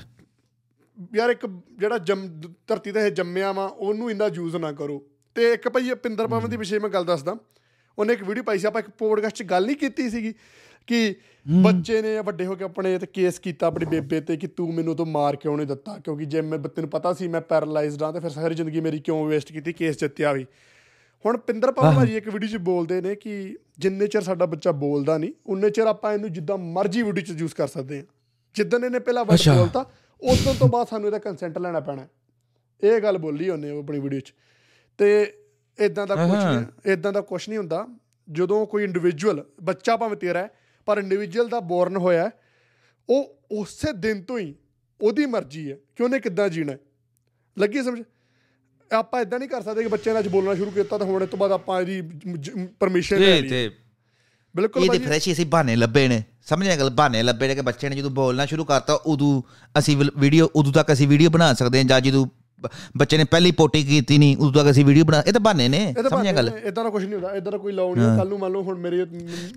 [1.15, 1.47] ਯਾਰ ਇੱਕ
[1.79, 5.95] ਜਿਹੜਾ ਜੰਮ ਧਰਤੀ ਤੇ ਇਹ ਜੰਮਿਆ ਵਾ ਉਹਨੂੰ ਇੰਨਾ ਯੂਜ਼ ਨਾ ਕਰੋ। ਤੇ ਇੱਕ ਭਾਈ
[5.95, 7.37] ਪਿੰਦਰ ਪਵਨ ਦੀ ਵਿਸ਼ੇ ਮੈਂ ਗੱਲ ਦੱਸਦਾ।
[7.99, 10.35] ਉਹਨੇ ਇੱਕ ਵੀਡੀਓ ਪਾਈ ਸੀ ਆਪਾਂ ਇੱਕ ਪੋਡਕਾਸਟ 'ਚ ਗੱਲ ਨਹੀਂ ਕੀਤੀ ਸੀਗੀ।
[10.89, 11.15] ਕਿ
[11.63, 14.97] ਬੱਚੇ ਨੇ ਵੱਡੇ ਹੋ ਕੇ ਆਪਣੇ ਤੇ ਕੇਸ ਕੀਤਾ ਆਪਣੀ ਬੇਬੇ ਤੇ ਕਿ ਤੂੰ ਮੈਨੂੰ
[14.97, 15.99] ਤੋਂ ਮਾਰ ਕਿਉਂ ਨਹੀਂ ਦਿੱਤਾ?
[15.99, 19.27] ਕਿਉਂਕਿ ਜੇ ਮੈਂ ਤੈਨੂੰ ਪਤਾ ਸੀ ਮੈਂ ਪੈਰਾਲਾਈਜ਼ਡ ਹਾਂ ਤੇ ਫਿਰ ਸਾਰੀ ਜ਼ਿੰਦਗੀ ਮੇਰੀ ਕਿਉਂ
[19.27, 20.47] ਵੇਸਟ ਕੀਤੀ ਕੇਸ ਜਿੱਤਿਆ ਵੀ
[21.27, 25.19] ਹੁਣ ਪਿੰਦਰ ਪਵਨ ਭਾਜੀ ਇੱਕ ਵੀਡੀਓ 'ਚ ਬੋਲਦੇ ਨੇ ਕਿ ਜਿੰਨੇ ਚਿਰ ਸਾਡਾ ਬੱਚਾ ਬੋਲਦਾ
[25.19, 28.05] ਨਹੀਂ ਉਨੇ ਚਿਰ ਆਪਾਂ ਇਹਨੂੰ ਜਿੱਦਾਂ ਮਰਜ਼ੀ ਵੀਡੀਓ 'ਚ ਯੂਜ਼ ਕਰ ਸਕਦੇ ਹਾਂ।
[28.55, 29.91] ਜਿੱਦਣ ਇਹਨੇ ਪਹਿਲਾ ਵਰਡ। ਬੋਲਤਾ
[30.23, 32.07] ਉਦੋਂ ਤੋਂ ਬਾਅਦ ਸਾਨੂੰ ਇਹਦਾ ਕੰਸੈਂਟ ਲੈਣਾ ਪੈਣਾ
[32.85, 34.35] ਇਹ ਗੱਲ ਬੋਲੀ ਉਹਨੇ ਉਹ ਆਪਣੀ ਵੀਡੀਓ 'ਚ।
[34.99, 35.33] ਤੇ
[35.81, 37.87] ਇਦਾਂ ਦਾ ਕੁਝ। ਨਹੀਂ ਇਦਾਂ ਦਾ ਕੁਝ ਨਹੀਂ ਹੁੰਦਾ।
[38.31, 40.51] ਜਦੋਂ ਕੋਈ ਇੰਡੀਵਿਜੂਅਲ ਬੱਚਾ ਭਾਵੇਂ ਤੇਰਾ ਹੈ
[40.89, 42.31] ਪਰ ਇੰਡੀਵਿਜੂਅਲ ਦਾ ਬੋਰਨ ਹੋਇਆ
[43.09, 44.55] ਉਹ ਉਸੇ ਦਿਨ ਤੋਂ ਹੀ
[45.01, 46.77] ਉਹਦੀ ਮਰਜ਼ੀ ਹੈ ਕਿ ਉਹਨੇ ਕਿੱਦਾਂ ਜੀਣਾ।
[47.57, 48.03] ਲੱਗੀ ਸਮਝ?
[48.91, 51.29] ਆਪਾਂ ਇਦਾਂ ਨਹੀਂ ਕਰ ਸਕਦੇ ਕਿ ਬੱਚੇ ਨੇ ਅੱਜ ਬੋਲਣਾ ਸ਼ੁਰੂ ਕੀਤਾ ਤਾਂ ਹੁਣ ਇਸ
[51.29, 52.01] ਤੋਂ ਬਾਅਦ ਆਪਾਂ ਇਹਦੀ
[52.81, 53.69] ਪਰਮਿਸ਼ਨ ਲੈ ਲਈ। ਤੇ
[54.55, 56.91] ਬਿਲਕੁਲ ਇਹ ਤੇ ਭਾਜੀ ਫਰੈਸ਼ ਅਸੀਂ ਬਹਾਨੇ ਲੱਭੇ ਨੇ। ਸਮਝਿਆ ਗੱਲ?
[56.91, 59.43] ਬਹਾਨੇ ਲੱਭੇ ਨੇ ਕਿ ਬੱਚੇ ਨੇ ਜਦੋਂ ਬੋਲਣਾ ਸ਼ੁਰੂ ਕਰਤਾ ਉਦੋਂ
[59.79, 62.27] ਅਸੀਂ ਵੀਡੀਓ ਉਦੋਂ ਤੱਕ ਅਸੀਂ ਵੀਡੀਓ ਬਣਾ ਸਕਦੇ ਹਾਂ ਜਾਂ ਜਦੋਂ
[62.97, 65.93] ਬੱਚੇ ਨੇ ਪਹਿਲੀ ਪੋਟੀ ਕੀਤੀ ਨਹੀਂ ਉਦੋਂ ਤੱਕ ਅਸੀਂ ਵੀਡੀਓ ਬਣਾ ਇਹ ਤਾਂ ਬਹਾਨੇ ਨੇ
[65.95, 66.51] ਤਾਂ ਸਮਝਿਆ ਗੱਲ?
[66.65, 68.79] ਇਦਾਂ ਦਾ ਕੁਝ ਨਹੀਂ ਹੁੰਦਾ ਇਦਾਂ ਦਾ ਕੋਈ ਲਾਉ ਨਹੀਂ ਕੱਲ ਨੂੰ ਮੰਨ ਲਓ ਹੁਣ
[68.79, 69.05] ਮੇਰੇ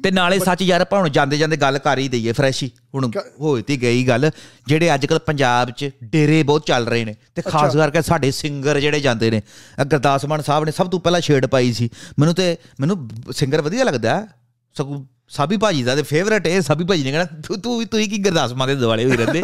[0.04, 3.10] ਤੇ ਨਾਲੇ ਸੱਚ ਯਾਰ ਆਪਾਂ ਹੁਣ ਜਾਂਦੇ ਜਾਂਦੇ ਗੱਲ ਕਰ ਹੀ ਦਈਏ ਫਰੈਸ਼ ਹੀ ਹੁਣ
[3.42, 4.30] ਹੋਈ ਤੀ ਗਈ ਗੱਲ
[4.68, 8.80] ਜਿਹੜੇ ਅੱਜ ਕੱਲ ਪੰਜਾਬ 'ਚ ਡੇਰੇ ਬਹੁਤ ਚੱਲ ਰਹੇ ਨੇ ਤੇ ਖਾਸ ਕਰਕੇ ਸਾਡੇ ਸਿੰਗਰ
[8.80, 9.42] ਜਿਹੜੇ ਜਾਂਦੇ ਨੇ
[9.86, 11.90] ਗੁਰਦਾਸ ਮਾਨ ਸਾਹਿਬ ਨੇ ਸਭ ਤੋਂ ਪਹਿਲਾਂ ਛੇੜ ਪਾਈ ਸੀ
[12.20, 14.28] ਮੈਨੂੰ ਤੇ ਮੈਨੂੰ ਸਿੰਗਰ ਵਧੀਆ ਲੱਗਦਾ।
[14.76, 18.08] ਸਗੋਂ ਸਾਬੀ ਭਾਜੀ ਦਾ ਤੇ ਫੇਵਰਟ ਹੈ ਸਾਬੀ ਭਾਜੀ ਨੇ ਕਹਿਣਾ ਤੂੰ ਤੂੰ ਤੂੰ ਹੀ
[18.08, 19.42] ਕੀ ਗੁਰਦਾਸ ਮਾਨ ਦੇ ਦੁਆਲੇ ਹੋਈ ਰਹਿੰਦੇ?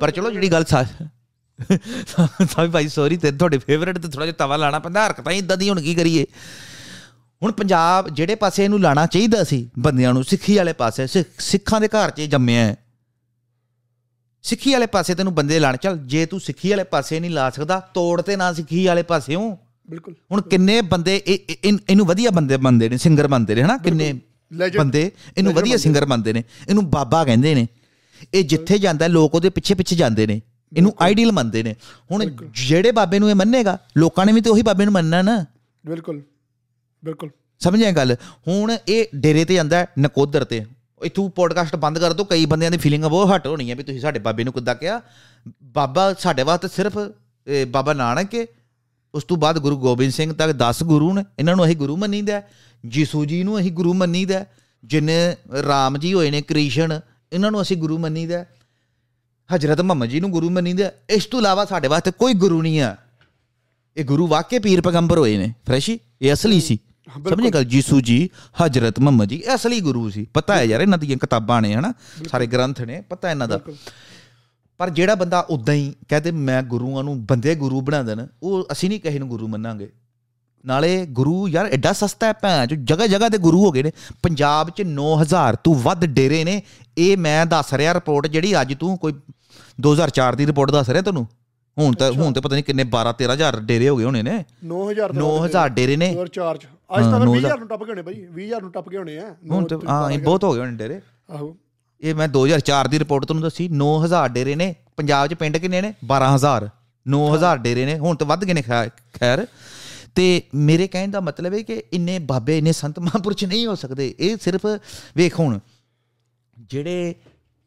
[0.00, 0.64] ਪਰ ਚਲੋ ਜਿਹੜੀ ਗੱਲ
[2.08, 5.56] ਸਾ ਸਾਬੀ ਭਾਈ ਸੌਰੀ ਤੇ ਤੁਹਾਡੇ ਫੇਵਰਟ ਤੇ ਥੋੜਾ ਜਿਹਾ ਤਵਾ ਲਾਣਾ ਪੈਂਦਾ ਹਰਕਤਾਂ ਇਦਾਂ
[5.56, 6.26] ਦੀ ਹੁਣ ਕੀ ਕਰੀਏ?
[7.42, 11.88] ਹੁਣ ਪੰਜਾਬ ਜਿਹੜੇ ਪਾਸੇ ਇਹਨੂੰ ਲਾਣਾ ਚਾਹੀਦਾ ਸੀ ਬੰਦਿਆਂ ਨੂੰ ਸਿੱਖੀ ਵਾਲੇ ਪਾਸੇ ਸਿੱਖ- ਦੇ
[11.88, 12.76] ਘਰ 'ਚ ਜੰਮਿਆ ਹੈ।
[14.42, 17.80] ਸਿੱਖੀ ਵਾਲੇ ਪਾਸੇ ਤੈਨੂੰ ਬੰਦੇ ਲਾਣ ਚੱਲ ਜੇ ਤੂੰ ਸਿੱਖੀ ਵਾਲੇ ਪਾਸੇ ਨਹੀਂ ਲਾ ਸਕਦਾ
[17.80, 19.56] ਤੋੜ ਤੇ ਨਾ ਸਿੱਖੀ ਵਾਲੇ ਪਾਸਿਓਂ।
[19.90, 23.78] ਬਿਲਕੁਲ। ਹੁਣ ਕਿੰਨੇ ਬੰਦੇ ਇਹ- ਇਹ- ਇਹਨ- ਵਧੀਆ ਬੰਦੇ ਬੰਦੇ ਨੇ ਸਿੰਗਰ ਬੰਦੇ ਨੇ ਹਨਾ?
[23.78, 24.20] ਕਿੰਨੇ
[24.78, 27.68] ਬੰਦੇ ਇਹਨੂੰ ਵਧੀਆ ਸਿੰਗਰ ਬੰਦੇ ਨੇ। ਇਹਨੂੰ ਬਾਬਾ ਕਹਿੰਦੇ ਨੇ।
[28.34, 30.42] ਇਹ ਜਿੱਥੇ ਜਾਂਦਾ ਲੋਕ ਉਹਦੇ ਪਿੱਛੇ ਪਿੱਛੇ ਜਾਂਦੇ ਨੇ।
[30.76, 31.74] ਇਹਨੂੰ ਆਈਡੀਅਲ ਮੰਨਦੇ ਨੇ।
[32.10, 35.44] ਹੁਣ ਜਿਹੜੇ ਬਾਬੇ ਨੂੰ ਇਹ ਮੰਨੇਗਾ ਲੋਕਾਂ ਨੇ ਵੀ ਤੇ ਉਹੀ ਬਾਬੇ ਨੂੰ ਮੰਨਣਾ ਨਾ।
[35.86, 36.22] ਬਿਲਕੁਲ
[37.04, 38.16] ਬਿਲਕੁਲ। ਸਮਝਿਆ ਗੱਲ?
[38.48, 40.64] ਹੁਣ ਇਹ ਡੇਰੇ ਤੇ ਜਾਂਦਾ ਨਕੋਦਰ ਤੇ।
[41.04, 44.00] ਇਥੋਂ ਪੋਡਕਾਸਟ ਬੰਦ ਕਰ ਦੋ ਕਈ ਬੰਦਿਆਂ ਦੀ ਫੀਲਿੰਗ ਬਹੁਤ ਹਟ ਹੋਣੀ ਹੈ ਵੀ ਤੁਸੀਂ
[44.00, 45.00] ਸਾਡੇ ਬਾਬੇ ਨੂੰ ਕਿੱਦਾਂ ਕਿਹਾ?
[45.62, 46.98] ਬਾਬਾ ਸਾਡੇ ਵਾਸਤੇ ਸਿਰਫ
[47.68, 48.46] ਬਾਬਾ ਨਾਨਕ ਹੈ।
[49.14, 52.42] ਉਸ ਤੋਂ ਬਾਅਦ ਗੁਰੂ ਗੋਬਿੰਦ ਸਿੰਘ ਤੱਕ 10 ਗੁਰੂ ਨੇ। ਇਹਨਾਂ ਨੂੰ ਅਸੀਂ ਗੁਰੂ ਮੰਨੀਦਾ।
[52.92, 54.44] ਯਿਸੂ ਜੀ ਨੂੰ ਅਸੀਂ ਗੁਰੂ ਮੰਨੀਦਾ।
[54.84, 55.36] ਜਿੰਨੇ
[55.66, 57.00] ਰਾਮ ਜੀ ਹੋਏ ਨੇ ਕ੍ਰਿਸ਼ਨ
[57.32, 58.44] ਇਹਨਾਂ ਨੂੰ ਅਸੀਂ ਗੁਰੂ ਮੰਨੀਦਾ।
[59.54, 62.96] ਹਜ਼ਰਤ ਮੁਹੰਮਦ ਜੀ ਨੂੰ ਗੁਰੂ ਮੰਨੀਦਾ। ਇਸ ਤੋਂ ਇਲਾਵਾ ਸਾਡੇ ਵਾਸਤੇ ਕੋਈ ਗੁਰੂ ਨਹੀਂ ਆ।
[63.96, 65.98] ਇਹ ਗੁਰੂ ਵਾਕੇ ਪੀਰ ਪੈਗੰਬਰ ਹੋਏ ਨੇ ਫਰੈਸ਼ੀ?
[66.22, 66.78] ਇਹ ਅਸਲੀ ਸੀ।
[67.24, 67.64] ਸਮਝੇ ਗੱਲ?
[67.70, 68.30] ਯਿਸੂ ਜੀ
[68.64, 71.92] ਹਜ਼ਰਤ ਮੁਹੰਮਦ ਜੀ ਅਸਲੀ ਗੁਰੂ ਸੀ। ਪਤਾ ਹੈ ਯਾਰ ਇਹਨਾਂ ਦੀਆਂ ਕਿਤਾਬਾਂ ਨੇ ਹਨਾ?
[72.30, 73.60] ਸਾਰੇ ਗ੍ਰੰਥ ਨੇ ਪਤਾ ਇਹਨਾਂ ਦਾ।
[74.78, 78.88] ਪਰ ਜਿਹੜਾ ਬੰਦਾ ਉਦਾਂ ਹੀ ਕਹਦੇ ਮੈਂ ਗੁਰੂਆਂ ਨੂੰ ਬੰਦੇ ਗੁਰੂ ਬਣਾ ਦੇਣ ਉਹ ਅਸੀਂ
[78.88, 79.92] ਨਹੀਂ ਕਿਸੇ ਨੂੰ ਗੁਰੂ ਮੰਨਾਂਗੇ।
[80.64, 83.92] ਨਾਲੇ ਗੁਰੂ ਯਾਰ ਐਡਾ ਸਸਤਾ ਹੈ ਭੈਣ ਜੋ ਜਗ੍ਹਾ ਜਗ੍ਹਾ ਤੇ ਗੁਰੂ ਹੋ ਗਏ ਨੇ।
[84.22, 86.62] ਪੰਜਾਬ 'ਚ 9000 ਤੋਂ ਵੱਧ ਡੇਰੇ ਨੇ।
[86.98, 89.12] ਇਹ ਮੈਂ ਦੱਸ ਰਿਹਾ ਰਿਪੋਰਟ ਜਿਹੜੀ ਅੱਜ ਤੂੰ ਕੋਈ
[89.80, 91.26] 2004 ਦੀ ਰਿਪੋਰਟ ਦੱਸ ਰਿਹਾ ਤੁਹਾਨੂੰ
[91.76, 95.12] ਹੁਣ ਤਾਂ ਹੁਣ ਤੇ ਪਤਾ ਨਹੀਂ ਕਿੰਨੇ 12 13000 ਡੇਰੇ ਹੋ ਗਏ ਹੋਣੇ ਨੇ। 9000
[95.12, 96.66] ਤੋਂ 9000 ਡੇਰੇ ਨੇ। 2004 ਚ।
[96.98, 99.34] ਅੱਜ ਤਾਂ ਫਿਰ 20000 ਨੂੰ ਟੱਪ ਗਏ ਹੋਣੇ ਬਾਈ। 20000 ਨੂੰ ਟੱਪ ਗਏ ਹੋਣੇ ਆ।
[99.50, 101.00] ਹੁਣ ਤਾਂ ਹਾਂ ਇਹ ਬਹੁਤ ਹੋ ਗਏ ਹੋਣੇ ਡੇਰੇ।
[101.30, 101.56] ਆਹੋ।
[102.00, 105.94] ਇਹ ਮੈਂ 2004 ਦੀ ਰਿਪੋਰਟ ਤੁਹਾਨੂੰ ਦੱਸੀ। 9000 ਡੇਰੇ ਨੇ। ਪੰਜਾਬ 'ਚ ਪਿੰਡ ਕਿੰਨੇ ਨੇ?
[106.04, 106.68] 12000
[107.06, 109.46] 9000 ਡੇਰੇ ਨੇ। ਹੁਣ ਤਾਂ ਵੱਧ ਗਏ ਨੇ ਖੈਰ।
[110.14, 114.14] ਤੇ ਮੇਰੇ ਕਹਿਣ ਦਾ ਮਤਲਬ ਹੈ ਕਿ ਇੰਨੇ ਬਾਬੇ ਇੰਨੇ ਸੰਤ ਮਹਾਂਪੁਰਸ਼ ਨਹੀਂ ਹੋ ਸਕਦੇ।
[114.18, 114.66] ਇਹ ਸਿਰਫ
[115.16, 115.58] ਵੇਖ ਹੁਣ
[116.58, 117.14] ਜਿਹੜੇ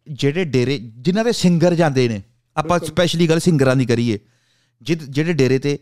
[0.10, 2.22] ਜਿਹੜੇ ਡੇਰੇ ਜਿਨ੍ਹਾਂ ਦੇ ਸਿੰਗਰ ਜਾਂਦੇ ਨੇ
[2.58, 4.20] ਆਪਾਂ ਸਪੈਸ਼ਲੀ ਗੱਲ ਸਿੰਗਰਾਂ ਦੀ ਕਰੀਏ
[4.82, 5.80] ਜਿਹ- ਜਿਹੜੇ ਡੇਰੇ ਤੇ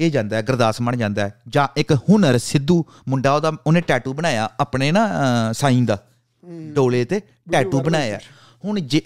[0.00, 4.14] ਇਹ ਜਾਂਦਾ ਹੈ ਗੁਰਦਾਸ ਮਾਨ ਜਾਂਦਾ ਹੈ ਜਾਂ ਇੱਕ ਹੁਨਰ ਸਿੱਧੂ ਮੁੰਡਾ ਉਹਦਾ ਉਹਨੇ ਟੈਟੂ
[4.14, 6.02] ਬਣਾਇਆ ਆਪਣੇ ਨਾ ਅਹ, ਸਾਈਂ ਦਾ
[6.72, 7.20] ਡੋਲੇ ਤੇ
[7.52, 8.20] ਟੈਟੂ ਬਣਾਇਆ।
[8.64, 9.02] ਹੁਣ ਜੇ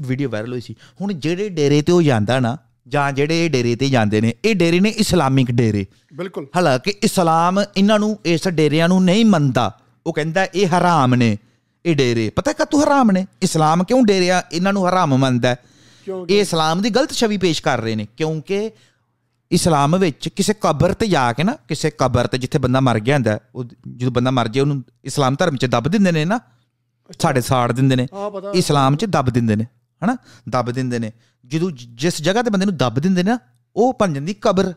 [0.00, 3.76] ਵੀਡੀਓ ਵਾਇਰਲ ਹੋਈ ਸੀ। ਹੁਣ ਜਿਹੜੇ ਡੇਰੇ ਤੇ ਉਹ ਜਾਂਦਾ ਨਾ ਜਾਂ ਜਿਹੜੇ ਇਹ ਡੇਰੇ
[3.76, 8.88] ਤੇ ਜਾਂਦੇ ਨੇ ਇਹ ਡੇਰੇ ਨੇ ਇਸਲਾਮਿਕ ਡੇਰੇ। ਬਿਲਕੁਲ। ਹਾਲਾਂਕਿ ਇਸਲਾਮ ਇਹਨਾਂ ਨੂੰ ਇਸ ਡੇਰਿਆਂ
[8.88, 11.38] ਨੂੰ ਨਹੀਂ ਮੰਨਦਾ। ਉਹ ਕਹਿੰਦਾ ਇਹ ਹਰਾਮ ਨੇ।
[11.86, 13.26] ਇਹ ਡੇਰੇ। ਪਤਾ ਕਾ ਹਰਾਮ ਨੇ?
[13.42, 14.42] ਇਸਲਾਮ ਕਿਉਂ ਡੇਰਿਆ?
[14.52, 15.56] ਇਹਨਾਂ ਨੂੰ ਹਰਾਮ ਮੰਨਦਾ
[16.30, 18.70] ਇਹ ਇਸਲਾਮ ਦੀ ਗਲਤ ਛਵੀ ਪੇਸ਼ ਕਰ ਰਹੇ ਨੇ। ਕਿਉਂਕਿ
[19.52, 23.14] ਇਸਲਾਮ ਵਿੱਚ ਕਿਸੇ ਕਬਰ ਤੇ ਜਾ ਕੇ ਨਾ ਕਿਸੇ ਕਬਰ ਤੇ ਜਿੱਥੇ ਬੰਦਾ ਮਰ ਗਿਆ
[23.14, 23.64] ਹੁੰਦਾ ਉਹ
[23.96, 26.40] ਜਦੋਂ ਬੰਦਾ ਮਰ ਜਾਏ ਉਹਨੂੰ ਇਸਲਾਮ ਧਰਮ 'ਚ ਦੱਬ ਦਿੰਦੇ ਨੇ ਨਾ
[27.20, 28.06] ਸਾਡੇ ਸਾੜ ਦਿੰਦੇ ਨੇ।
[28.54, 29.64] ਇਸਲਾਮ 'ਚ ਦੱਬ ਦਿੰਦੇ ਨੇ
[30.04, 30.16] ਹਨਾ?
[30.48, 31.12] ਦੱਬ ਦਿੰਦੇ ਨੇ।
[31.46, 33.38] ਜਦੋਂ ਜ- ਜਿਸ ਜਗ੍ਹਾ ਤੇ ਬੰਦੇ ਨੂੰ ਦੱਬ ਦਿੰਦੇ ਨੇ ਨਾ
[33.76, 34.74] ਉਹ ਬਣ ਜਾਂਦੀ ਕਬਰ।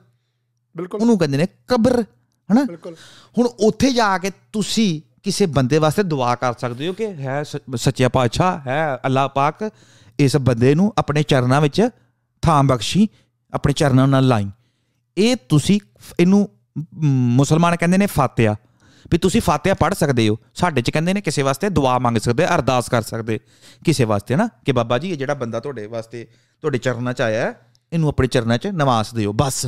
[0.78, 2.04] ਬਿਲਕੁਲ। ਉਹਨੂੰ ਕਹਿੰਦੇ ਨੇ ਕਬਰ
[2.52, 2.64] ਹਨਾ?
[2.64, 2.96] ਬਿਲਕੁਲ।
[3.38, 7.58] ਹੁਣ ਉੱਥੇ ਜਾ ਕੇ ਤੁਸੀਂ ਕਿਸੇ ਬੰਦੇ ਵਾਸਤੇ ਦੁਆ ਕਰ ਸਕਦੇ ਹੋ ਕਿ ਹੈ ਸ-
[7.76, 9.70] ਸੱਚਿਆ ਪਾਤਸ਼ਾਹ ਹੈ ਅੱਲਾਹ ਪਾਕ
[10.20, 11.90] ਇਸ ਬੰਦੇ ਨੂੰ ਆਪਣੇ ਚਰਨਾਂ ਵਿੱਚ
[12.42, 13.08] ਥਾਂ ਬਖਸ਼ੀ
[13.54, 14.52] ਆਪਣੇ ਚਰਨਾਂ ਨਾਲ ਲਾਈ।
[15.18, 16.84] ਇਹ ਤੁਸੀਂ ਫ- ਇਹਨੂੰ ਮ,
[17.36, 18.56] ਮੁਸਲਮਾਨ ਕਹਿੰਦੇ ਨੇ ਫਾਤਿਹਾ।
[19.12, 22.46] ਵੀ ਤੁਸੀਂ ਫਾਤਿਹਾ ਪੜ੍ਹ ਸਕਦੇ ਹੋ ਸਾਡੇ ਚ ਕਹਿੰਦੇ ਨੇ ਕਿਸੇ ਵਾਸਤੇ ਦੁਆ ਮੰਗ ਸਕਦੇ
[22.56, 23.40] ਅਰਦਾਸ ਕਰ ਸਕਦੇ।
[23.86, 26.28] ਕਿਸੇ ਵਾਸਤੇ ਨਾ ਕਿ ਬਾਬਾ ਜੀ ਇਹ ਜਿਹੜਾ ਬੰਦਾ ਤੁਹਾਡੇ ਵਾਸਤੇ
[26.62, 27.62] ਤੁਹਾਡੇ ਚਰਨਾਂ ਚ ਆਇਆ ਹੈ,
[27.94, 29.68] ਇਹਨੂੰ ਆਪਣੇ ਚਰਨਾਂ ਚ ਨਵਾਸ ਦਿਓ ਬਸ।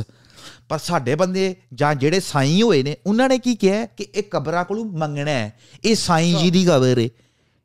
[0.68, 4.64] ਪਰ ਸਾਡੇ ਬੰਦੇ ਜਾਂ ਜਿਹੜੇ ਸਾਈਂ ਹੋਏ ਨੇ ਉਹਨਾਂ ਨੇ ਕੀ ਕਿਹਾ ਕਿ ਇਹ ਕਬਰਾਂ
[4.64, 5.52] ਕੋਲੋਂ ਮੰਗਣਾ ਹੈ।
[5.84, 7.08] ਇਹ ਸਾਈਂ ਜੀ ਦੀ ਕਬਰ ਹੈ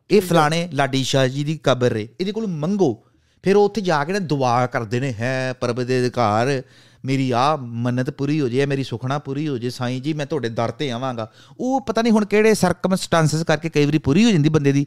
[0.09, 3.03] ਇਹ ਫਲਾਣੇ ਲਾਡੀ ਸ਼ਾਹ ਜੀ ਦੀ ਕਬਰ ਹੈ ਇਹਦੇ ਕੋਲੋਂ ਮੰਗੋ।
[3.43, 6.61] ਫਿਰ ਉਹ ਉੱਥੇ ਜਾ ਕੇ ਨਾ ਦੁਆ ਕਰਦੇ ਨੇ ਹੈ ਪਰਬ ਦੇ ਅਧਿਕਾਰ
[7.05, 10.49] ਮੇਰੀ ਆ ਮੰਨਤ ਪੂਰੀ ਹੋ ਜੇ ਮੇਰੀ ਸੁਖਣਾ ਪੂਰੀ ਹੋ ਜੇ ਸਾਈਂ ਜੀ ਮੈਂ ਤੁਹਾਡੇ
[10.49, 14.49] ਦਰ ਤੇ ਆਵਾਂਗਾ। ਉਹ ਪਤਾ ਨਹੀਂ ਹੁਣ ਕਿਹੜੇ ਸਰਕਮਸਟੈਂਸਸ ਕਰਕੇ ਕਈ ਵਾਰੀ ਪੂਰੀ ਹੋ ਜਾਂਦੀ
[14.49, 14.85] ਬੰਦੇ ਦੀ।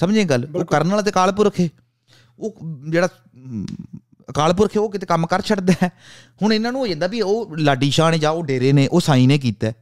[0.00, 0.46] ਸਮਝੇ ਗੱਲ?
[0.54, 1.68] ਉਹ ਕਰਨ ਵਾਲਾ ਤੇ ਅਕਾਲ ਪੁਰਖ ਹੈ
[2.38, 2.56] ਉਹ
[2.90, 3.08] ਜਿਹੜਾ
[4.28, 5.90] ਅਕਾਲ ਪੁਰਖ ਉਹ ਕਿਤੇ ਕੰਮ ਕਰ ਛੱਡਦਾ ਹੈ।
[6.42, 9.00] ਹੁਣ ਇਹਨਾਂ ਨੂੰ ਹੋ ਜਾਂਦਾ ਵੀ ਉਹ ਲਾਡੀ ਸ਼ਾਹ ਨੇ ਜਾਂ ਉਹ ਡੇਰੇ ਨੇ ਉਹ
[9.00, 9.72] ਸਾਈਂ ਨੇ ਕੀਤਾ।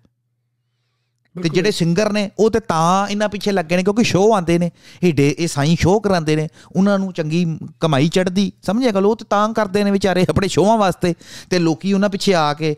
[1.37, 4.71] ਤੇ ਜਿਹੜੇ ਸਿੰਗਰ ਨੇ ਉਹ ਤੇ ਤਾਂ ਇਹਨਾਂ ਪਿੱਛੇ ਲੱਗੇ ਨੇ ਕਿਉਂਕਿ ਸ਼ੋਅ ਆਉਂਦੇ ਨੇ।
[5.03, 7.45] ਇਹ ਡੇ ਇਹ ਸਾਈਂ ਸ਼ੋਅ ਕਰਾਉਂਦੇ ਨੇ। ਉਹਨਾਂ ਨੂੰ ਚੰਗੀ
[7.81, 9.07] ਕਮਾਈ ਚੜਦੀ ਸਮਝਿਆ ਗੱਲ?
[9.07, 11.15] ਉਹ ਤੇ ਤਾਂ ਕਰਦੇ ਨੇ ਵਿਚਾਰੇ ਆਪਣੇ ਸ਼ੋਆਂ ਵਾਸਤੇ।
[11.51, 12.75] ਤੇ ਲੋਕੀ ਉਹਨਾਂ ਪਿੱਛੇ ਆ ਕੇ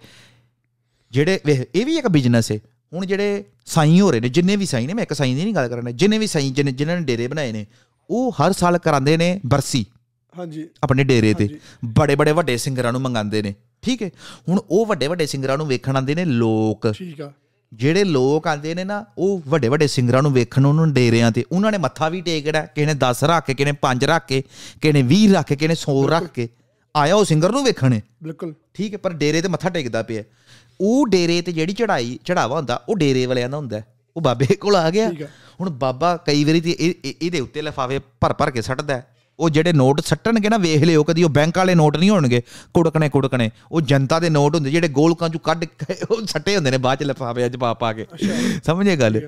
[1.13, 1.41] ਜਿਹੜੇ
[1.75, 2.59] ਇਹ ਵੀ ਇੱਕ ਬਿਜ਼ਨਸ ਹੈ।
[2.93, 5.55] ਹੁਣ ਜਿਹੜੇ ਸਾਈਂ ਹੋ ਰਹੇ ਨੇ ਜਿੰਨੇ ਵੀ ਸਾਈਂ ਨੇ ਮੈਂ ਇੱਕ ਸਾਈਂ ਦੀ ਨਹੀਂ
[5.55, 7.67] ਗੱਲ ਕਰਨਾ ਜਿੰਨੇ ਵੀ ਸਾਈਂ ਜਿਨੇ ਜਿਨ੍ਹਾਂ ਨੇ ਡੇਰੇ ਬਣਾਏ ਨੇ
[8.11, 9.85] ਉਹ ਹਰ ਸਾਲ ਕਰਾਉਂਦੇ ਨੇ ਬਰਸੀ।
[10.39, 11.49] ਹਾਂਜੀ। ਆਪਣੇ ਡੇਰੇ ਤੇ।
[11.85, 14.11] ਬੜੇ ਬੜੇ ਵੱਡੇ ਸਿੰਗਰਾਂ ਨੂੰ ਮੰਗਾਉਂਦੇ ਨੇ। ਠੀਕ ਹੈ?
[14.49, 17.33] ਹੁਣ ਉਹ ਵੱਡੇ ਵੱਡੇ ਸਿੰਗਰਾਂ ਨੂੰ ਵੇਖਣ ਆਉਂਦੇ ਨੇ ਲੋਕ। ਠੀਕ ਆ।
[17.75, 21.73] ਜਿਹੜੇ ਲੋਕ ਆਉਂਦੇ ਨੇ ਨਾ ਉਹ ਵੱਡੇ ਵੱਡੇ ਸਿੰਗਰਾਂ ਨੂੰ ਵੇਖਣ ਉਹਨਾਂ ਡੇਰਿਆਂ ਤੇ। ਉਹਨਾਂ
[21.73, 24.43] ਨੇ ਮੱਥਾ ਵੀ ਟੇਕੜਾ ਕਿਸੇ ਨੇ 10 ਰੱਖ ਕੇ ਕਿਸੇ ਨੇ 5 ਰੱਖ ਕੇ
[24.81, 26.49] ਕਿਸੇ ਨੇ 20 ਰੱਖ ਕੇ ਕਿਸੇ ਨੇ 100 ਰੱਖ ਕੇ।
[26.97, 28.99] ਆਇਆ ਉਹ ਸਿੰਗਰ ਨੂੰ ਵੇਖਣੇ। ਬਿਲਕੁਲ। ਠੀਕ ਹੈ?
[28.99, 30.23] ਪਰ ਡੇਰੇ ਤੇ ਮੱਥਾ ਟੇਕਦਾ ਪਿਆ।
[30.81, 33.83] ਉਹ ਡੇਰੇ ਤੇ ਜਿਹੜੀ ਚੜਾਈ ਚੜਾਵਾ ਹੁੰਦਾ ਉਹ ਡੇਰੇ ਵਾਲਿਆਂ ਦਾ ਹੁੰਦਾ।
[34.17, 35.11] ਉਹ ਬਾਬੇ ਕੋਲ ਆ ਗਿਆ।
[35.61, 39.03] ਹੁਣ ਬਾਬਾ ਕਈ ਵਾਰੀ ਤੇ ਇਹ- ਇਹ- ਇਹਦੇ ਉੱਤੇ ਲਿਫਾਫੇ ਭਰ ਭਰ ਕੇ ਸੱਟਦਾ।
[39.41, 42.43] ਉਹ ਜਿਹੜੇ ਨੋਟ ਸੱਟਣਗੇ ਨਾ ਵੇਖ ਲਿਓ ਕਦੀ ਉਹ ਬੈਂਕ ਵਾਲੇ ਨੋਟ ਨਹੀਂ ਹੋਣਗੇ।
[42.75, 46.71] ਕੁੜਕਣੇ ਕੁੜਕਣੇ। ਉਹ ਜਨਤਾ ਦੇ ਨੋਟ ਹੁੰਦੇ ਜਿਹੜੇ ਗੋਲਕਾਂ ਚੋਂ ਕੱਢ ਕੇ ਉਹ ਸੱਟੇ ਹੁੰਦੇ
[46.71, 48.07] ਨੇ ਬਾਅਦ ਚ ਲਿਫਾਫੇ 'ਚ ਪਾ ਪਾ ਕੇ।
[48.65, 49.21] ਸਮਝੇ ਗੱਲ?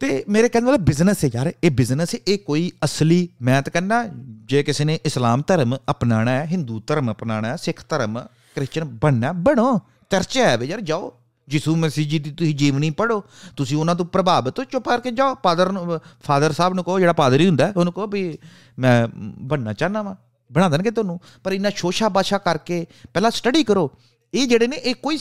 [0.00, 3.72] ਤੇ ਮੇਰੇ ਕਹਿੰਦੇ ਵਾਲਾ ਬਿਜ਼ਨਸ ਹੈ ਯਾਰ ਇਹ ਬਿਜ਼ਨਸ ਹੈ ਇਹ ਕੋਈ ਅਸਲੀ ਮੈਂ ਤਾਂ
[3.72, 4.04] ਕਹਿੰਦਾ
[4.46, 8.20] ਜੇ ਕਿਸੇ ਨੇ ਇਸਲਾਮ ਧਰਮ ਅਪਣਾਣਾ ਹੈ ਹਿੰਦੂ ਧਰਮ ਅਪਣਾਣਾ ਹੈ ਸਿੱਖ ਧਰਮ
[8.54, 9.80] ਕ੍ਰਿਸਚਨ ਬਣਨਾ ਬਣੋ
[10.10, 11.14] ਚਰਚਾ ਹੈ ਯਾਰ ਜਾਓ।
[11.50, 13.22] ਯਿਸੂ ਮਸੀਹ ਜੀ ਦੀ ਤੁਸੀਂ ਜੀਵਨੀ ਪੜੋ
[13.56, 17.12] ਤੁਸੀਂ ਉਹਨਾਂ ਤੋਂ ਪ੍ਰਭਾਵਿਤ ਹੋ ਚੁੱਪ ਕਰਕੇ ਜਾਓ। ਫਾਦਰ ਨੂੰ ਫਾਦਰ ਸਾਹਿਬ ਨੂੰ ਕਹੋ ਜਿਹੜਾ
[17.12, 18.38] ਪਾਦਰੀ ਹੁੰਦਾ ਹੈ, ਉਹਨੂੰ ਕਹੋ ਵੀ
[18.78, 19.06] ਮੈਂ
[19.40, 20.14] ਬਣਨਾ ਚਾਹਨਾ ਵਾਂ
[20.50, 22.84] ਬਣਾ ਦੇਣਗੇ ਤੁਹਾਨੂੰ। ਪਰ ਇੰਨਾ ਸ਼ੋਸ਼ਾ ਬਾਸ਼ਾ ਕਰਕੇ
[23.14, 23.90] ਪਹਿਲਾਂ ਸਟੱਡੀ ਕਰੋ।
[24.34, 25.18] ਇਹ ਜਿਹੜੇ ਨੇ ਇਹ ਕੋਈ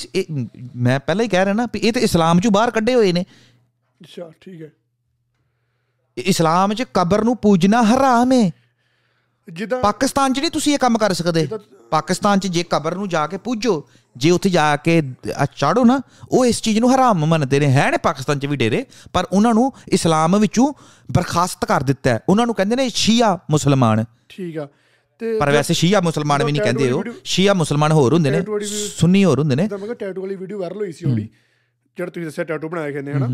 [0.76, 3.22] ਮੈਂ ਪਹਿਲਾਂ ਹੀ ਕਹਿ ਰਿਹਾ ਨਾ ਵੀ ਇਹ ਤੇ ਇਸਲਾਮ ਚੋਂ ਬਾਹਰ ਕੱਢੇ ਹੋਏ ਨੇ।
[4.02, 4.70] ਅੱਛਾ ਠੀਕ ਹੈ।
[6.18, 8.52] ਇਸਲਾਮ 'ਚ ਕਬਰ ਨੂੰ ਪੂਜਣਾ ਹਰਾਮ ਹੈ
[9.54, 11.48] ਜਿੱਦਾਂ ਪਾਕਿਸਤਾਨ 'ਚ ਨਹੀਂ ਤੁਸੀਂ ਇਹ ਕੰਮ ਕਰ ਸਕਦੇ।
[11.90, 13.88] ਪਾਕਿਸਤਾਨ 'ਚ ਜੇ ਕਬਰ ਨੂੰ ਜਾ ਕੇ ਪੂਜੋ
[14.18, 15.02] ਜੇ ਉੱਥੇ ਜਾ ਕੇ
[15.56, 18.86] ਚਾੜੋ ਨਾ ਉਹ ਇਸ ਚੀਜ਼ ਨੂੰ ਹਰਾਮ ਮੰਨਦੇ ਨੇ ਹੈ ਨੇ ਪਾਕਿਸਤਾਨ 'ਚ ਵੀ ਡੇਰੇ
[19.14, 20.74] ਪਰ ਉਹਨਾਂ ਨੂੰ ਇਸਲਾਮ ਵਿੱਚੋਂ
[21.12, 24.68] ਬਰਖਾਸਤ ਕਰ ਦਿੱਤਾ ਹੈ। ਉਹਨਾਂ ਨੂੰ ਕਹਿੰਦੇ ਨੇ ਸ਼ੀਆ ਮੁਸਲਮਾਨ। ਠੀਕ ਆ।
[25.20, 28.44] ਤੇ ਪਰ ਵੈਸੇ ਸ਼ੀਆ ਮੁਸਲਮਾਨ ਵੀ ਨਹੀਂ ਕਹਿੰਦੇ ਉਹ। ਸ਼ੀਆ ਮੁਸਲਮਾਨ ਹੋਰ ਹੁੰਦੇ ਨੇ
[28.98, 31.30] ਸੁੰਨੀ ਹੋਰ ਹੁੰਦੇ ਨੇ। ਜਿੱਦਾਂ ਮੈਂ ਕਿਹਾ ਟੈਟੂ ਵਾਲੀ ਵੀਡੀਓ ਵਾਇਰਲ ਹੋਈ ਸੀ ਉਹਦੀ
[31.98, 33.28] ਜਿਹੜਾ ਤੁਸੀਂ ਦੱਸਿਆ ਟੈਟੂ ਬਣਾਇਆ ਕਹਿੰਦੇ ਹਨਾ।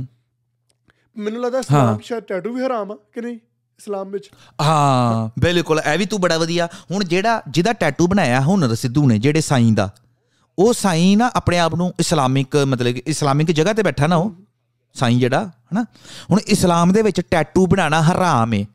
[1.17, 3.35] ਮੈਨੂੰ ਲੱਗਦਾ ਇਸਲਾਮ ਸ਼ਾਇਦ ਟੈਟੂ ਵੀ ਹਰਾਮ ਆ ਕਿ ਨਹੀਂ
[3.79, 4.29] ਇਸਲਾਮ ਵਿੱਚ?
[4.61, 9.19] ਹਾਂ ਬਿਲਕੁਲ ਇਹ ਵੀ ਤੂੰ ਬੜਾ ਵਧੀਆ। ਹੁਣ ਜਿਹੜਾ ਜਿਹਦਾ ਟੈਟੂ ਬਣਾਇਆ ਹੁਨਰ ਸਿੱਧੂ ਨੇ
[9.19, 9.93] ਜਿਹੜੇ ਸਾਈਂ ਦਾ।
[10.59, 14.35] ਉਹ ਸਾਈਂ ਨਾ ਆਪਣੇ ਆਪ ਨੂੰ ਇਸਲਾਮਿਕ, ਮਤਲਬ ਕਿ ਇਸਲਾਮਿਕ ਜਗ੍ਹਾ ਤੇ ਬੈਠਾ ਨਾ ਉਹ,
[14.93, 15.85] ਸਾਈਂ ਜਿਹੜਾ, ਹਨਾ?
[16.31, 18.65] ਹੁਣ ਇਸਲਾਮ ਦੇ ਵਿੱਚ ਟੈਟੂ ਬਣਾਉਣਾ ਹਰਾਮ ਹੈ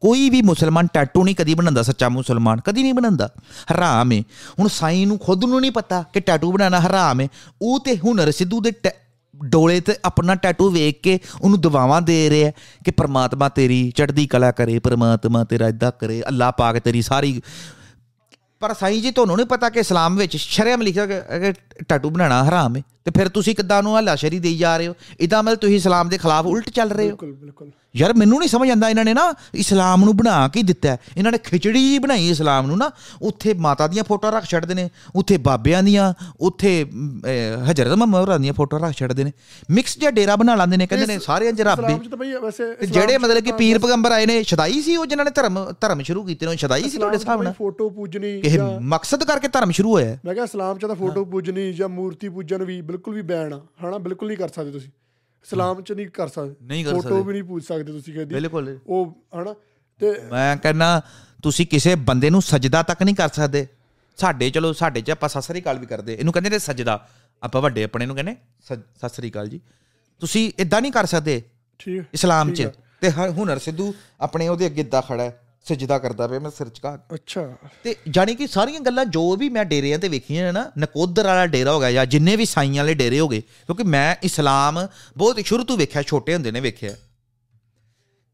[0.00, 3.28] ਕੋਈ ਵੀ ਮੁਸਲਮਾਨ ਟੈਟੂ ਨਹੀਂ ਕਦੀ ਬਣਾਉਂਦਾ, ਸੱਚਾ ਮੁਸਲਮਾਨ ਕਦੀ ਨਹੀਂ ਬਣਾਉਂਦਾ,
[3.72, 4.22] ਹਰਾਮ ਹੈ
[4.58, 7.28] ਹੁਣ ਸਾਈਂ ਨੂੰ ਖੁਦ ਨੂੰ ਨਹੀਂ ਪਤਾ ਕਿ ਟੈਟੂ ਬਣਾਉਣਾ ਹਰਾਮ ਹੈ
[7.62, 8.92] ਉਹ ਤੇ ਹੁਨਰ ਸਿੱਧੂ ਦੇ ਟੈ-
[9.44, 12.50] ਡੋਲੇ ਤੇ ਆਪਣਾ ਟੈਟੂ ਵੇਖ ਕੇ ਉਹਨੂੰ ਦੁਆਵਾਂ ਦੇ ਰਿਹਾ
[12.84, 17.42] ਕਿ ਪ੍ਰਮਾਤਮਾ ਤੇਰੀ ਚੜ੍ਹਦੀ ਕਲਾ ਕਰੇ, ਪ੍ਰਮਾਤਮਾ ਤੇਰਾ ਇਦਾਂ ਕਰੇ, ਅੱਲਾਹ ਪਾਕ ਤੇਰੀ ਸਾਰੀ
[18.60, 21.52] ਪਰ ਸਾਈਂ ਜੀ ਤੁਹਾਨੂੰ ਨਹੀਂ ਪਤਾ ਕਿ ਇਸਲਾਮ ਵਿੱਚ ਸ਼ਰਮ ਲਿਖਿਆ ਗਿਆ ਕਿ
[21.88, 24.94] ਟੈਟੂ ਬਣਾਉਣਾ ਹਰਾਮ ਹੈ, ਤੇ ਫਿਰ ਤੁਸੀਂ ਕਿੱਦਾਂ ਨੂੰ ਹਲਾਸ਼ਰੀ ਦੇਈ ਜਾ ਰਹੇ ਹੋ?
[25.20, 27.08] ਇਹਦਾ ਮਤਲਬ ਤੁਸੀਂ ਇਸਲਾਮ ਦੇ ਖਿਲਾਫ ਉਲਟ ਚੱਲ ਰਹੇ ਹੋ?
[27.08, 29.22] ਬਿਲਕੁਲ ਬਿਲਕੁਲ। ਯਾਰ ਮੈਨੂੰ ਨਹੀਂ ਸਮਝ ਆਉਂਦਾ ਇਹਨਾਂ ਨੇ ਨਾ
[29.54, 32.90] ਇਸਲਾਮ ਨੂੰ ਬਣਾ ਕੇ ਦਿੱਤਾ। ਇਹਨਾਂ ਨੇ ਖਿਚੜੀ ਜਿਹੀ ਬਣਾਈ ਇਸਲਾਮ ਨੂੰ ਨਾ
[33.22, 36.72] ਉੱਥੇ ਮਾਤਾ ਦੀਆਂ ਫੋਟੋਆਂ ਰੱਖ ਛੱਡਦੇ ਨੇ ਉੱਥੇ ਬਾਬਿਆਂ ਦੀਆਂ ਉੱਥੇ
[37.70, 39.32] ਹਜ਼ਰਤ ਮੁਹੰਮਦ ਹੋਰਾਂ ਦੀਆਂ ਫੋਟੋਆਂ ਰੱਖ ਛੱਡਦੇ ਨੇ।
[39.70, 42.18] ਮਿਕਸ ਜਿਹਾ ਡੇਰਾ ਬਣਾ ਲੈਂਦੇ ਨੇ ਕਹਿੰਦੇ ਨੇ ਸਾਰਿਆਂ 'ਚ ਰੱਬ ਹੈ ਇਸਲਾਮ ਚ ਤਾਂ
[42.18, 45.30] ਬਈ ਵੈਸੇ ਤੇ ਜਿਹੜੇ ਮਤਲਬ ਕਿ ਪੀਰ ਪੈਗੰਬਰ ਆਏ ਨੇ ਸ਼ਦਾਈ ਸੀ ਉਹ ਜਿਨ੍ਹਾਂ ਨੇ
[45.30, 47.52] ਧਰਮ ਧਰਮ ਸ਼ੁਰੂ ਕੀਤੇ ਨੇ ਸ਼ਦਾਈ ਸੀ ਤੁਹਾਡੇ ਹਿਸਾਬ ਨਾਲ?
[47.58, 51.24] ਫੋਟੋ ਪੂਜਣੀ ਇਹ ਜਾਂ ਮਕਸਦ ਕਰਕੇ ਧਰਮ ਸ਼ੁਰੂ ਹੋਇਆ। ਮੈਂ ਕਿਹਾ ਇਸਲਾਮ ਚ ਤਾਂ ਫੋਟੋ
[51.24, 54.90] ਪੂਜਣੀ ਜਾਂ ਮੂਰਤੀ ਪੂਜਨ ਵੀ ਬਿਲਕੁਲ ਵੀ ਬੈਨ ਆ। ਹਨਾ ਬਿਲਕੁਲ ਨਹੀਂ ਕਰ ਸਕਦੇ ਤੁਸੀਂ।
[55.42, 58.34] ਇਸਲਾਮ ਚ ਨਹੀਂ ਕਰ ਸਕਦੇ। ਨਹੀਂ ਕਰ ਫੋਟੋ ਸਕਦੇ। ਵੀ ਨਹੀਂ ਪੂਜ ਸਕਦੇ ਤੁਸੀਂ ਕਹਦੀ
[58.34, 59.54] ਬਿਲਕੁਲ। ਉਹ ਹਨਾ?
[59.98, 61.02] ਤੇ ਮੈਂ ਕਹਿੰਦਾ
[61.42, 63.66] ਤੁਸੀਂ ਕਿਸੇ ਬੰਦੇ ਨੂੰ ਸਜਦਾ ਤੱਕ ਨਹੀਂ ਕਰ ਸਕਦੇ।
[64.16, 67.08] ਸਾਡੇ ਚਲੋ ਸਾਡੇ 'ਚ ਆਪਾਂ ਸਤਿ ਸ੍ਰੀ ਅਕਾਲ ਵੀ ਕਰਦੇ। ਇਹਨੂੰ ਕਹਿੰਦੇ ਨੇ ਸਜਦਾ।
[67.42, 69.60] ਆਪਾਂ ਵੱਡੇ ਆਪਣੇ ਨੂੰ ਕਹਿੰਦੇ ਸਜ- ਸਤਿ ਸ੍ਰੀ ਅਕਾਲ ਜੀ।
[70.20, 71.42] ਤੁਸੀਂ ਇਦਾਂ ਨਹੀਂ ਕਰ ਸਕਦੇ
[71.78, 75.40] ਠੀਕ ਇਸਲਾਮ 'ਚ। ਤੇ ਹੁਨਰ ਸਿੱਧੂ ਆਪਣੇ ਉਹਦੇ ਅੱਗੇ ਇਦਾਂ ਖੜਾ ਹੈ।
[75.74, 77.48] ਸਜਦਾ ਕਰਦਾ ਪਿਆ ਮੈਂ ਸਿਰ ਝੁਕਾ ਕੇ। ਅੱਛਾ।
[77.84, 81.46] ਤੇ ਜਾਣੀ ਕਿ ਸਾਰੀਆਂ ਗੱਲਾਂ ਜੋ ਵੀ ਮੈਂ ਡੇਰਿਆਂ ਤੇ ਵੇਖੀਆਂ ਨੇ ਨਾ ਨਕੋਦਰ ਵਾਲਾ
[81.46, 84.86] ਡੇਰਾ ਹੋ ਗਿਆ ਜਾਂ ਜਿੰਨੇ ਵੀ ਸਾਈਆਂ ਵਾਲੇ ਡੇਰੇ ਹੋ ਗਏ ਕਿਉਂਕਿ ਮੈਂ ਇਸਲਾਮ
[85.16, 86.96] ਬਹੁਤ ਸ਼ੁਰੂ ਤੋਂ ਵੇਖਿਆ ਛੋਟੇ ਹੁੰਦੇ ਨੇ ਵੇਖਿਆ।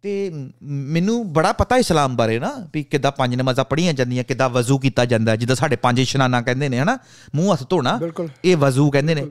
[0.02, 0.32] ਤੇ
[0.62, 5.04] ਮੈਨੂੰ ਬੜਾ ਪਤਾ ਇਸਲਾਮ ਬਾਰੇ ਨਾ ਵੀ ਕਿੱਦਾਂ ਪੰਜ ਨਮਾਜ਼ਾਂ ਪੜ੍ਹੀਆਂ ਜਾਂਦੀਆਂ ਕਿੱਦਾਂ ਵਜ਼ੂ ਕੀਤਾ
[5.04, 6.98] ਜਾਂਦਾ ਜਿੱਦਾਂ ਸਾਡੇ ਪੰਜ ਇਸ਼ਨਾਨਾ ਕਹਿੰਦੇ ਨੇ ਹਨਾ?
[7.34, 8.00] ਮੂੰਹ ਹੱਥ ਧੋਣਾ
[8.44, 9.26] ਇਹ ਵਜ਼ੂ ਕਹਿੰਦੇ ਨੇ।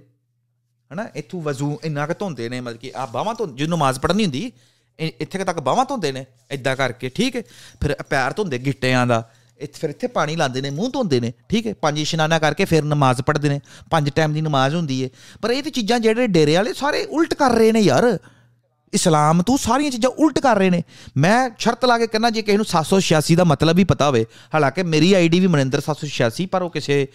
[0.93, 1.07] ਹਨਾ?
[1.15, 4.51] ਇੱਥੋਂ ਵਜ਼ੂ ਇੰਨਾ ਕੁ ਧੋਂਦੇ ਨੇ ਮਤਲਬ ਕਿ ਆ ਬਾਹਾਂ ਤੋਂ ਜਦੋਂ ਨਮਾਜ਼ ਪੜ੍ਹਨੀ ਹੁੰਦੀ
[4.99, 7.41] ਇੱਥੇ ਕੁ ਤੱਕ ਬਾਹਾਂ ਧੋਂਦੇ ਨੇ ਇਦਾਂ ਕਰਕੇ, ਠੀਕ ਹੈ?
[7.81, 11.67] ਫਿਰ ਪੈਰ ਧੋਂਦੇ ਗਿੱਟਿਆਂ ਦਾ, ਇੱਥੇ, ਫਿਰ ਇੱਥੇ ਪਾਣੀ ਲਾਉਂਦੇ ਨੇ, ਮੂੰਹ ਧੋਂਦੇ ਨੇ, ਠੀਕ
[11.67, 11.73] ਹੈ?
[11.73, 13.61] ਪੰਜ ਇਸ਼ਨਾਨਾ ਕਰਕੇ ਫਿਰ ਨਮਾਜ਼ ਪੜ੍ਹਦੇ ਨੇ,
[13.91, 15.09] ਪੰਜ ਟਾਈਮ ਦੀ ਨਮਾਜ਼ ਹੁੰਦੀ ਹੈ।
[15.41, 18.19] ਪਰ ਇਹ ਤੇ ਚੀਜ਼ਾਂ ਜਿਹੜੇ ਡੇਰੇ ਵਾਲੇ ਸਾਰੇ ਉਲਟ ਕਰ ਰਹੇ ਨੇ ਯਾਰ।
[18.93, 20.83] ਇਸਲਾਮ ਤੋਂ ਸਾਰੀਆਂ ਚੀਜ਼ਾਂ ਉਲਟ ਕਰ ਰਹੇ ਨੇ।
[21.17, 24.83] ਮੈਂ ਸ਼ਰਤ ਲਾ ਕੇ ਕਹਿੰਦਾ ਜੇ ਕਿਸੇ ਨੂੰ 786 ਦਾ ਮਤਲਬ ਹੀ ਪਤਾ ਹੋਵੇ ਹਾਲਾਂਕਿ
[24.83, 27.07] ਮੇਰੀ ਆਈਡੀ ਵੀ ਮਨਿੰਦਰ 786 ਪਰ ਉਹ ਕਿਸੇ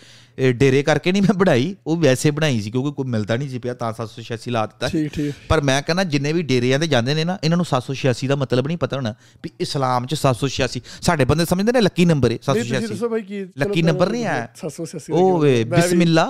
[0.57, 3.75] ਡੇਰੇ ਕਰਕੇ ਨਹੀਂ ਮੈਂ ਬਣਾਈ। ਉਹ ਵੈਸੇ ਬਣਾਈ ਸੀ ਕਿਉਂਕਿ ਕੋਈ ਮਿਲਦਾ ਨਹੀਂ ਸੀ ਪਿਆ
[3.75, 7.25] ਤਾਂ 786 ਲਾ ਦਿੱਤਾ। ਠੀਕ ਠੀਕ। ਪਰ ਮੈਂ ਕਹਿੰਦਾ ਜਿੰਨੇ ਵੀ ਡੇਰਿਆਂ ਤੇ ਜਾਂਦੇ ਨੇ
[7.25, 9.15] ਨਾ ਇਹਨਾਂ ਨੂੰ 786 ਦਾ ਮਤਲਬ ਨਹੀਂ ਪਤਾ ਹੋਣਾ
[9.45, 13.09] ਵੀ ਇਸਲਾਮ 'ਚ 786 ਸਾਡੇ ਬੰਦੇ ਸਮਝਦੇ ਨੇ ਲੱਕੀ ਨੰਬਰ ਹੈ ਨਹੀਂ ਤੁਸੀਂ 786 ਦੱਸੋ
[13.09, 16.27] ਭਾਈ ਕੀ ਲੱਕੀ number ਨਹੀਂ ਆਇਆ। 786 ਉਹ ਵੇ ਬਿਸਮਿਲ੍ਲਾ।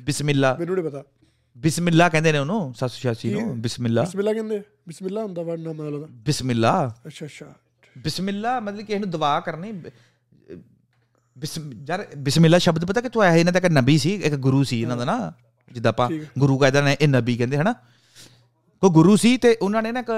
[0.00, 1.02] ਬਿਸਮਿਲ੍ਲਾ। ਮੈਨੂੰ ਨਹੀਂ ਪਤਾ।
[1.56, 4.62] ਬਿਸਮਿਲ੍ਲਾ ਕਹਿੰਦੇ ਨੇ ਉਹਨੂੰ 786 ਨੂੰ ਬਿਸਮਿਲ੍ਲਾ। ਬਿਸਮਿਲ੍ਲਾ ਕਹਿੰਦੇ?
[4.88, 7.54] ਬਿਸਮਿਲ੍ਲਾ ਹੁੰਦਾ ਵਰਡ ਨਾਮ ਉਹਦਾ ਬਿਸਮਿਲ੍ਲਾ। ਅੱਛਾ ਅੱਛਾ।
[7.98, 9.72] ਬਿਸਮਿਲ੍ਲਾ ਮਤਲਬ ਕਿ ਇਹਨੂੰ ਦੁਆ ਕਰਨੀ।
[11.88, 14.82] ਯਾਰ ਬਿਸਮਿਲ੍ਲਾ ਸ਼ਬਦ ਪਤਾ ਕਿ ਤੂੰ ਆਇਆ ਇਹਨਾਂ ਦਾ ਇੱਕ ਨਬੀ ਸੀ ਇੱਕ ਗੁਰੂ ਸੀ
[14.82, 15.32] ਇਹਨਾਂ ਦਾ ਨਾ
[15.72, 17.74] ਜਿੱਦਾਂ ਆਪਾਂ। ਗੁਰੂ ਕਹਿੰਦੇ ਨੇ ਇਹ ਨਬੀ ਕਹਿੰਦੇ ਹਨਾ?
[18.80, 20.10] ਕੋ ਗੁਰੂ ਸੀ ਤੇ ਉਹਨਾਂ ਨੇ ਨਾ ਇੱਕ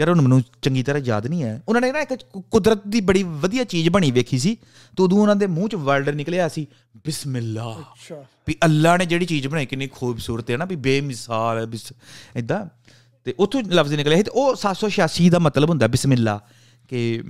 [0.00, 2.14] ਯਾਰ ਹੁਣ ਮੈਨੂੰ ਚੰਗੀ ਤਰ੍ਹਾਂ ਯਾਦ ਨਹੀਂ ਹੈ। ਉਹਨਾਂ ਨੇ ਨਾ ਇੱਕ
[2.50, 4.54] ਕੁਦਰਤ ਦੀ ਬੜੀ ਵਧੀਆ ਚੀਜ਼ ਬਣੀ ਵੇਖੀ ਸੀ।
[4.96, 6.66] ਤੇ ਉਦੋਂ ਉਹਨਾਂ ਦੇ ਮੂੰਹ ਚ ਵਰਡ ਨਿਕਲਿਆ ਸੀ
[7.04, 11.66] ਬਿਸਮਿਲ੍ਲਾ। ਅੱਛਾ। ਵੀ ਅੱਲਾ ਨੇ ਜਿਹੜੀ ਚੀਜ਼ ਬਣਾਈ ਕਿੰਨੀ ਖੂਬਸੂਰਤ ਹੈ ਨਾ ਵੀ ਬੇਮਿਸਾਲ ਹੈ
[11.66, 11.92] ਬਿਸ
[12.36, 12.66] ਇਦਾਂ
[13.24, 16.40] ਤੇ ਉੱਥੋਂ ਲਫ਼ਜ਼ ਨਿਕਲਿਆ ਸੀ ਤੇ ਉਹ 786 ਦਾ ਮਤਲਬ ਹੁੰਦਾ ਬਿਸਮਿਲ੍ਲਾ
[16.88, 17.22] ਕਿ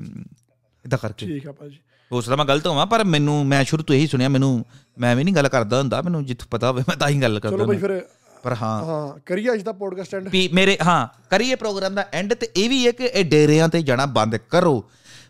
[0.84, 1.76] ਇਦਾਂ ਕਰਕੇ। ਠੀਕ ਆ ਭਾਜੀ।
[2.12, 4.64] ਹੋ ਸਕਦਾ ਮੈਂ ਗਲਤ ਹੋਵਾਂ ਪਰ ਮੈਨੂੰ ਮੈਂ ਸ਼ੁਰੂ ਤੋਂ ਇਹੀ ਸੁਣਿਆ ਮੈਨੂੰ
[4.98, 7.56] ਮੈਂ ਵੀ ਨਹੀਂ ਗੱਲ ਕਰਦਾ ਹੁੰਦਾ ਮੈਨੂੰ ਜਿੱਥੋਂ ਪਤਾ ਹੋਵੇ ਮੈਂ ਤਾਂ ਹੀ ਗੱਲ ਕਰਦਾ
[7.56, 8.06] ਚਲੋ ਭਾਈ। ਫਿਰ
[8.46, 12.34] ਪਰ ਹਾਂ। ਹਾਂ ਕਰੀਏ ਅੱਜ ਦਾ ਪੋਡਕਾਸਟ ਐਂਡ ਵੀ ਮੇਰੇ ਹਾਂ ਕਰੀਏ ਪ੍ਰੋਗਰਾਮ ਦਾ ਐਂਡ
[12.34, 14.74] ਤੇ ਇਹ ਵੀ ਹੈ ਕਿ ਇਹ ਡੇਰਿਆਂ ਤੇ ਜਾਣਾ ਬੰਦ ਕਰੋ।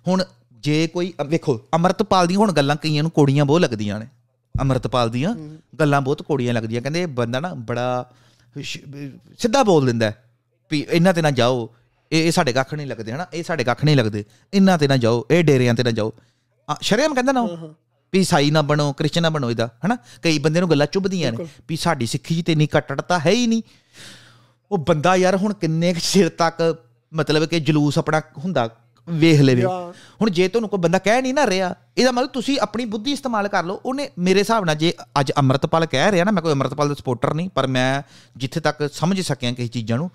[0.09, 0.25] ਹੁਣ
[0.65, 4.07] ਜੇ ਕੋਈ ਵੇਖੋ ਅਮਰਤਪਾਲ ਦੀਆਂ ਹੁਣ ਗੱਲਾਂ ਕਈਆਂ ਨੂੰ ਕੋੜੀਆਂ ਬਹੁਤ ਲੱਗਦੀਆਂ ਨੇ।
[4.55, 5.35] ਅਮਰਤਪਾਲ ਦੀਆਂ
[5.81, 8.11] ਗੱਲਾਂ ਬਹੁਤ ਕੋੜੀਆਂ ਲੱਗਦੀਆਂ। ਕਹਿੰਦੇ ਇਹ ਬੰਦਾ ਨਾ ਬੜਾ
[8.57, 10.13] ਸਿੱਧਾ ਬੋਲ ਦਿੰਦਾ
[10.71, 11.69] ਵੀ ਇਹਨਾਂ ਤੇ ਨਾ ਜਾਓ।
[12.13, 13.27] ਇਹ ਇਹ ਸਾਡੇ ਕੱਖ ਨਹੀਂ ਲੱਗਦੇ ਹਨਾ?
[13.35, 14.25] ਇਹ ਸਾਡੇ ਕੱਖ ਨਹੀਂ ਲੱਗਦੇ।
[14.55, 16.13] ਇਹਨਾਂ ਤੇ ਨਾ ਜਾਓ ਇਹ ਡੇਰਿਆਂ ਤੇ ਨਾ ਜਾਓ।
[16.81, 17.43] ਸ਼ਰਿਆਮ ਕਹਿੰਦਾ ਨਾ
[18.17, 19.97] ਵੀ ਈਸਾਈ ਨਾ ਬਣੋ ਕ੍ਰਿਸਚਨ ਨਾ ਬਣੋ ਇਹਦਾ ਹਨਾ?
[20.23, 23.63] ਕਈ ਬੰਦੇ ਨੂੰ ਗੱਲਾਂ ਚੁੱਭਦੀਆਂ ਨੇ ਵੀ ਸਾਡੀ ਸਿੱਖੀ ਤੇ ਨਹੀਂ ਕੱਟੜਤਾ ਹੈ ਹੀ ਨਹੀਂ।
[24.71, 26.77] ਉਹ ਬੰਦਾ ਯਾਰ ਹੁਣ ਕਿੰਨੇ ਕੁ ਚਿਰ ਤੱਕ
[27.13, 28.69] ਮਤਲਬ ਕਿ ਜਲੂਸ ਆਪਣਾ ਹੁੰਦਾ
[29.09, 29.65] ਵੇਖ ਲਵੇ।
[30.21, 33.49] ਹੁਣ ਜੇ ਤੁਹਾਨੂੰ ਕੋਈ ਬੰਦਾ ਕਹਿ ਨਹੀਂ ਨਾ ਰਿਹਾ ਇਹਦਾ ਮਤਲਬ ਤੁਸੀਂ ਆਪਣੀ ਬੁੱਧੀ ਇਸਤੇਮਾਲ
[33.49, 36.89] ਕਰ ਲਓ। ਉਹਨੇ ਮੇਰੇ ਹਿਸਾਬ ਨਾਲ ਜੇ ਅੱਜ ਅੰਮ੍ਰਿਤਪਾਲ ਕਹਿ ਰਿਹਾ ਨਾ ਮੈਂ ਕੋਈ ਅੰਮ੍ਰਿਤਪਾਲ
[36.89, 38.03] ਦਾ ਸਪੋਰਟਰ ਨਹੀਂ ਪਰ ਮੈਂ
[38.37, 40.11] ਜਿੱਥੇ ਤੱਕ ਸਮਝ ਸਕਿਆ ਕਿਸੇ ਚੀਜ਼ਾਂ ਨੂੰ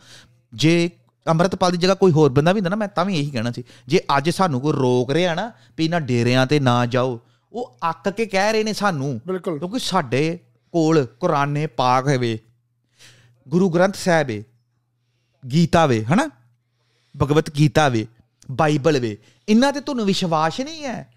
[0.54, 0.90] ਜੇ
[1.26, 3.64] ਅੰਮ੍ਰਿਤਪਾਲ ਦੀ ਜਗ੍ਹਾ ਕੋਈ ਹੋਰ ਬੰਦਾ ਵੀ ਹੁੰਦਾ ਨਾ ਮੈਂ ਤਾਂ ਵੀ ਇਹੀ ਕਹਿਣਾ ਸੀ।
[3.88, 7.20] ਜੇ ਅੱਜ ਸਾਨੂੰ ਕੋਈ ਰੋਕ ਰਿਹਾ ਨਾ ਵੀ ਇਹਨਾਂ ਡੇਰਿਆਂ ਤੇ ਨਾ ਜਾਓ
[7.54, 9.20] ਉਹ ਅੱਕ ਕੇ ਕਹਿ ਰਹੇ ਨੇ ਸਾਨੂੰ
[9.60, 10.40] ਕਿਉਂਕਿ ਸਾਡੇ
[10.72, 12.40] ਕੋਲ ਕੁਰਾਨੇ ਪਾਕ ਹੈਵੇ
[13.48, 14.44] ਗੁਰੂ ਗ੍ਰੰਥ ਸਾਹਿਬ ਹੈ
[15.52, 16.30] ਗੀਤਾ ਵੇ ਹਨਾ?
[17.22, 18.08] ਭਗਵਤ ਗੀਤਾ ਵੇ
[18.52, 19.18] ਬਾਈਬਲ ਵੇ
[19.50, 21.14] ਇਹਨਾਂ ਤੇ ਤੁਹਾਨੂੰ ਵਿਸ਼ਵਾਸ ਨਹੀਂ ਹੈ।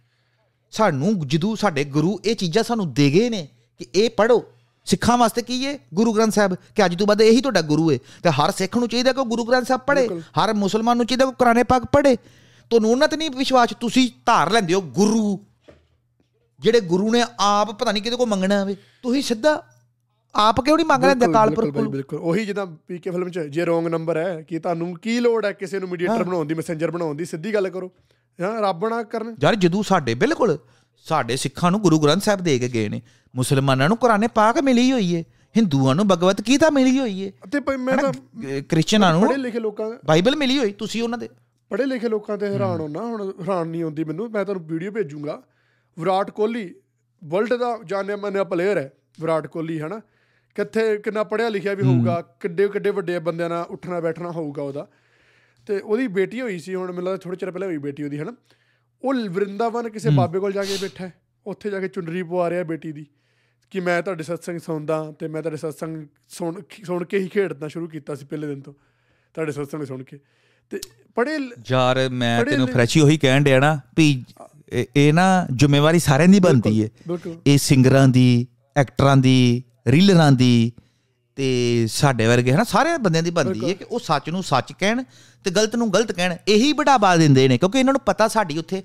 [0.70, 3.48] ਸਾਨੂੰ ਜਦੋਂ ਸਾਡੇ ਗੁਰੂ ਇਹ ਚੀਜ਼ਾਂ ਸਾਨੂੰ ਦੇ ਗਏ ਨੇ
[3.78, 4.44] ਕਿ ਇਹ ਪੜੋ
[4.84, 6.54] ਸਿੱਖਾਂ ਵਾਸਤੇ ਕੀ ਹੈ ਗੁਰੂ ਗ੍ਰੰਥ ਸਾਹਿਬ?
[6.54, 9.26] ਕਿ ਅੱਜ ਤੋਂ ਬਾਅਦ ਇਹੀ ਤੁਹਾਡਾ ਗੁਰੂ ਹੈ ਤੇ ਹਰ ਸਿੱਖ ਨੂੰ ਚਾਹੀਦਾ ਕਿ ਉਹ
[9.26, 10.08] ਗੁਰੂ ਗ੍ਰੰਥ ਸਾਹਿਬ ਪੜੇ
[10.40, 12.16] ਹਰ ਮੁਸਲਮਾਨ ਨੂੰ ਚਾਹੀਦਾ ਕਿ ਉਹ ਕੁਰਾਨੇ ਪਾਕ ਪੜੇ
[12.70, 15.44] ਤੁਹਾਨੂੰ ਉਹਨਾਂ ਤੇ ਨਹੀਂ ਵਿਸ਼ਵਾਸ ਤੁਸੀਂ ਧਾਰ ਲੈਂਦੇ ਹੋ ਗੁਰੂ।
[16.64, 19.62] ਜਿਹੜੇ ਗੁਰੂ ਨੇ ਆਪ ਪਤਾ ਨਹੀਂ ਕਿਹਦੇ ਕੋ ਮੰਗਣਾ ਹੋਵੇ ਤੁਸੀਂ ਸਿੱਧਾ
[20.34, 23.86] ਆਪ ਕਿਉਂ ਨਹੀਂ ਮੰਗ ਲੈਂਦੇ ਕਾਲਪੁਰ ਬਿਲਕੁਲ ਬਿਲਕੁਲ। ਉਹੀ ਜਿੱਦਾਂ ਪੀਕੇ ਫਿਲਮ ਚ ਜੇ ਰੋਂਗ
[23.86, 27.24] ਨੰਬਰ ਹੈ ਕਿ ਤੁਹਾਨੂੰ ਕੀ ਲੋੜ ਹੈ ਕਿਸੇ ਨੂੰ ਮੀਡੀਏਟਰ ਬਣਾਉਣ ਦੀ ਮੈਸੇਂਜਰ ਬਣਾਉਣ ਦੀ
[27.24, 27.90] ਸਿੱਧੀ ਗੱਲ ਕਰੋ।
[28.38, 30.58] ਹਾਂ ਰੱਬ ਨਾ ਕਰਨ। ਯਾਰ ਜਦੋਂ ਸਾਡੇ ਬਿਲਕੁਲ
[31.06, 33.00] ਸਾਡੇ ਸਿੱਖਾਂ ਨੂੰ ਗੁਰੂ ਗ੍ਰੰਥ ਸਾਹਿਬ ਦੇ ਕੇ ਗਏ ਨੇ
[33.34, 35.24] ਮੁਸਲਮਾਨਾਂ ਨੂੰ ਕੁਰਾਨੇ ਪਾਕ ਮਿਲੀ ਹੋਈ ਏ
[35.56, 39.58] ਹਿੰਦੂਆਂ ਨੂੰ ਭਗਵਤ ਗੀਤਾ ਮਿਲੀ ਹੋਈ ਏ। ਤੇ ਮੈਂ ਤਾਂ ਅਹ ਕ੍ਰਿਸਚਨਾਂ ਪੜ੍ਹੇ ਨੂੰ ਲਿਖੇ
[39.58, 41.28] ਲੋਕਾਂ ਬਾਈਬਲ ਮਿਲੀ ਹੋਈ ਤੁਸੀਂ ਉਹਨਾਂ ਦੇ।
[41.70, 45.42] ਪੜ੍ਹੇ ਲਿਖੇ ਲੋਕਾਂ ਤੇ ਹੈਰਾਨ ਹੋਣਾ ਹੁਣ ਹੈਰਾਨ ਨਹੀਂ ਹੁੰਦੀ ਮੈਨੂੰ ਮੈਂ ਤੁਹਾਨੂੰ ਵੀਡੀਓ ਭੇਜੂੰਗਾ।
[45.98, 46.74] ਵਿਰਾਟ ਕੋਹਲੀ
[47.24, 50.00] ਵਰਲਡ ਦਾ ਜਾਣਿਆ ਮੰਨਿਆ ਪਲੇਅਰ ਹੈ ਵਿਰਾਟ ਕੋਹਲੀ ਹਨਾ?
[50.54, 54.88] ਕਿੱਥੇ ਕਿੰਨਾ ਪੜ੍ਹਿਆ ਲਿਖਿਆ ਵੀ ਹੋਊਗਾ ਕਿੱਡੇ ਕਿੱਡੇ ਵੱਡੇ ਬੰਦਿਆਂ ਨਾਲ ਉੱਠਣਾ ਬੈਠਣਾ ਹੋਊਗਾ ਉਹਦਾ।
[55.66, 58.34] ਤੇ ਉਹਦੀ ਬੇਟੀ ਹੋਈ ਸੀ ਹੁਣ ਮੈਨੂੰ ਲੱਗਦਾ ਥੋੜੇ ਚਿਰ ਪਹਿਲਾਂ ਹੋਈ ਬੇਟੀ ਉਹਦੀ ਹਨਾ?
[59.02, 61.12] ਉਹ ਵਰਿੰਦਾਵਨ ਕਿਸੇ ਬਾਬੇ ਕੋਲ ਜਾ ਕੇ ਬੈਠਾ ਹੈ।
[61.46, 63.06] ਉੱਥੇ ਜਾ ਕੇ ਚੁੰਨਰੀ ਪਵਾ ਰਿਹਾ ਬੇਟੀ ਦੀ
[63.70, 67.88] ਕਿ ਮੈਂ ਤੁਹਾਡੇ ਸਤਸੰਗ ਸੁਣਦਾ ਤੇ ਮੈਂ ਤੁਹਾਡੇ ਸਤਸੰਗ ਸੁਣ ਸੁਣ ਕੇ ਹੀ ਖੇਡਣਾ ਸ਼ੁਰੂ
[67.88, 68.74] ਕੀਤਾ ਸੀ ਪਹਿਲੇ ਦਿਨ ਤੋਂ
[69.34, 70.18] ਤੁਹਾਡੇ ਸਤਸੰਗ ਸੁਣ ਕੇ।
[70.70, 70.80] ਤੇ
[71.16, 74.24] ਬੜੇ ਯਾਰ ਮੈਂ ਤੈਨੂੰ ਫਰੈਸ਼ੀ ਉਹੀ ਕਹਿਣ ਡਿਆ ਨਾ ਵੀ
[74.74, 76.88] ਇਹ- ਨਾ ਜ਼ਿੰਮੇਵਾਰੀ ਸਾਰਿਆਂ ਦੀ ਬਣਦੀ ਹੈ
[77.46, 78.46] ਇਹ ਸਿੰਗਰਾਂ ਦੀ
[78.76, 80.72] ਐਕਟਰਾਂ ਦੀ ਰੀਲਰਾਂ ਦੀ
[81.36, 85.02] ਤੇ ਸਾਡੇ ਵਰਗੇ ਹਨਾ ਸਾਰੇ ਬੰਦਿਆਂ ਦੀ ਬਣਦੀ ਹੈ ਕਿ ਉਹ ਸੱਚ ਨੂੰ ਸੱਚ ਕਹਿਣ
[85.44, 88.82] ਤੇ ਗਲਤ ਨੂੰ ਗਲਤ ਕਹਿਣ ਇਹੀ ਬੜਾਵਾ ਦਿੰਦੇ ਨੇ ਕਿਉਂਕਿ ਇਹਨਾਂ ਨੂੰ ਪਤਾ ਸਾਡੀ ਉੱਥੇ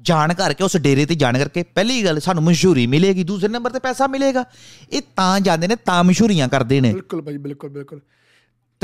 [0.00, 3.78] ਜਾਣ ਕਰਕੇ ਉਸ ਡੇਰੇ ਤੇ ਜਾਣ ਕਰਕੇ ਪਹਿਲੀ ਗੱਲ ਸਾਨੂੰ ਮਸ਼ਹੂਰੀ ਮਿਲੇਗੀ ਦੂਸਰੇ ਨੰਬਰ ਤੇ
[3.78, 4.44] ਪੈਸਾ ਮਿਲੇਗਾ।
[4.92, 8.00] ਇਹ ਤਾਂ ਜਾਂਦੇ ਨੇ ਤਾਂ ਮਸ਼ਹੂਰੀਆਂ ਕਰਦੇ ਨੇ। ਬਿਲਕੁਲ ਭਾਈ ਬਿਲਕੁਲ ਬਿਲਕੁਲ।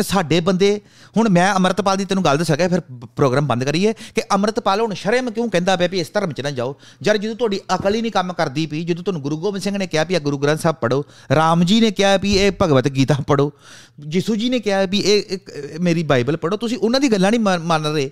[0.01, 0.81] ਤੇ ਸਾਡੇ ਬੰਦੇ
[1.16, 4.94] ਹੁਣ ਮੈਂ ਅਮਰਤਪਾਲ ਦੀ ਤੈਨੂੰ ਗੱਲ ਦੱਸਾਂਗਾ ਫਿਰ ਬ- ਪ੍ਰੋਗਰਾਮ ਬੰਦ ਕਰੀਏ ਕਿ ਅਮਰਤਪਾਲ ਹੁਣ
[4.94, 6.74] ਸ਼ਰਮ ਕਿਉਂ ਕਹਿੰਦਾ ਪਿਆ ਵੀ ਇਸ ਧਰਮ 'ਚ ਨਾ ਜਾਓ?
[7.02, 9.86] ਜਦ ਜਦੋਂ ਤੁਹਾਡੀ ਅਕਲ ਹੀ ਨਹੀਂ ਕੰਮ ਕਰਦੀ ਪਈ ਜਦੋਂ ਤੁਹਾਨੂੰ ਗੁਰੂ ਗੋਬਿੰਦ ਸਿੰਘ ਨੇ
[9.86, 11.05] ਕਿਹਾ ਵੀ ਇਹ ਗੁਰੂ ਗ੍ਰੰਥ ਸਾਹਿਬ ਪੜੋ
[11.35, 13.51] ਰਾਮ ਜੀ ਨੇ ਕਿਹਾ ਵੀ ਇਹ ਭਗਵਤ ਗੀਤਾ ਪੜੋ
[14.14, 17.31] ਯਿਸੂ ਜੀ ਨੇ ਕਿਹਾ ਵੀ ਇਹ ਇੱਕ, ਅਹ, ਮੇਰੀ ਬਾਈਬਲ ਪੜੋ ਤੁਸੀਂ ਉਹਨਾਂ ਦੀ ਗੱਲਾਂ
[17.31, 18.10] ਨਹੀਂ ਮੰਨ- ਮੰਨ ਰਹੇ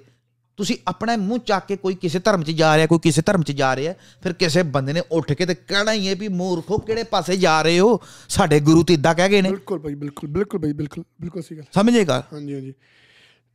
[0.59, 3.52] ਤੁਸੀਂ ਆਪਣਾ ਮੂੰਹ ਚੱਕ ਕੇ ਕੋਈ ਕਿਸੇ ਧਰਮ 'ਚ ਜਾ ਰਿਹਾ ਕੋਈ ਕਿਸੇ ਧਰਮ 'ਚ
[3.52, 7.02] ਜਾ ਰਿਹਾ ਫਿਰ ਕਿਸੇ ਬੰਦੇ ਨੇ ਉੱਠ ਕੇ ਤੇ ਕਹਿਣਾ ਹੀ ਹੈ ਵੀ ਮੂਰਖੋ ਕਿਹੜੇ
[7.02, 8.01] ਪਾਸੇ ਜਾ ਰਹੇ ਹੋ?
[8.28, 11.56] ਸਾਡੇ ਗੁਰੂ ਤੇ ਇਦਾਂ ਕਹਿ ਗਏ ਨੇ। ਬਿਲਕੁਲ ਭਾਈ ਬਿਲਕੁਲ ਬਿਲਕੁਲ ਭਾਈ ਬਿਲਕੁਲ ਬਿਲਕੁਲ ਸਹੀ
[11.56, 12.74] ਗੱਲ। ਸਮਝੇਗਾ ਹਾਂਜੀ ਹਾਂਜੀ।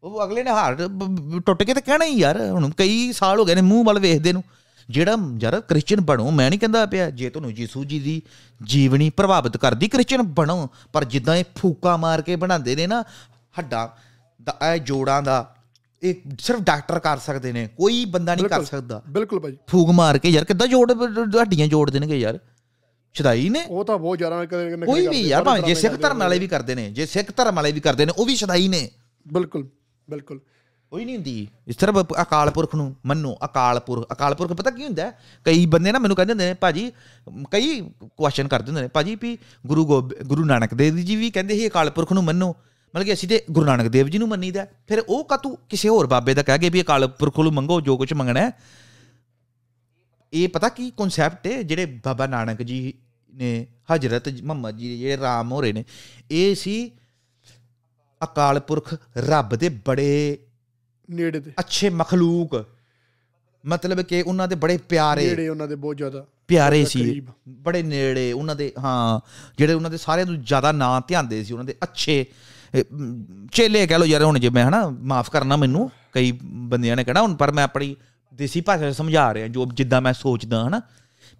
[0.03, 0.75] ਉਹ ਅਗਲੇ ਨੇ ਹਾਰ
[1.45, 4.33] ਟੁੱਟ ਕੇ ਤੇ ਕਹਿਣਾ ਹੀ ਯਾਰ ਹੁਣ ਕਈ ਸਾਲ ਹੋ ਗਏ ਨੇ ਮੂੰਹ ਵੱਲ ਵੇਖਦੇ
[4.33, 4.43] ਨੂੰ।
[4.89, 8.21] ਜਿਹੜਾ ਯਾਰ ਕ੍ਰਿਸਚੀਅਨ ਬਣੋ ਮੈਂ ਨਹੀਂ ਕਹਿੰਦਾ ਪਿਆ ਜੇ ਤੁਹਾਨੂੰ ਯਿਸੂ ਜੀ ਦੀ
[8.63, 13.01] ਜੀਵਨੀ ਪ੍ਰਭਾਵਿਤ ਕਰਦੀ ਕ੍ਰਿਸਚੀਅਨ ਬਣੋ ਪਰ ਜਿੱਦਾਂ ਇਹ ਫੂਕਾ ਮਾਰ ਕੇ ਬਣਾਉਂਦੇ ਨੇ ਨਾ
[13.59, 13.87] ਹੱਡਾਂ
[14.43, 15.55] ਦਾ ਇਹ ਜੋੜਾਂ ਦਾ
[16.03, 20.17] ਇਹ ਸਿਰਫ ਡਾਕਟਰ ਕਰ ਸਕਦੇ ਨੇ ਕੋਈ ਬੰਦਾ ਨਹੀਂ ਕਰ। ਸਕਦਾ। ਬਿਲਕੁਲ ਭਾਈ। ਫੂਕ ਮਾਰ
[20.17, 20.91] ਕੇ ਯਾਰ ਕਿੱਦਾਂ ਜੋੜ
[21.41, 22.39] ਹੱਡੀਆਂ ਜੋੜ ਦੇਣਗੇ ਯਾਰ?
[23.15, 23.63] ਸ਼ਦਾਈ ਨੇ?
[23.69, 26.75] ਉਹ ਤਾਂ ਬਹੁਤ ਜ਼ਿਆਦਾ ਕਦੇ ਕੋਈ ਵੀ ਯਾਰ ਭਾਵੇਂ ਜੇ ਸਿੱਖ ਧਰਮ ਵਾਲੇ ਵੀ ਕਰਦੇ
[26.75, 28.89] ਨੇ ਜੇ ਸਿੱਖ ਧਰਮ ਵਾਲੇ ਵੀ ਕਰਦੇ ਨੇ ਉਹ ਵੀ ਸ਼ਦਾਈ ਨੇ।
[29.25, 29.67] ਬਿਲਕੁਲ
[30.09, 30.39] ਬਿਲਕੁਲ।
[30.91, 34.83] ਕੋਈ ਨਹੀਂ ਹੁੰਦੀ। ਇਸ ਤਰ੍ਹਾਂ ਅਕਾਲ ਪੁਰਖ ਨੂੰ ਮੰਨੋ ਅਕਾਲ ਪੁਰਖ ਅਕਾਲ ਪੁਰਖ ਪਤਾ ਕੀ
[34.83, 35.11] ਹੁੰਦਾ?
[35.45, 36.91] ਕਈ ਬੰਦੇ ਨਾ ਮੈਨੂੰ ਕਹਿੰਦੇ ਹੁੰਦੇ ਨੇ ਭਾਜੀ
[37.51, 37.81] ਕਈ
[38.17, 39.85] ਕੁਐਸਚਨ ਕਰਦੇ ਹੁੰਦੇ ਨੇ ਭਾਜੀ ਵੀ ਗੁਰੂ
[40.25, 42.55] ਗੁਰੂ ਨਾਨਕ ਦੇਵ ਜੀ ਵੀ ਕਹਿੰਦੇ ਸੀ ਅਕਾਲ ਪੁਰਖ ਨੂੰ ਮੰਨੋ।
[42.95, 45.89] ਮਤਲਬ ਕਿ ਅਸੀਂ ਤੇ ਗੁਰੂ ਨਾਨਕ ਦੇਵ ਜੀ ਨੂੰ ਮੰਨੀਦਾ ਫਿਰ ਉਹ ਕਾ ਤੂੰ ਕਿਸੇ
[45.89, 48.51] ਹੋਰ ਬਾਬੇ ਦਾ ਕਹਿ ਕੇ ਵੀ ਅਕਾਲ ਪੁਰਖ ਨੂੰ ਮੰਗੋ ਜੋ ਕੁਝ ਮੰਗਣਾ ਹੈ।
[50.33, 51.63] ਇਹ ਪਤਾ ਕੀ ਕਨਸੈਪਟ ਹੈ?
[51.63, 52.93] ਜਿਹੜੇ ਬਾਬਾ ਨਾਨਕ ਜੀ
[53.33, 55.85] ਨੇ ਹਜਰਤ ਮੁਹੰਮਦ ਜੀ ਜਿਹੜੇ ਰਾਮ ਹੋਰੇ ਨੇ
[56.31, 56.91] ਇਹ ਸੀ
[58.23, 60.37] ਅਕਾਲ ਪੁਰਖ ਰੱਬ ਦੇ ਬੜੇ
[61.11, 62.65] ਨੇੜੇ ਤੇ। ਅੱਛੇ ਮਖਲੂਕ।
[63.65, 68.31] ਮਤਲਬ ਕਿ ਉਹਨਾਂ ਦੇ ਬੜੇ ਪਿਆਰੇ। ਨੇੜੇ ਉਹਨਾਂ ਦੇ ਬਹੁਤ ਜ਼ਿਆਦਾ। ਪਿਆਰੇ ਸੀ। ਬੜੇ ਨੇੜੇ
[68.31, 69.19] ਉਹਨਾਂ ਦੇ ਹਾਂ
[69.57, 72.25] ਜਿਹੜੇ ਉਹਨਾਂ ਦੇ ਸਾਰਿਆਂ ਤੋਂ ਜ਼ਿਆਦਾ ਨਾਂ ਧਿਆਉਂਦੇ ਸੀ ਉਹਨਾਂ ਦੇ ਅੱਛੇ
[73.51, 77.21] ਚੇਲੇ ਕਹਿ ਲੋ ਯਾਰ, ਹੁਣ ਜੇ ਮੈਂ ਹਨਾ ਮਾਫ ਕਰਨਾ ਮੈਨੂੰ, ਕਈ ਬੰਦਿਆਂ ਨੇ ਕਹਿਣਾ
[77.21, 77.95] ਹੁਣ, ਪਰ ਮੈਂ ਆਪਣੀ
[78.33, 80.81] ਦੇਸੀ ਭਾਸ਼ਾ 'ਚ ਸਮਝਾ ਰਿਹਾ, ਜੋ ਜਿੱਦਾਂ ਮੈਂ ਸੋਚਦਾ ਹਨਾ,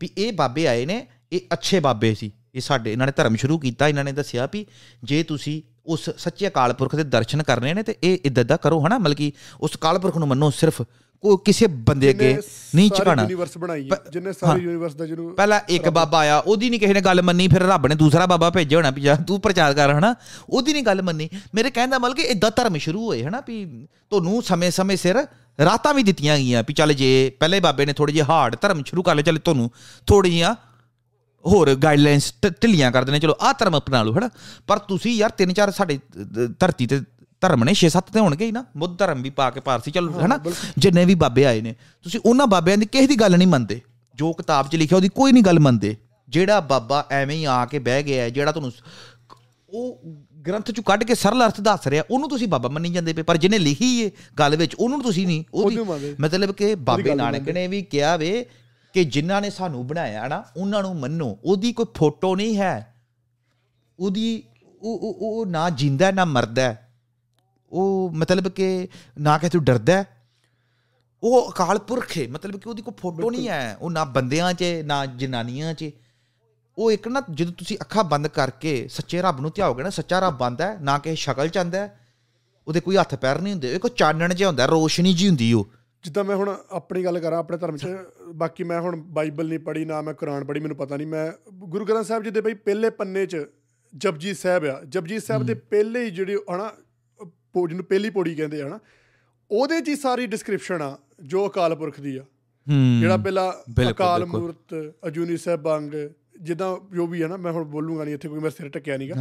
[0.01, 3.57] ਵੀ ਇਹ ਬਾਬੇ ਆਏ ਨੇ, ਇਹ ਅੱਛੇ ਬਾਬੇ ਸੀ, ਇਹ ਸਾਡੇ, ਇਹਨਾਂ ਨੇ ਧਰਮ ਸ਼ੁਰੂ
[3.59, 4.65] ਕੀਤਾ, ਇਹਨਾਂ ਨੇ ਦੱਸਿਆ ਵੀ
[5.03, 8.85] ਜੇ ਤੁਸੀਂ ਉਸ ਸੱਚੇ ਅਕਾਲ ਪੁਰਖ ਦੇ ਦਰਸ਼ਨ ਕਰਨੇ ਨੇ ਤੇ ਇਹ ਇਦਾਂ ਦਾ ਕਰੋ
[8.87, 9.31] ਹਨਾ, ਮਤਲਬ ਕਿ
[9.61, 10.81] ਉਸ ਅਕਾਲ ਪੁਰਖ ਨੂੰ ਮੰਨੋ ਸਿਰਫ
[11.23, 12.41] ਕੋਈ ਕਿਸੇ ਬੰਦੇ ਅੱਗੇ
[12.75, 16.69] ਨਹੀਂ ਝੁਕਾਣਾ ਯੂਨੀਵਰਸ ਬਣਾਈ ਹੈ ਜਿੰਨੇ ਸਾਰੇ ਯੂਨੀਵਰਸ ਦਾ ਜਿਹਨੂੰ ਪਹਿਲਾਂ ਇੱਕ ਬਾਬਾ ਆਇਆ ਉਹਦੀ
[16.69, 19.41] ਨਹੀਂ ਕਿਸੇ ਨੇ ਗੱਲ ਮੰਨੀ ਫਿਰ ਰੱਬ ਨੇ ਦੂਸਰਾ ਬਾਬਾ ਭੇਜਿਆ ਹੋਣਾ ਵੀ ਜਾ ਤੂੰ
[19.41, 20.15] ਪ੍ਰਚਾਰ ਕਰ ਹਨਾ?
[20.49, 23.41] ਉਹਦੀ ਨਹੀਂ ਗੱਲ ਮੰਨੀ। ਮੇਰੇ ਕਹਿਣ ਦਾ ਮਤਲਬ ਕਿ ਇਦਾਂ ਧਰਮ ਸ਼ੁਰੂ ਹੋਏ ਹਨਾ?
[23.47, 25.15] ਵੀ ਤੁਹਾਨੂੰ ਸਮੇਂ-ਸਮੇਂ ਸਿਰ
[25.65, 29.03] ਰਾਤਾਂ ਵੀ ਦਿੱਤੀਆਂ ਗਈਆਂ ਵੀ ਚੱਲ ਜੇ ਪਹਿਲੇ ਬਾਬੇ ਨੇ ਥੋੜੇ ਜਿਹੇ ਹਾਰਡ ਧਰਮ ਸ਼ੁਰੂ
[29.03, 29.71] ਕਰ ਲਿਆ ਚੱਲ ਤੁਹਾਨੂੰ
[30.07, 30.55] ਥੋੜੀਆਂ
[31.45, 34.29] ਹੋਰ ਗਾਈਡਲਾਈਨਸ ਢਿੱਲੀਆਂ ਕਰ ਦੇਣੇ। ਚਲੋ ਆਹ ਧਰਮ ਅਪਣਾ ਲਓ ਹਨਾ?
[34.67, 35.99] ਪਰ ਤੁਸੀਂ ਯਾਰ ਤਿੰਨ ਚਾਰ ਸਾਡੇ
[36.59, 37.01] ਧਰਤੀ ਤੇ
[37.43, 40.39] ਧਰਮ ਨੇ 6-7 ਤੇ ਹੋਣਗੇ ਹੀ ਨਾ ਬੁੱਧ ਧਰਮ ਵੀ ਪਾ ਕੇ ਪਾਰਸੀ ਚਲੋ ਹਨਾ?
[40.77, 43.81] ਜਿੰਨੇ ਵੀ ਬਾਬੇ ਆਏ ਨੇ ਤੁਸੀਂ ਉਹਨਾਂ ਬਾਬਿਆਂ ਦੀ ਕਿਸੇ ਦੀ ਗੱਲ ਨਹੀਂ ਮੰਨਦੇ।
[44.15, 45.95] ਜੋ ਕਿਤਾਬ 'ਚ ਲਿਖਿਆ ਉਹਦੀ ਕੋਈ ਨਹੀਂ ਗੱਲ ਮੰਨਦੇ।
[46.29, 48.71] ਜਿਹੜਾ ਬਾਬਾ ਐਵੇਂ ਹੀ ਆ ਕੇ ਬਹਿ ਗਿਆ ਜਿਹੜਾ ਤੁਹਾਨੂੰ
[49.69, 50.01] ਉਹ
[50.47, 53.37] ਗ੍ਰੰਥ 'ਚੋਂ ਕੱਢ ਕੇ ਸਰਲ ਅਰਥ ਦੱਸ ਰਿਹਾ ਉਹਨੂੰ ਤੁਸੀਂ ਬਾਬਾ ਮੰਨੀ ਜਾਂਦੇ ਪਏ ਪਰ
[53.37, 55.75] ਜਿਹਨੇ ਲਿਖੀ ਏ ਗੱਲ ਵਿੱਚ ਉਹਨੂੰ ਤੁਸੀਂ ਨਹੀਂ ਉਹਦੀ।
[56.19, 58.45] ਮਤਲਬ ਕਿ ਬਾਬੇ ਨਾਨਕ ਨੇ ਵੀ ਕਿਹਾ ਵੇ
[58.93, 62.95] ਕਿ ਜਿਨ੍ਹਾਂ ਨੇ ਸਾਨੂੰ ਬਣਾਇਆ ਨਾ ਉਹਨਾਂ ਨੂੰ ਮੰਨੋ। ਉਹਦੀ ਕੋਈ ਫੋਟੋ ਨਹੀਂ ਹੈ।
[63.99, 64.43] ਉਹਦੀ
[64.81, 66.75] ਉਹ ਉਹ- ਨਾ ਜਿੰਦਾ ਨਾ ਮਰਦਾ।
[67.73, 68.87] ਉਹ ਮਤਲਬ ਕਿ
[69.19, 70.07] ਨਾ ਕਿ ਤੂੰ ਡਰਦਾ ਹੈ।
[71.23, 74.63] ਉਹ ਅਕਾਲ ਪੁਰਖ ਹੈ। ਮਤਲਬ ਕਿ ਉਹਦੀ ਕੋਈ ਫੋਟੋ ਨਹੀਂ ਹੈ। ਉਹ ਨਾ ਬੰਦਿਆਂ 'ਚ
[74.83, 75.89] ਨਾ ਜਨਾਨੀਆਂ 'ਚ।
[76.77, 80.43] ਉਹ ਇੱਕ ਨਾ ਜਦੋਂ ਤੁਸੀਂ ਅੱਖਾਂ ਬੰਦ ਕਰਕੇ ਸੱਚੇ ਰੱਬ ਨੂੰ ਧਿਆਓਗੇ ਨਾ ਸੱਚਾ ਰੱਬ
[80.43, 81.99] ਆਂਦਾ ਹੈ ਨਾ ਕਿ ਸ਼ਕਲ ਚ ਆਂਦਾ ਹੈ
[82.67, 85.67] ਉਹਦੇ ਕੋਈ ਹੱਥ ਪੈਰ ਨਹੀਂ ਹੁੰਦੇ। ਉਹ ਕੋਈ ਚਾਨਣ ਜਿਹਾ ਹੁੰਦਾ ਰੋਸ਼ਨੀ ਜੀ ਹੁੰਦੀ ਉਹ।
[86.03, 87.87] ਜਿੱਦਾਂ ਮੈਂ ਹੁਣ ਆਪਣੀ ਗੱਲ ਕਰਾਂ ਆਪਣੇ ਧਰਮ 'ਚ
[88.35, 91.85] ਬਾਕੀ ਮੈਂ ਹੁਣ ਬਾਈਬਲ ਨਹੀਂ ਪੜ੍ਹੀ ਨਾ ਮੈਂ ਕੁਰਾਨ ਪੜ੍ਹੀ ਮੈਨੂੰ ਪਤਾ ਨਹੀਂ। ਮੈਂ ਗੁਰੂ
[91.85, 93.45] ਗ੍ਰੰਥ ਸਾਹਿਬ ਜੀ ਦੇ ਬਈ ਪਹਿਲੇ ਪੰਨੇ 'ਚ
[93.97, 96.71] ਜਪਜੀ ਸਾਹਿਬ ਆ। ਜਪਜੀ ਸਾਹਿਬ ਦੇ ਪਹਿਲੇ ਹੀ ਜਿਹੜੀ ਹਨਾ
[97.53, 98.79] ਪੋ- ਜਿਹਨੂੰ ਪਹਿਲੀ ਪੌੜੀ ਕਹਿੰਦੇ ਆ ਹਨਾ
[99.51, 102.23] ਉਹਦੇ 'ਚ ਹੀ ਸਾਰੀ ਡਿਸਕ੍ਰਿਪਸ਼ਨ ਆ ਜੋ ਅਕਾਲ ਪੁਰਖ ਦੀ ਆ।
[102.99, 105.91] ਜਿਹੜਾ ਪਹਿਲਾ ਅਕਾਲ। ਮੂਰਤ ਅਜੂਨੀ ਸਾਹਿਬਾਂਗ
[106.41, 109.15] ਜਿੱਦਾਂ ਜੋ ਵੀ ਹੈ ਨਾ ਮੈਂ ਹੁਣ ਬੋਲੂੰਗਾ ਨਹੀਂ ਇੱਥੇ ਕੋਈ ਮੇਰਾ ਸਿਰ ਟਕਿਆ ਨਹੀਂਗਾ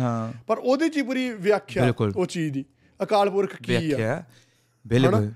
[0.46, 1.82] ਪਰ ਉਹਦੇ 'ਚ ਹੀ ਪੂਰੀ ਵਿਆਖਿਆ।
[2.16, 2.64] ਉਹ ਚੀਜ਼ ਦੀ
[3.02, 4.22] ਅਕਾਲ ਪੁਰਖ ਕੀ ਆ।
[4.86, 5.32] ਬਿਲਕੁਲ।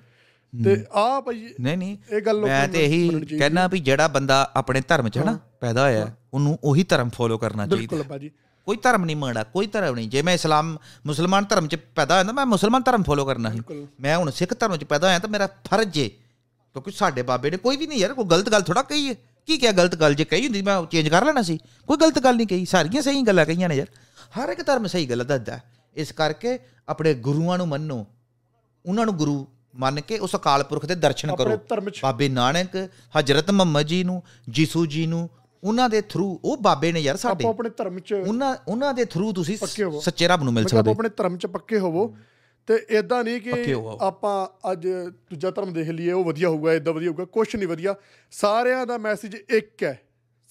[0.64, 4.08] ਤੇ ਆ ਭਾਈ ਨਹੀਂ ਨਹੀਂ। ਇਹ ਗੱਲ ਲੋਕਾਂ ਮੈਂ ਨੂੰ ਤੇ ਇਹੀ ਕਹਿਣਾ ਵੀ ਜਿਹੜਾ
[4.08, 8.02] ਬੰਦਾ ਆਪਣੇ ਧਰਮ 'ਚ ਹੈ। ਨਾ ਪੈਦਾ ਹੋਇਆ ਉਹਨੂੰ ਉਹੀ ਧਰਮ ਫੋਲੋ ਕਰਨਾ ਚਾਹੀਦਾ। ਬਿਲਕੁਲ
[8.02, 8.30] ਭਾਜੀ।
[8.66, 10.76] ਕੋਈ ਧਰਮ ਨਹੀਂ ਮੰਗਦਾ ਕੋਈ ਧਰਮ ਨਹੀਂ। ਜੇ ਮੈਂ ਇਸਲਾਮ
[11.06, 13.60] ਮੁਸਲਮਾਨ ਧਰਮ 'ਚ ਪੈਦਾ ਹੋਇਆ ਤਾਂ ਮੈਂ ਮੁਸਲਮਾਨ ਧਰਮ ਫੋਲੋ ਕਰਨਾ ਸੀ।
[14.00, 17.56] ਮੈਂ ਹੁਣ ਸਿੱਖ ਧਰਮ 'ਚ ਪੈਦਾ ਹੋਇਆ ਤਾਂ ਮੇਰਾ ਫਰਜ਼ ਏ ਕਿਉਂਕਿ ਸਾਡੇ ਬਾਬੇ ਨੇ
[17.56, 19.14] ਕੋਈ ਵੀ ਨਹੀਂ ਯਾਰ ਕੋਈ ਗਲਤ ਗੱਲ ਥੋੜਾ ਕਹੀ ਏ।
[19.46, 20.14] ਕੀ ਕਿਹਾ ਗਲਤ ਗੱਲ?
[20.14, 23.22] ਜੇ ਕਹੀ ਹੁੰਦੀ ਮੈਂ ਚੇਂਜ ਕਰ ਲੈਣਾ ਸੀ। ਕੋਈ ਗਲਤ ਗੱਲ ਨਹੀਂ ਕਹੀ। ਸਾਰੀਆਂ ਸਹੀ
[23.22, 23.86] ਗੱਲਾਂ ਕਹੀਆਂ ਨੇ ਯਾਰ।
[24.38, 25.58] ਹਰ ਇੱਕ ਧਰਮ ਸਹੀ ਗੱਲ ਦੱਸਦਾ।
[25.94, 28.06] ਇਸ ਕਰਕੇ ਆਪਣੇ ਗੁਰੂਆਂ ਨੂੰ ਮੰਨੋ।
[28.86, 31.60] ਉਹਨਾਂ ਨੂੰ ਗੁਰੂ ਮੰਨ ਕੇ ਉਸ ਅਕਾਲ ਪੁਰਖ ਦੇ ਦਰਸ਼ਨ ਕਰੋ।
[32.02, 32.88] ਬਾਬੇ ਨਾਨਕ
[33.18, 34.22] ਹਜਰਤ ਮੁਹੰਮਦ ਜੀ ਨੂੰ
[34.54, 35.30] ਯਿਸੂ ਜੀ ਨੂੰ
[35.66, 39.04] ਉਹਨਾਂ ਦੇ ਥਰੂ ਉਹ ਬਾਬੇ ਨੇ ਯਾਰ ਸਾਡੇ। ਆਪੋ ਆਪਣੇ ਧਰਮ 'ਚ ਉਹਨਾਂ ਉਹਨਾਂ ਦੇ
[39.04, 39.56] ਥਰੂ ਤੁਸੀਂ।
[40.00, 42.16] ਸੱਚੇ ਰੱਬ ਨੂੰ ਮਿਲ ਸਕਦੇ। ਆਪਣੇ ਧਰਮ 'ਚ ਪੱਕੇ ਹੋਵੋ।
[42.66, 47.08] ਤੇ ਇਦਾਂ ਨਹੀਂ ਕਿ। ਆਪਾਂ ਅੱਜ ਦੂਜਾ ਧਰਮ ਦੇਖ ਲਈਏ ਉਹ ਵਧੀਆ ਹੋਊਗਾ ਇਦਾਂ ਵਧੀਆ
[47.08, 47.94] ਹੋਊਗਾ ਕੁਝ ਨਹੀਂ ਵਧੀਆ।
[48.30, 50.00] ਸਾਰਿਆਂ ਦਾ ਮੈਸੇਜ ਇੱਕ ਹੈ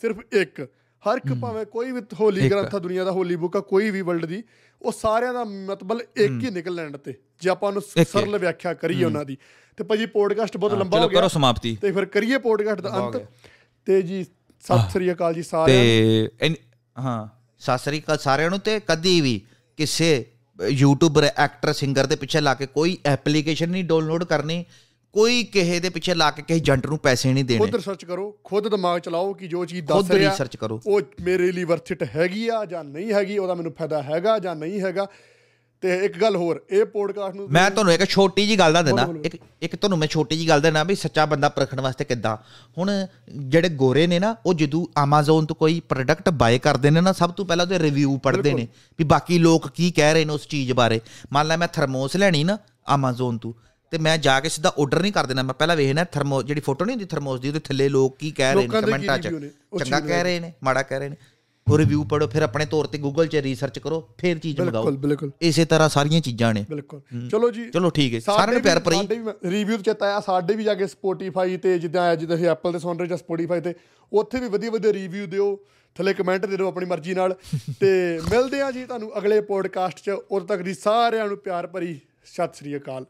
[0.01, 0.67] ਸਿਰਫ ਇੱਕ।
[1.03, 4.01] ਹਰ ਇੱਕ ਭਾਵੇਂ ਕੋਈ ਵੀ ਹੋਲੀ। ਗ੍ਰੰਥ ਆ ਦੁਨੀਆ ਦਾ ਹੋਲੀ ਬੁੱਕ ਆ ਕੋਈ ਵੀ
[4.01, 4.43] ਵਰਲਡ ਦੀ
[4.81, 8.73] ਉਹ ਸਾਰਿਆਂ ਦਾ ਮਤਲਬ ਇੱਕ ਹੀ। ਨਿਕਲ ਲੈਣ ਤੇ ਜੇ ਆਪਾਂ ਉਹਨੂੰ ਹੀ। ਸਰਲ ਵਿਆਖਿਆ
[8.73, 9.37] ਕਰੀਏ ਉਹਨਾਂ ਦੀ।
[9.77, 12.89] ਤੇ ਭਾਜੀ ਪੋਡਕਾਸਟ ਬਹੁਤ ਲੰਬਾ ਚਲੋ ਹੋ ਗਿਆ। ਕਰੋ ਸਮਾਪਤੀ। ਤੇ ਫਿਰ ਕਰੀਏ ਪੋਡਕਾਸਟ ਦਾ
[12.89, 13.25] ਹੋ ਅੰਤ।
[13.85, 14.25] ਤੇ ਜੀ
[14.65, 16.55] ਸਤਿ ਸ੍ਰੀ ਅਕਾਲ ਜੀ ਸਾਰਿਆਂ ਨੂੰ। ਤੇ
[16.95, 17.27] ਹਾਂ
[17.61, 19.39] ਸਤਿ ਸ੍ਰੀ ਅਕਾਲ ਸਾਰਿਆਂ ਨੂੰ ਤੇ ਕਦੀ ਵੀ
[19.77, 20.09] ਕਿਸੇ
[20.59, 24.63] ਯੂਟਿਊਬਰ ਐਕਟਰ ਸਿੰਗਰ ਦੇ ਪਿੱਛੇ ਲਾ ਕੇ ਕੋਈ ਐਪਲੀਕੇਸ਼ਨ ਨਹੀਂ ਡਾਊਨਲੋਡ ਕਰਨੀ
[25.13, 28.31] ਕੋਈ ਕਿਸੇ ਦੇ ਪਿੱਛੇ ਲਾ ਕੇ ਕਿਸੇ ਏਜੰਟ ਨੂੰ ਪੈਸੇ ਨਹੀਂ ਦੇਣੇ। ਖੁਦ ਰਿਸਰਚ ਕਰੋ
[28.43, 30.35] ਖੁਦ ਦਿਮਾਗ ਚਲਾਓ ਕਿ ਜੋ ਚੀਜ਼ ਦੱਸ ਰਿਹਾ।
[30.85, 34.55] ਉਹ ਮੇਰੇ ਲਈ ਵਰਥ ਇਟ ਹੈਗੀ ਆ ਜਾਂ ਨਹੀਂ ਹੈਗੀ ਉਹਦਾ ਮੈਨੂੰ ਫਾਇਦਾ ਹੈਗਾ ਜਾਂ
[34.55, 35.07] ਨਹੀਂ ਹੈਗਾ।
[35.81, 39.07] ਤੇ ਇੱਕ ਗੱਲ ਹੋਰ ਇਹ ਪੋਡਕਾਸਟ ਨੂੰ ਮੈਂ ਤੁਹਾਨੂੰ ਇੱਕ ਛੋਟੀ ਜੀ ਗੱਲ ਦਾ ਦੇਣਾ।
[39.23, 42.37] ਇੱਕ ਇੱਕ ਤੁਹਾਨੂੰ ਮੈਂ ਛੋਟੀ ਜੀ ਗੱਲ ਦੇਣਾ ਵੀ ਸੱਚਾ ਬੰਦਾ ਪਰਖਣ ਵਾਸਤੇ ਕਿੱਦਾਂ।
[42.77, 42.91] ਹੁਣ
[43.37, 47.31] ਜਿਹੜੇ ਗੋਰੇ ਨੇ ਨਾ ਉਹ ਜਦੋਂ Amazon ਤੋਂ ਕੋਈ ਪ੍ਰੋਡਕਟ ਬਾਏ ਕਰਦੇ ਨੇ ਨਾ ਸਭ
[47.31, 48.67] ਤੋਂ ਪਹਿਲਾਂ ਉਹਦੇ ਰਿਵਿਊ ਪੜ੍ਹਦੇ ਨੇ।
[48.99, 51.01] ਵੀ ਬਾਕੀ ਲੋਕ ਕੀ ਕਹਿ ਰਹੇ ਨੇ ਉਸ ਚੀਜ਼ ਬਾਰੇ।
[51.33, 52.57] ਮੰਨ ਲੈ ਮੈਂ ਥਰਮੋਸ ਲੈਣੀ ਨਾ
[52.95, 53.53] Amazon ਤੋਂ
[53.91, 56.85] ਤੇ ਮੈਂ ਜਾ ਕੇ ਸਿੱਧਾ ਆਰਡਰ ਨਹੀਂ ਕਰ ਦੇਣਾ। ਮੈਂ ਪਹਿਲਾਂ ਵੇਖਣਾ ਥਰਮੋ ਜਿਹੜੀ ਫੋਟੋ
[56.85, 59.27] ਨਹੀਂ ਹੁੰਦੀ ਥਰਮੋਸ ਦੀ ਉਹਦੇ ਥੱਲੇ ਲੋਕ ਕੀ ਕਹਿ ਰਹੇ ਨੇ ਕਮੈਂਟਾਂ 'ਚ।
[59.79, 61.15] ਚੰਗਾ ਕਹਿ ਰਹੇ ਨੇ ਮਾੜਾ ਕਹਿ ਰਹੇ ਨੇ।
[61.71, 64.97] ਉਹ ਰਿਵਿਊ ਪੜੋ ਫਿਰ ਆਪਣੇ ਤੌਰ ਤੇ ਗੂਗਲ 'ਚ ਰਿਸਰਚ ਕਰੋ ਫਿਰ ਚੀਜ਼ ਮੰਗਾਓ। ਬਿਲਕੁਲ
[64.97, 67.01] ਬਿਲਕੁਲ। ਇਸੇ ਤਰ੍ਹਾਂ ਸਾਰੀਆਂ ਚੀਜ਼ਾਂ ਨੇ। ਬਿਲਕੁਲ।
[67.31, 70.55] ਚਲੋ ਜੀ। ਚਲੋ ਠੀਕ ਹੈ। ਸਾਰਿਆਂ ਨੂੰ ਪਿਆਰ ਭਰੀ। ਸਾਡੇ ਵੀ ਰਿਵਿਊ ਚੇਤਾ ਆਇਆ ਸਾਡੇ
[70.55, 73.73] ਵੀ ਜਾ ਕੇ ਸਪੋਟੀਫਾਈ ਤੇ ਜਿੱਦਾਂ ਜਿੱਦਾਂ ਅਸੀਂ ਐਪਲ ਤੇ ਸੁਣ ਰਹੇ ਜਾਂ ਸਪੋਟੀਫਾਈ ਤੇ
[74.13, 75.59] ਉੱਥੇ ਵੀ ਵਧੀਆ ਵਧੀਆ ਰਿਵਿਊ ਦਿਓ।
[75.95, 77.35] ਥੱਲੇ ਕਮੈਂਟ ਦੇ ਦਿਓ ਆਪਣੀ ਮਰਜ਼ੀ ਨਾਲ।
[77.79, 81.99] ਤੇ ਮਿਲਦੇ ਆ ਜੀ ਤੁਹਾਨੂੰ ਅਗਲੇ ਪੋਡਕਾਸਟ 'ਚ। ਉਦੋਂ ਤੱਕ ਦੀ ਸਾਰਿਆਂ ਨੂੰ ਪਿਆਰ ਭਰੀ।
[82.25, 83.05] ਸਤਿ ਸ੍ਰੀ ਅਕਾਲ।